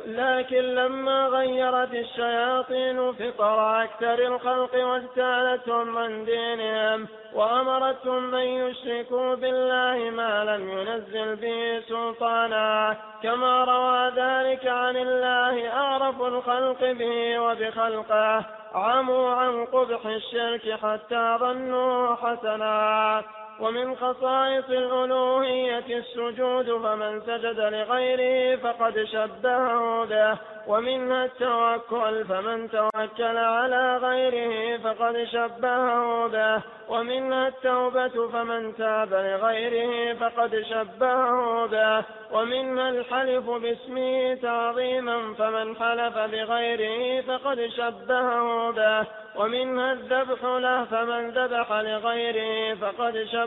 لكن 0.06 0.62
لما 0.76 1.28
غيرت 1.28 1.94
الشياطين 1.94 3.12
فطر 3.14 3.84
أكثر 3.84 4.14
الخلق 4.14 4.86
واجتالتهم 4.86 5.98
عن 5.98 6.26
دينهم 6.26 7.08
وأمرتهم 7.34 8.36
أن 8.36 8.48
يشركوا 8.48 9.36
بالله 9.36 10.10
ما 10.10 10.44
لم 10.44 10.70
ينزل 10.70 11.36
به 11.36 11.84
سلطانا. 11.88 12.96
كما 13.24 13.64
روى 13.64 14.10
ذلك 14.10 14.68
عن 14.68 14.98
الله 14.98 15.70
أعرف 15.74 16.22
الخلق 16.22 16.92
به 16.92 17.40
وبخلقه. 17.40 18.46
عموا 18.76 19.30
عن 19.30 19.66
قبح 19.66 20.06
الشرك 20.06 20.80
حتى 20.84 21.38
ظنوا 21.40 22.16
حسنا. 22.16 23.24
ومن 23.60 23.96
خصائص 23.96 24.70
الألوهية 24.70 25.98
السجود 25.98 26.66
فمن 26.66 27.22
سجد 27.22 27.60
لغيره 27.60 28.56
فقد 28.56 29.04
شبهه 29.04 30.06
به 30.06 30.38
ومنها 30.68 31.26
التوكل 31.26 32.26
فمن 32.26 32.70
توكل 32.70 33.38
على 33.38 33.98
غيره 33.98 34.78
فقد 34.78 35.24
شبهه 35.24 36.28
به 36.28 36.62
ومنها 36.90 37.48
التوبة 37.48 38.30
فمن 38.30 38.76
تاب 38.76 39.14
لغيره 39.14 40.14
فقد 40.14 40.62
شبهه 40.70 41.66
به 41.66 42.04
ومنها 42.32 42.90
الحلف 42.90 43.50
باسمه 43.50 44.36
تعظيما 44.42 45.34
فمن 45.34 45.76
حلف 45.76 46.18
بغيره 46.18 47.22
فقد 47.22 47.70
شبهه 47.78 48.72
به 48.72 49.08
ومنها 49.36 49.94
الذبح 49.94 50.44
له 50.44 50.84
فمن 50.86 51.30
ذبح 51.30 51.72
لغيره 51.72 52.76
فقد 52.76 53.24
شبهه 53.32 53.47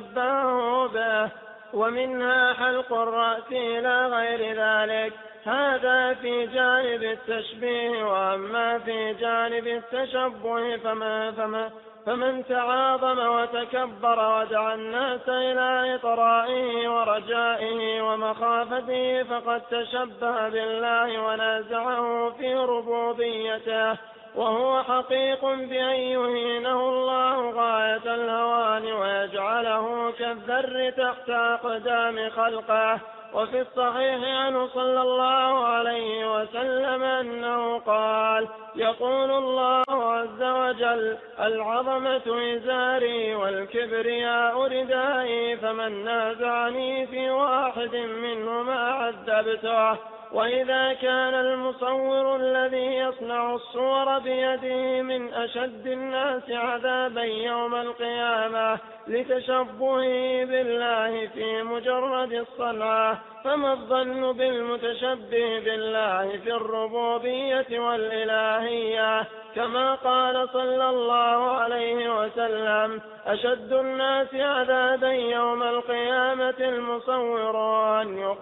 به 0.94 1.28
ومنها 1.74 2.52
حلق 2.52 2.92
الرأس 2.92 3.52
إلى 3.52 4.06
غير 4.06 4.56
ذلك. 4.56 5.12
هذا 5.46 6.14
في 6.14 6.46
جانب 6.46 7.02
التشبيه 7.02 8.04
وأما 8.04 8.78
في 8.78 9.12
جانب 9.12 9.66
التشبه 9.66 10.76
فما 10.76 11.30
فما 11.30 11.70
فمن 12.06 12.44
تعاظم 12.46 13.18
وتكبر 13.18 14.40
ودعا 14.40 14.74
الناس 14.74 15.28
إلى 15.28 15.94
إطرائه 15.94 16.88
ورجائه 16.88 18.02
ومخافته 18.02 19.22
فقد 19.22 19.60
تشبه 19.70 20.48
بالله 20.48 21.22
ونازعه 21.22 22.30
في 22.38 22.54
ربوبيته. 22.54 23.96
وهو 24.34 24.82
حقيق 24.82 25.44
بأن 25.44 26.00
يهينه 26.14 26.88
الله 26.88 27.50
غاية 27.50 28.14
الهوان 28.14 28.92
ويجعله 28.92 30.12
كالذر 30.18 30.90
تحت 30.90 31.30
أقدام 31.30 32.30
خلقه. 32.30 33.00
وفي 33.34 33.60
الصحيح 33.60 34.38
عنه 34.38 34.66
صلى 34.66 35.02
الله 35.02 35.64
عليه 35.64 36.40
وسلم 36.40 37.02
أنه 37.02 37.78
قال 37.78 38.48
يقول 38.76 39.30
الله 39.30 39.84
عز 39.88 40.42
وجل 40.42 41.16
العظمة 41.40 42.54
إزاري 42.56 43.34
والكبرياء 43.34 44.62
ردائي 44.62 45.56
فمن 45.56 46.04
نازعني 46.04 47.06
في 47.06 47.30
واحد 47.30 47.96
منهما 47.96 48.90
عذبته. 48.90 50.19
وإذا 50.32 50.92
كان 50.92 51.34
المصور 51.34 52.36
الذي 52.36 52.96
يصنع 52.96 53.54
الصور 53.54 54.18
بيده 54.18 55.02
من 55.02 55.34
أشد 55.34 55.86
الناس 55.86 56.50
عذابا 56.50 57.22
يوم 57.22 57.74
القيامة 57.74 58.78
لتشبهه 59.08 60.44
بالله 60.44 61.26
في 61.26 61.62
مجرد 61.62 62.32
الصنعة 62.32 63.18
فما 63.44 63.72
الظن 63.72 64.32
بالمتشبه 64.32 65.60
بالله 65.64 66.38
في 66.44 66.52
الربوبية 66.52 67.80
والإلهية؟ 67.80 69.26
كما 69.54 69.94
قال 69.94 70.48
صلى 70.52 70.90
الله 70.90 71.50
عليه 71.50 72.20
وسلم 72.20 73.00
أشد 73.26 73.72
الناس 73.72 74.34
عذابا 74.34 75.12
يوم 75.12 75.62
القيامة 75.62 76.54
المصورون. 76.60 78.36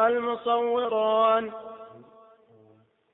المصورون. 0.00 1.52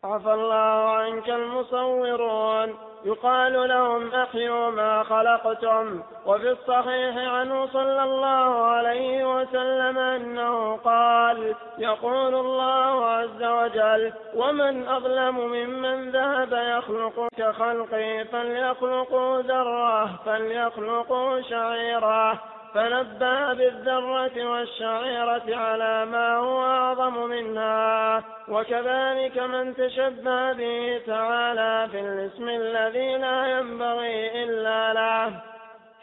عفى 0.05 0.33
الله 0.33 0.91
عنك 0.91 1.29
المصورون. 1.29 2.75
يقال 3.05 3.69
لهم 3.69 4.15
أحيوا 4.15 4.71
ما 4.71 5.03
خلقتم. 5.03 6.03
وفي 6.27 6.51
الصحيح 6.51 7.17
عنه 7.17 7.67
صلى 7.67 8.03
الله 8.03 8.65
عليه 8.67 9.37
وسلم 9.37 9.99
أنه 9.99 10.77
قال 10.77 11.55
يقول 11.79 12.35
الله 12.35 13.07
عز 13.07 13.43
وجل 13.43 14.13
ومن 14.35 14.89
أظلم 14.89 15.39
ممن 15.39 16.11
ذهب 16.11 16.53
يخلق 16.53 17.29
كخلقي 17.37 18.25
فليخلقوا 18.25 19.43
ذرة 19.43 20.11
فليخلقوا 20.27 21.41
شعيرا 21.41 22.39
فنبه 22.75 23.53
بالذرة 23.53 24.51
والشعيرة 24.51 25.57
على 25.57 26.07
ما 26.07 26.37
هو 26.37 26.63
أعظم 26.65 27.27
منها 27.27 28.23
وكذلك 28.49 29.39
من 29.39 29.75
تشبه 29.77 30.53
به 30.53 31.01
تعالى 31.07 31.89
في 31.91 32.01
الاسم 32.01 32.49
الذي 32.49 33.17
لا 33.17 33.59
ينبغي 33.59 34.45
إلا 34.45 34.93
له 34.93 35.41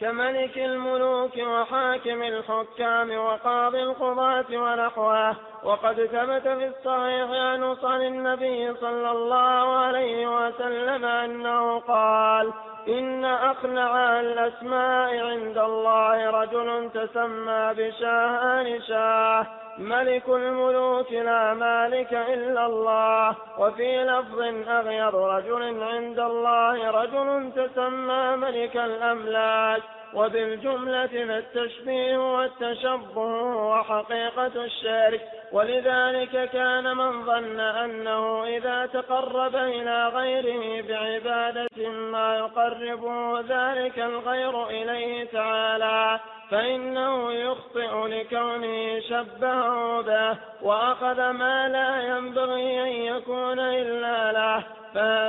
كملك 0.00 0.58
الملوك 0.58 1.36
وحاكم 1.36 2.22
الحكام 2.22 3.18
وقاضي 3.18 3.82
القضاة 3.82 4.44
ونحوه 4.50 5.36
وقد 5.64 5.94
ثبت 5.94 6.48
في 6.48 6.66
الصحيح 6.66 7.30
عن 7.30 7.76
عن 7.84 8.02
النبي 8.02 8.74
صلى 8.74 9.10
الله 9.10 9.76
عليه 9.76 10.26
وسلم 10.26 11.04
أنه 11.04 11.78
قال 11.78 12.52
إن 12.88 13.24
أقنع 13.24 14.20
الأسماء 14.20 15.26
عند 15.26 15.58
الله 15.58 16.30
رجل 16.30 16.90
تسمى 16.94 17.74
بشاهان 17.76 18.80
شاه. 18.80 19.46
ملك 19.78 20.28
الملوك 20.28 21.12
لا 21.12 21.54
مالك 21.54 22.12
إلا 22.12 22.66
الله. 22.66 23.36
وفي 23.58 24.04
لفظ 24.04 24.40
أغير 24.68 25.14
رجل 25.14 25.82
عند 25.82 26.18
الله 26.18 26.90
رجل 26.90 27.52
تسمى 27.56 28.36
ملك 28.36 28.76
الأملاك. 28.76 29.82
وبالجملة 30.14 31.06
فالتشبيه 31.06 32.16
والتشبه 32.34 33.52
هو 33.52 33.84
حقيقة 33.84 34.64
الشرك 34.64 35.20
ولذلك 35.52 36.50
كان 36.50 36.96
من 36.96 37.24
ظن 37.24 37.60
أنه 37.60 38.44
إذا 38.44 38.86
تقرب 38.86 39.56
إلى 39.56 40.08
غيره 40.08 40.82
بعبادة 40.88 41.88
ما 41.88 42.36
يقربه 42.36 43.40
ذلك 43.40 43.98
الغير 43.98 44.68
إليه 44.68 45.24
تعالى. 45.24 46.20
فإنه 46.52 47.32
يخطئ 47.32 48.06
لكونه 48.06 49.00
شبهه 49.00 50.00
به 50.00 50.38
وأخذ 50.62 51.30
ما 51.30 51.68
لا 51.68 52.02
ينبغي 52.02 52.82
أن 52.82 53.16
يكون 53.16 53.58
إلا 53.58 54.32
له 54.32 54.64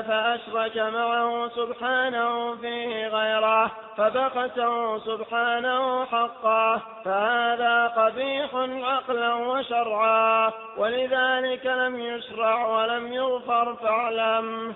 فأشرك 0.02 0.78
معه 0.78 1.50
سبحانه 1.50 2.56
فيه 2.56 3.08
غيره 3.08 3.72
فبخسه 3.98 5.00
سبحانه 5.00 6.06
حقه 6.06 6.82
فهذا 7.06 7.88
قبيح 7.88 8.56
عقلا 8.86 9.34
وشرعا 9.34 10.52
ولذلك 10.78 11.66
لم 11.66 12.00
يشرع 12.00 12.68
ولم 12.68 13.14
يغفر 13.14 13.76
فاعلم. 13.76 14.76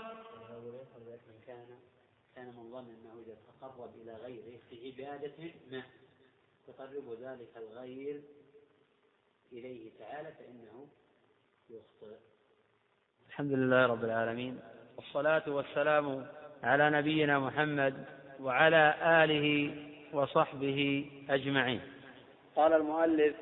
كان 1.47 1.65
كان 2.35 2.45
من 2.45 2.71
ظن 2.71 2.79
انه 2.79 3.13
اذا 3.25 3.35
تقرب 3.61 3.89
إلى 4.01 4.13
غيره 4.25 4.59
في 4.69 4.75
عبادته 4.87 5.53
ما؟ 5.71 5.96
يقرب 6.67 7.17
ذلك 7.21 7.49
الغير 7.57 8.21
إليه 9.51 9.89
تعالى 9.99 10.31
فإنه 10.31 10.87
يخطئ. 11.69 12.15
الحمد 13.27 13.51
لله 13.51 13.85
رب 13.85 14.03
العالمين 14.03 14.59
والصلاة 14.97 15.43
والسلام 15.47 16.25
على 16.63 16.89
نبينا 16.89 17.39
محمد 17.39 18.05
وعلى 18.39 18.95
آله 19.23 19.75
وصحبه 20.13 21.09
أجمعين. 21.29 21.81
قال 22.55 22.73
المؤلف 22.73 23.35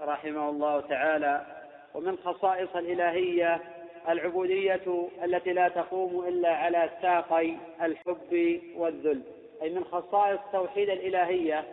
رحمه 0.00 0.50
الله 0.50 0.80
تعالى 0.80 1.46
ومن 1.94 2.16
خصائص 2.16 2.76
الإلهية 2.76 3.60
العبودية 4.08 5.08
التي 5.24 5.52
لا 5.52 5.68
تقوم 5.68 6.28
إلا 6.28 6.48
على 6.56 6.90
ساقي 7.02 7.56
الحب 7.82 8.60
والذل 8.76 9.22
أي 9.62 9.70
من 9.70 9.84
خصائص 9.84 10.40
توحيد 10.52 10.90
الإلهية 10.90 11.64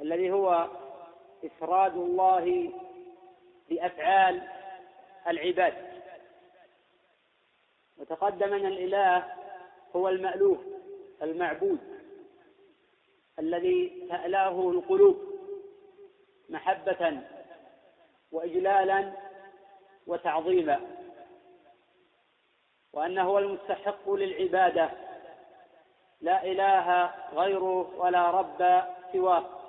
الذي 0.00 0.32
هو 0.32 0.68
إفراد 1.44 1.96
الله 1.96 2.72
بأفعال 3.68 4.42
العباد. 5.28 5.74
وتقدم 7.98 8.54
أن 8.54 8.66
الإله 8.66 9.32
هو 9.96 10.08
المألوف 10.08 10.58
المعبود 11.22 11.78
الذي 13.38 14.06
تألاه 14.10 14.70
القلوب 14.70 15.18
محبة 16.48 17.20
وإجلالا 18.32 19.12
وتعظيما. 20.06 20.80
وأنه 22.92 23.22
هو 23.22 23.38
المستحق 23.38 24.10
للعبادة 24.10 24.90
لا 26.20 26.44
إله 26.44 27.14
غيره 27.34 27.98
ولا 27.98 28.30
رب 28.30 28.84
سواه. 29.12 29.59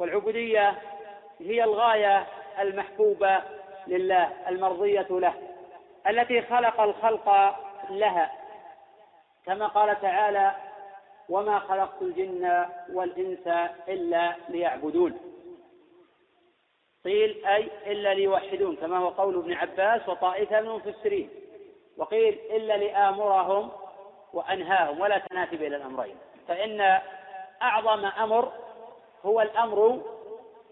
والعبودية 0.00 0.74
هي 1.40 1.64
الغاية 1.64 2.26
المحبوبة 2.60 3.42
لله 3.86 4.32
المرضية 4.48 5.06
له 5.10 5.34
التي 6.08 6.42
خلق 6.42 6.80
الخلق 6.80 7.56
لها. 7.90 8.32
كما 9.46 9.66
قال 9.66 10.00
تعالى 10.00 10.52
وما 11.28 11.58
خلقت 11.58 12.02
الجن 12.02 12.66
والإنس 12.92 13.46
إلا 13.88 14.34
ليعبدون 14.48 15.18
قيل 17.04 17.46
أي 17.46 17.70
إلا 17.86 18.14
ليوحدون 18.14 18.76
كما 18.76 18.98
هو 18.98 19.08
قول 19.08 19.38
ابن 19.38 19.52
عباس 19.52 20.08
وطائفة 20.08 20.60
من 20.60 20.66
المفسرين 20.68 21.30
وقيل 21.96 22.38
إلا 22.50 22.76
لآمرهم 22.76 23.70
وأنهاهم 24.32 25.00
ولا 25.00 25.18
تناسب 25.18 25.62
إلى 25.62 25.76
الأمرين. 25.76 26.16
فإن 26.48 27.00
أعظم 27.62 28.06
أمر 28.06 28.52
هو 29.26 29.40
الأمر 29.40 30.00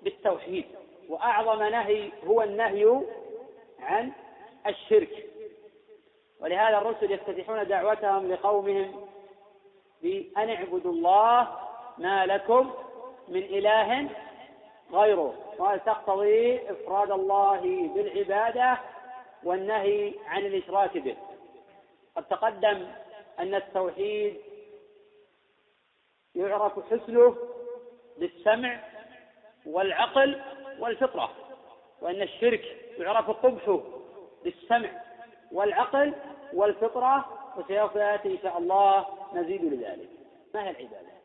بالتوحيد 0.03 0.65
وأعظم 1.09 1.63
نهي 1.63 2.13
هو 2.27 2.43
النهي 2.43 3.01
عن 3.81 4.13
الشرك. 4.67 5.27
ولهذا 6.41 6.79
الرسل 6.79 7.13
يفتتحون 7.13 7.69
دعوتهم 7.69 8.33
لقومهم 8.33 9.07
بأن 10.03 10.51
اعبدوا 10.51 10.93
الله 10.93 11.49
ما 11.99 12.27
لكم 12.27 12.71
من 13.29 13.43
إله 13.43 14.09
غيره. 14.93 15.35
وهذا 15.59 15.77
تقتضي 15.77 16.71
إفراد 16.71 17.11
الله 17.11 17.89
بالعبادة 17.95 18.79
والنهي 19.45 20.15
عن 20.27 20.47
الإشراك 20.47 20.99
به. 20.99 21.17
قد 22.17 22.25
تقدم 22.25 22.87
أن 23.39 23.55
التوحيد 23.55 24.41
يعرف 26.35 26.73
حسنه 26.93 27.37
بالسمع 28.19 28.81
والعقل 29.67 30.41
والفطرة 30.79 31.31
وأن 32.01 32.23
الشرك 32.23 32.65
يعرف 32.99 33.31
قبحه 33.31 33.81
بالسمع 34.45 34.89
والعقل 35.53 36.15
والفطرة 36.53 37.25
وسوف 37.57 37.97
يأتي 37.97 38.29
إن 38.29 38.39
شاء 38.43 38.59
الله 38.59 39.07
مزيد 39.33 39.65
لذلك. 39.65 40.09
ما 40.55 40.65
هي 40.65 40.71
العبادة؟ 40.71 41.19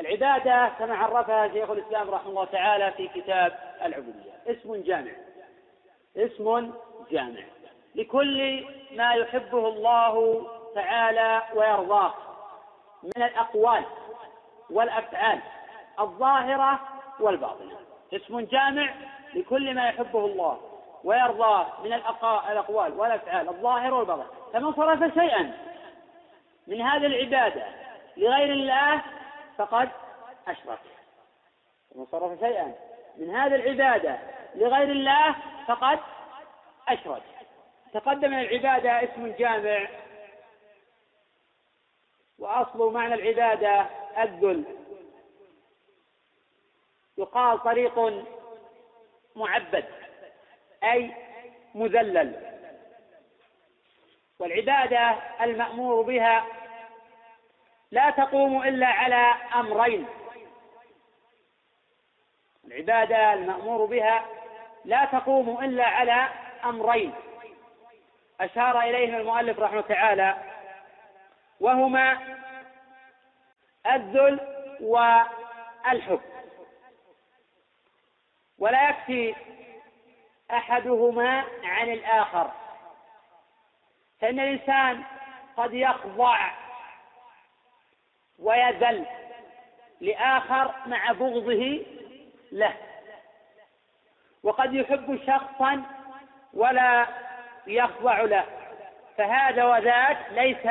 العبادة 0.00 0.68
كما 0.78 0.96
عرفها 0.96 1.48
شيخ 1.48 1.70
الإسلام 1.70 2.10
رحمه 2.10 2.30
الله 2.30 2.44
تعالى 2.44 2.92
في 2.92 3.08
كتاب 3.08 3.52
العبودية. 3.82 4.32
اسم 4.46 4.82
جامع. 4.82 5.12
اسم 6.16 6.72
جامع. 7.10 7.42
لكل 7.94 8.66
ما 8.92 9.14
يحبه 9.14 9.68
الله 9.68 10.46
تعالى 10.74 11.42
ويرضاه 11.54 12.14
من 13.02 13.22
الأقوال 13.22 13.84
والأفعال. 14.70 15.40
الظاهرة 16.00 16.80
والباطنة. 17.20 17.76
اسم 18.12 18.40
جامع 18.40 18.94
لكل 19.34 19.74
ما 19.74 19.88
يحبه 19.88 20.26
الله 20.26 20.60
ويرضاه 21.04 21.66
من 21.84 21.92
الأقوال 21.92 22.92
والأفعال 22.92 23.48
الظاهرة 23.48 23.94
والباطنة 23.94 24.26
فمن 24.52 24.72
صرف 24.72 25.14
شيئا 25.14 25.52
من 26.66 26.82
هذه 26.82 27.06
العبادة 27.06 27.66
لغير 28.16 28.52
الله 28.52 29.02
فقد 29.56 29.88
أشرك. 30.48 30.80
ومن 31.90 32.06
صرف 32.06 32.40
شيئا 32.40 32.74
من 33.16 33.30
هذه 33.30 33.54
العبادة 33.54 34.18
لغير 34.54 34.90
الله 34.90 35.34
فقد 35.66 35.98
أشرك. 36.88 37.22
تقدم 37.92 38.34
العبادة 38.34 39.04
اسم 39.04 39.34
جامع. 39.38 39.88
وأصل 42.38 42.92
معنى 42.92 43.14
العبادة 43.14 43.86
الذل. 44.22 44.64
يقال 47.18 47.62
طريق 47.62 48.24
معبد 49.36 49.84
أي 50.84 51.14
مذلل. 51.74 52.54
والعبادة 54.38 55.16
المأمور 55.40 56.02
بها 56.02 56.44
لا 57.90 58.10
تقوم 58.10 58.62
إلا 58.62 58.86
على 58.86 59.34
أمرين. 59.54 60.06
العبادة 62.64 63.32
المأمور 63.32 63.84
بها 63.84 64.26
لا 64.84 65.04
تقوم 65.04 65.64
إلا 65.64 65.84
على 65.84 66.28
أمرين. 66.64 67.14
أشار 68.40 68.80
إليهما 68.80 69.18
المؤلف 69.18 69.58
رحمه 69.58 69.80
تعالى 69.80 70.36
وهما 71.60 72.18
الذل 73.86 74.40
والحب. 74.80 76.20
ولا 78.58 78.88
يكفي 78.88 79.34
أحدهما 80.50 81.44
عن 81.64 81.90
الآخر. 81.90 82.50
فإن 84.20 84.40
الإنسان 84.40 85.02
قد 85.56 85.74
يخضع 85.74 86.50
ويذل 88.38 89.06
لآخر 90.00 90.74
مع 90.86 91.12
بغضه 91.12 91.80
له. 92.52 92.76
وقد 94.42 94.74
يحب 94.74 95.20
شخصا 95.26 95.82
ولا 96.54 97.06
يخضع 97.66 98.20
له. 98.20 98.44
فهذا 99.16 99.64
وذاك 99.64 100.26
ليس 100.30 100.66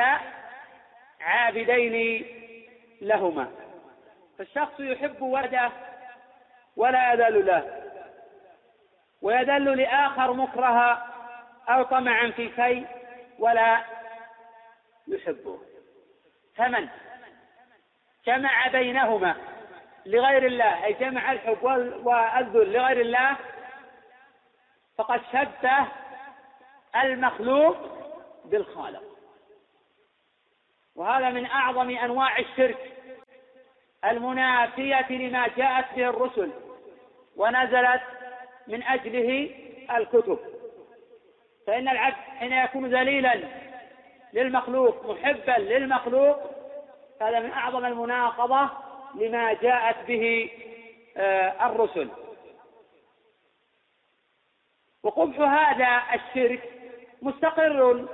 عابدين 1.20 2.26
لهما. 3.00 3.52
فالشخص 4.38 4.80
يحب 4.80 5.22
ولده 5.22 5.70
ولا 6.76 7.12
يذل 7.12 7.46
له. 7.46 7.82
ويذل 9.22 9.76
لآخر 9.76 10.32
مكرها 10.32 11.14
أو 11.68 11.82
طمعا 11.82 12.30
في 12.30 12.52
شيء 12.56 12.86
ولا 13.38 13.84
يحبه. 15.08 15.58
فمن؟ 16.56 16.88
جمع 18.26 18.66
بينهما 18.66 19.36
لغير 20.06 20.46
الله 20.46 20.84
أي 20.84 20.92
جمع 20.92 21.32
الحب 21.32 21.64
والذل 22.04 22.72
لغير 22.72 23.00
الله. 23.00 23.36
فقد 24.98 25.20
شبه 25.32 25.86
المخلوق 26.96 27.76
بالخالق. 28.44 29.02
وهذا 30.96 31.30
من 31.30 31.46
أعظم 31.46 31.90
أنواع 31.90 32.38
الشرك 32.38 32.92
المنافية 34.04 35.06
لما 35.10 35.48
جاءت 35.48 35.94
به 35.96 36.08
الرسل. 36.08 36.63
ونزلت 37.36 38.02
من 38.66 38.82
أجله 38.82 39.50
الكتب. 39.96 40.38
فإن 41.66 41.88
العبد 41.88 42.16
حين 42.16 42.52
يكون 42.52 42.94
ذليلا 42.94 43.40
للمخلوق 44.32 45.10
محبا 45.10 45.58
للمخلوق 45.58 46.36
هذا 47.20 47.40
من 47.40 47.50
أعظم 47.50 47.84
المناقضة 47.84 48.70
لما 49.14 49.52
جاءت 49.52 50.06
به 50.06 50.50
آه، 51.16 51.66
الرسل. 51.66 52.08
وقبح 55.02 55.40
هذا 55.40 56.02
الشرك 56.14 56.70
مستقر 57.22 58.06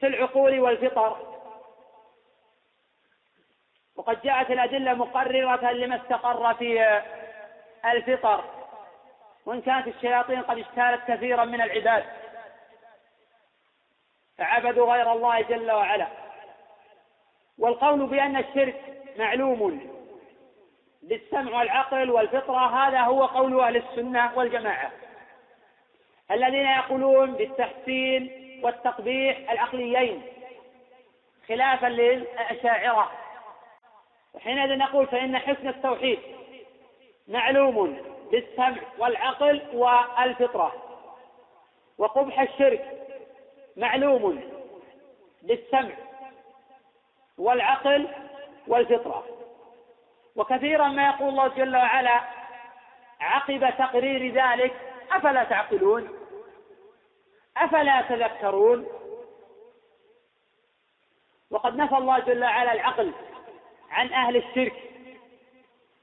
في 0.00 0.06
العقول 0.06 0.60
والفطر. 0.60 1.38
وقد 3.96 4.22
جاءت 4.22 4.50
الأدلة 4.50 4.94
مقررة 4.94 5.72
لما 5.72 5.96
استقر 5.96 6.54
في 6.54 7.00
الفطر. 7.92 8.44
وإن 9.46 9.60
كانت 9.60 9.88
الشياطين 9.88 10.42
قد 10.42 10.58
اجتالت 10.58 11.10
كثيرا 11.10 11.44
من 11.44 11.60
العباد. 11.60 12.04
فعبدوا 14.38 14.94
غير 14.94 15.12
الله 15.12 15.40
جل 15.40 15.70
وعلا. 15.70 16.06
والقول 17.58 18.06
بأن 18.06 18.36
الشرك 18.36 18.80
معلوم 19.18 19.90
بالسمع 21.02 21.58
والعقل 21.58 22.10
والفطرة 22.10 22.88
هذا 22.88 23.00
هو 23.00 23.24
قول 23.24 23.60
أهل 23.60 23.76
السنة 23.76 24.38
والجماعة. 24.38 24.90
الذين 26.30 26.66
يقولون 26.66 27.32
بالتحسين 27.32 28.30
والتقبيح 28.64 29.50
العقليين 29.50 30.22
خلافا 31.48 31.86
للأشاعرة. 31.86 33.10
وحينئذ 34.34 34.78
نقول 34.78 35.06
فإن 35.06 35.38
حسن 35.38 35.68
التوحيد 35.68 36.18
معلوم 37.28 37.98
بالسمع 38.30 38.76
والعقل 38.98 39.62
والفطرة. 39.72 40.72
وقبح 41.98 42.40
الشرك 42.40 43.06
معلوم 43.76 44.42
بالسمع 45.42 45.94
والعقل 47.38 48.08
والفطرة. 48.66 49.24
وكثيرا 50.36 50.88
ما 50.88 51.06
يقول 51.06 51.28
الله 51.28 51.48
جل 51.48 51.76
وعلا 51.76 52.20
عقب 53.20 53.74
تقرير 53.78 54.32
ذلك 54.32 54.74
أفلا 55.12 55.44
تعقلون؟ 55.44 56.08
أفلا 57.56 58.02
تذكرون؟ 58.02 58.86
وقد 61.50 61.76
نفى 61.76 61.96
الله 61.96 62.18
جل 62.18 62.44
وعلا 62.44 62.72
العقل 62.72 63.12
عن 63.90 64.12
أهل 64.12 64.36
الشرك 64.36 64.87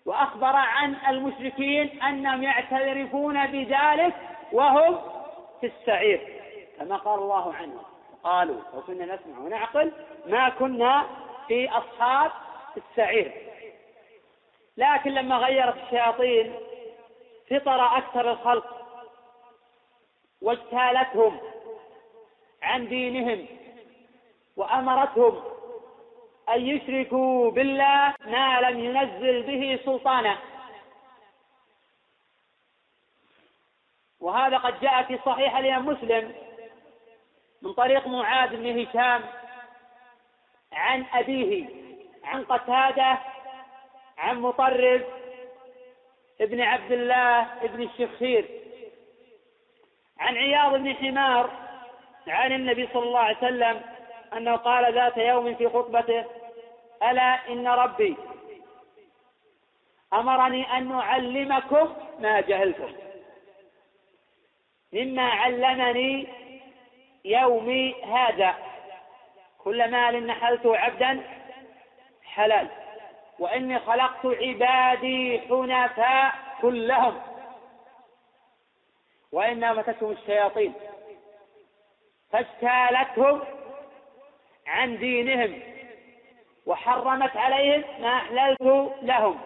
وأخبر 0.06 0.56
عن 0.56 0.95
المشركين 1.10 2.02
أنهم 2.02 2.44
يعترفون 2.44 3.48
بذلك 3.48 4.14
وهم 4.52 5.02
في 5.61 5.68
السعير 5.68 6.41
كما 6.80 6.95
قال 6.98 7.19
الله 7.19 7.53
عنهم. 7.53 7.84
قالوا 8.23 8.61
لو 8.73 8.82
كنا 8.82 9.06
نسمع 9.15 9.40
ونعقل 9.40 9.91
ما 10.26 10.49
كنا 10.49 11.06
في 11.48 11.69
أصحاب 11.69 12.32
السعير. 12.77 13.32
لكن 14.77 15.11
لما 15.11 15.38
غيرت 15.38 15.76
الشياطين 15.84 16.56
فطر 17.49 17.98
أكثر 17.98 18.32
الخلق 18.32 18.76
واجتالتهم 20.41 21.40
عن 22.61 22.88
دينهم 22.88 23.45
وأمرتهم 24.57 25.44
أن 26.50 26.68
يشركوا 26.68 27.52
بالله 27.52 28.14
ما 28.26 28.62
لم 28.62 28.80
ينزل 28.80 29.44
به 29.44 29.80
سلطانا. 29.86 30.38
وهذا 34.20 34.58
قد 34.58 34.80
جاء 34.80 35.04
في 35.04 35.20
صحيح 35.26 35.58
الإمام 35.58 35.86
مسلم 35.86 36.36
من 37.62 37.74
طريق 37.74 38.08
معاذ 38.08 38.56
بن 38.56 38.80
هشام 38.80 39.24
عن 40.72 41.06
أبيه 41.14 41.66
عن 42.24 42.44
قتادة 42.44 43.18
عن 44.18 44.40
مطرف 44.42 45.02
ابن 46.42 46.62
عبد 46.62 46.92
الله 46.92 47.42
ابن 47.64 47.82
الشخير 47.82 48.46
عن 50.20 50.38
عياض 50.38 50.74
بن 50.74 50.96
حمار 50.96 51.50
عن 52.28 52.52
النبي 52.52 52.90
صلى 52.94 53.04
الله 53.04 53.20
عليه 53.20 53.38
وسلم. 53.38 53.95
أنه 54.36 54.56
قال 54.56 54.94
ذات 54.94 55.18
يوم 55.18 55.56
في 55.56 55.70
خطبته 55.70 56.26
ألا 57.03 57.49
إن 57.49 57.68
ربي 57.68 58.18
أمرني 60.14 60.78
أن 60.78 60.91
أعلمكم 60.91 61.94
ما 62.20 62.41
جهلتم 62.41 62.94
مما 64.94 65.30
علمني 65.30 66.28
يومي 67.26 68.03
هذا. 68.03 68.56
كل 69.57 69.91
مال 69.91 70.28
نحلته 70.28 70.78
عبدا 70.78 71.24
حلال 72.24 72.68
وإني 73.40 73.80
خلقت 73.80 74.26
عبادي 74.26 75.40
حنفاء 75.40 76.34
كلهم. 76.62 77.22
وإنما 79.32 79.74
متتهم 79.74 80.12
الشياطين 80.12 80.74
فاجتالتهم 82.32 83.41
عن 84.68 84.98
دينهم 84.98 85.60
وحرمت 86.66 87.38
عليهم 87.38 87.84
ما 88.02 88.16
أحللت 88.18 88.62
لهم 89.02 89.40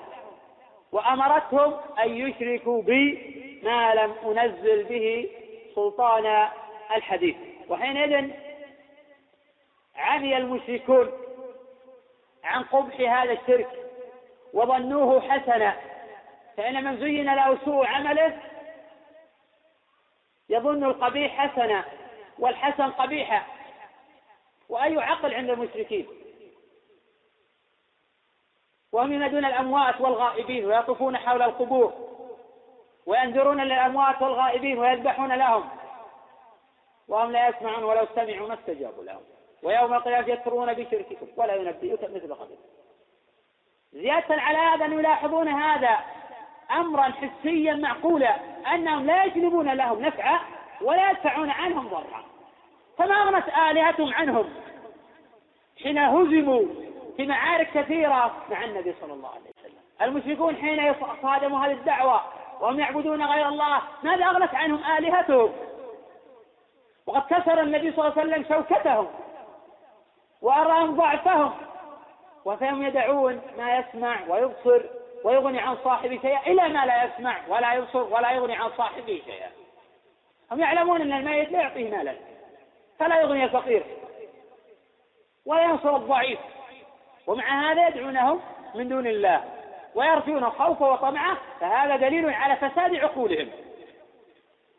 وأمرتهم 0.91 1.73
أن 2.03 2.17
يشركوا 2.17 2.81
بي 2.81 3.35
ما 3.63 3.95
لم 3.95 4.37
أنزل 4.37 4.83
به 4.83 5.29
سلطان 5.75 6.49
الحديث. 6.95 7.35
وحينئذ 7.69 8.31
عمي 9.95 10.37
المشركون 10.37 11.11
عن 12.43 12.63
قبح 12.63 12.99
هذا 12.99 13.31
الشرك 13.31 13.67
وظنوه 14.53 15.21
حسنا 15.29 15.75
فإن 16.57 16.83
من 16.83 16.97
زين 16.97 17.35
له 17.35 17.57
سوء 17.65 17.85
عمله 17.85 18.37
يظن 20.49 20.83
القبيح 20.83 21.47
حسنا 21.47 21.83
والحسن 22.39 22.89
قبيحا 22.91 23.58
وأي 24.69 24.97
عقل 24.97 25.33
عند 25.33 25.49
المشركين. 25.49 26.07
وهم 28.91 29.13
ينادون 29.13 29.45
الأموات 29.45 30.01
والغائبين 30.01 30.65
ويطوفون 30.65 31.17
حول 31.17 31.41
القبور 31.41 31.93
وينذرون 33.05 33.61
للأموات 33.61 34.21
والغائبين 34.21 34.79
ويذبحون 34.79 35.33
لهم. 35.33 35.69
وهم 37.07 37.31
لا 37.31 37.49
يسمعون 37.49 37.83
ولو 37.83 38.07
سمعوا 38.15 38.47
ما 38.47 38.53
استجابوا 38.53 39.03
لهم. 39.03 39.21
ويوم 39.63 39.93
القيامة 39.93 40.29
يكفرون 40.29 40.73
بشرككم 40.73 41.27
ولا 41.37 41.55
ينبئك 41.55 42.03
مثل 42.03 42.35
خبير 42.35 42.57
زيادة 43.93 44.35
على 44.35 44.57
هذا 44.57 44.85
أن 44.85 44.93
يلاحظون 44.93 45.47
هذا 45.47 45.99
أمرا 46.71 47.03
حسيا 47.03 47.73
معقولا 47.73 48.35
أنهم 48.73 49.05
لا 49.05 49.23
يجلبون 49.23 49.69
لهم 49.73 50.01
نفعا 50.01 50.39
ولا 50.81 51.11
يدفعون 51.11 51.49
عنهم 51.49 51.87
ضرا. 51.87 52.28
فما 52.99 53.15
أغنت 53.15 53.47
آلهتهم 53.47 54.13
عنهم. 54.13 54.49
حين 55.83 55.97
هزموا 55.97 56.65
في 57.17 57.27
معارك 57.27 57.69
كثيرة 57.73 58.33
مع 58.51 58.63
النبي 58.63 58.95
صلى 59.01 59.13
الله 59.13 59.29
عليه 59.29 59.49
وسلم. 59.59 59.79
المشركون 60.01 60.55
حين 60.55 60.95
صادموا 61.21 61.59
هذه 61.59 61.71
الدعوة 61.71 62.21
وهم 62.61 62.79
يعبدون 62.79 63.23
غير 63.23 63.47
الله 63.47 63.81
ماذا 64.03 64.25
أغنت 64.25 64.55
عنهم 64.55 64.83
آلهتهم؟ 64.97 65.53
وقد 67.07 67.21
كسر 67.21 67.61
النبي 67.61 67.91
صلى 67.91 68.07
الله 68.07 68.19
عليه 68.19 68.31
وسلم 68.31 68.45
شوكتهم 68.49 69.07
وأراهم 70.41 70.95
ضعفهم. 70.95 71.51
وفهم 72.45 72.83
يدعون 72.83 73.41
ما 73.57 73.77
يسمع 73.77 74.19
ويبصر 74.27 74.81
ويغني 75.23 75.59
عن 75.59 75.77
صاحبه 75.83 76.19
شيئا 76.21 76.47
إلى 76.47 76.69
ما 76.69 76.85
لا 76.85 77.03
يسمع 77.03 77.37
ولا 77.47 77.73
يبصر 77.73 78.03
ولا 78.03 78.31
يغني 78.31 78.55
عن 78.55 78.69
صاحبه 78.77 79.21
شيئا. 79.25 79.49
هم 80.51 80.59
يعلمون 80.59 81.01
أن 81.01 81.13
الميت 81.13 81.51
لا 81.51 81.61
يعطيه 81.61 81.91
مالا. 81.91 82.15
فلا 82.99 83.21
يغني 83.21 83.43
الفقير. 83.43 83.83
ولا 85.45 85.63
ينصر 85.63 85.95
الضعيف. 85.95 86.39
ومع 87.27 87.71
هذا 87.71 87.87
يدعونهم 87.87 88.41
من 88.75 88.89
دون 88.89 89.07
الله. 89.07 89.43
ويرجون 89.95 90.49
خوفه 90.49 90.91
وطمعه 90.91 91.37
فهذا 91.59 91.95
دليل 91.95 92.29
على 92.29 92.55
فساد 92.55 92.95
عقولهم. 92.95 93.49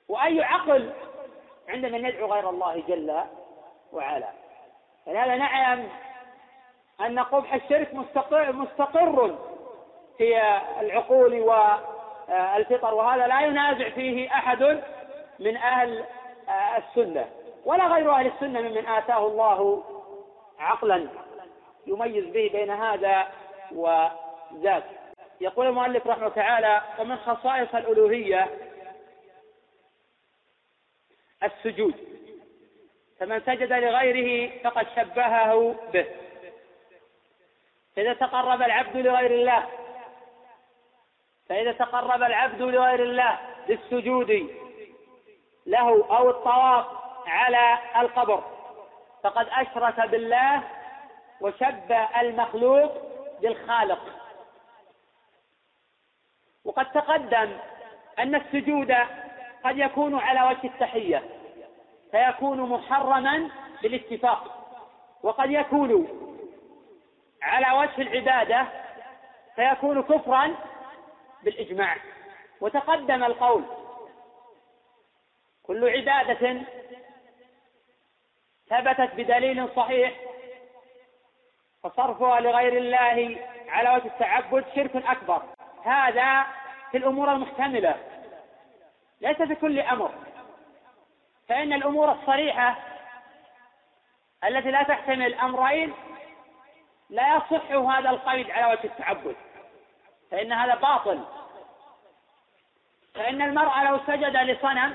وأي 0.08 0.44
عقل 0.44 0.92
عند 1.68 1.86
من 1.86 2.06
يدعو 2.06 2.32
غير 2.32 2.50
الله 2.50 2.82
جل 2.88 3.20
وعلا. 3.92 4.28
فلهذا 5.06 5.36
نعلم 5.36 5.88
أن 7.00 7.18
قبح 7.18 7.54
الشرك 7.54 7.94
مستقر, 7.94 8.52
مستقر 8.52 9.38
في 10.18 10.40
العقول 10.80 11.40
والفطر 11.40 12.94
وهذا 12.94 13.26
لا 13.26 13.40
ينازع 13.40 13.88
فيه 13.88 14.30
أحد 14.30 14.82
من 15.38 15.56
أهل 15.56 16.04
السنة. 16.76 17.39
ولا 17.64 17.86
غير 17.86 18.12
أهل 18.12 18.26
السنة 18.26 18.60
ممن 18.60 18.86
آتاه 18.86 19.26
الله 19.26 19.84
عقلا 20.58 21.08
يميز 21.86 22.24
به 22.24 22.50
بين 22.52 22.70
هذا 22.70 23.28
وذاك. 23.72 24.84
يقول 25.40 25.66
المؤلف 25.66 26.06
رحمه 26.06 26.28
تعالى 26.28 26.82
ومن 26.98 27.16
خصائص 27.16 27.74
الألوهية 27.74 28.48
السجود 31.42 31.94
فمن 33.18 33.40
سجد 33.40 33.72
لغيره 33.72 34.60
فقد 34.64 34.86
شبهه 34.96 35.74
به. 35.92 36.06
فإذا 37.96 38.14
تقرب 38.14 38.62
العبد 38.62 38.96
لغير 38.96 39.30
الله 39.30 39.66
فإذا 41.48 41.72
تقرب 41.72 42.22
العبد 42.22 42.62
لغير 42.62 43.02
الله 43.02 43.38
بالسجود 43.68 44.50
له 45.66 46.16
أو 46.18 46.30
الطواف 46.30 46.86
على 47.26 47.78
القبر. 47.96 48.44
فقد 49.22 49.48
أشرك 49.50 50.00
بالله 50.00 50.62
وشبه 51.40 52.20
المخلوق 52.20 52.92
بالخالق. 53.40 54.00
وقد 56.64 56.92
تقدم 56.92 57.58
أن 58.18 58.34
السجود 58.34 58.94
قد 59.64 59.78
يكون 59.78 60.18
على 60.18 60.42
وجه 60.42 60.66
التحية 60.66 61.22
فيكون 62.10 62.60
محرما 62.60 63.50
بالاتفاق 63.82 64.56
وقد 65.22 65.50
يكون 65.50 66.08
على 67.42 67.78
وجه 67.78 68.02
العبادة 68.02 68.66
فيكون 69.56 70.02
كفرا 70.02 70.56
بالإجماع. 71.42 71.96
وتقدم 72.60 73.24
القول 73.24 73.64
كل 75.62 75.88
عبادة 75.88 76.62
ثبتت 78.70 79.14
بدليل 79.14 79.68
صحيح 79.76 80.12
فصرفها 81.82 82.40
لغير 82.40 82.76
الله 82.76 83.38
على 83.68 83.90
وجه 83.90 84.06
التعبد 84.06 84.64
شرك 84.74 84.96
أكبر. 84.96 85.42
هذا 85.84 86.46
في 86.90 86.96
الأمور 86.96 87.32
المحتملة 87.32 87.96
ليس 89.20 89.42
في 89.42 89.54
كل 89.54 89.80
أمر. 89.80 90.10
فإن 91.48 91.72
الأمور 91.72 92.12
الصريحة 92.12 92.76
التي 94.44 94.70
لا 94.70 94.82
تحتمل 94.82 95.34
أمرين 95.34 95.94
لا 97.10 97.36
يصح 97.36 97.70
هذا 97.70 98.10
القيد 98.10 98.50
على 98.50 98.72
وجه 98.72 98.84
التعبد. 98.84 99.36
فإن 100.30 100.52
هذا 100.52 100.74
باطل. 100.74 101.24
فإن 103.14 103.42
المرء 103.42 103.82
لو 103.82 103.98
سجد 104.06 104.36
لصنم 104.36 104.94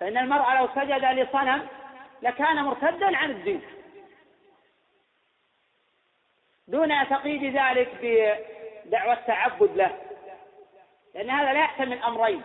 فإن 0.00 0.18
المرء 0.18 0.54
لو 0.54 0.68
سجد 0.74 1.04
لصنم 1.04 1.68
لكان 2.24 2.64
مرتدا 2.64 3.16
عن 3.16 3.30
الدين. 3.30 3.62
دون 6.68 7.08
تقييد 7.08 7.56
ذلك 7.56 7.88
بدعوى 8.02 9.12
التعبد 9.12 9.76
له. 9.76 9.98
لأن 11.14 11.30
هذا 11.30 11.52
لا 11.52 11.60
يحتمل 11.60 12.02
أمرين 12.02 12.42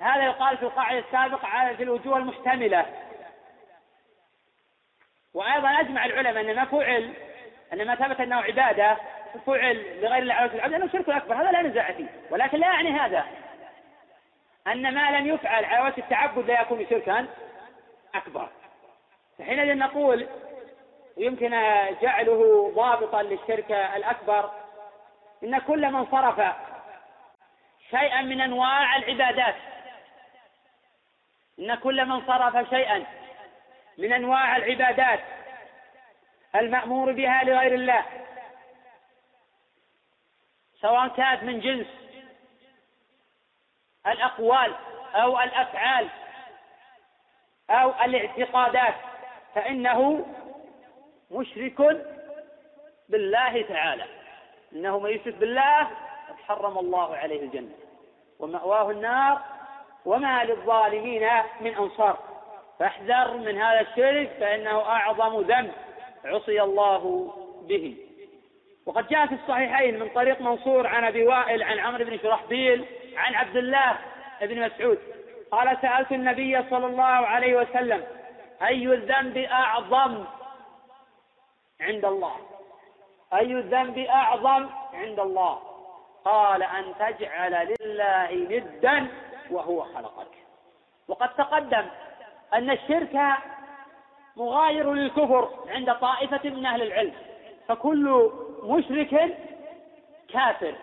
هذا 0.00 0.24
يقال 0.24 0.56
في 0.56 0.62
القاعدة 0.62 0.98
السابقة 0.98 1.46
على 1.48 1.76
في 1.76 1.82
الوجوه 1.82 2.16
المحتملة. 2.16 2.86
وأيضا 5.34 5.80
أجمع 5.80 6.04
العلماء 6.04 6.40
أن 6.40 6.56
ما 6.56 6.64
فعل 6.64 7.14
أن 7.72 7.86
ما 7.86 7.94
ثبت 7.94 8.20
أنه 8.20 8.36
عبادة 8.36 8.96
فعل 9.46 10.00
لغير 10.00 10.22
الله 10.22 10.34
عز 10.34 10.54
وجل 10.54 10.74
أنه 10.74 10.88
شرك 10.88 11.08
أكبر. 11.08 11.34
هذا 11.34 11.52
لا 11.52 11.62
نزاع 11.62 11.92
فيه. 11.92 12.08
ولكن 12.30 12.58
لا 12.58 12.66
يعني 12.66 12.90
هذا. 12.90 13.26
أن 14.66 14.94
ما 14.94 15.10
لم 15.10 15.26
يفعل 15.26 15.64
على 15.64 15.88
وجه 15.88 15.98
التعبد 15.98 16.50
لا 16.50 16.60
يكون 16.60 16.86
شركا 16.90 17.26
أكبر. 18.14 18.48
فحينئذ 19.40 19.78
نقول 19.78 20.28
يمكن 21.16 21.50
جعله 22.02 22.72
ضابطا 22.74 23.22
للشرك 23.22 23.72
الأكبر 23.72 24.50
إن 25.42 25.58
كل 25.58 25.92
من 25.92 26.06
صرف 26.06 26.54
شيئا 27.90 28.22
من 28.22 28.40
أنواع 28.40 28.96
العبادات 28.96 29.54
إن 31.58 31.74
كل 31.74 32.04
من 32.04 32.26
صرف 32.26 32.70
شيئا 32.70 33.06
من 33.98 34.12
أنواع 34.12 34.56
العبادات 34.56 35.20
المأمور 36.54 37.12
بها 37.12 37.44
لغير 37.44 37.74
الله 37.74 38.04
سواء 40.80 41.08
كانت 41.08 41.42
من 41.42 41.60
جنس 41.60 41.86
الأقوال 44.06 44.74
أو 45.14 45.40
الأفعال 45.40 46.08
أو 47.70 47.90
الاعتقادات. 48.04 48.94
فإنه 49.54 50.26
مشرك 51.30 52.06
بالله 53.08 53.62
تعالى. 53.62 54.04
إنه 54.72 54.98
من 54.98 55.10
يشرك 55.10 55.34
بالله 55.34 55.82
قد 56.28 56.36
حرم 56.48 56.78
الله 56.78 57.16
عليه 57.16 57.42
الجنة 57.42 57.74
ومأواه 58.38 58.90
النار 58.90 59.40
وما 60.04 60.44
للظالمين 60.44 61.28
من 61.60 61.74
أنصار. 61.74 62.18
فاحذر 62.78 63.36
من 63.36 63.58
هذا 63.58 63.80
الشرك 63.80 64.30
فإنه 64.40 64.78
أعظم 64.78 65.40
ذنب 65.40 65.72
عصي 66.24 66.62
الله 66.62 67.32
به. 67.68 67.96
وقد 68.86 69.08
جاء 69.08 69.26
في 69.26 69.34
الصحيحين 69.34 69.98
من 69.98 70.08
طريق 70.08 70.40
منصور 70.40 70.86
عن 70.86 71.04
أبي 71.04 71.26
وائل 71.26 71.62
عن 71.62 71.78
عمرو 71.78 72.04
بن 72.04 72.18
شرحبيل 72.18 72.84
عن 73.16 73.34
عبد 73.34 73.56
الله 73.56 73.98
بن 74.42 74.66
مسعود. 74.66 74.98
قال 75.50 75.78
سألت 75.82 76.12
النبي 76.12 76.62
صلى 76.70 76.86
الله 76.86 77.02
عليه 77.04 77.56
وسلم 77.56 78.04
أي 78.62 78.86
الذنب 78.86 79.38
أعظم 79.38 80.24
عند 81.80 82.04
الله؟ 82.04 82.36
أي 83.34 83.52
الذنب 83.52 83.98
أعظم 83.98 84.68
عند 84.94 85.20
الله؟ 85.20 85.62
قال 86.24 86.62
أن 86.62 86.94
تجعل 86.98 87.76
لله 87.80 88.32
ندا 88.32 89.08
وهو 89.50 89.82
خلقك. 89.82 90.30
وقد 91.08 91.34
تقدم 91.34 91.86
أن 92.54 92.70
الشرك 92.70 93.20
مغاير 94.36 94.92
للكفر 94.92 95.50
عند 95.68 95.94
طائفة 95.94 96.50
من 96.50 96.66
أهل 96.66 96.82
العلم 96.82 97.14
فكل 97.68 98.30
مشرك 98.62 99.38
كافر 100.28 100.74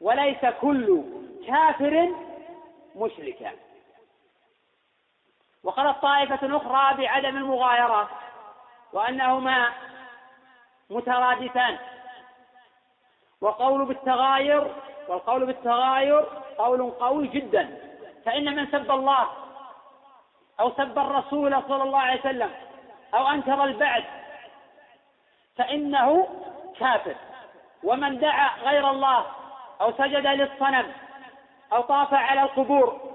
وليس 0.00 0.46
كل 0.60 1.02
كافر 1.46 2.08
مشركا. 2.96 3.50
وقالت 5.64 6.02
طائفة 6.02 6.56
أخرى 6.56 6.96
بعدم 6.96 7.36
المغايرة 7.36 8.08
وأنهما 8.92 9.72
مترادفان. 10.90 11.78
وقول 13.40 13.84
بالتغاير 13.84 14.74
والقول 15.08 15.46
بالتغاير 15.46 16.24
قول 16.58 16.90
قوي 16.90 17.28
جدا. 17.28 17.78
فإن 18.24 18.56
من 18.56 18.66
سب 18.66 18.90
الله 18.90 19.28
أو 20.60 20.72
سب 20.72 20.98
الرسول 20.98 21.62
صلى 21.68 21.82
الله 21.82 21.98
عليه 21.98 22.20
وسلم 22.20 22.50
أو 23.14 23.28
أنكر 23.28 23.64
البعث 23.64 24.04
فإنه 25.56 26.28
كافر. 26.78 27.14
ومن 27.84 28.18
دعا 28.18 28.58
غير 28.58 28.90
الله 28.90 29.26
أو 29.80 29.92
سجد 29.92 30.26
للصنم 30.26 30.92
أو 31.72 31.80
طاف 31.80 32.14
على 32.14 32.42
القبور 32.42 33.11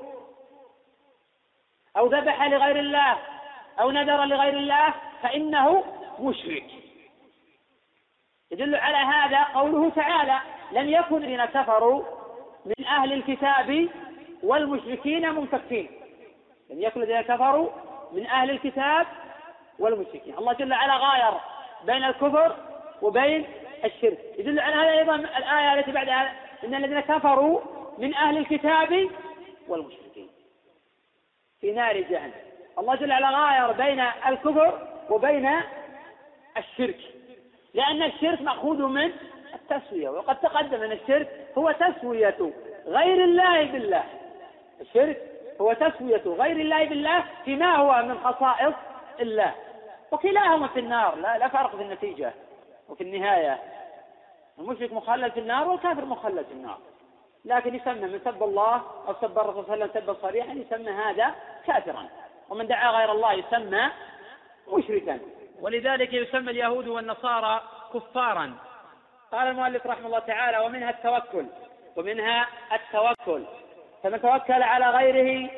أو 1.98 2.08
ذبح 2.08 2.44
لغير 2.44 2.80
الله 2.80 3.18
أو 3.80 3.92
نذر 3.92 4.26
لغير 4.26 4.54
الله 4.54 4.94
فإنه 5.24 5.84
مشرك. 6.20 6.66
يدل 8.52 8.76
على 8.76 8.98
هذا 8.98 9.44
قوله 9.44 9.90
تعالى 9.90 10.40
لم 10.72 10.90
يكن 10.90 11.18
الذين 11.18 11.46
كفروا 11.46 12.04
من 12.66 12.86
أهل 12.86 13.14
الكتاب 13.14 13.90
والمشركين 14.44 15.30
منفكين. 15.36 15.90
لم 16.70 16.82
يكن 16.82 17.04
الذين 17.04 17.22
كفروا 17.22 17.70
من 18.12 18.28
أهل 18.28 18.52
الكتاب 18.52 19.08
والمشركين. 19.80 20.38
الله 20.38 20.54
جل 20.54 20.74
وعلا 20.74 20.98
غاير 20.98 21.38
بين 21.86 22.04
الكفر 22.04 22.56
وبين 23.02 23.46
الشرك. 23.86 24.20
يدل 24.38 24.60
على 24.60 24.76
هذا 24.76 25.00
أيضا 25.00 25.16
الآية 25.16 25.80
التي 25.80 25.92
بعدها 25.92 26.34
إن 26.64 26.76
الذين 26.76 27.00
كفروا 27.00 27.62
من 27.98 28.16
أهل 28.16 28.38
الكتاب 28.38 29.10
والمشركين. 29.68 30.27
في 31.68 31.74
نار 31.74 32.02
جهنم. 32.02 32.32
الله 32.80 32.96
جل 32.96 33.12
وعلا 33.12 33.30
غاير 33.30 33.72
بين 33.72 34.00
الكفر 34.28 34.88
وبين 35.10 35.50
الشرك. 36.58 37.00
لأن 37.74 38.04
الشرك 38.04 38.42
مأخوذ 38.42 38.88
من 38.88 39.12
التسوية 39.54 40.10
وقد 40.10 40.40
تقدم 40.40 40.84
أن 40.84 40.92
الشرك 40.92 41.48
هو 41.58 41.72
تسوية 41.72 42.38
غير 42.86 43.24
الله 43.24 43.64
بالله. 43.64 44.04
الشرك 44.82 45.22
هو 45.62 45.74
تسوية 45.74 46.22
غير 46.26 46.56
الله 46.60 46.86
بالله 46.86 47.24
فيما 47.46 47.76
هو 47.76 48.04
من 48.04 48.18
خصائص 48.20 48.76
الله. 49.20 49.56
وكلاهما 50.12 50.68
في 50.68 50.80
النار 50.80 51.16
لا, 51.16 51.38
لا 51.38 51.48
فرق 51.48 51.76
في 51.76 51.82
النتيجة 51.82 52.34
وفي 52.90 53.04
النهاية. 53.04 53.60
المشرك 54.60 54.94
مخلد 54.94 55.32
في 55.32 55.40
النار 55.40 55.68
والكافر 55.68 56.06
مخلد 56.06 56.46
في 56.46 56.54
النار. 56.54 56.78
لكن 57.46 57.76
يسمى 57.76 58.08
من 58.08 58.20
سب 58.26 58.44
الله 58.44 58.82
أو 59.08 59.14
سب 59.22 59.40
الرسول 59.40 59.66
صلى 59.66 59.74
الله 59.74 59.86
عليه 59.86 59.92
وسلم 59.92 60.02
سبا 60.02 60.14
صريحا 60.22 60.54
يسمى 60.54 60.92
هذا 60.92 61.36
كافرا. 61.68 62.10
ومن 62.50 62.68
دعا 62.68 62.92
غير 62.92 63.12
الله 63.12 63.34
يسمى 63.34 63.92
مشركا. 64.68 65.20
ولذلك 65.62 66.14
يسمى 66.14 66.52
اليهود 66.52 66.88
والنصارى 66.88 67.62
كفارا. 67.94 68.54
قال 69.32 69.48
المؤلف 69.48 69.88
رحمه 69.88 70.06
الله 70.06 70.20
تعالى 70.20 70.58
ومنها 70.58 70.90
التوكل 70.90 71.46
ومنها 71.96 72.48
التوكل. 72.74 73.44
فمن 74.04 74.22
توكل 74.22 74.64
على 74.64 74.90
غيره 74.90 75.50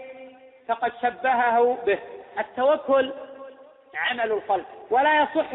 فقد 0.67 0.91
شبهه 1.01 1.77
به. 1.85 1.99
التوكل 2.39 3.13
عمل 3.95 4.31
القلب 4.31 4.65
ولا 4.89 5.21
يصح 5.21 5.51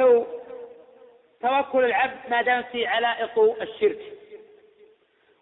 توكل 1.41 1.85
العبد 1.85 2.19
ما 2.29 2.43
دام 2.43 2.63
في 2.63 2.87
علائق 2.87 3.39
الشرك. 3.63 4.13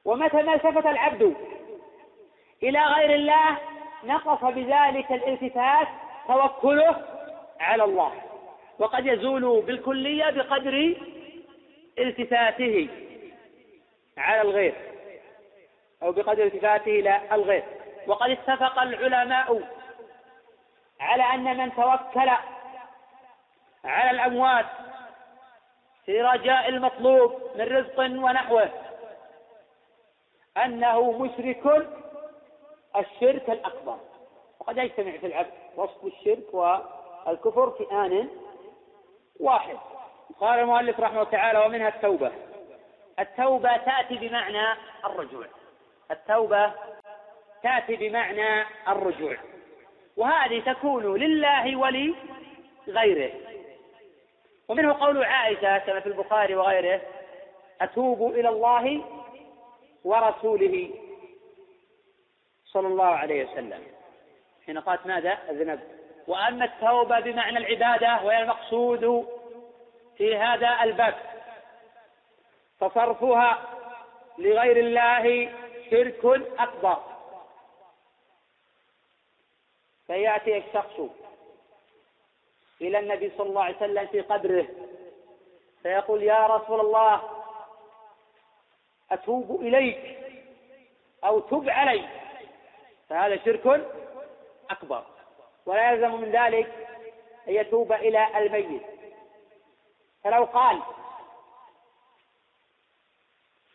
ومتى 0.05 0.43
ما 0.43 0.55
التفت 0.55 0.87
العبد 0.87 1.37
إلى 2.63 2.79
غير 2.79 3.15
الله 3.15 3.59
نقص 4.05 4.45
بذلك 4.45 5.13
الالتفات 5.13 5.89
توكله 6.27 7.03
على 7.61 7.85
الله. 7.85 8.13
وقد 8.79 9.07
يزول 9.07 9.63
بالكلية 9.63 10.31
بقدر 10.31 10.97
التفاته 11.99 12.89
على 14.19 14.41
الغير 14.41 14.75
أو 16.03 16.13
بقدر 16.13 16.43
التفاته 16.45 16.91
إلى 16.91 17.21
الغير. 17.33 17.65
وقد 18.07 18.31
اتفق 18.31 18.83
العلماء 18.83 19.63
على 21.01 21.23
أن 21.23 21.57
من 21.57 21.75
توكل 21.75 22.31
على 23.85 24.11
الأموات 24.11 24.67
في 26.07 26.21
رجاء 26.23 26.69
المطلوب 26.69 27.41
من 27.57 27.65
رزق 27.65 28.01
ونحوه 28.01 28.69
أنه 30.65 31.13
مشرك 31.13 31.87
الشرك 32.97 33.51
الأكبر. 33.51 33.97
وقد 34.61 34.79
يجتمع 34.79 35.13
في 35.17 35.27
العبد 35.27 35.53
وصف 35.77 36.05
الشرك 36.05 36.55
والكفر 36.55 37.71
في 37.71 37.93
آن 37.93 38.29
واحد. 39.41 39.77
قال 40.41 40.61
المؤلف 40.61 41.01
رحمه 41.01 41.21
الله 41.21 41.31
تعالى 41.31 41.67
ومنها 41.67 41.89
التوبة. 41.89 42.33
التوبة 43.19 43.77
تأتي 43.77 44.17
بمعنى 44.17 44.79
الرجوع. 45.05 45.47
التوبة 46.11 46.73
تأتي 47.63 47.97
بمعنى 47.97 48.65
الرجوع. 48.89 49.37
وهذه 50.17 50.61
تكون 50.73 51.17
لله 51.17 51.77
ولغيره 51.77 53.33
ومنه 54.69 54.93
قول 54.93 55.25
عائشة 55.25 55.79
كما 55.79 56.01
في 56.01 56.07
البخاري 56.07 56.55
وغيره 56.55 57.01
أتوب 57.81 58.33
إلى 58.33 58.49
الله 58.49 59.05
ورسوله. 60.05 60.91
صلى 62.73 62.89
الله 62.89 63.05
عليه 63.05 63.45
وسلم. 63.45 63.87
حين 64.67 64.79
قالت 64.79 65.07
ماذا؟ 65.07 65.39
أذنبت 65.51 65.87
وأما 66.27 66.65
التوبة 66.65 67.21
بمعنى 67.21 67.59
العبادة 67.59 68.25
وهي 68.25 68.43
المقصود 68.43 69.29
في 70.17 70.37
هذا 70.37 70.79
الباب. 70.83 71.15
فصرفها 72.81 73.59
لغير 74.39 74.77
الله 74.77 75.53
شرك 75.91 76.25
أكبر. 76.59 77.03
فيأتي 80.07 80.57
الشخص 80.59 81.01
إلى 82.81 82.99
النبي 82.99 83.33
صلى 83.39 83.49
الله 83.49 83.65
عليه 83.65 83.77
وسلم 83.77 84.07
في 84.07 84.21
قبره 84.21 84.67
فيقول 85.83 86.23
يا 86.23 86.47
رسول 86.47 86.81
الله 86.81 87.23
أتوب 89.11 89.61
إليك 89.61 90.19
أو 91.25 91.41
تب 91.41 91.69
علي 91.69 92.22
فهذا 93.13 93.45
شرك 93.45 93.91
أكبر. 94.71 95.05
ولا 95.67 95.93
يلزم 95.93 96.21
من 96.21 96.31
ذلك 96.31 96.89
أن 97.49 97.53
يتوب 97.55 97.93
إلى 97.93 98.39
الميت. 98.39 98.83
فلو 100.25 100.45
قال 100.45 100.83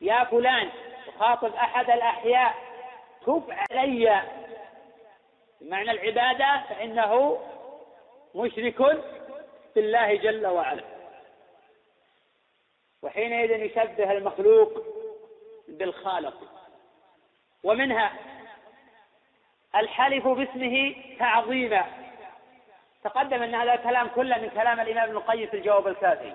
يا 0.01 0.23
فلان 0.23 0.69
يخاطب 1.07 1.55
أحد 1.55 1.89
الأحياء 1.89 2.55
تب 3.25 3.43
علي. 3.71 4.23
بمعنى 5.61 5.91
العبادة 5.91 6.63
فإنه 6.69 7.41
مشرك 8.35 9.03
بالله 9.75 10.15
جل 10.15 10.47
وعلا. 10.47 10.83
وحينئذ 13.03 13.51
يشبه 13.51 14.11
المخلوق 14.11 14.83
بالخالق. 15.67 16.37
ومنها 17.63 18.13
الحلف 19.75 20.27
باسمه 20.27 20.95
تعظيما. 21.19 21.85
تقدم 23.03 23.43
أن 23.43 23.55
هذا 23.55 23.73
الكلام 23.73 24.07
كله 24.07 24.37
من 24.37 24.49
كلام 24.49 24.79
الإمام 24.79 25.03
ابن 25.03 25.17
القيم 25.17 25.47
في 25.47 25.57
الجواب 25.57 25.87
الكافي. 25.87 26.33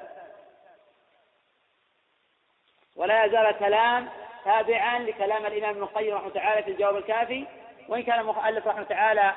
ولا 2.97 3.25
يزال 3.25 3.47
الكلام 3.47 4.09
تابعا 4.45 4.99
لكلام 4.99 5.47
الإمام 5.47 5.71
ابن 5.71 5.83
القيم 5.83 6.15
رحمه 6.15 6.31
تعالى 6.31 6.63
في 6.63 6.71
الجواب 6.71 6.97
الكافي. 6.97 7.47
وإن 7.89 8.03
كان 8.03 8.21
المؤلف 8.21 8.67
رحمه 8.67 8.83
تعالى 8.83 9.33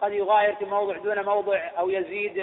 قد 0.00 0.12
يغاير 0.12 0.54
في 0.54 0.64
موضع 0.64 0.96
دون 0.96 1.24
موضع 1.24 1.70
أو 1.78 1.90
يزيد 1.90 2.38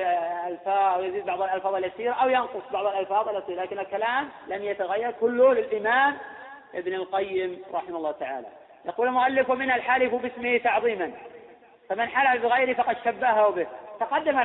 الفاظ 0.48 0.94
أو 0.94 1.04
يزيد 1.04 1.26
بعض 1.26 1.42
الألفاظ 1.42 1.76
اليسيرة 1.76 2.14
أو 2.14 2.30
ينقص 2.30 2.72
بعض 2.72 2.86
الألفاظ 2.86 3.30
اليسيرة 3.30 3.62
لكن 3.62 3.80
الكلام 3.80 4.30
لم 4.48 4.64
يتغير. 4.64 5.12
كله 5.12 5.54
للإمام 5.54 6.18
ابن 6.76 6.94
القيم 6.94 7.64
رحمه 7.74 7.98
الله 7.98 8.12
تعالى. 8.12 8.48
يقول 8.86 9.08
المؤلف 9.08 9.50
ومن 9.50 9.72
الحلف 9.72 10.16
باسمه 10.16 10.58
تعظيما. 10.58 11.12
فمن 11.90 12.08
حلف 12.08 12.44
بغيره 12.44 12.74
فقد 12.74 12.98
شبهه 13.06 13.50
به. 13.50 13.68
تقدم 14.00 14.40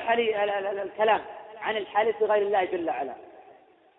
الكلام 0.82 1.20
عن 1.62 1.76
الحلف 1.76 2.20
بغير 2.20 2.42
الله 2.42 2.64
جل 2.64 2.90
وعلا. 2.90 3.14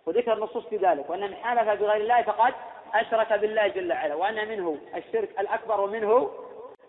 وذكر 0.06 0.34
النصوص 0.34 0.68
في 0.68 0.78
ذلك 0.78 1.10
وأن 1.10 1.20
من 1.20 1.36
حلف 1.36 1.70
بغير 1.70 2.02
الله 2.02 2.22
فقد 2.22 2.54
أشرك 2.94 3.34
بالله 3.34 3.68
جل 3.68 3.92
وعلا 3.94 4.16
وأن 4.16 4.48
منه 4.48 4.78
الشرك 4.96 5.30
الأكبر 5.40 5.82
ومنه 5.82 6.32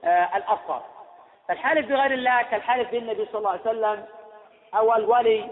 آه 0.05 0.37
الأصغر. 0.37 0.83
فالحالف 1.49 1.89
بغير 1.89 2.13
الله 2.13 2.43
كالحالف 2.43 2.91
بالنبي 2.91 3.27
صلى 3.27 3.39
الله 3.39 3.51
عليه 3.51 3.61
وسلم 3.61 4.05
أو 4.75 4.95
الولي 4.95 5.51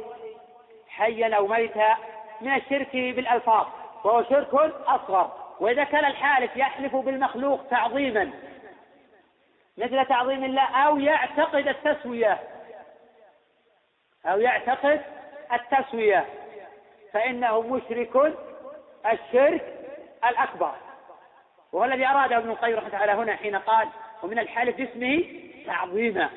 حيا 0.88 1.36
أو 1.36 1.46
ميتا 1.46 1.96
من 2.40 2.54
الشرك 2.54 2.92
بالألفاظ 2.92 3.66
وهو 4.04 4.22
شرك 4.22 4.54
أصغر. 4.86 5.43
وإذا 5.60 5.84
كان 5.84 6.04
الحالف 6.04 6.56
يحلف 6.56 6.96
بالمخلوق 6.96 7.66
تعظيما 7.70 8.30
مثل 9.76 10.04
تعظيم 10.06 10.44
الله 10.44 10.62
أو 10.62 10.98
يعتقد 10.98 11.68
التسوية 11.68 12.40
أو 14.26 14.40
يعتقد 14.40 15.00
التسوية 15.52 16.26
فإنه 17.12 17.60
مشرك 17.60 18.34
الشرك 19.12 19.74
الأكبر. 20.28 20.74
وهو 21.72 21.84
الذي 21.84 22.06
أراده 22.06 22.36
ابن 22.36 22.50
القيم 22.50 22.76
رحمه 22.76 23.02
الله 23.02 23.14
هنا 23.14 23.36
حين 23.36 23.56
قال 23.56 23.88
ومن 24.22 24.38
الحلف 24.38 24.76
باسمه 24.76 25.24
تعظيما 25.66 26.30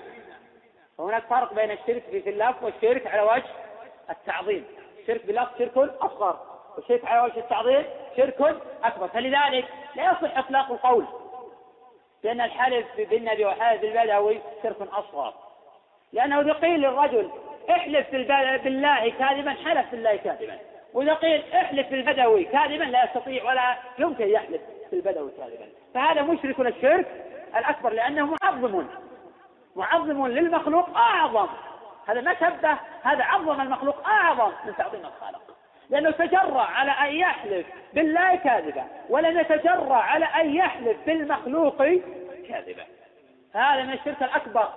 وهناك 0.98 1.24
فرق 1.24 1.54
بين 1.54 1.72
الشرك 1.72 2.04
في 2.04 2.30
اللفظ 2.30 2.64
والشرك 2.64 3.08
على 3.08 3.22
وجه 3.22 3.50
التعظيم. 4.10 4.66
الشرك 5.00 5.26
باللفظ 5.26 5.58
شرك 5.58 5.78
أصغر. 5.78 6.57
والشرك 6.78 7.06
على 7.06 7.22
وجه 7.22 7.40
التعظيم 7.40 7.84
شرك 8.18 8.56
أكبر. 8.84 9.08
فلذلك 9.08 9.66
لا 9.96 10.04
يصح 10.12 10.38
إطلاق 10.38 10.72
القول 10.72 11.06
بأن 12.24 12.42
الحلف 12.42 12.86
بالنبي 12.98 13.46
والحلف 13.46 13.82
بالبدوي 13.82 14.42
شرك 14.64 14.82
أصغر. 14.82 15.34
لأنه 16.14 16.42
إذا 16.42 16.54
قيل 16.54 16.82
للرجل 16.82 17.32
احلف 17.70 18.12
بالله 18.12 19.10
كاذبا 19.10 19.56
حلف 19.66 19.92
بالله 19.92 20.16
كاذبا. 20.16 20.60
وإذا 20.94 21.14
قيل 21.14 21.44
احلف 21.54 21.90
بالبدوي 21.90 22.44
كاذبا 22.44 22.84
لا 22.84 23.04
يستطيع 23.04 23.44
ولا 23.44 23.78
يمكن 24.00 24.30
يحلف 24.30 24.62
بالبدوي 24.92 25.32
كاذبا. 25.32 25.70
فهذا 25.94 26.22
مشرك 26.22 26.60
الشرك 26.60 27.08
الأكبر 27.58 27.94
لأنه 27.94 28.36
معظم 28.44 28.88
معظم 29.76 30.28
للمخلوق 30.28 30.98
أعظم. 30.98 31.48
هذا 32.08 32.22
ما 32.22 32.34
شبه 32.34 32.78
هذا 33.04 33.24
عظم 33.24 33.62
المخلوق 33.62 34.08
أعظم 34.08 34.52
من 34.66 34.76
تعظيم 34.78 35.06
الخالق. 35.06 35.47
لأنه 35.90 36.12
تجرع 36.12 36.64
على 36.64 36.92
أن 36.92 37.16
يحلف 37.16 37.68
بالله 37.94 38.36
كاذبا 38.36 38.84
ولم 39.10 39.40
يتجرع 39.40 39.98
على 39.98 40.26
أن 40.26 40.56
يحلف 40.56 40.98
بالمخلوق 41.06 41.78
كاذبا. 42.48 42.86
هذا 43.54 43.84
من 43.84 43.94
الشرك 43.94 44.24
الأكبر 44.24 44.70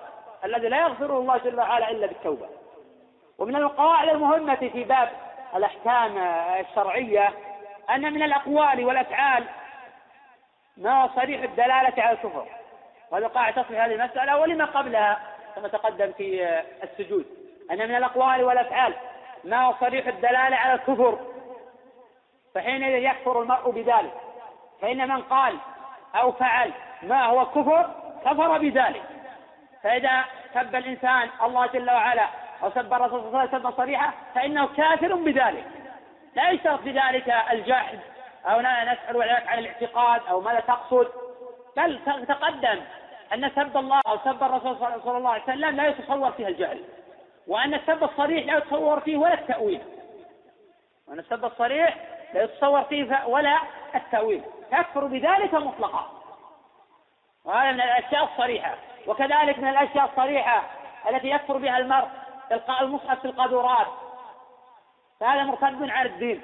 الذي 0.45 0.69
لا 0.69 0.81
يغفره 0.81 1.19
الله 1.19 1.39
جل 1.39 1.59
وعلا 1.59 1.91
إلا 1.91 2.07
بالتوبة. 2.07 2.49
ومن 3.39 3.57
القواعد 3.57 4.09
المهمة 4.09 4.55
في 4.55 4.85
باب 4.85 5.09
الأحكام 5.57 6.19
الشرعية 6.61 7.33
أن 7.91 8.13
من 8.13 8.23
الأقوال 8.23 8.85
والأفعال 8.85 9.45
ما 10.77 11.11
صريح 11.17 11.43
الدلالة 11.43 12.03
على 12.03 12.13
الكفر. 12.13 12.47
وهذا 13.11 13.27
قاعدة 13.27 13.63
تصل 13.63 13.75
هذه 13.75 13.95
المسألة 13.95 14.39
ولما 14.39 14.65
قبلها 14.65 15.21
كما 15.57 15.69
تقدم 15.69 16.13
في 16.13 16.61
السجود. 16.83 17.27
أن 17.71 17.79
من 17.79 17.97
الأقوال 17.97 18.45
والأفعال 18.45 18.95
ما 19.45 19.65
هو 19.65 19.75
صريح 19.81 20.07
الدلالة 20.07 20.57
على 20.57 20.75
الكفر؟ 20.75 21.19
فحينئذ 22.55 23.03
يكفر 23.03 23.43
المرء 23.43 23.71
بذلك. 23.71 24.13
فإن 24.83 25.09
من 25.09 25.23
قال 25.23 25.57
أو 26.15 26.33
فعل 26.33 26.73
ما 27.03 27.25
هو 27.25 27.47
كفر 27.47 27.91
كفر 28.25 28.59
بذلك. 28.59 29.03
فإذا 29.83 30.25
سب 30.55 30.77
الإنسان 30.77 31.29
الله 31.43 31.67
جل 31.67 31.91
وعلا 31.91 32.27
أو 32.63 32.71
سب 32.71 32.95
الرسول 32.95 33.21
صلى 33.21 33.29
الله 33.29 33.39
عليه 33.39 33.51
وسلم 33.51 33.71
صريحة 33.71 34.13
فإنه 34.35 34.67
كافر 34.67 35.15
بذلك. 35.15 35.65
لا 36.35 36.51
يشترط 36.51 36.81
بذلك 36.81 37.35
الجحد 37.51 37.99
أو 38.47 38.61
نسأل 38.61 39.23
عن 39.47 39.59
الاعتقاد 39.59 40.21
أو 40.31 40.41
ماذا 40.41 40.61
تقصد. 40.61 41.09
بل 41.77 42.01
تقدم 42.29 42.81
أن 43.35 43.51
سب 43.51 43.77
الله 43.77 44.01
أو 44.07 44.19
سب 44.25 44.43
الرسول 44.43 44.77
صلى 45.05 45.19
الله 45.19 45.31
عليه 45.31 45.43
وسلم 45.43 45.77
لا 45.77 45.89
يتصور 45.89 46.31
فيها 46.31 46.49
الجهل 46.49 46.85
وأن 47.51 47.75
السب 47.75 48.05
الصريح 48.05 48.47
لا 48.47 48.59
يتصور 48.59 49.01
فيه 49.01 49.17
ولا 49.17 49.35
التأويل. 49.35 49.83
وأن 51.09 51.19
السب 51.19 51.45
الصريح 51.45 51.97
لا 52.35 52.43
يتصور 52.43 52.83
فيه 52.83 53.27
ولا 53.27 53.59
التأويل. 53.95 54.43
يكفر 54.73 55.05
بذلك 55.05 55.55
مطلقا. 55.55 56.11
وهذا 57.45 57.73
من 57.73 57.81
الأشياء 57.81 58.25
الصريحة. 58.25 58.77
وكذلك 59.07 59.59
من 59.59 59.69
الأشياء 59.69 60.05
الصريحة 60.05 60.63
التي 61.11 61.31
يكفر 61.31 61.57
بها 61.57 61.79
المرء 61.79 62.09
إلقاء 62.53 62.83
المصحف 62.83 63.21
في 63.21 63.25
القاذورات. 63.25 63.87
فهذا 65.21 65.43
مرتد 65.43 65.91
عن 65.91 66.07
الدين. 66.07 66.43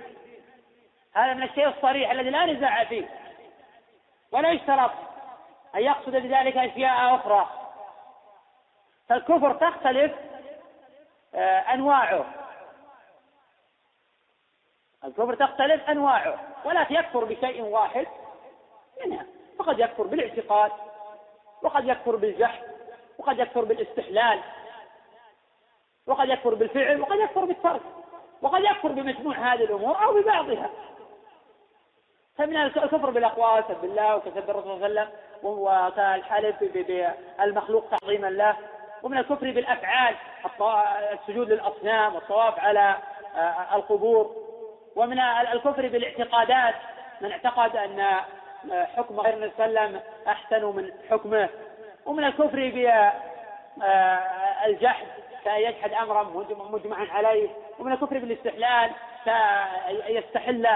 هذا 1.15 1.35
من 1.35 1.43
الشيء 1.43 1.69
الصريح 1.69 2.11
الذي 2.11 2.31
لا 2.31 2.47
نزاع 2.47 2.85
فيه 2.85 3.09
ولا 4.33 4.51
يشترط 4.51 4.93
أن 5.75 5.81
يقصد 5.81 6.13
بذلك 6.17 6.57
أشياء 6.57 7.15
أخرى. 7.15 7.49
فالكفر 9.09 9.53
تختلف 9.53 10.13
أنواعه. 11.75 12.25
الكفر 15.05 15.35
تختلف 15.35 15.91
أنواعه 15.91 16.39
ولا 16.65 16.87
يكفر 16.91 17.25
بشيء 17.25 17.63
واحد 17.63 18.07
منها. 19.05 19.27
فقد 19.59 19.79
يكفر 19.79 20.03
بالاعتقاد 20.03 20.73
وقد 21.63 21.89
يكفر 21.89 22.17
بالجحد 22.17 22.63
وقد 23.19 23.39
يكفر 23.39 23.65
بالاستحلال 23.65 24.41
وقد 26.07 26.29
يكفر 26.29 26.55
بالفعل 26.55 27.01
وقد 27.01 27.19
يكفر 27.19 27.45
بالترك 27.45 27.81
وقد 28.43 28.61
يكفر 28.61 28.89
بمجموع 28.89 29.37
هذه 29.37 29.65
الأمور 29.65 30.05
أو 30.05 30.15
ببعضها. 30.15 30.71
فمن 32.37 32.57
الكفر 32.57 33.11
بالأقوال 33.11 33.65
سب 33.69 33.85
الله 33.85 34.17
وكسب 34.17 34.51
الرسول 34.51 34.79
صلى 34.79 34.87
الله 34.87 35.01
عليه 35.01 35.11
وسلم 35.11 35.11
وكالحلف 35.43 36.63
بالمخلوق 36.63 37.85
تعظيما 37.89 38.27
له 38.27 38.57
ومن 39.03 39.19
الكفر 39.19 39.51
بالأفعال 39.51 40.15
السجود 41.13 41.51
للأصنام 41.51 42.15
والطواف 42.15 42.61
على 42.61 42.97
آه، 43.37 43.77
القبور. 43.77 44.37
ومن 44.97 45.19
الكفر 45.21 45.89
بالاعتقادات 45.89 46.75
من 47.21 47.33
اعتقد 47.33 47.77
أن 47.77 48.21
حكم 48.97 49.21
غير 49.21 49.35
النبي 49.35 49.53
صلى 49.57 49.67
الله 49.67 49.81
عليه 49.81 49.91
وسلم 49.91 50.03
أحسن 50.29 50.65
من 50.65 50.93
حكمه. 51.11 51.49
ومن 52.07 52.25
الكفر 52.25 52.71
بالجحد 53.77 55.07
كأن 55.45 55.61
يجحد 55.61 55.93
أمرا 55.93 56.23
مجمعا 56.71 57.07
عليه. 57.11 57.49
ومن 57.79 57.93
الكفر 57.93 58.19
بالاستحلال 58.19 58.91
كأن 59.25 59.97
يستحل 60.07 60.69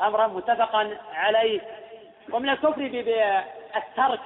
أمرا 0.00 0.26
متفقا 0.26 0.98
عليه. 1.14 1.60
ومن 2.32 2.48
الكفر 2.48 2.88
بالترك 2.88 4.20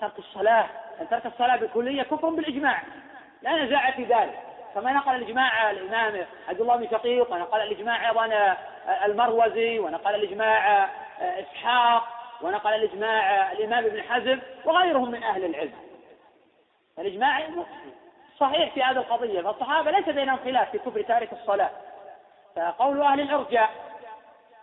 ترك 0.00 0.18
الصلاة. 0.18 0.66
أن 1.00 1.08
ترك 1.08 1.26
الصلاة 1.26 1.56
بالكلية 1.56 2.02
كفر 2.02 2.28
بالإجماع. 2.28 2.82
لا 3.42 3.64
نزاع 3.64 3.90
في 3.90 4.04
ذلك. 4.04 4.38
كما 4.74 4.92
نقل 4.92 5.14
الإجماع 5.14 5.70
الإمام 5.70 6.26
عبد 6.48 6.60
الله 6.60 6.76
بن 6.76 6.90
شقيق 6.90 7.32
ونقل 7.32 7.60
الإجماع 7.60 8.10
أيضا 8.10 8.56
المروزي 9.04 9.78
ونقل 9.78 10.14
الإجماع 10.14 10.88
إسحاق 11.20 12.08
ونقل 12.42 12.74
الإجماع 12.74 13.52
الإمام 13.52 13.84
ابن 13.84 14.02
حزم 14.02 14.40
وغيرهم 14.64 15.10
من 15.10 15.22
أهل 15.22 15.44
العلم. 15.44 15.72
الإجماع 16.98 17.48
صحيح 18.38 18.74
في 18.74 18.82
هذه 18.82 18.96
القضية 18.96 19.40
فالصحابة 19.40 19.90
ليس 19.90 20.08
بينهم 20.08 20.38
خلاف 20.44 20.70
في 20.70 20.78
كفر 20.78 21.02
تارك 21.02 21.32
الصلاة. 21.32 21.70
فقول 22.56 23.02
أهل 23.02 23.20
الإرجاء 23.20 23.70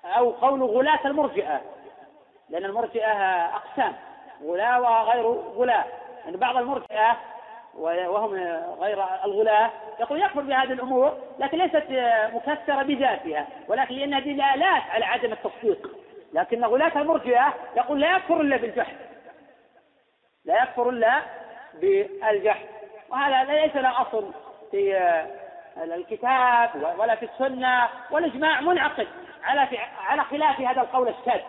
أو 0.05 0.31
قول 0.31 0.63
غلاة 0.63 0.99
المرجئة 1.05 1.61
لأن 2.49 2.65
المرجئة 2.65 3.11
أقسام 3.45 3.95
غلاة 4.43 4.81
وغير 4.81 5.27
غلاة. 5.31 5.85
يعني 6.25 6.37
بعض 6.37 6.57
المرجئة 6.57 7.17
وهم 7.75 8.33
غير 8.79 9.03
الغلاة 9.25 9.69
يقول 9.99 10.21
يكفر 10.21 10.41
بهذه 10.41 10.73
الأمور 10.73 11.17
لكن 11.39 11.57
ليست 11.57 11.83
مكسرة 12.33 12.83
بذاتها 12.83 13.47
ولكن 13.67 13.95
لأن 13.95 14.13
هذه 14.13 14.33
دلالات 14.33 14.83
على 14.89 15.05
عدم 15.05 15.31
التصديق 15.31 15.89
لكن 16.33 16.65
غلاة 16.65 17.01
المرجئة 17.01 17.53
يقول 17.77 18.01
لا 18.01 18.15
يكفر 18.15 18.41
إلا 18.41 18.57
بالجحد. 18.57 18.95
لا 20.45 20.63
يكفر 20.63 20.89
إلا 20.89 21.21
بالجحد. 21.73 22.65
وهذا 23.09 23.43
ليس 23.43 23.75
له 23.75 24.01
أصل 24.01 24.31
في 24.71 24.97
الكتاب 25.83 26.69
ولا 26.97 27.15
في 27.15 27.25
السنة 27.25 27.89
والإجماع 28.11 28.61
منعقد 28.61 29.07
على 29.43 29.77
على 30.07 30.23
خلاف 30.23 30.61
هذا 30.61 30.81
القول 30.81 31.07
الشاذ. 31.07 31.41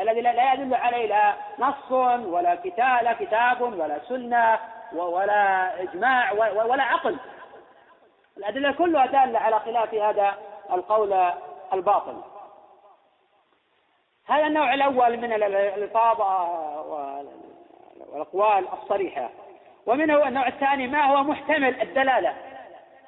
الذي 0.00 0.20
لا 0.20 0.52
يدل 0.52 0.74
عليه 0.74 1.06
لا 1.06 1.34
نص 1.58 1.90
ولا 2.26 2.54
كتاب 2.54 3.04
لا 3.04 3.12
كتاب 3.12 3.62
ولا 3.62 3.98
سنة 4.08 4.58
ولا 4.92 5.82
إجماع 5.82 6.32
ولا 6.32 6.82
عقل. 6.82 7.16
الأدلة 8.36 8.72
كلها 8.72 9.06
دالة 9.06 9.38
على 9.38 9.60
خلاف 9.60 9.94
هذا 9.94 10.34
القول 10.72 11.32
الباطل. 11.72 12.22
هذا 14.26 14.46
النوع 14.46 14.74
الأول 14.74 15.16
من 15.16 15.32
الألفاظ 15.32 16.20
والأقوال 18.12 18.68
الصريحة. 18.72 19.30
ومنه 19.86 20.28
النوع 20.28 20.46
الثاني 20.46 20.86
ما 20.86 21.04
هو 21.04 21.22
محتمل 21.22 21.82
الدلالة. 21.82 22.34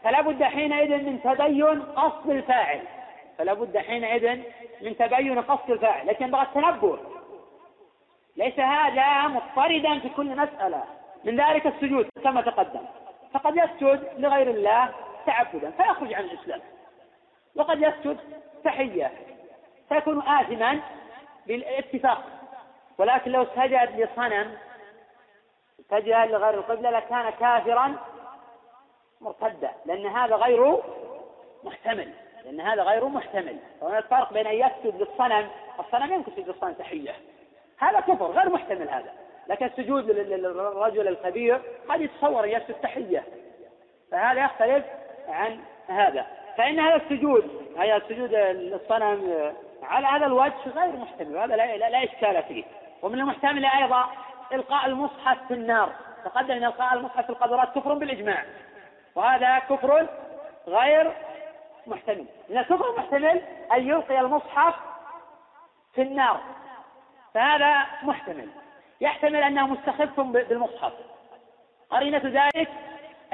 فلا 0.05 0.21
بد 0.21 0.43
حينئذ 0.43 0.97
من 0.97 1.23
تبين 1.23 1.83
قصد 1.83 2.31
الفاعل. 2.31 2.83
فلا 3.39 3.55
بد 3.55 3.79
حينئذ 3.79 4.43
من 4.81 4.97
تبين 4.97 5.41
قصد 5.41 5.71
الفاعل 5.71 6.07
لكن 6.07 6.25
ينبغي 6.25 6.43
التنبه. 6.43 6.99
ليس 8.37 8.61
هذا 8.61 9.29
مضطردا 9.29 9.99
في 9.99 10.09
كل 10.09 10.37
مسألة. 10.37 10.85
من 11.25 11.41
ذلك 11.41 11.67
السجود 11.67 12.09
كما 12.25 12.43
تقدم. 12.43 12.87
فقد 13.33 13.57
يسجد 13.57 14.09
لغير 14.19 14.51
الله 14.51 14.93
تعبدا 15.27 15.71
فيخرج 15.71 16.15
عن 16.15 16.25
الإسلام. 16.25 16.61
وقد 17.55 17.83
يسجد 17.83 18.19
تحية. 18.65 19.13
فيكون 19.89 20.23
آثما 20.29 20.81
بالاتفاق 21.47 22.23
ولكن 22.99 23.31
لو 23.31 23.47
سجد 23.57 24.01
لصنم 24.01 24.57
سجد 25.91 26.31
لغير 26.31 26.55
القبلة 26.55 26.91
لكان 26.91 27.31
كافرا 27.31 27.95
مرتدا 29.21 29.71
لأن 29.87 30.07
هذا 30.07 30.37
غير 30.37 30.83
محتمل. 31.65 32.13
لأن 32.47 32.60
هذا 32.60 32.82
غير 32.82 33.09
محتمل. 33.09 33.56
فهناك 33.81 34.05
الفرق 34.05 34.32
بين 34.32 34.47
أن 34.47 34.55
يسجد 34.55 35.01
للصنم 35.01 35.48
الصنم 35.81 36.12
يمكن 36.12 36.32
يسجد 36.32 36.48
للصنم 36.48 36.73
تحية. 36.73 37.14
هذا 37.78 38.01
كفر 38.01 38.27
غير 38.27 38.48
محتمل 38.48 38.89
هذا. 38.89 39.12
لكن 39.48 39.66
السجود 39.66 40.10
للرجل 40.10 41.09
الكبير 41.09 41.60
قد 41.89 42.01
يتصور 42.01 42.47
يسجد 42.47 42.74
تحية. 42.82 43.24
فهذا 44.12 44.44
يختلف 44.44 44.85
عن 45.28 45.59
هذا. 45.89 46.27
فإن 46.56 46.81
هذا 46.81 46.97
السجود 46.97 47.51
هذا 47.78 47.97
السجود 47.97 48.35
للصنم 48.35 49.52
على 49.82 50.06
هذا 50.06 50.27
الوجه 50.27 50.68
غير 50.74 50.97
محتمل. 50.97 51.36
وهذا 51.36 51.56
لا, 51.56 51.77
لا, 51.77 51.90
لا 51.90 52.05
إشكال 52.05 52.43
فيه. 52.43 52.64
ومن 53.02 53.20
المحتمل 53.20 53.64
أيضا 53.64 54.05
إلقاء 54.52 54.86
المصحف 54.86 55.39
في 55.48 55.55
النار. 55.55 55.93
تقدم 56.24 56.51
أن 56.51 56.64
إلقاء 56.64 56.94
المصحف 56.94 57.24
في 57.24 57.31
القذرات 57.31 57.74
كفر 57.74 57.94
بالإجماع. 57.94 58.44
وهذا 59.14 59.59
كفر 59.59 60.06
غير 60.68 61.12
محتمل. 61.89 62.27
إن 62.51 62.59
الكفر 62.59 62.97
محتمل 62.99 63.43
أن 63.73 63.89
يلقي 63.89 64.21
المصحف 64.21 64.75
في 65.95 66.03
النار. 66.03 66.41
فهذا 67.35 67.87
محتمل. 68.03 68.49
يحتمل 69.01 69.43
أنه 69.43 69.67
مستخف 69.67 70.21
بالمصحف. 70.21 70.93
قرينة 71.91 72.23
ذلك 72.25 72.69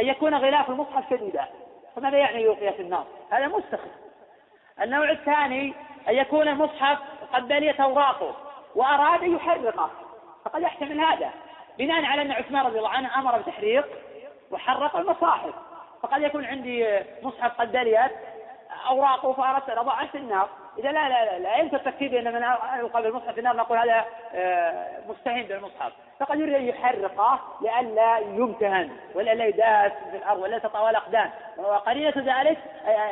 أن 0.01 0.07
يكون 0.07 0.35
غلاف 0.35 0.70
المصحف 0.70 1.11
شديدا. 1.11 1.47
فماذا 1.97 2.19
يعني 2.19 2.43
يلقي 2.43 2.73
في 2.73 2.83
النار؟ 2.83 3.07
هذا 3.31 3.47
مستخف. 3.47 3.91
النوع 4.83 5.11
الثاني 5.11 5.74
أن 6.09 6.15
يكون 6.15 6.49
المصحف 6.49 6.99
قد 7.33 7.49
بنيت 7.49 7.81
أوراقه 7.81 8.37
وأراد 8.74 9.23
أن 9.23 9.37
يحرقه. 9.37 9.91
فقد 10.45 10.62
يحتمل 10.62 11.01
هذا. 11.01 11.31
بناء 11.79 12.05
على 12.05 12.23
أن 12.23 12.33
عثمان 12.33 12.66
رضي 12.66 12.79
الله 12.79 12.91
عنه 12.91 13.19
أمر 13.19 13.39
بتحريق 13.39 13.87
وحرق 14.51 14.97
المصاحف. 14.97 15.55
فقد 16.03 16.23
يكون 16.23 16.45
عندي 16.45 17.01
مصحف 17.23 17.61
قد 17.61 17.73
بليت 17.73 18.12
أوراقه 18.88 19.32
فأردت 19.32 19.68
أن 19.68 19.78
أضعها 19.78 20.06
في 20.06 20.18
النار. 20.18 20.48
إذا 20.78 20.92
لا 20.92 21.09
لا 21.09 21.24
لا, 21.24 21.38
لا 21.38 21.56
يمكن 21.56 21.76
التفكير 21.76 22.10
بأن 22.10 22.32
من 22.32 22.42
يلقى 22.78 23.02
بالمصحف 23.02 23.32
في 23.32 23.38
النار 23.38 23.56
نقول 23.56 23.78
هذا 23.78 24.04
آه، 24.34 25.00
مستهين 25.09 25.46
بالمصحف. 25.46 25.92
فقد 26.20 26.40
يريد 26.40 26.54
أن 26.54 26.64
يحرقه 26.64 27.40
لئلا 27.60 28.18
يمتهن 28.18 28.90
ولئلا 29.14 29.44
يداس 29.44 29.92
في 30.10 30.16
الأرض 30.16 30.42
ولا 30.42 30.59
تطاول 30.59 30.94
أقدام. 30.94 31.30
وقرينة 31.59 32.14
ذلك 32.16 32.59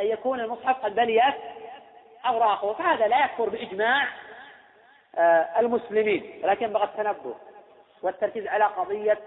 يكون 0.00 0.40
المصحف 0.40 0.84
قد 0.84 0.94
بليت 0.94 1.34
أوراقه. 2.26 2.72
فهذا 2.72 3.08
لا 3.08 3.24
يكفر 3.24 3.48
بإجماع 3.48 4.08
آه، 5.18 5.60
المسلمين 5.60 6.40
ولكن 6.44 6.66
بغى 6.66 6.84
التنبه 6.84 7.34
والتركيز 8.02 8.46
على 8.46 8.64
قضية 8.64 9.18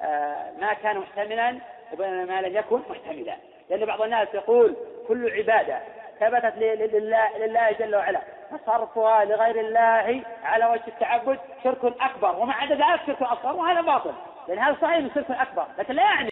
آه، 0.00 0.52
ما 0.60 0.72
كان 0.72 0.98
محتملا 0.98 1.58
وبين 1.92 2.26
ما 2.26 2.40
لم 2.40 2.56
يكن 2.56 2.80
محتملا. 2.90 3.36
لأن 3.70 3.84
بعض 3.84 4.02
الناس 4.02 4.28
يقول 4.34 4.76
كل 5.08 5.32
عبادة 5.32 5.78
ثبتت 6.20 6.54
لله, 6.94 7.38
لله 7.38 7.72
جل 7.72 7.96
وعلا. 7.96 8.20
فصرفها 8.50 9.24
لغير 9.24 9.60
الله 9.60 10.22
على 10.44 10.66
وجه 10.66 10.82
التعبد 10.88 11.38
شرك 11.64 11.84
أكبر. 11.84 12.36
ومع 12.36 12.62
عدا 12.62 12.74
ذلك 12.74 13.00
شرك 13.06 13.22
أصغر 13.22 13.56
وهذا 13.56 13.80
باطل. 13.80 14.12
لأن 14.48 14.58
هذا 14.58 14.76
صحيح 14.82 14.98
من 14.98 15.10
شرك 15.14 15.30
أكبر. 15.30 15.66
لكن 15.78 15.94
لا 15.94 16.02
يعني 16.02 16.30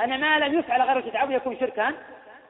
أن 0.00 0.20
ما 0.20 0.38
لم 0.38 0.58
يفعل 0.58 0.82
غير 0.82 0.96
وجه 0.96 1.06
التعبد 1.06 1.30
يكون 1.32 1.58
شركا 1.60 1.92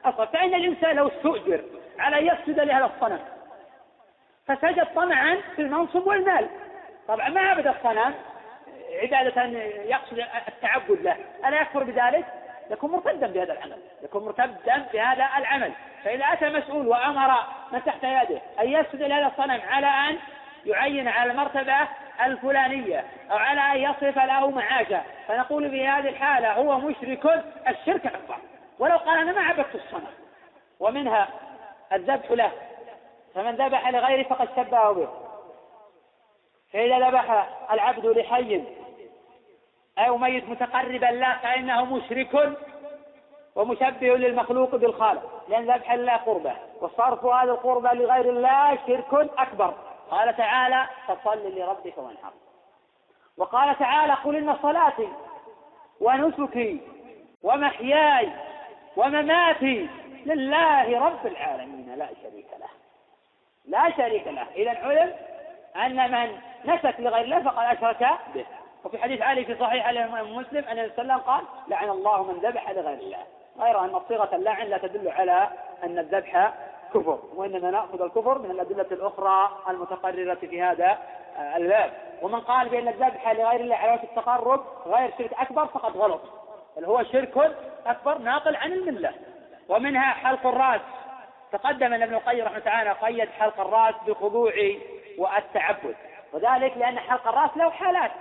أصغر. 0.05 0.25
فإن 0.25 0.53
الإنسان 0.53 0.95
لو 0.95 1.07
استؤجر 1.07 1.61
على 1.99 2.27
يسجد 2.27 2.59
لهذا 2.59 2.85
الصنم 2.85 3.19
فسجد 4.47 4.87
طمعا 4.95 5.37
في 5.55 5.61
المنصب 5.61 6.07
والمال. 6.07 6.49
طبعا 7.07 7.29
ما 7.29 7.41
عبد 7.41 7.67
الصنم 7.67 8.13
عبادة 9.01 9.43
يقصد 9.85 10.23
التعبد 10.47 11.01
له. 11.01 11.15
ألا 11.47 11.61
يكفر 11.61 11.83
بذلك؟ 11.83 12.25
يكون 12.69 12.91
مرتدا 12.91 13.27
بهذا 13.27 13.53
العمل 13.53 13.77
يكون 14.03 14.25
مرتدا 14.25 14.85
بهذا 14.93 15.29
العمل. 15.37 15.71
فإذا 16.03 16.25
أتى 16.25 16.49
مسؤول 16.49 16.87
وأمر 16.87 17.33
من 17.71 17.83
تحت 17.83 18.03
يده 18.03 18.41
أن 18.59 18.69
يسجد 18.69 19.01
لهذا 19.03 19.27
الصنم 19.27 19.61
على 19.69 19.87
أن 19.87 20.17
يعين 20.65 21.07
على 21.07 21.31
المرتبة 21.31 21.75
الفلانية 22.25 23.05
أو 23.31 23.37
على 23.37 23.61
أن 23.61 23.91
يصرف 23.91 24.17
له 24.17 24.49
معاشا 24.49 25.03
فنقول 25.27 25.69
في 25.69 25.87
هذه 25.87 26.09
الحالة 26.09 26.53
هو 26.53 26.77
مشرك 26.77 27.43
الشرك 27.67 28.05
أكبر 28.05 28.37
ولو 28.79 28.97
قال 28.97 29.19
أنا 29.19 29.31
ما 29.31 29.41
عبدت 29.41 29.75
الصنم 29.75 30.13
ومنها 30.79 31.27
الذبح 31.93 32.31
له 32.31 32.51
فمن 33.35 33.55
ذبح 33.55 33.89
لغيره 33.89 34.23
فقد 34.23 34.47
شبهه 34.55 34.91
به. 34.91 35.09
فإذا 36.73 36.99
ذبح 36.99 37.47
العبد 37.71 38.05
لحي 38.05 38.63
أو 39.99 40.17
ميت 40.17 40.49
متقربا 40.49 41.05
له 41.05 41.37
فإنه 41.43 41.85
مشرك 41.85 42.57
ومشبه 43.55 44.17
للمخلوق 44.17 44.75
بالخالق 44.75 45.43
لأن 45.49 45.71
ذبح 45.71 45.91
الله 45.91 46.15
قربة. 46.15 46.53
وصرف 46.81 47.25
هذه 47.25 47.43
القربة 47.43 47.93
لغير 47.93 48.29
الله 48.29 48.77
شرك 48.87 49.13
أكبر. 49.37 49.73
قال 50.11 50.37
تعالى 50.37 50.85
فصل 51.07 51.57
لربك 51.57 51.97
وانحر. 51.97 52.31
وقال 53.37 53.79
تعالى 53.79 54.13
قل 54.13 54.35
إن 54.35 54.55
صلاتي 54.61 55.09
ونسكي 56.01 56.81
ومحياي 57.43 58.29
ومماتي 58.95 59.89
لله 60.25 61.05
رب 61.05 61.27
العالمين 61.27 61.95
لا 61.95 62.07
شريك 62.23 62.47
له. 62.59 62.69
لا 63.65 63.91
شريك 63.97 64.27
له. 64.27 64.47
إذا 64.55 64.71
علم 64.71 65.13
أن 65.75 66.11
من 66.11 66.37
نسك 66.65 66.95
لغير 66.99 67.23
الله 67.23 67.43
فقد 67.43 67.77
أشرك 67.77 68.07
به. 68.35 68.45
وفي 68.85 68.97
حديث 68.97 69.21
علي 69.21 69.45
في 69.45 69.55
صحيح 69.55 69.89
الإمام 69.89 70.35
مسلم 70.35 70.65
أن 70.65 70.79
النبي 70.79 70.93
صلى 70.95 71.01
الله 71.01 71.13
عليه 71.13 71.23
وسلم 71.23 71.31
قال 71.33 71.43
لعن 71.67 71.89
الله 71.89 72.23
من 72.23 72.39
ذبح 72.39 72.69
لغير 72.69 72.97
الله. 72.97 73.23
غير 73.59 73.83
أن 73.83 73.99
صيغة 74.07 74.35
اللعن 74.35 74.67
لا 74.67 74.77
تدل 74.77 75.09
على 75.09 75.49
أن 75.83 75.99
الذبح 75.99 76.53
كفر 76.93 77.19
وإنما 77.35 77.71
نأخذ 77.71 78.01
الكفر 78.01 78.39
من 78.39 78.51
الأدلة 78.51 78.85
الأخرى 78.91 79.49
المتقررة 79.69 80.35
في 80.35 80.61
هذا 80.61 80.97
الباب. 81.55 81.93
ومن 82.21 82.39
قال 82.39 82.69
بأن 82.69 82.87
الذبح 82.87 83.31
لغير 83.31 83.59
الله 83.59 83.75
على 83.75 83.91
وجه 83.91 84.03
التقرب 84.03 84.63
غير 84.85 85.13
شرك 85.17 85.33
أكبر 85.33 85.65
فقد 85.65 85.97
غلط 85.97 86.21
بل 86.77 86.85
هو 86.85 87.03
شرك 87.03 87.55
أكبر 87.85 88.17
ناقل 88.17 88.55
عن 88.55 88.73
الملة. 88.73 89.13
ومنها 89.69 90.13
حلق 90.13 90.47
الرأس. 90.47 90.81
تقدم 91.51 91.93
أن 91.93 92.01
ابن 92.01 92.13
القيم 92.13 92.45
رحمه 92.45 92.59
تعالى 92.59 92.91
قيد 92.91 93.29
حلق 93.29 93.59
الرأس 93.59 93.95
بخضوع 94.07 94.53
والتعبد 95.17 95.95
وذلك 96.33 96.77
لأن 96.77 96.99
حلق 96.99 97.27
الرأس 97.27 97.57
له 97.57 97.69
حالات. 97.69 98.11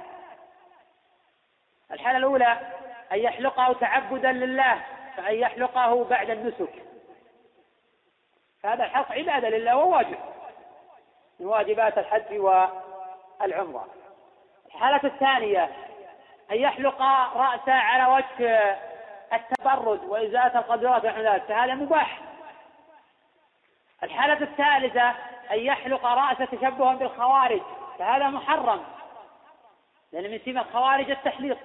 الحالة 1.92 2.18
الأولى 2.18 2.58
أن 3.12 3.18
يحلقه 3.18 3.72
تعبدا 3.72 4.32
لله 4.32 4.84
فأن 5.16 5.34
يحلقه 5.34 6.04
بعد 6.04 6.30
النسك. 6.30 6.72
فهذا 8.62 8.84
الحلق 8.84 9.12
عبادة 9.12 9.48
لله 9.48 9.76
وواجب 9.76 10.18
من 11.40 11.46
واجبات 11.46 11.98
الحج 11.98 12.38
والعمرة. 12.38 13.86
الحالة 14.66 15.00
الثانية 15.04 15.70
أن 16.50 16.56
يحلق 16.56 17.02
رأسه 17.36 17.72
على 17.72 18.12
وجه 18.14 18.78
التبرد 19.32 20.04
وإزالة 20.04 20.58
القدرات 20.58 21.04
ونحو 21.04 21.20
ذلك 21.20 21.42
فهذا 21.42 21.74
مباح. 21.74 22.18
الحالة 24.02 24.42
الثالثة 24.44 25.08
أن 25.50 25.58
يحلق 25.58 26.06
رأسه 26.06 26.44
تشبها 26.44 26.94
بالخوارج 26.94 27.62
فهذا 27.98 28.28
محرم. 28.28 28.84
لأن 30.12 30.30
من 30.30 30.38
سمة 30.44 30.60
الخوارج 30.60 31.10
التحليق. 31.10 31.58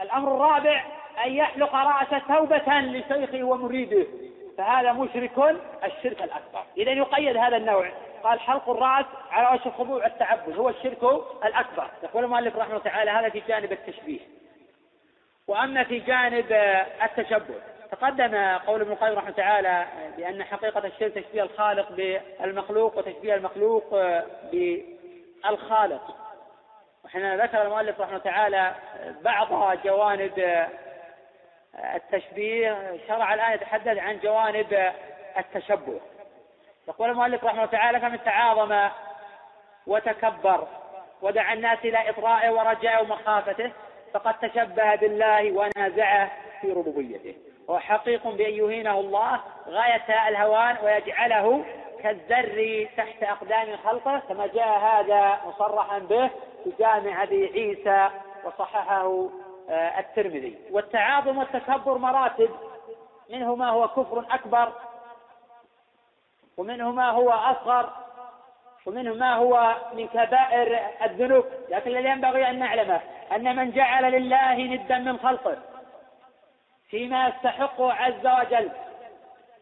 الأمر 0.00 0.34
الرابع 0.34 0.84
أن 1.26 1.32
يحلق 1.32 1.74
رأسه 1.74 2.18
توبة 2.18 2.80
لشيخه 2.80 3.44
ومريده 3.44 4.06
فهذا 4.58 4.92
مشرك 4.92 5.58
الشرك 5.84 6.22
الأكبر. 6.22 6.62
إذا 6.76 6.90
يقيد 6.90 7.36
هذا 7.36 7.56
النوع 7.56 7.90
قال 8.22 8.40
حلق 8.40 8.70
الرأس 8.70 9.06
على 9.30 9.56
وجه 9.56 9.66
الخضوع 9.66 10.06
التعبد 10.06 10.58
هو 10.58 10.68
الشرك 10.68 11.02
الأكبر. 11.44 11.90
يقول 12.02 12.24
المؤلف 12.24 12.56
رحمه 12.56 12.70
الله 12.70 12.84
تعالى 12.84 13.10
هذا 13.10 13.28
في 13.28 13.42
جانب 13.48 13.72
التشبيه. 13.72 14.20
وأما 15.48 15.84
في 15.84 15.98
جانب 15.98 16.46
التشبه 17.04 17.54
تقدم 17.92 18.34
قول 18.66 18.80
ابن 18.80 18.92
القيم 18.92 19.18
رحمه 19.18 19.30
تعالى 19.30 19.86
بأن 20.16 20.44
حقيقة 20.44 20.86
الشرك 20.86 21.12
تشبيه 21.12 21.42
الخالق 21.42 21.92
بالمخلوق 21.92 22.98
وتشبيه 22.98 23.34
المخلوق 23.34 23.84
بالخالق. 24.52 26.23
وحين 27.04 27.40
ذكر 27.40 27.62
المؤلف 27.62 28.00
رحمه 28.00 28.18
تعالى 28.18 28.74
بعض 29.20 29.76
جوانب 29.84 30.66
التشبيه. 31.94 33.00
شرع 33.08 33.34
الآن 33.34 33.52
يتحدث 33.52 33.98
عن 33.98 34.18
جوانب 34.18 34.92
التشبه. 35.38 36.00
يقول 36.88 37.10
المؤلف 37.10 37.44
رحمه 37.44 37.66
تعالى 37.66 38.00
فمن 38.00 38.24
تعاظم 38.24 38.88
وتكبر 39.86 40.68
ودعا 41.22 41.52
الناس 41.54 41.78
إلى 41.84 42.10
إطرائه 42.10 42.50
ورجائه 42.50 43.02
ومخافته 43.02 43.72
فقد 44.14 44.34
تشبه 44.34 44.94
بالله 44.94 45.52
ونازعه 45.52 46.30
في 46.60 46.72
ربوبيته. 46.72 47.34
وحقيق 47.68 48.28
بأن 48.28 48.54
يهينه 48.54 49.00
الله 49.00 49.40
غاية 49.68 50.28
الهوان 50.28 50.76
ويجعله 50.82 51.64
كالذر 52.02 52.88
تحت 52.96 53.22
أقدام 53.22 53.76
خلقه 53.76 54.22
كما 54.28 54.46
جاء 54.46 54.78
هذا 54.78 55.40
مصرحا 55.46 55.98
به 55.98 56.30
جامع 56.78 57.22
أبي 57.22 57.46
عيسى 57.46 58.10
وصححه 58.44 59.28
آه، 59.70 60.00
الترمذي. 60.00 60.58
والتعاظم 60.70 61.38
والتكبر 61.38 61.98
مراتب 61.98 62.50
منه 63.30 63.54
ما 63.54 63.70
هو 63.70 63.88
كفر 63.88 64.24
أكبر 64.30 64.72
ومنه 66.56 66.90
ما 66.90 67.10
هو 67.10 67.30
أصغر 67.30 67.92
ومنه 68.86 69.14
ما 69.14 69.34
هو 69.34 69.76
من 69.94 70.08
كبائر 70.08 70.80
الذنوب. 71.04 71.44
لكن 71.68 71.90
الذي 71.90 72.08
ينبغي 72.08 72.50
أن 72.50 72.58
نعلمه 72.58 73.00
أن 73.32 73.56
من 73.56 73.70
جعل 73.70 74.12
لله 74.12 74.54
ندا 74.54 74.98
من 74.98 75.18
خلقه 75.18 75.56
فيما 76.90 77.28
يستحقه 77.28 77.92
عز 77.92 78.26
وجل 78.26 78.70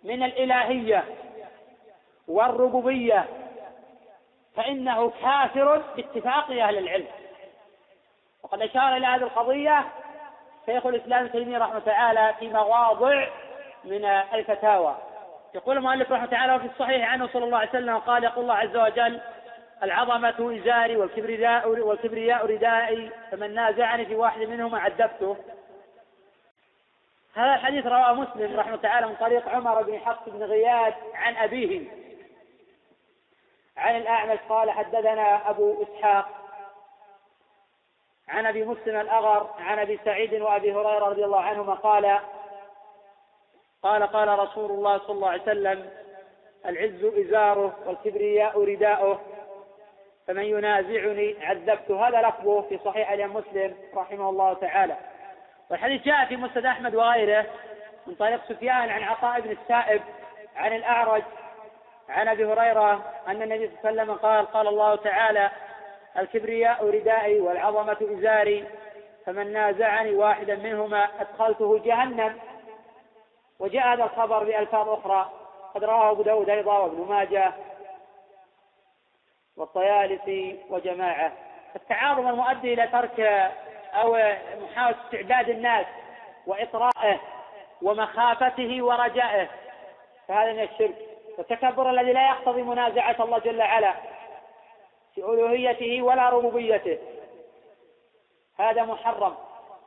من 0.04 0.22
الإلهية 0.22 1.04
والربوبية 2.28 3.24
فإنه 4.56 5.10
كافر 5.10 5.82
باتفاق 5.96 6.50
أهل 6.50 6.78
العلم. 6.78 7.06
وقد 8.42 8.62
أشار 8.62 8.96
إلى 8.96 9.06
هذه 9.06 9.22
القضية 9.22 9.84
شيخ 10.66 10.86
الإسلام 10.86 11.26
تيمية 11.26 11.58
رحمه 11.58 11.78
تعالى 11.78 12.34
في 12.38 12.48
مواضع 12.48 13.26
من 13.84 14.04
الفتاوى. 14.04 14.96
يقول 15.54 15.76
المؤلف 15.76 16.12
رحمه 16.12 16.26
تعالى 16.26 16.54
وفي 16.54 16.66
الصحيح 16.66 17.12
عنه 17.12 17.28
صلى 17.32 17.44
الله 17.44 17.58
عليه 17.58 17.68
وسلم 17.68 17.98
قال 17.98 18.24
يقول 18.24 18.42
الله 18.42 18.54
عز 18.54 18.76
وجل 18.76 19.20
العظمة 19.82 20.60
إزاري 20.62 20.96
والكبرياء 20.96 21.68
والكبرياء 21.68 22.46
ردائي 22.46 23.10
فمن 23.30 23.54
نازعني 23.54 24.06
في 24.06 24.14
واحد 24.14 24.40
منهما 24.40 24.78
عذبته. 24.78 25.36
هذا 27.34 27.54
الحديث 27.54 27.86
رواه 27.86 28.12
مسلم 28.12 28.60
رحمه 28.60 28.76
تعالى 28.76 29.06
من 29.06 29.14
طريق 29.14 29.48
عمر 29.48 29.82
بن 29.82 29.98
حفص 29.98 30.28
بن 30.28 30.42
غياث 30.42 30.94
عن 31.14 31.36
أبيه. 31.36 32.01
عن 33.76 33.96
الأعمش 33.96 34.38
قال 34.48 34.70
حدثنا 34.70 35.50
أبو 35.50 35.82
إسحاق 35.82 36.28
عن 38.28 38.46
أبي 38.46 38.64
مسلم 38.64 39.00
الأغر 39.00 39.50
عن 39.58 39.78
أبي 39.78 40.00
سعيد 40.04 40.34
وأبي 40.34 40.72
هريرة 40.72 41.08
رضي 41.08 41.24
الله 41.24 41.40
عنهما 41.40 41.74
قال 41.74 42.18
قال 43.82 44.02
قال 44.02 44.38
رسول 44.38 44.70
الله 44.70 44.98
صلى 44.98 45.10
الله 45.10 45.30
عليه 45.30 45.42
وسلم 45.42 45.90
العز 46.66 47.04
إزاره 47.04 47.76
والكبرياء 47.86 48.64
رداؤه 48.64 49.20
فمن 50.26 50.44
ينازعني 50.44 51.36
عذبته. 51.40 52.08
هذا 52.08 52.22
لفظه 52.22 52.62
في 52.62 52.78
صحيح 52.84 53.10
الإمام 53.10 53.36
مسلم 53.36 53.76
رحمه 53.94 54.28
الله 54.28 54.54
تعالى. 54.54 54.96
والحديث 55.70 56.02
جاء 56.02 56.24
في 56.26 56.36
مسند 56.36 56.66
أحمد 56.66 56.94
وغيره 56.94 57.46
من 58.06 58.14
طريق 58.14 58.44
سفيان 58.48 58.90
عن 58.90 59.02
عطاء 59.02 59.40
بن 59.40 59.50
السائب 59.50 60.02
عن 60.56 60.76
الأعرج 60.76 61.22
عن 62.08 62.28
أبي 62.28 62.44
هريرة 62.44 63.12
أن 63.28 63.42
النبي 63.42 63.66
صلى 63.66 63.90
الله 63.90 64.02
عليه 64.02 64.02
وسلم 64.02 64.14
قال 64.14 64.46
قال 64.46 64.68
الله 64.68 64.96
تعالى 64.96 65.50
الكبرياء 66.18 66.86
ردائي 66.86 67.40
والعظمة 67.40 67.96
إزاري 68.00 68.68
فمن 69.26 69.52
نازعني 69.52 70.14
واحدا 70.14 70.56
منهما 70.56 71.08
أدخلته 71.20 71.78
جهنم. 71.78 72.38
وجاء 73.58 73.92
هذا 73.92 74.04
الخبر 74.04 74.44
بألفاظ 74.44 74.88
أخرى 74.88 75.30
قد 75.74 75.84
رواه 75.84 76.10
أبو 76.10 76.22
داود 76.22 76.50
أيضا 76.50 76.78
وابن 76.78 77.08
ماجه 77.08 77.52
والطيالسي 79.56 80.60
وجماعة. 80.70 81.32
التعاظم 81.76 82.28
المؤدي 82.28 82.74
إلى 82.74 82.86
ترك 82.86 83.20
أو 83.94 84.16
محاولة 84.62 84.96
استعباد 85.04 85.48
الناس 85.48 85.86
وإطراءه 86.46 87.20
ومخافته 87.82 88.82
ورجائه 88.82 89.48
فهذا 90.28 90.52
من 90.52 90.62
الشرك. 90.62 91.11
والتكبر 91.38 91.90
الذي 91.90 92.12
لا 92.12 92.26
يقتضي 92.28 92.62
منازعة 92.62 93.16
الله 93.20 93.38
جل 93.38 93.58
وعلا 93.58 93.94
في 95.14 95.20
ألوهيته 95.20 96.02
ولا 96.02 96.28
ربوبيته. 96.28 96.98
هذا 98.58 98.82
محرم. 98.84 99.34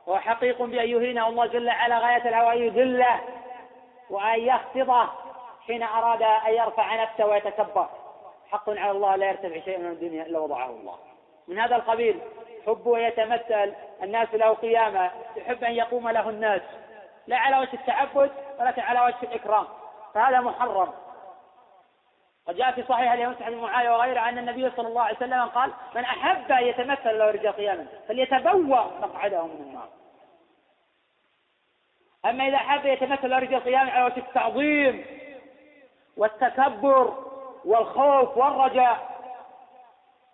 وحقيق 0.06 0.62
بأن 0.62 0.88
يهينه 0.88 1.28
الله 1.28 1.46
جل 1.46 1.68
وعلا 1.68 1.98
غاية 1.98 2.28
الهوى 2.28 2.52
أن 2.52 2.62
يذله 2.62 3.20
وأن 4.10 4.40
يخفضه 4.40 5.08
حين 5.66 5.82
أراد 5.82 6.22
أن 6.22 6.52
يرفع 6.52 7.02
نفسه 7.02 7.26
ويتكبر. 7.26 7.88
حق 8.50 8.70
على 8.70 8.90
الله 8.90 9.16
لا 9.16 9.28
يرتفع 9.28 9.60
شيء 9.60 9.78
من 9.78 9.86
الدنيا 9.86 10.26
إلا 10.26 10.38
وضعه 10.38 10.70
الله. 10.70 10.98
من 11.48 11.58
هذا 11.58 11.76
القبيل 11.76 12.20
حب 12.66 12.86
ويتمثل 12.86 13.72
الناس 14.02 14.34
له 14.34 14.52
قيامة. 14.52 15.10
يحب 15.36 15.64
أن 15.64 15.72
يقوم 15.72 16.08
له 16.08 16.28
الناس. 16.28 16.62
لا 17.26 17.36
على 17.36 17.58
وجه 17.58 17.74
التعبد 17.74 18.30
ولكن 18.60 18.82
على 18.82 19.00
وجه 19.00 19.22
الإكرام. 19.22 19.66
فهذا 20.14 20.40
محرم. 20.40 20.92
وجاء 22.48 22.72
في 22.72 22.82
صحيح 22.82 23.12
اليوم 23.12 23.34
بن 23.34 23.56
معاوية 23.56 23.90
وغيره 23.90 24.28
أن 24.28 24.38
النبي 24.38 24.70
صلى 24.70 24.88
الله 24.88 25.02
عليه 25.02 25.16
وسلم 25.16 25.44
قال 25.44 25.72
من 25.94 26.04
أحب 26.04 26.52
أن 26.52 26.64
يتمثل 26.64 27.18
له 27.18 27.30
رجال 27.30 27.52
قياما 27.52 27.86
فليتبوأ 28.08 28.84
مقعده 29.00 29.46
من 29.46 29.60
النار. 29.60 29.88
أما 32.26 32.48
إذا 32.48 32.56
أحب 32.56 32.86
يتمثل 32.86 33.30
له 33.30 33.38
رجال 33.38 33.64
قياما 33.64 33.90
على 33.90 34.04
وجه 34.04 34.18
التعظيم 34.18 35.06
والتكبر 36.16 37.24
والخوف 37.64 38.36
والرجاء 38.36 39.16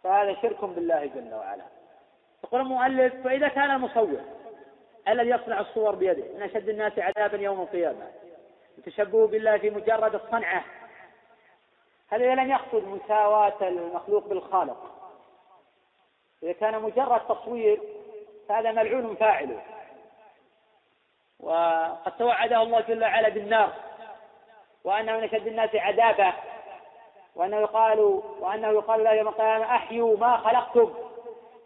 فهذا 0.05 0.37
شرك 0.43 0.65
بالله 0.65 1.07
جل 1.07 1.35
وعلا. 1.35 1.65
يقول 2.45 2.61
المؤلف 2.61 3.15
فإذا 3.25 3.49
كان 3.49 3.71
المصور 3.71 4.21
الذي 5.09 5.31
يصنع 5.31 5.61
الصور 5.61 5.95
بيده 5.95 6.25
من 6.35 6.43
أشد 6.43 6.69
الناس 6.69 6.93
عذابا 6.99 7.39
يوم 7.39 7.61
القيامة. 7.61 8.11
يتشبه 8.79 9.27
بالله 9.27 9.59
في 9.59 9.71
مجرد 9.71 10.15
الصنعة. 10.15 10.65
هل 12.13 12.23
إذا 12.23 12.35
لم 12.35 12.51
يقصد 12.51 12.85
مساواة 12.85 13.69
المخلوق 13.69 14.29
بالخالق؟ 14.29 14.77
إذا 16.43 16.53
كان 16.53 16.83
مجرد 16.83 17.21
تصوير 17.21 17.81
فهذا 18.49 18.73
ملعون 18.73 19.17
فاعله 19.17 19.61
وقد 21.41 22.13
توعده 22.19 22.63
الله 22.63 22.81
جل 22.81 23.03
وعلا 23.03 23.29
بالنار 23.29 23.73
وأنه 24.85 25.17
من 25.17 25.25
أشد 25.25 25.47
الناس 25.47 25.75
عذابا 25.75 26.33
وأنه 27.35 27.57
يقال 27.57 28.01
وأنه 28.41 28.69
يقال 28.69 29.05
له 29.05 29.13
يوم 29.13 29.29
القيامة 29.29 29.65
أحيوا 29.65 30.17
ما 30.17 30.37
خلقتم. 30.37 30.95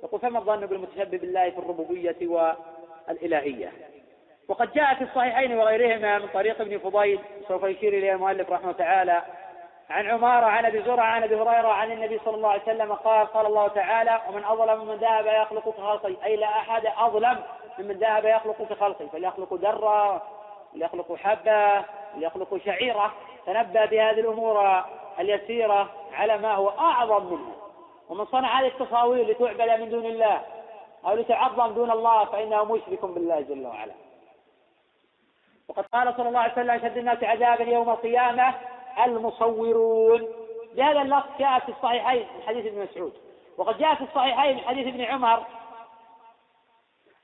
يقول 0.03 0.21
فما 0.21 0.39
الظن 0.39 0.67
بالمتشبه 0.67 1.19
بالله 1.19 1.51
في 1.51 1.59
الربوبية 1.59 2.17
والإلهية؟ 2.23 3.73
وقد 4.49 4.73
جاء 4.73 4.95
في 4.95 5.05
الصحيحين 5.05 5.59
وغيرهما 5.59 6.19
من 6.19 6.29
طريق 6.29 6.61
ابن 6.61 6.79
فضيل 6.79 7.21
سوف 7.49 7.63
يشير 7.63 7.93
إليه 7.93 8.13
المؤلف 8.13 8.51
رحمه 8.51 8.73
تعالى 8.73 9.23
عن 9.91 10.07
عمارة 10.07 10.47
عن 10.47 10.65
أبي 10.65 10.83
زرعة 10.83 11.05
عن 11.05 11.23
أبي 11.23 11.35
هريرة 11.35 11.69
عن 11.69 11.93
النبي 11.93 12.21
صلى 12.25 12.35
الله 12.35 12.49
عليه 12.49 12.63
وسلم 12.63 12.93
قال 12.93 13.27
قال 13.27 13.47
الله 13.47 13.69
تعالى 13.69 14.21
ومن 14.29 14.45
أظلم 14.45 14.85
ممن 14.85 14.95
ذهب 14.95 15.27
يخلق 15.27 15.69
كخلقي 15.69 16.17
أي 16.25 16.37
لا 16.37 16.47
أحد 16.47 16.87
أظلم 16.87 17.43
ممن 17.79 17.95
ذهب 17.95 18.25
يخلق 18.25 18.63
كخلقي 18.71 19.09
فليخلق 19.09 19.55
ذرة 19.55 20.23
وليخلق 20.75 21.17
حبة 21.17 21.85
وليخلق 22.17 22.57
شعيرة. 22.65 23.13
تنبأ 23.47 23.85
بهذه 23.85 24.21
الأمور 24.21 24.85
اليسيرة 25.19 25.89
على 26.13 26.39
ما 26.39 26.55
هو 26.55 26.69
أعظم 26.69 27.33
منها. 27.33 27.57
ومن 28.09 28.25
صنع 28.25 28.61
هذه 28.61 28.67
التصاوير 28.67 29.27
لتعبد 29.27 29.81
من 29.81 29.91
دون 29.91 30.07
الله 30.07 30.43
أو 31.07 31.15
لتعظم 31.15 31.75
دون 31.75 31.91
الله 31.91 32.25
فإنه 32.25 32.65
مشرك 32.65 33.05
بالله 33.05 33.41
جل 33.41 33.67
وعلا. 33.67 33.93
وقد 35.69 35.87
قال 35.87 36.15
صلى 36.17 36.29
الله 36.29 36.41
عليه 36.41 36.53
وسلم 36.53 36.71
أشد 36.71 36.97
الناس 36.97 37.25
عذابا 37.25 37.65
يوم 37.65 37.91
القيامة. 37.91 38.55
المصورون. 39.05 40.29
بهذا 40.75 41.03
اللفظ 41.03 41.29
جاء 41.39 41.59
في 41.59 41.69
الصحيحين 41.69 42.27
من 42.37 42.43
حديث 42.47 42.67
ابن 42.67 42.83
مسعود. 42.83 43.13
وقد 43.59 43.79
جاء 43.79 43.95
في 43.95 44.05
الصحيحين 44.05 44.57
من 44.57 44.63
حديث 44.63 44.87
ابن 44.87 45.01
عمر 45.01 45.43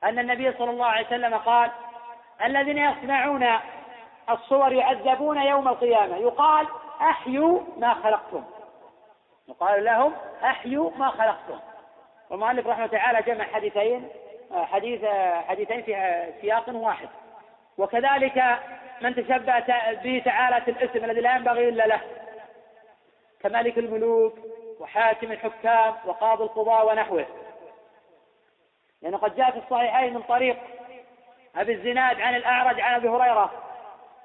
أن 0.04 0.18
النبي 0.18 0.52
صلى 0.52 0.70
الله 0.70 0.86
عليه 0.86 1.06
وسلم 1.06 1.34
قال 1.34 1.70
الذين 2.44 2.78
يصنعون 2.78 3.46
الصور 4.30 4.72
يعذبون 4.72 5.42
يوم 5.42 5.68
القيامة. 5.68 6.16
يقال 6.16 6.66
أحيوا 7.00 7.60
ما 7.78 7.94
خلقتم. 7.94 8.44
يقال 9.48 9.84
لهم 9.84 10.12
أحيوا 10.44 10.90
ما 10.96 11.08
خلقتم. 11.08 11.58
والمؤلف 12.30 12.66
رحمه 12.66 12.86
تعالى 12.86 13.22
جمع 13.22 13.44
حديثين 13.44 14.08
حديث 14.52 15.04
حديثين 15.48 15.82
في 15.82 15.92
سياق 16.40 16.68
واحد. 16.68 17.08
وكذلك 17.78 18.58
من 19.00 19.14
تشبه 19.14 19.58
به 19.92 20.22
تعالى 20.24 20.56
الاسم 20.56 21.04
الذي 21.04 21.20
لا 21.20 21.36
ينبغي 21.36 21.68
إلا 21.68 21.86
له 21.86 22.00
كملك 23.40 23.78
الملوك 23.78 24.38
وحاكم 24.80 25.32
الحكام 25.32 25.94
وقاضي 26.04 26.44
القضاء 26.44 26.88
ونحوه. 26.88 27.26
لأنه 29.02 29.18
قد 29.18 29.36
جاء 29.36 29.50
في 29.50 29.58
الصحيحين 29.58 30.14
من 30.14 30.22
طريق 30.22 30.56
أبي 31.56 31.72
الزناد 31.72 32.20
عن 32.20 32.34
الأعرج 32.34 32.80
عن 32.80 32.94
أبي 32.94 33.08
هريرة 33.08 33.50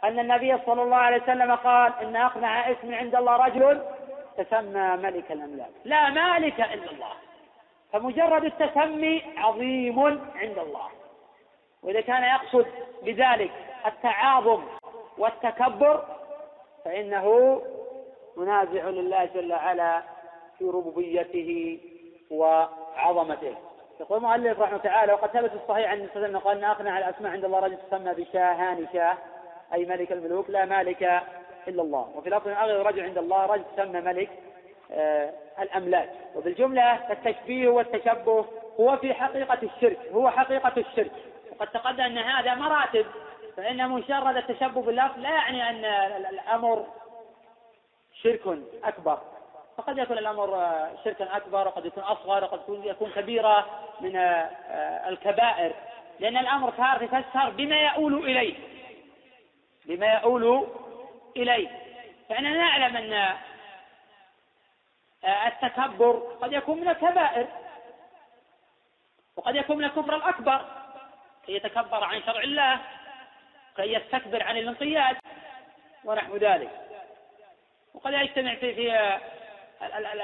أن 0.04 0.20
النبي 0.20 0.58
صلى 0.66 0.84
الله 0.84 0.98
عليه 0.98 1.24
وسلم 1.24 1.56
قال 1.56 1.94
إن 2.02 2.16
أقنع 2.16 2.72
اسم 2.72 2.94
عند 2.94 3.16
الله 3.16 3.36
رجل 3.36 3.86
تسمى 4.38 4.90
ملك 4.90 5.32
الأملاك. 5.32 5.72
لا 5.86 6.10
مالك 6.10 6.60
إلا 6.60 6.92
الله 6.92 7.12
فمجرد 7.94 8.44
التسمي 8.44 9.24
عظيم 9.38 10.00
عند 10.36 10.58
الله. 10.58 10.90
وإذا 11.84 12.02
كان 12.02 12.24
يقصد 12.24 12.66
بذلك 13.04 13.52
التعاظم 13.86 14.64
والتكبر 15.18 16.04
فإنه 16.86 17.62
منازع 18.38 18.90
لله 18.90 19.26
جل 19.26 19.54
وعلا 19.54 20.02
في 20.60 20.66
ربوبيته 20.66 21.80
وعظمته. 22.32 23.56
يقول 24.00 24.18
المؤلف 24.18 24.60
رحمه 24.60 24.78
تعالى 24.78 25.14
وقد 25.14 25.30
ثبت 25.30 25.52
الصحيح 25.64 25.92
عن 25.92 26.10
النبي 26.16 26.38
قال 26.38 26.58
ان 26.58 26.64
اقنع 26.64 26.98
الاسماء 26.98 27.32
عند 27.32 27.46
الله 27.46 27.60
رجل 27.60 27.78
تسمى 27.78 28.14
بشاهان 28.14 28.88
شاه 28.94 29.18
أي 29.74 29.86
ملك 29.86 30.12
الملوك 30.12 30.50
لا 30.50 30.66
مالك 30.66 31.04
إلا 31.68 31.82
الله. 31.82 32.12
وفي 32.16 32.30
لفظ 32.30 32.48
اغير 32.48 32.86
رجل 32.86 33.04
عند 33.04 33.18
الله 33.18 33.46
رجل 33.46 33.64
تسمى 33.76 34.02
ملك 34.02 34.30
آه 34.92 35.34
الأملاك. 35.60 36.10
وبالجملة 36.36 37.12
التشبيه 37.12 37.68
والتشبه 37.70 38.46
هو 38.80 38.98
في 38.98 39.14
حقيقة 39.14 39.60
الشرك 39.64 40.00
هو 40.14 40.30
حقيقة 40.30 40.74
الشرك. 40.78 41.12
وقد 41.60 41.68
تقدم 41.68 42.04
أن 42.04 42.18
هذا 42.18 42.56
مراتب 42.56 43.06
فإن 43.58 43.90
مجرد 43.90 44.38
التشبه 44.38 44.82
باللفظ 44.82 45.20
لا 45.20 45.30
يعني 45.30 45.70
أن 45.70 45.86
الأمر 46.26 46.88
شرك 48.22 48.42
أكبر. 48.84 49.22
فقد 49.78 49.98
يكون 49.98 50.18
الأمر 50.18 50.48
شركا 51.04 51.38
أكبر 51.38 51.68
وقد 51.68 51.86
يكون 51.86 52.04
أصغر 52.04 52.44
وقد 52.44 52.62
يكون 52.70 53.12
كبيرة 53.12 53.66
من 54.02 54.16
الكبائر. 55.08 55.76
لأن 56.20 56.38
الأمر 56.38 56.72
تارة 56.72 57.04
يفسر 57.04 57.50
بما 57.50 57.76
يؤول 57.76 58.14
إليه. 58.14 58.56
بما 59.86 60.14
يؤول 60.14 60.68
إليه. 61.38 61.70
فإننا 62.30 62.58
نعلم 62.58 62.98
أن 62.98 63.38
التكبر 65.48 66.38
قد 66.42 66.54
يكون 66.54 66.82
من 66.82 66.90
الكبائر 66.90 67.48
وقد 69.36 69.56
يكون 69.56 69.78
من 69.78 69.84
الكفر 69.84 70.16
الأكبر. 70.16 70.66
كي 71.48 71.56
يتكبر 71.56 72.04
عن 72.04 72.24
شرع 72.24 72.44
الله 72.44 72.80
كي 73.76 73.94
يستكبر 73.94 74.44
عن 74.44 74.58
الانقياد 74.58 75.18
ونحو 76.04 76.38
ذلك. 76.38 76.70
وقد 77.94 78.14
يجتمع 78.14 78.56
في 78.56 78.74
في 78.76 79.18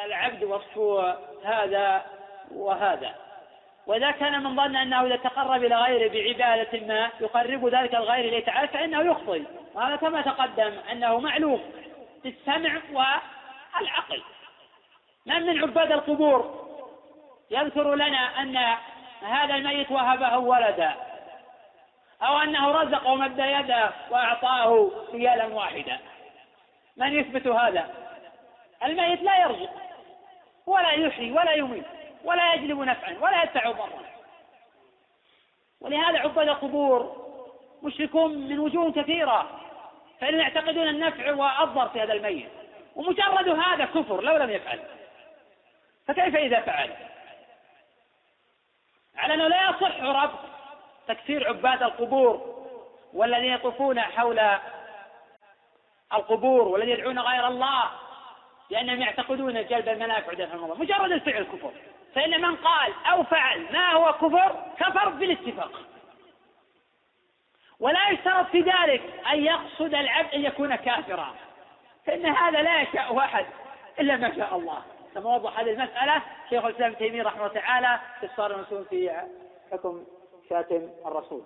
العبد 0.06 0.44
وصف 0.44 0.78
هذا 1.45 2.06
وهذا. 2.52 3.16
وإذا 3.88 4.12
كان 4.12 4.44
من 4.44 4.56
ظن 4.56 4.76
أنه 4.76 5.06
إذا 5.06 5.16
تقرب 5.16 5.64
إلى 5.64 5.76
غيره 5.76 6.12
بعبادة 6.12 6.80
ما 6.80 7.12
يقرب 7.20 7.68
ذلك 7.68 7.95
الغير 7.95 8.26
إليه 8.26 8.45
تعالى 8.45 8.68
فإنه 8.68 9.02
يخطئ. 9.02 9.44
وهذا 9.74 9.95
كما 9.95 10.22
تقدم 10.22 10.74
أنه 10.91 11.20
معلوم 11.20 11.72
بالسمع 12.24 12.82
والعقل. 12.91 14.24
من 15.26 15.45
من 15.45 15.62
عباد 15.62 15.91
القبور 15.91 16.64
يذكر 17.52 17.95
لنا 17.95 18.41
أن 18.41 18.58
هذا 19.22 19.56
الميت 19.56 19.91
وهبه 19.91 20.38
ولدا؟ 20.38 21.12
أو 22.24 22.38
أنه 22.38 22.72
رزق 22.72 23.08
ومد 23.08 23.40
يده 23.40 23.91
وأعطاه 24.10 24.91
ريالا 25.14 25.45
واحدا. 25.45 26.00
من 26.98 27.20
يثبت 27.20 27.48
هذا؟ 27.48 27.90
الميت 28.84 29.22
لا 29.22 29.38
يرزق 29.41 29.72
ولا 30.66 30.91
يحيي 30.91 31.32
ولا 31.32 31.52
يميت 31.52 31.86
ولا 32.24 32.54
يجلب 32.54 32.80
نفعا 32.80 33.18
ولا 33.22 33.44
يدفع 33.44 33.72
ضرا. 33.72 34.04
ولهذا 35.82 36.20
عباد 36.20 36.50
القبور 36.50 37.24
مشركون 37.84 38.38
من 38.38 38.60
وجوه 38.60 38.91
كثيرة 38.91 39.60
فإنهم 40.20 40.40
يعتقدون 40.40 40.88
النفع 40.88 41.34
والضر 41.34 41.90
في 41.90 42.02
هذا 42.02 42.14
الميت. 42.14 42.50
ومجرد 42.95 43.50
هذا 43.50 43.86
كفر 43.86 44.22
لو 44.22 44.38
لم 44.38 44.50
يفعل. 44.50 44.80
فكيف 46.08 46.36
إذا 46.36 46.62
فعل؟ 46.62 46.90
على 49.16 49.34
أنه 49.34 49.48
لا 49.48 49.70
يصح 49.70 50.02
ربط 50.02 50.52
تكفير 51.07 51.47
عباد 51.47 51.84
القبور 51.84 52.63
والذين 53.13 53.53
يطوفون 53.53 53.99
حول 53.99 54.41
القبور 56.13 56.67
والذين 56.67 56.93
يدعون 56.93 57.19
غير 57.19 57.47
الله 57.47 57.84
لأنهم 58.69 59.01
يعتقدون 59.01 59.67
جلب 59.67 59.89
المنافع 59.89 60.34
دفع 60.34 60.55
الله. 60.55 60.77
مجرد 60.77 61.11
الفعل 61.11 61.43
كفر. 61.43 61.71
فإن 62.15 62.41
من 62.41 62.55
قال 62.55 62.93
أو 63.11 63.23
فعل 63.23 63.67
ما 63.73 63.91
هو 63.91 64.13
كفر 64.13 64.55
كفر 64.77 65.09
بالاتفاق. 65.09 65.71
ولا 67.80 68.09
يشترط 68.09 68.45
في 68.45 68.61
ذلك 68.61 69.01
أن 69.34 69.43
يقصد 69.43 69.93
العبد 69.93 70.34
أن 70.34 70.45
يكون 70.45 70.75
كافرا. 70.75 71.35
فإن 72.05 72.25
هذا 72.25 72.61
لا 72.61 72.81
يشاء 72.81 73.17
أحد 73.17 73.45
إلا 73.99 74.17
ما 74.17 74.35
شاء 74.35 74.55
الله. 74.55 74.84
كما 75.13 75.35
وضح 75.35 75.59
هذه 75.59 75.69
المسألة 75.71 76.21
شيخ 76.49 76.65
الإسلام 76.65 76.89
ابن 76.89 76.99
تيمية 76.99 77.23
رحمه 77.23 77.39
الله 77.45 77.61
تعالى 77.61 77.99
في 78.19 78.25
الصار 78.25 78.55
المسؤول 78.55 78.85
في 78.85 79.21
حكم 79.71 80.05
شاتم 80.49 80.90
الرسول. 81.06 81.44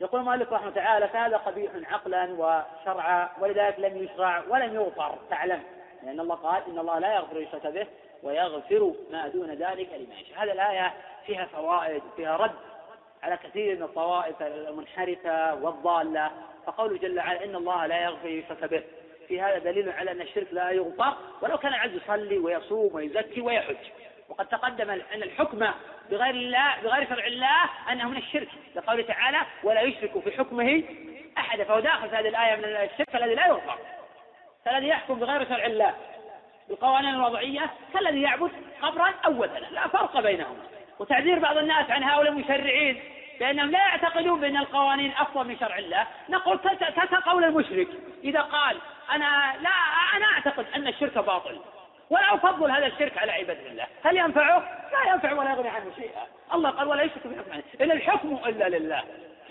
يقول 0.00 0.20
المؤلف 0.20 0.52
رحمه 0.52 0.70
تعالى 0.70 1.08
فهذا 1.08 1.36
قبيح 1.36 1.72
عقلا 1.92 2.24
وشرعا 2.32 3.28
ولذلك 3.40 3.78
لم 3.78 4.04
يشرع 4.04 4.42
ولم 4.48 4.74
يغفر 4.74 5.18
تعلم. 5.30 5.62
لأن 6.02 6.20
الله 6.20 6.34
قال 6.34 6.62
إن 6.66 6.78
الله 6.78 6.98
لا 6.98 7.14
يغفر 7.14 7.40
يشرك 7.40 7.66
به 7.66 7.86
ويغفر 8.22 8.94
ما 9.10 9.28
دون 9.28 9.50
ذلك 9.50 9.92
لمن 9.92 10.12
يشاء. 10.12 10.44
هذه 10.44 10.52
الآية 10.52 10.94
فيها 11.26 11.44
فوائد 11.44 12.02
فيها 12.16 12.36
رد 12.36 12.56
على 13.22 13.36
كثير 13.36 13.76
من 13.76 13.82
الطوائف 13.82 14.42
المنحرفة 14.42 15.54
والضالة. 15.54 16.30
فقوله 16.66 16.98
جل 16.98 17.18
وعلا 17.18 17.44
إن 17.44 17.56
الله 17.56 17.86
لا 17.86 18.04
يغفر 18.04 18.28
يشرك 18.28 18.64
به. 18.64 18.82
في 19.28 19.40
هذا 19.40 19.58
دليل 19.58 19.90
على 19.90 20.10
أن 20.10 20.20
الشرك 20.20 20.46
لا 20.52 20.70
يغفر 20.70 21.14
ولو 21.42 21.58
كان 21.58 21.74
العبد 21.74 21.94
يصلي 21.94 22.38
ويصوم 22.38 22.94
ويزكي 22.94 23.40
ويحج. 23.40 23.76
وقد 24.28 24.48
تقدم 24.48 24.90
أن 24.90 25.22
الحكم 25.22 25.66
بغير 26.10 26.34
الله 26.34 26.76
بغير 26.84 27.08
شرع 27.08 27.26
الله 27.26 27.60
أنه 27.92 28.08
من 28.08 28.16
الشرك. 28.16 28.48
لقوله 28.76 29.02
تعالى 29.02 29.38
ولا 29.62 29.80
يشرك 29.80 30.18
في 30.24 30.38
حكمه 30.38 30.82
أحدا 31.38 31.64
فهو 31.64 31.80
داخل 31.80 32.10
في 32.10 32.16
هذه 32.16 32.28
الآية 32.28 32.56
من 32.56 32.64
الشرك 32.64 33.16
الذي 33.16 33.34
لا 33.34 33.46
يغفر 33.46 33.78
فالذي 34.64 34.88
يحكم 34.88 35.14
بغير 35.14 35.48
شرع 35.48 35.64
الله 35.64 35.94
بالقوانين 36.68 37.14
الوضعية 37.14 37.70
كالذي 37.94 38.22
يعبد 38.22 38.50
قبرا 38.82 39.14
أو 39.26 39.44
لا 39.44 39.88
فرق 39.88 40.20
بينهما 40.20 40.62
وتعذير 40.98 41.38
بعض 41.38 41.56
الناس 41.56 41.90
عن 41.90 42.04
هؤلاء 42.04 42.32
المشرعين 42.32 43.02
بأنهم 43.40 43.70
لا 43.70 43.78
يعتقدون 43.78 44.40
بأن 44.40 44.56
القوانين 44.56 45.12
أفضل 45.18 45.48
من 45.48 45.58
شرع 45.58 45.78
الله. 45.78 46.06
نقول 46.28 46.58
كقول 47.10 47.44
المشرك. 47.44 47.88
إذا 48.24 48.40
قال 48.40 48.76
أنا 49.10 49.54
لا 49.60 49.70
أنا 50.16 50.26
أعتقد 50.26 50.66
أن 50.76 50.88
الشرك 50.88 51.18
باطل 51.18 51.60
ولا 52.10 52.34
أفضل 52.34 52.70
هذا 52.70 52.86
الشرك 52.86 53.18
على 53.18 53.32
عباد 53.32 53.58
الله. 53.66 53.86
هل 54.04 54.16
ينفعه؟ 54.16 54.58
لا 54.92 55.12
ينفع 55.12 55.32
ولا 55.32 55.50
يغني 55.50 55.68
عنه 55.68 55.90
شيئا. 55.96 56.26
الله 56.54 56.70
قال 56.70 56.88
ولا 56.88 57.02
يشرك 57.02 57.26
بحكم 57.26 57.52
عنه 57.52 57.62
إن 57.80 57.90
الحكم 57.90 58.34
إلا 58.46 58.68
لله. 58.68 59.02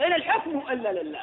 إن 0.02 0.14
الحكم 0.14 0.64
إلا 0.72 0.90
لله. 0.90 1.22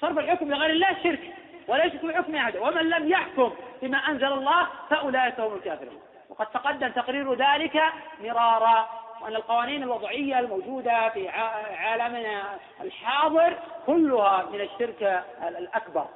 صرف 0.00 0.18
الحكم 0.18 0.50
لغير 0.50 0.70
الله 0.70 0.96
شرك. 1.02 1.20
ولا 1.68 1.84
يشرك 1.84 2.04
بحكم 2.04 2.36
أحد 2.36 2.56
ومن 2.56 2.90
لم 2.90 3.08
يحكم 3.08 3.54
بما 3.82 3.98
أنزل 3.98 4.32
الله 4.32 4.66
فأولئك 4.90 5.40
هم 5.40 5.54
الكافرون. 5.54 6.00
وقد 6.28 6.46
تقدم 6.46 6.88
تقرير 6.88 7.34
ذلك 7.34 7.82
مرارا 8.20 8.88
وأن 9.22 9.36
القوانين 9.36 9.82
الوضعية 9.82 10.38
الموجودة 10.38 11.08
في 11.08 11.28
عالمنا 11.78 12.42
الحاضر 12.80 13.58
كلها 13.86 14.42
من 14.52 14.60
الشرك 14.60 15.24
الأكبر. 15.42 16.06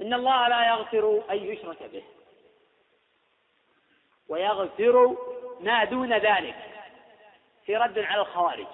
إن 0.00 0.14
الله 0.14 0.48
لا 0.48 0.68
يغفر 0.68 1.22
أن 1.30 1.36
يشرك 1.36 1.82
به. 1.92 2.02
ويغفر 4.28 5.16
ما 5.60 5.84
دون 5.84 6.12
ذلك 6.12 6.56
في 7.66 7.76
رد 7.76 7.98
على 7.98 8.20
الخوارج. 8.20 8.66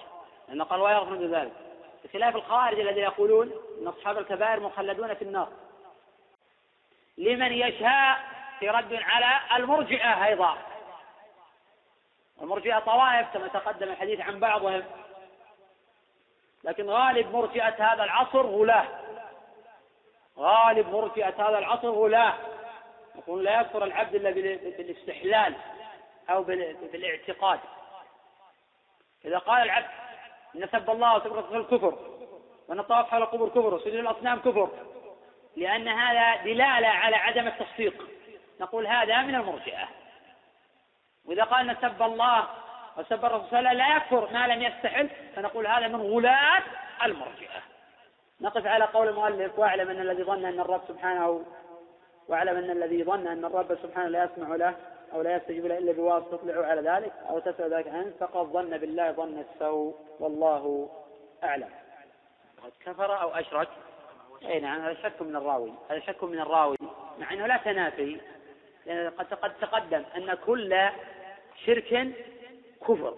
لأنه 0.49 0.65
قال 0.65 0.81
ويغفر 0.81 1.15
دون 1.15 1.35
ذلك. 1.35 1.53
بخلاف 2.05 2.37
الخوارج 2.37 2.81
الذين 2.81 3.03
يقولون 3.03 3.53
أن 3.81 3.87
أصحاب 3.87 4.19
الكبائر 4.19 4.61
مخلدون 4.61 5.15
في 5.15 5.23
النار. 5.23 5.49
لمن 7.19 7.53
يشاء 7.53 8.19
في 8.59 8.69
رد 8.69 8.95
على 8.95 9.57
المرجئة 9.57 10.27
أيضا. 10.27 10.59
المرجئة 12.43 12.79
طوائف 12.79 13.29
كما 13.33 13.49
تقدم 13.49 13.89
الحديث 13.89 14.21
عن 14.21 14.41
بعضهم. 14.41 14.85
لكن 16.65 16.91
غالب 16.91 17.33
مرجئة 17.33 17.93
هذا 17.93 18.05
العصر 18.05 18.47
غلاة. 18.47 18.87
غالب 20.39 20.89
مرجئة 20.89 21.49
هذا 21.49 21.59
العصر 21.59 21.91
غلاة. 21.91 22.35
يقول 23.15 23.45
لا 23.45 23.61
يكفر 23.61 23.85
العبد 23.85 24.15
إلا 24.15 24.31
بالاستحلال 24.77 25.55
أو 26.31 26.43
بالاعتقاد. 26.93 27.61
إذا 29.25 29.39
قال 29.39 29.63
العبد 29.63 29.89
إن 30.57 30.69
سب 30.73 30.91
الله 30.91 31.17
وسب 31.17 31.49
في 31.49 31.57
الكفر 31.57 31.99
وأن 32.69 32.79
الطواف 32.79 33.11
حول 33.11 33.23
القبور 33.23 33.49
كفر 33.49 33.75
وسجود 33.75 33.95
الأصنام 33.95 34.39
كفر 34.39 34.71
لأن 35.57 35.89
هذا 35.89 36.45
دلالة 36.45 36.89
على 36.89 37.17
عدم 37.17 37.47
التصديق. 37.47 38.09
نقول 38.61 38.87
هذا 38.87 39.23
من 39.23 39.35
المرجئة. 39.35 39.89
وإذا 41.25 41.45
قال 41.45 41.71
أن 41.71 41.77
سب 41.83 42.03
الله 42.03 42.49
وسب 42.97 43.25
الرسول 43.25 43.51
صلى 43.51 43.75
لا 43.75 43.97
يكفر 43.97 44.33
ما 44.33 44.47
لم 44.47 44.63
يستحل 44.63 45.11
فنقول 45.37 45.67
هذا 45.67 45.89
من 45.89 46.01
غلاة 46.01 46.63
المرجئة. 47.05 47.63
نقف 48.41 48.67
على 48.67 48.85
قول 48.85 49.09
المؤلف 49.09 49.59
واعلم 49.59 49.91
أن 49.91 50.01
الذي 50.01 50.23
ظن 50.23 50.45
أن 50.45 50.61
الرب 50.61 50.83
سبحانه 50.89 51.45
واعلم 52.31 52.57
أن 52.57 52.71
الذي 52.71 53.05
ظن 53.05 53.27
أن 53.27 53.45
الرب 53.45 53.79
سبحانه 53.83 54.09
لا 54.09 54.25
يسمع 54.25 54.57
له 54.57 54.75
أو 55.13 55.23
لا 55.23 55.37
يستجيب 55.37 55.67
له 55.67 55.79
إلا 55.79 55.93
بواسطة 55.93 56.37
تطلع 56.37 56.67
على 56.67 56.81
ذلك 56.81 57.13
أو 57.29 57.39
تسأل 57.39 57.75
ذلك 57.75 57.89
عنه 57.89 58.13
فقد 58.21 58.47
ظن 58.47 58.79
بالله 58.79 59.13
ظن 59.13 59.45
السوء. 59.53 59.95
والله 60.21 60.91
أعلم. 61.45 61.69
قد 62.63 62.73
كفر 62.87 63.21
أو 63.23 63.31
أشرك؟ 63.31 63.69
أي 64.43 64.61
نعم 64.61 64.81
هذا 64.81 64.95
شك 64.95 65.23
من 65.23 65.37
الراوي. 65.37 65.73
هذا 65.91 66.01
شك 66.01 66.25
من 66.25 66.41
الراوي. 66.41 66.77
مع 67.19 67.33
أنه 67.33 67.47
لا 67.47 67.57
تنافي. 67.57 68.21
لأن 68.87 69.11
قد 69.11 69.53
تقدم 69.61 70.03
أن 70.17 70.35
كل 70.35 70.89
شرك 71.67 72.09
كفر 72.81 73.15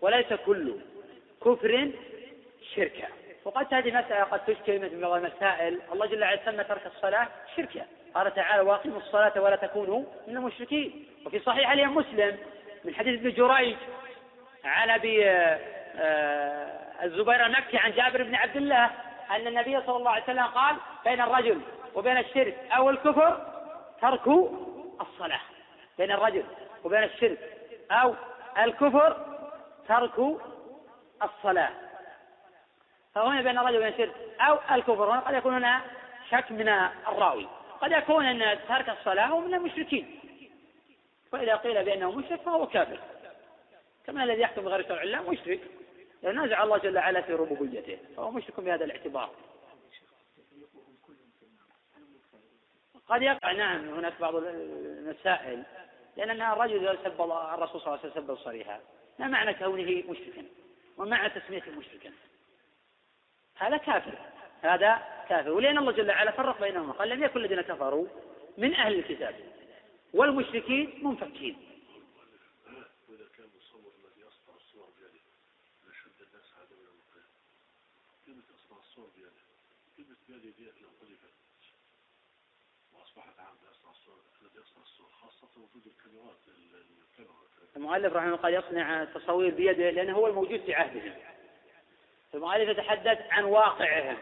وليس 0.00 0.32
كل 0.46 0.76
كفر 1.44 1.90
شركا 2.74 3.08
وقد 3.44 3.74
هذه 3.74 3.88
مسألة 3.88 4.24
قد 4.24 4.44
تشكل 4.44 4.78
من 4.78 5.00
بعض 5.00 5.12
المسائل. 5.12 5.80
الله 5.92 6.06
جل 6.06 6.22
وعلا 6.22 6.44
سمى 6.44 6.64
ترك 6.64 6.86
الصلاة 6.86 7.28
شركا. 7.56 7.86
قال 8.14 8.34
تعالى 8.34 8.62
واقيموا 8.62 8.98
الصلاة 8.98 9.40
ولا 9.40 9.56
تكونوا 9.56 10.04
من 10.28 10.36
المشركين. 10.36 11.06
وفي 11.26 11.38
صحيح 11.38 11.70
الإمام 11.70 11.96
مسلم 11.96 12.38
من 12.84 12.94
حديث 12.94 13.20
ابن 13.20 13.30
جريج 13.30 13.76
عن 14.64 14.90
أبي 14.90 15.30
آه، 15.30 17.04
الزبير 17.04 17.46
المكي 17.46 17.78
عن 17.78 17.92
جابر 17.92 18.22
بن 18.22 18.34
عبد 18.34 18.56
الله 18.56 18.90
أن 19.30 19.46
النبي 19.46 19.80
صلى 19.80 19.96
الله 19.96 20.10
عليه 20.10 20.22
وسلم 20.22 20.46
قال 20.46 20.76
بين 21.04 21.20
الرجل 21.20 21.60
وبين 21.94 22.16
الشرك 22.16 22.56
أو 22.76 22.90
الكفر 22.90 23.46
ترك 24.02 24.28
الصلاة. 25.00 25.40
بين 25.98 26.12
الرجل 26.12 26.44
وبين 26.84 27.02
الشرك 27.02 27.38
أو 27.90 28.14
الكفر 28.58 29.16
ترك 29.88 30.38
الصلاة. 31.22 31.70
فهنا 33.14 33.42
بين 33.42 33.58
الرجل 33.58 33.76
وبين 33.76 33.88
الشرك 33.92 34.14
أو 34.40 34.58
الكفر. 34.74 35.10
هنا 35.10 35.20
قد 35.20 35.34
يكون 35.34 35.54
هنا 35.54 35.80
شك 36.30 36.50
من 36.50 36.68
الراوي. 37.08 37.48
قد 37.82 37.92
يكون 37.92 38.24
أن 38.24 38.58
ترك 38.68 38.88
الصلاة 38.88 39.26
هو 39.26 39.40
من 39.40 39.54
المشركين. 39.54 40.20
وإذا 41.32 41.56
قيل 41.56 41.84
بأنه 41.84 42.12
مشرك 42.12 42.40
فهو 42.40 42.66
كافر. 42.66 42.98
كما 44.06 44.24
الذي 44.24 44.40
يحكم 44.40 44.62
بغير 44.62 44.88
شرع 44.88 45.02
الله 45.02 45.30
مشرك. 45.30 45.60
لأن 46.22 46.40
نزع 46.44 46.62
الله 46.62 46.78
جل 46.78 46.96
وعلا 46.96 47.22
في 47.22 47.32
ربوبيته. 47.32 47.98
فهو 48.16 48.30
مشرك 48.30 48.60
بهذا 48.60 48.84
الاعتبار. 48.84 49.30
قد 53.08 53.22
يقع 53.22 53.52
نعم 53.52 53.94
هناك 53.94 54.20
بعض 54.20 54.34
المسائل. 54.34 55.62
لأن 56.16 56.42
الرجل 56.42 56.88
إذا 56.88 56.98
سب 57.04 57.20
الرسول 57.20 57.80
صلى 57.80 57.94
الله 57.94 57.98
عليه 58.02 58.10
وسلم 58.10 58.24
سبا 58.24 58.34
صريحا 58.34 58.80
ما 59.18 59.26
معنى 59.26 59.54
كونه 59.54 60.02
مشركا؟ 60.08 60.44
ومعنى 60.98 61.30
تسميته 61.30 61.70
مشركا؟ 61.70 62.12
هذا 63.56 63.76
كافر. 63.76 64.18
هذا 64.62 65.02
كافر. 65.28 65.50
ولأن 65.50 65.78
الله 65.78 65.92
جل 65.92 66.08
وعلا 66.08 66.30
فرق 66.30 66.60
بينهما. 66.60 66.92
قال 66.92 67.08
لم 67.08 67.24
يكن 67.24 67.40
الذين 67.40 67.60
كفروا 67.60 68.06
من 68.58 68.74
أهل 68.74 68.94
الكتاب. 68.94 69.34
والمشركين 70.14 71.00
منفكين. 71.02 71.56
المؤلف 87.76 88.12
رحمه 88.12 88.28
الله 88.28 88.36
قد 88.36 88.52
يصنع 88.52 89.04
تصاوير 89.04 89.54
بيده 89.54 89.90
لأنه 89.90 90.12
هو 90.12 90.26
الموجود 90.26 90.60
في 90.60 90.74
عهدهم. 90.74 91.14
المؤلف 92.34 92.68
يتحدث 92.68 93.18
عن 93.30 93.44
واقعهم. 93.44 94.16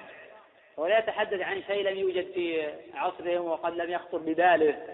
ولا 0.77 0.99
يتحدث 0.99 1.41
عن 1.41 1.63
شيء 1.63 1.89
لم 1.89 1.97
يوجد 1.99 2.33
في 2.33 2.73
عصرهم 2.95 3.45
وقد 3.45 3.77
لم 3.77 3.91
يخطر 3.91 4.19
بباله 4.19 4.87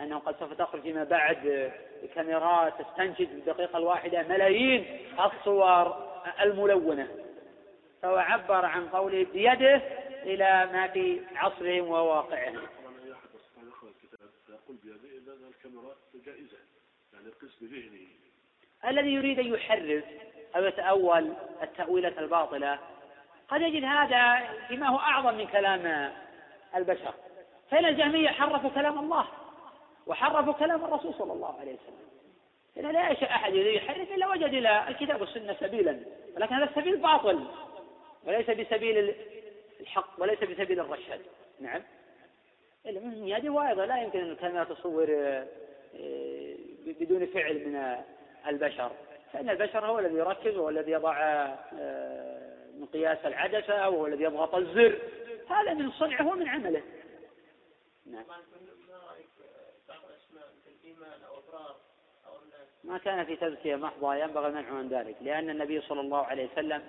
أنه 0.00 0.18
قد 0.18 0.36
سوف 0.38 0.52
تخرج 0.52 0.82
فيما 0.82 1.04
بعد 1.04 1.72
كاميرات 2.14 2.72
تستنتج 2.82 3.24
بالدقيقة 3.24 3.78
الواحدة 3.78 4.22
ملايين 4.22 5.00
الصور 5.20 6.08
الملونة. 6.40 7.08
فهو 8.02 8.16
عبر 8.16 8.64
عن 8.64 8.88
قوله 8.88 9.26
بيده 9.32 9.82
إلى 10.22 10.68
ما 10.72 10.86
في 10.86 11.20
عصرهم 11.36 11.88
وواقعهم. 11.88 12.60
الذي 18.84 19.14
يريد 19.14 19.38
أن 19.38 19.46
يحرف 19.46 20.04
أو 20.56 20.64
يتأول 20.64 21.32
التأويلات 21.62 22.18
الباطلة 22.18 22.78
قد 23.48 23.60
يجد 23.60 23.84
هذا 23.84 24.40
فيما 24.68 24.88
هو 24.88 24.98
أعظم 24.98 25.34
من 25.34 25.46
كلام 25.46 26.12
البشر. 26.76 27.14
فإن 27.70 27.84
الجهمية 27.84 28.28
حرفوا 28.28 28.70
كلام 28.70 28.98
الله 28.98 29.26
وحرفوا 30.06 30.52
كلام 30.52 30.84
الرسول 30.84 31.14
صلى 31.14 31.32
الله 31.32 31.60
عليه 31.60 31.72
وسلم. 31.72 32.08
إذا 32.76 32.92
لا 32.92 33.10
يشاء 33.10 33.30
أحد 33.30 33.54
يحرف 33.54 34.12
إلا 34.12 34.28
وجد 34.28 34.54
إلى 34.54 34.88
الكتاب 34.88 35.20
والسنة 35.20 35.56
سبيلا. 35.60 36.00
ولكن 36.36 36.54
هذا 36.54 36.64
السبيل 36.64 36.96
باطل. 36.96 37.46
وليس 38.24 38.50
بسبيل 38.50 39.14
الحق 39.80 40.10
وليس 40.18 40.38
بسبيل 40.38 40.80
الرشاد 40.80 41.20
نعم. 41.60 41.82
هذه 43.36 43.48
وايضة 43.48 43.84
لا 43.84 44.02
يمكن 44.02 44.18
أن 44.18 44.30
الكاميرا 44.30 44.64
تصور 44.64 45.06
آه، 45.10 45.46
بدون 46.86 47.26
فعل 47.26 47.54
من 47.54 47.96
البشر. 48.46 48.90
فإن 49.32 49.50
البشر 49.50 49.86
هو 49.86 49.98
الذي 49.98 50.14
يركز 50.14 50.56
وهو 50.56 50.68
الذي 50.68 50.92
يضع 50.92 51.16
آه، 51.18 52.57
مقياس 52.78 53.18
العدسة 53.24 53.88
وهو 53.88 54.06
الذي 54.06 54.24
يضغط 54.24 54.54
الزر. 54.54 54.98
هذا 55.48 55.74
من 55.74 55.90
صنعه 55.90 56.28
ومن 56.28 56.48
عمله. 56.48 56.82
نعم. 58.06 58.24
ما 62.84 62.98
كان 62.98 63.24
في 63.24 63.36
تزكية 63.36 63.76
محضة 63.76 64.14
ينبغي 64.14 64.46
المنع 64.46 64.70
من 64.70 64.88
ذلك 64.88 65.16
لأن 65.20 65.50
النبي 65.50 65.80
صلى 65.80 66.00
الله 66.00 66.24
عليه 66.24 66.48
وسلم 66.52 66.82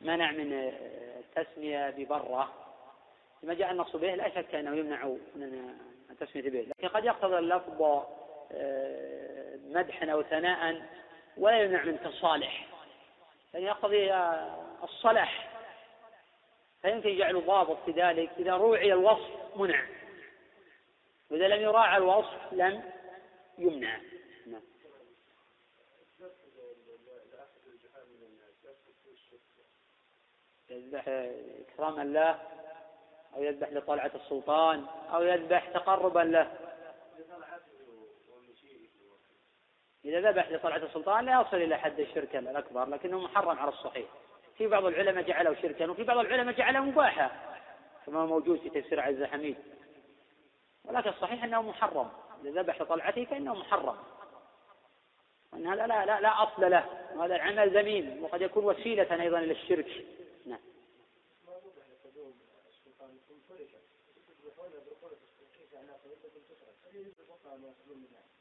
منع 0.00 0.30
من 0.30 0.52
التسمية 1.18 1.90
ببرة. 1.90 2.52
لما 3.42 3.54
جاء 3.54 3.70
النص 3.70 3.96
به 3.96 4.14
لا 4.14 4.28
شك 4.28 4.54
أنه 4.54 4.76
يمنع 4.76 5.06
من 5.34 5.74
التسمية 6.10 6.50
به. 6.50 6.60
لكن 6.60 6.88
قد 6.88 7.04
يقتضي 7.04 7.38
اللفظ 7.38 7.82
آه، 8.52 9.56
مدحا 9.56 10.10
أو 10.10 10.22
ثناء 10.22 10.82
ولا 11.36 11.62
يمنع 11.62 11.84
من 11.84 12.00
تصالح 12.00 12.73
يعني 13.54 13.66
يقتضي 13.66 14.12
آه، 14.12 14.64
الصلح 14.82 15.50
فيمكن 16.82 17.08
يجعل 17.08 17.46
ضابط 17.46 17.78
في 17.84 17.90
ذلك 17.90 18.30
إذا 18.38 18.52
روعي 18.56 18.92
الوصف 18.92 19.56
منع. 19.56 19.86
وإذا 21.30 21.48
لم 21.48 21.62
يراعى 21.62 21.96
الوصف 21.96 22.52
لم 22.52 22.82
يمنع. 23.58 23.98
نعم. 24.46 24.62
يذبح 30.70 31.04
إكراما 31.08 32.02
له 32.02 32.40
أو 33.34 33.42
يذبح 33.42 33.72
لطلعة 33.72 34.10
السلطان 34.14 34.86
أو 35.12 35.22
يذبح 35.22 35.68
تقربا 35.68 36.20
له. 36.20 36.63
إذا 40.04 40.30
ذبح 40.30 40.50
لطلعة 40.50 40.76
السلطان 40.76 41.24
لا 41.24 41.40
يصل 41.40 41.56
إلى 41.56 41.78
حد 41.78 42.00
الشرك 42.00 42.36
الأكبر 42.36 42.88
لكنه 42.88 43.20
محرم 43.20 43.58
على 43.58 43.68
الصحيح. 43.68 44.06
في 44.58 44.66
بعض 44.66 44.84
العلماء 44.84 45.24
جعله 45.24 45.54
شركا 45.62 45.90
وفي 45.90 46.02
بعض 46.02 46.18
العلماء 46.18 46.54
جعله 46.54 46.80
مباحا. 46.80 47.30
كما 48.06 48.20
هو 48.20 48.26
موجود 48.26 48.58
في 48.58 48.70
تفسير 48.70 49.00
عز 49.00 49.22
حميد. 49.22 49.56
ولكن 50.84 51.10
الصحيح 51.10 51.44
أنه 51.44 51.62
محرم. 51.62 52.10
إذا 52.44 52.62
ذبح 52.62 52.80
لطلعته 52.80 53.24
فإنه 53.24 53.54
محرم. 53.54 53.96
وأن 55.52 55.66
هذا 55.66 55.86
لا, 55.86 56.06
لا, 56.06 56.20
لا 56.20 56.42
أصل 56.42 56.70
له. 56.70 56.84
وهذا 57.14 57.36
العمل 57.36 57.78
ذميم. 57.78 58.24
وقد 58.24 58.42
يكون 58.42 58.64
وسيلة 58.64 59.22
أيضا 59.22 59.38
إلى 59.38 59.52
الشرك 59.52 60.06
نعم. 60.46 60.60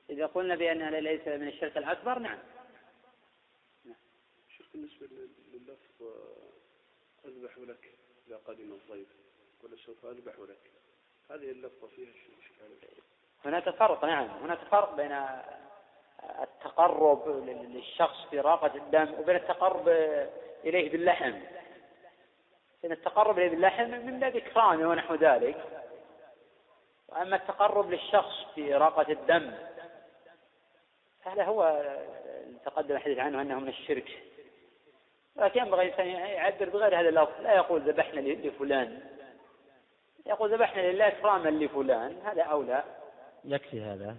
إذا 0.09 0.25
قلنا 0.25 0.55
بأنها 0.55 0.89
ليس 0.89 1.27
من 1.27 1.47
الشرك 1.47 1.77
الأكبر 1.77 2.19
نعم. 2.19 2.39
شوف 4.57 4.67
بالنسبة 4.73 5.07
لللفظ 5.53 6.03
أذبح 7.25 7.57
لك 7.57 7.91
إذا 8.27 8.37
قدم 8.47 8.71
الضيف 8.71 9.07
ولا 9.63 9.75
سوف 9.75 10.05
أذبح 10.05 10.33
لك. 10.39 10.71
هذه 11.29 11.51
اللفظة 11.51 11.87
فيها 11.87 12.09
إشكال 12.09 12.87
هناك 13.45 13.69
فرق 13.69 14.05
نعم. 14.05 14.27
هناك 14.27 14.59
فرق 14.59 14.95
بين 14.95 15.11
التقرب 16.41 17.29
للشخص 17.47 18.25
في 18.29 18.39
راقة 18.39 18.75
الدم 18.75 19.13
وبين 19.19 19.35
التقرب 19.35 19.89
إليه 20.63 20.91
باللحم. 20.91 21.33
إن 22.85 22.91
التقرب 22.91 23.37
إليه 23.37 23.49
باللحم 23.49 23.89
من 23.89 24.19
باب 24.19 24.35
إكرامه 24.35 24.89
ونحو 24.89 25.15
ذلك. 25.15 25.83
وأما 27.07 27.35
التقرب 27.35 27.91
للشخص 27.91 28.45
في 28.55 28.73
راقة 28.75 29.11
الدم 29.11 29.53
هذا 31.23 31.43
هو 31.43 31.83
تقدم 32.65 32.95
الحديث 32.95 33.19
عنه 33.19 33.41
أنه 33.41 33.59
من 33.59 33.67
الشرك. 33.67 34.23
لكن 35.35 35.59
ينبغي 35.59 35.85
الإنسان 35.85 36.07
يعبر 36.07 36.69
بغير 36.69 36.99
هذا 36.99 37.09
اللفظ. 37.09 37.41
لا 37.41 37.55
يقول 37.55 37.81
ذبحنا 37.81 38.19
لفلان. 38.19 38.99
يقول 40.25 40.53
ذبحنا 40.53 40.81
لله 40.81 41.07
إكراما 41.07 41.49
لفلان. 41.49 42.15
هذا 42.25 42.43
أولى. 42.43 42.83
يكفي 43.45 43.81
هذا. 43.81 44.15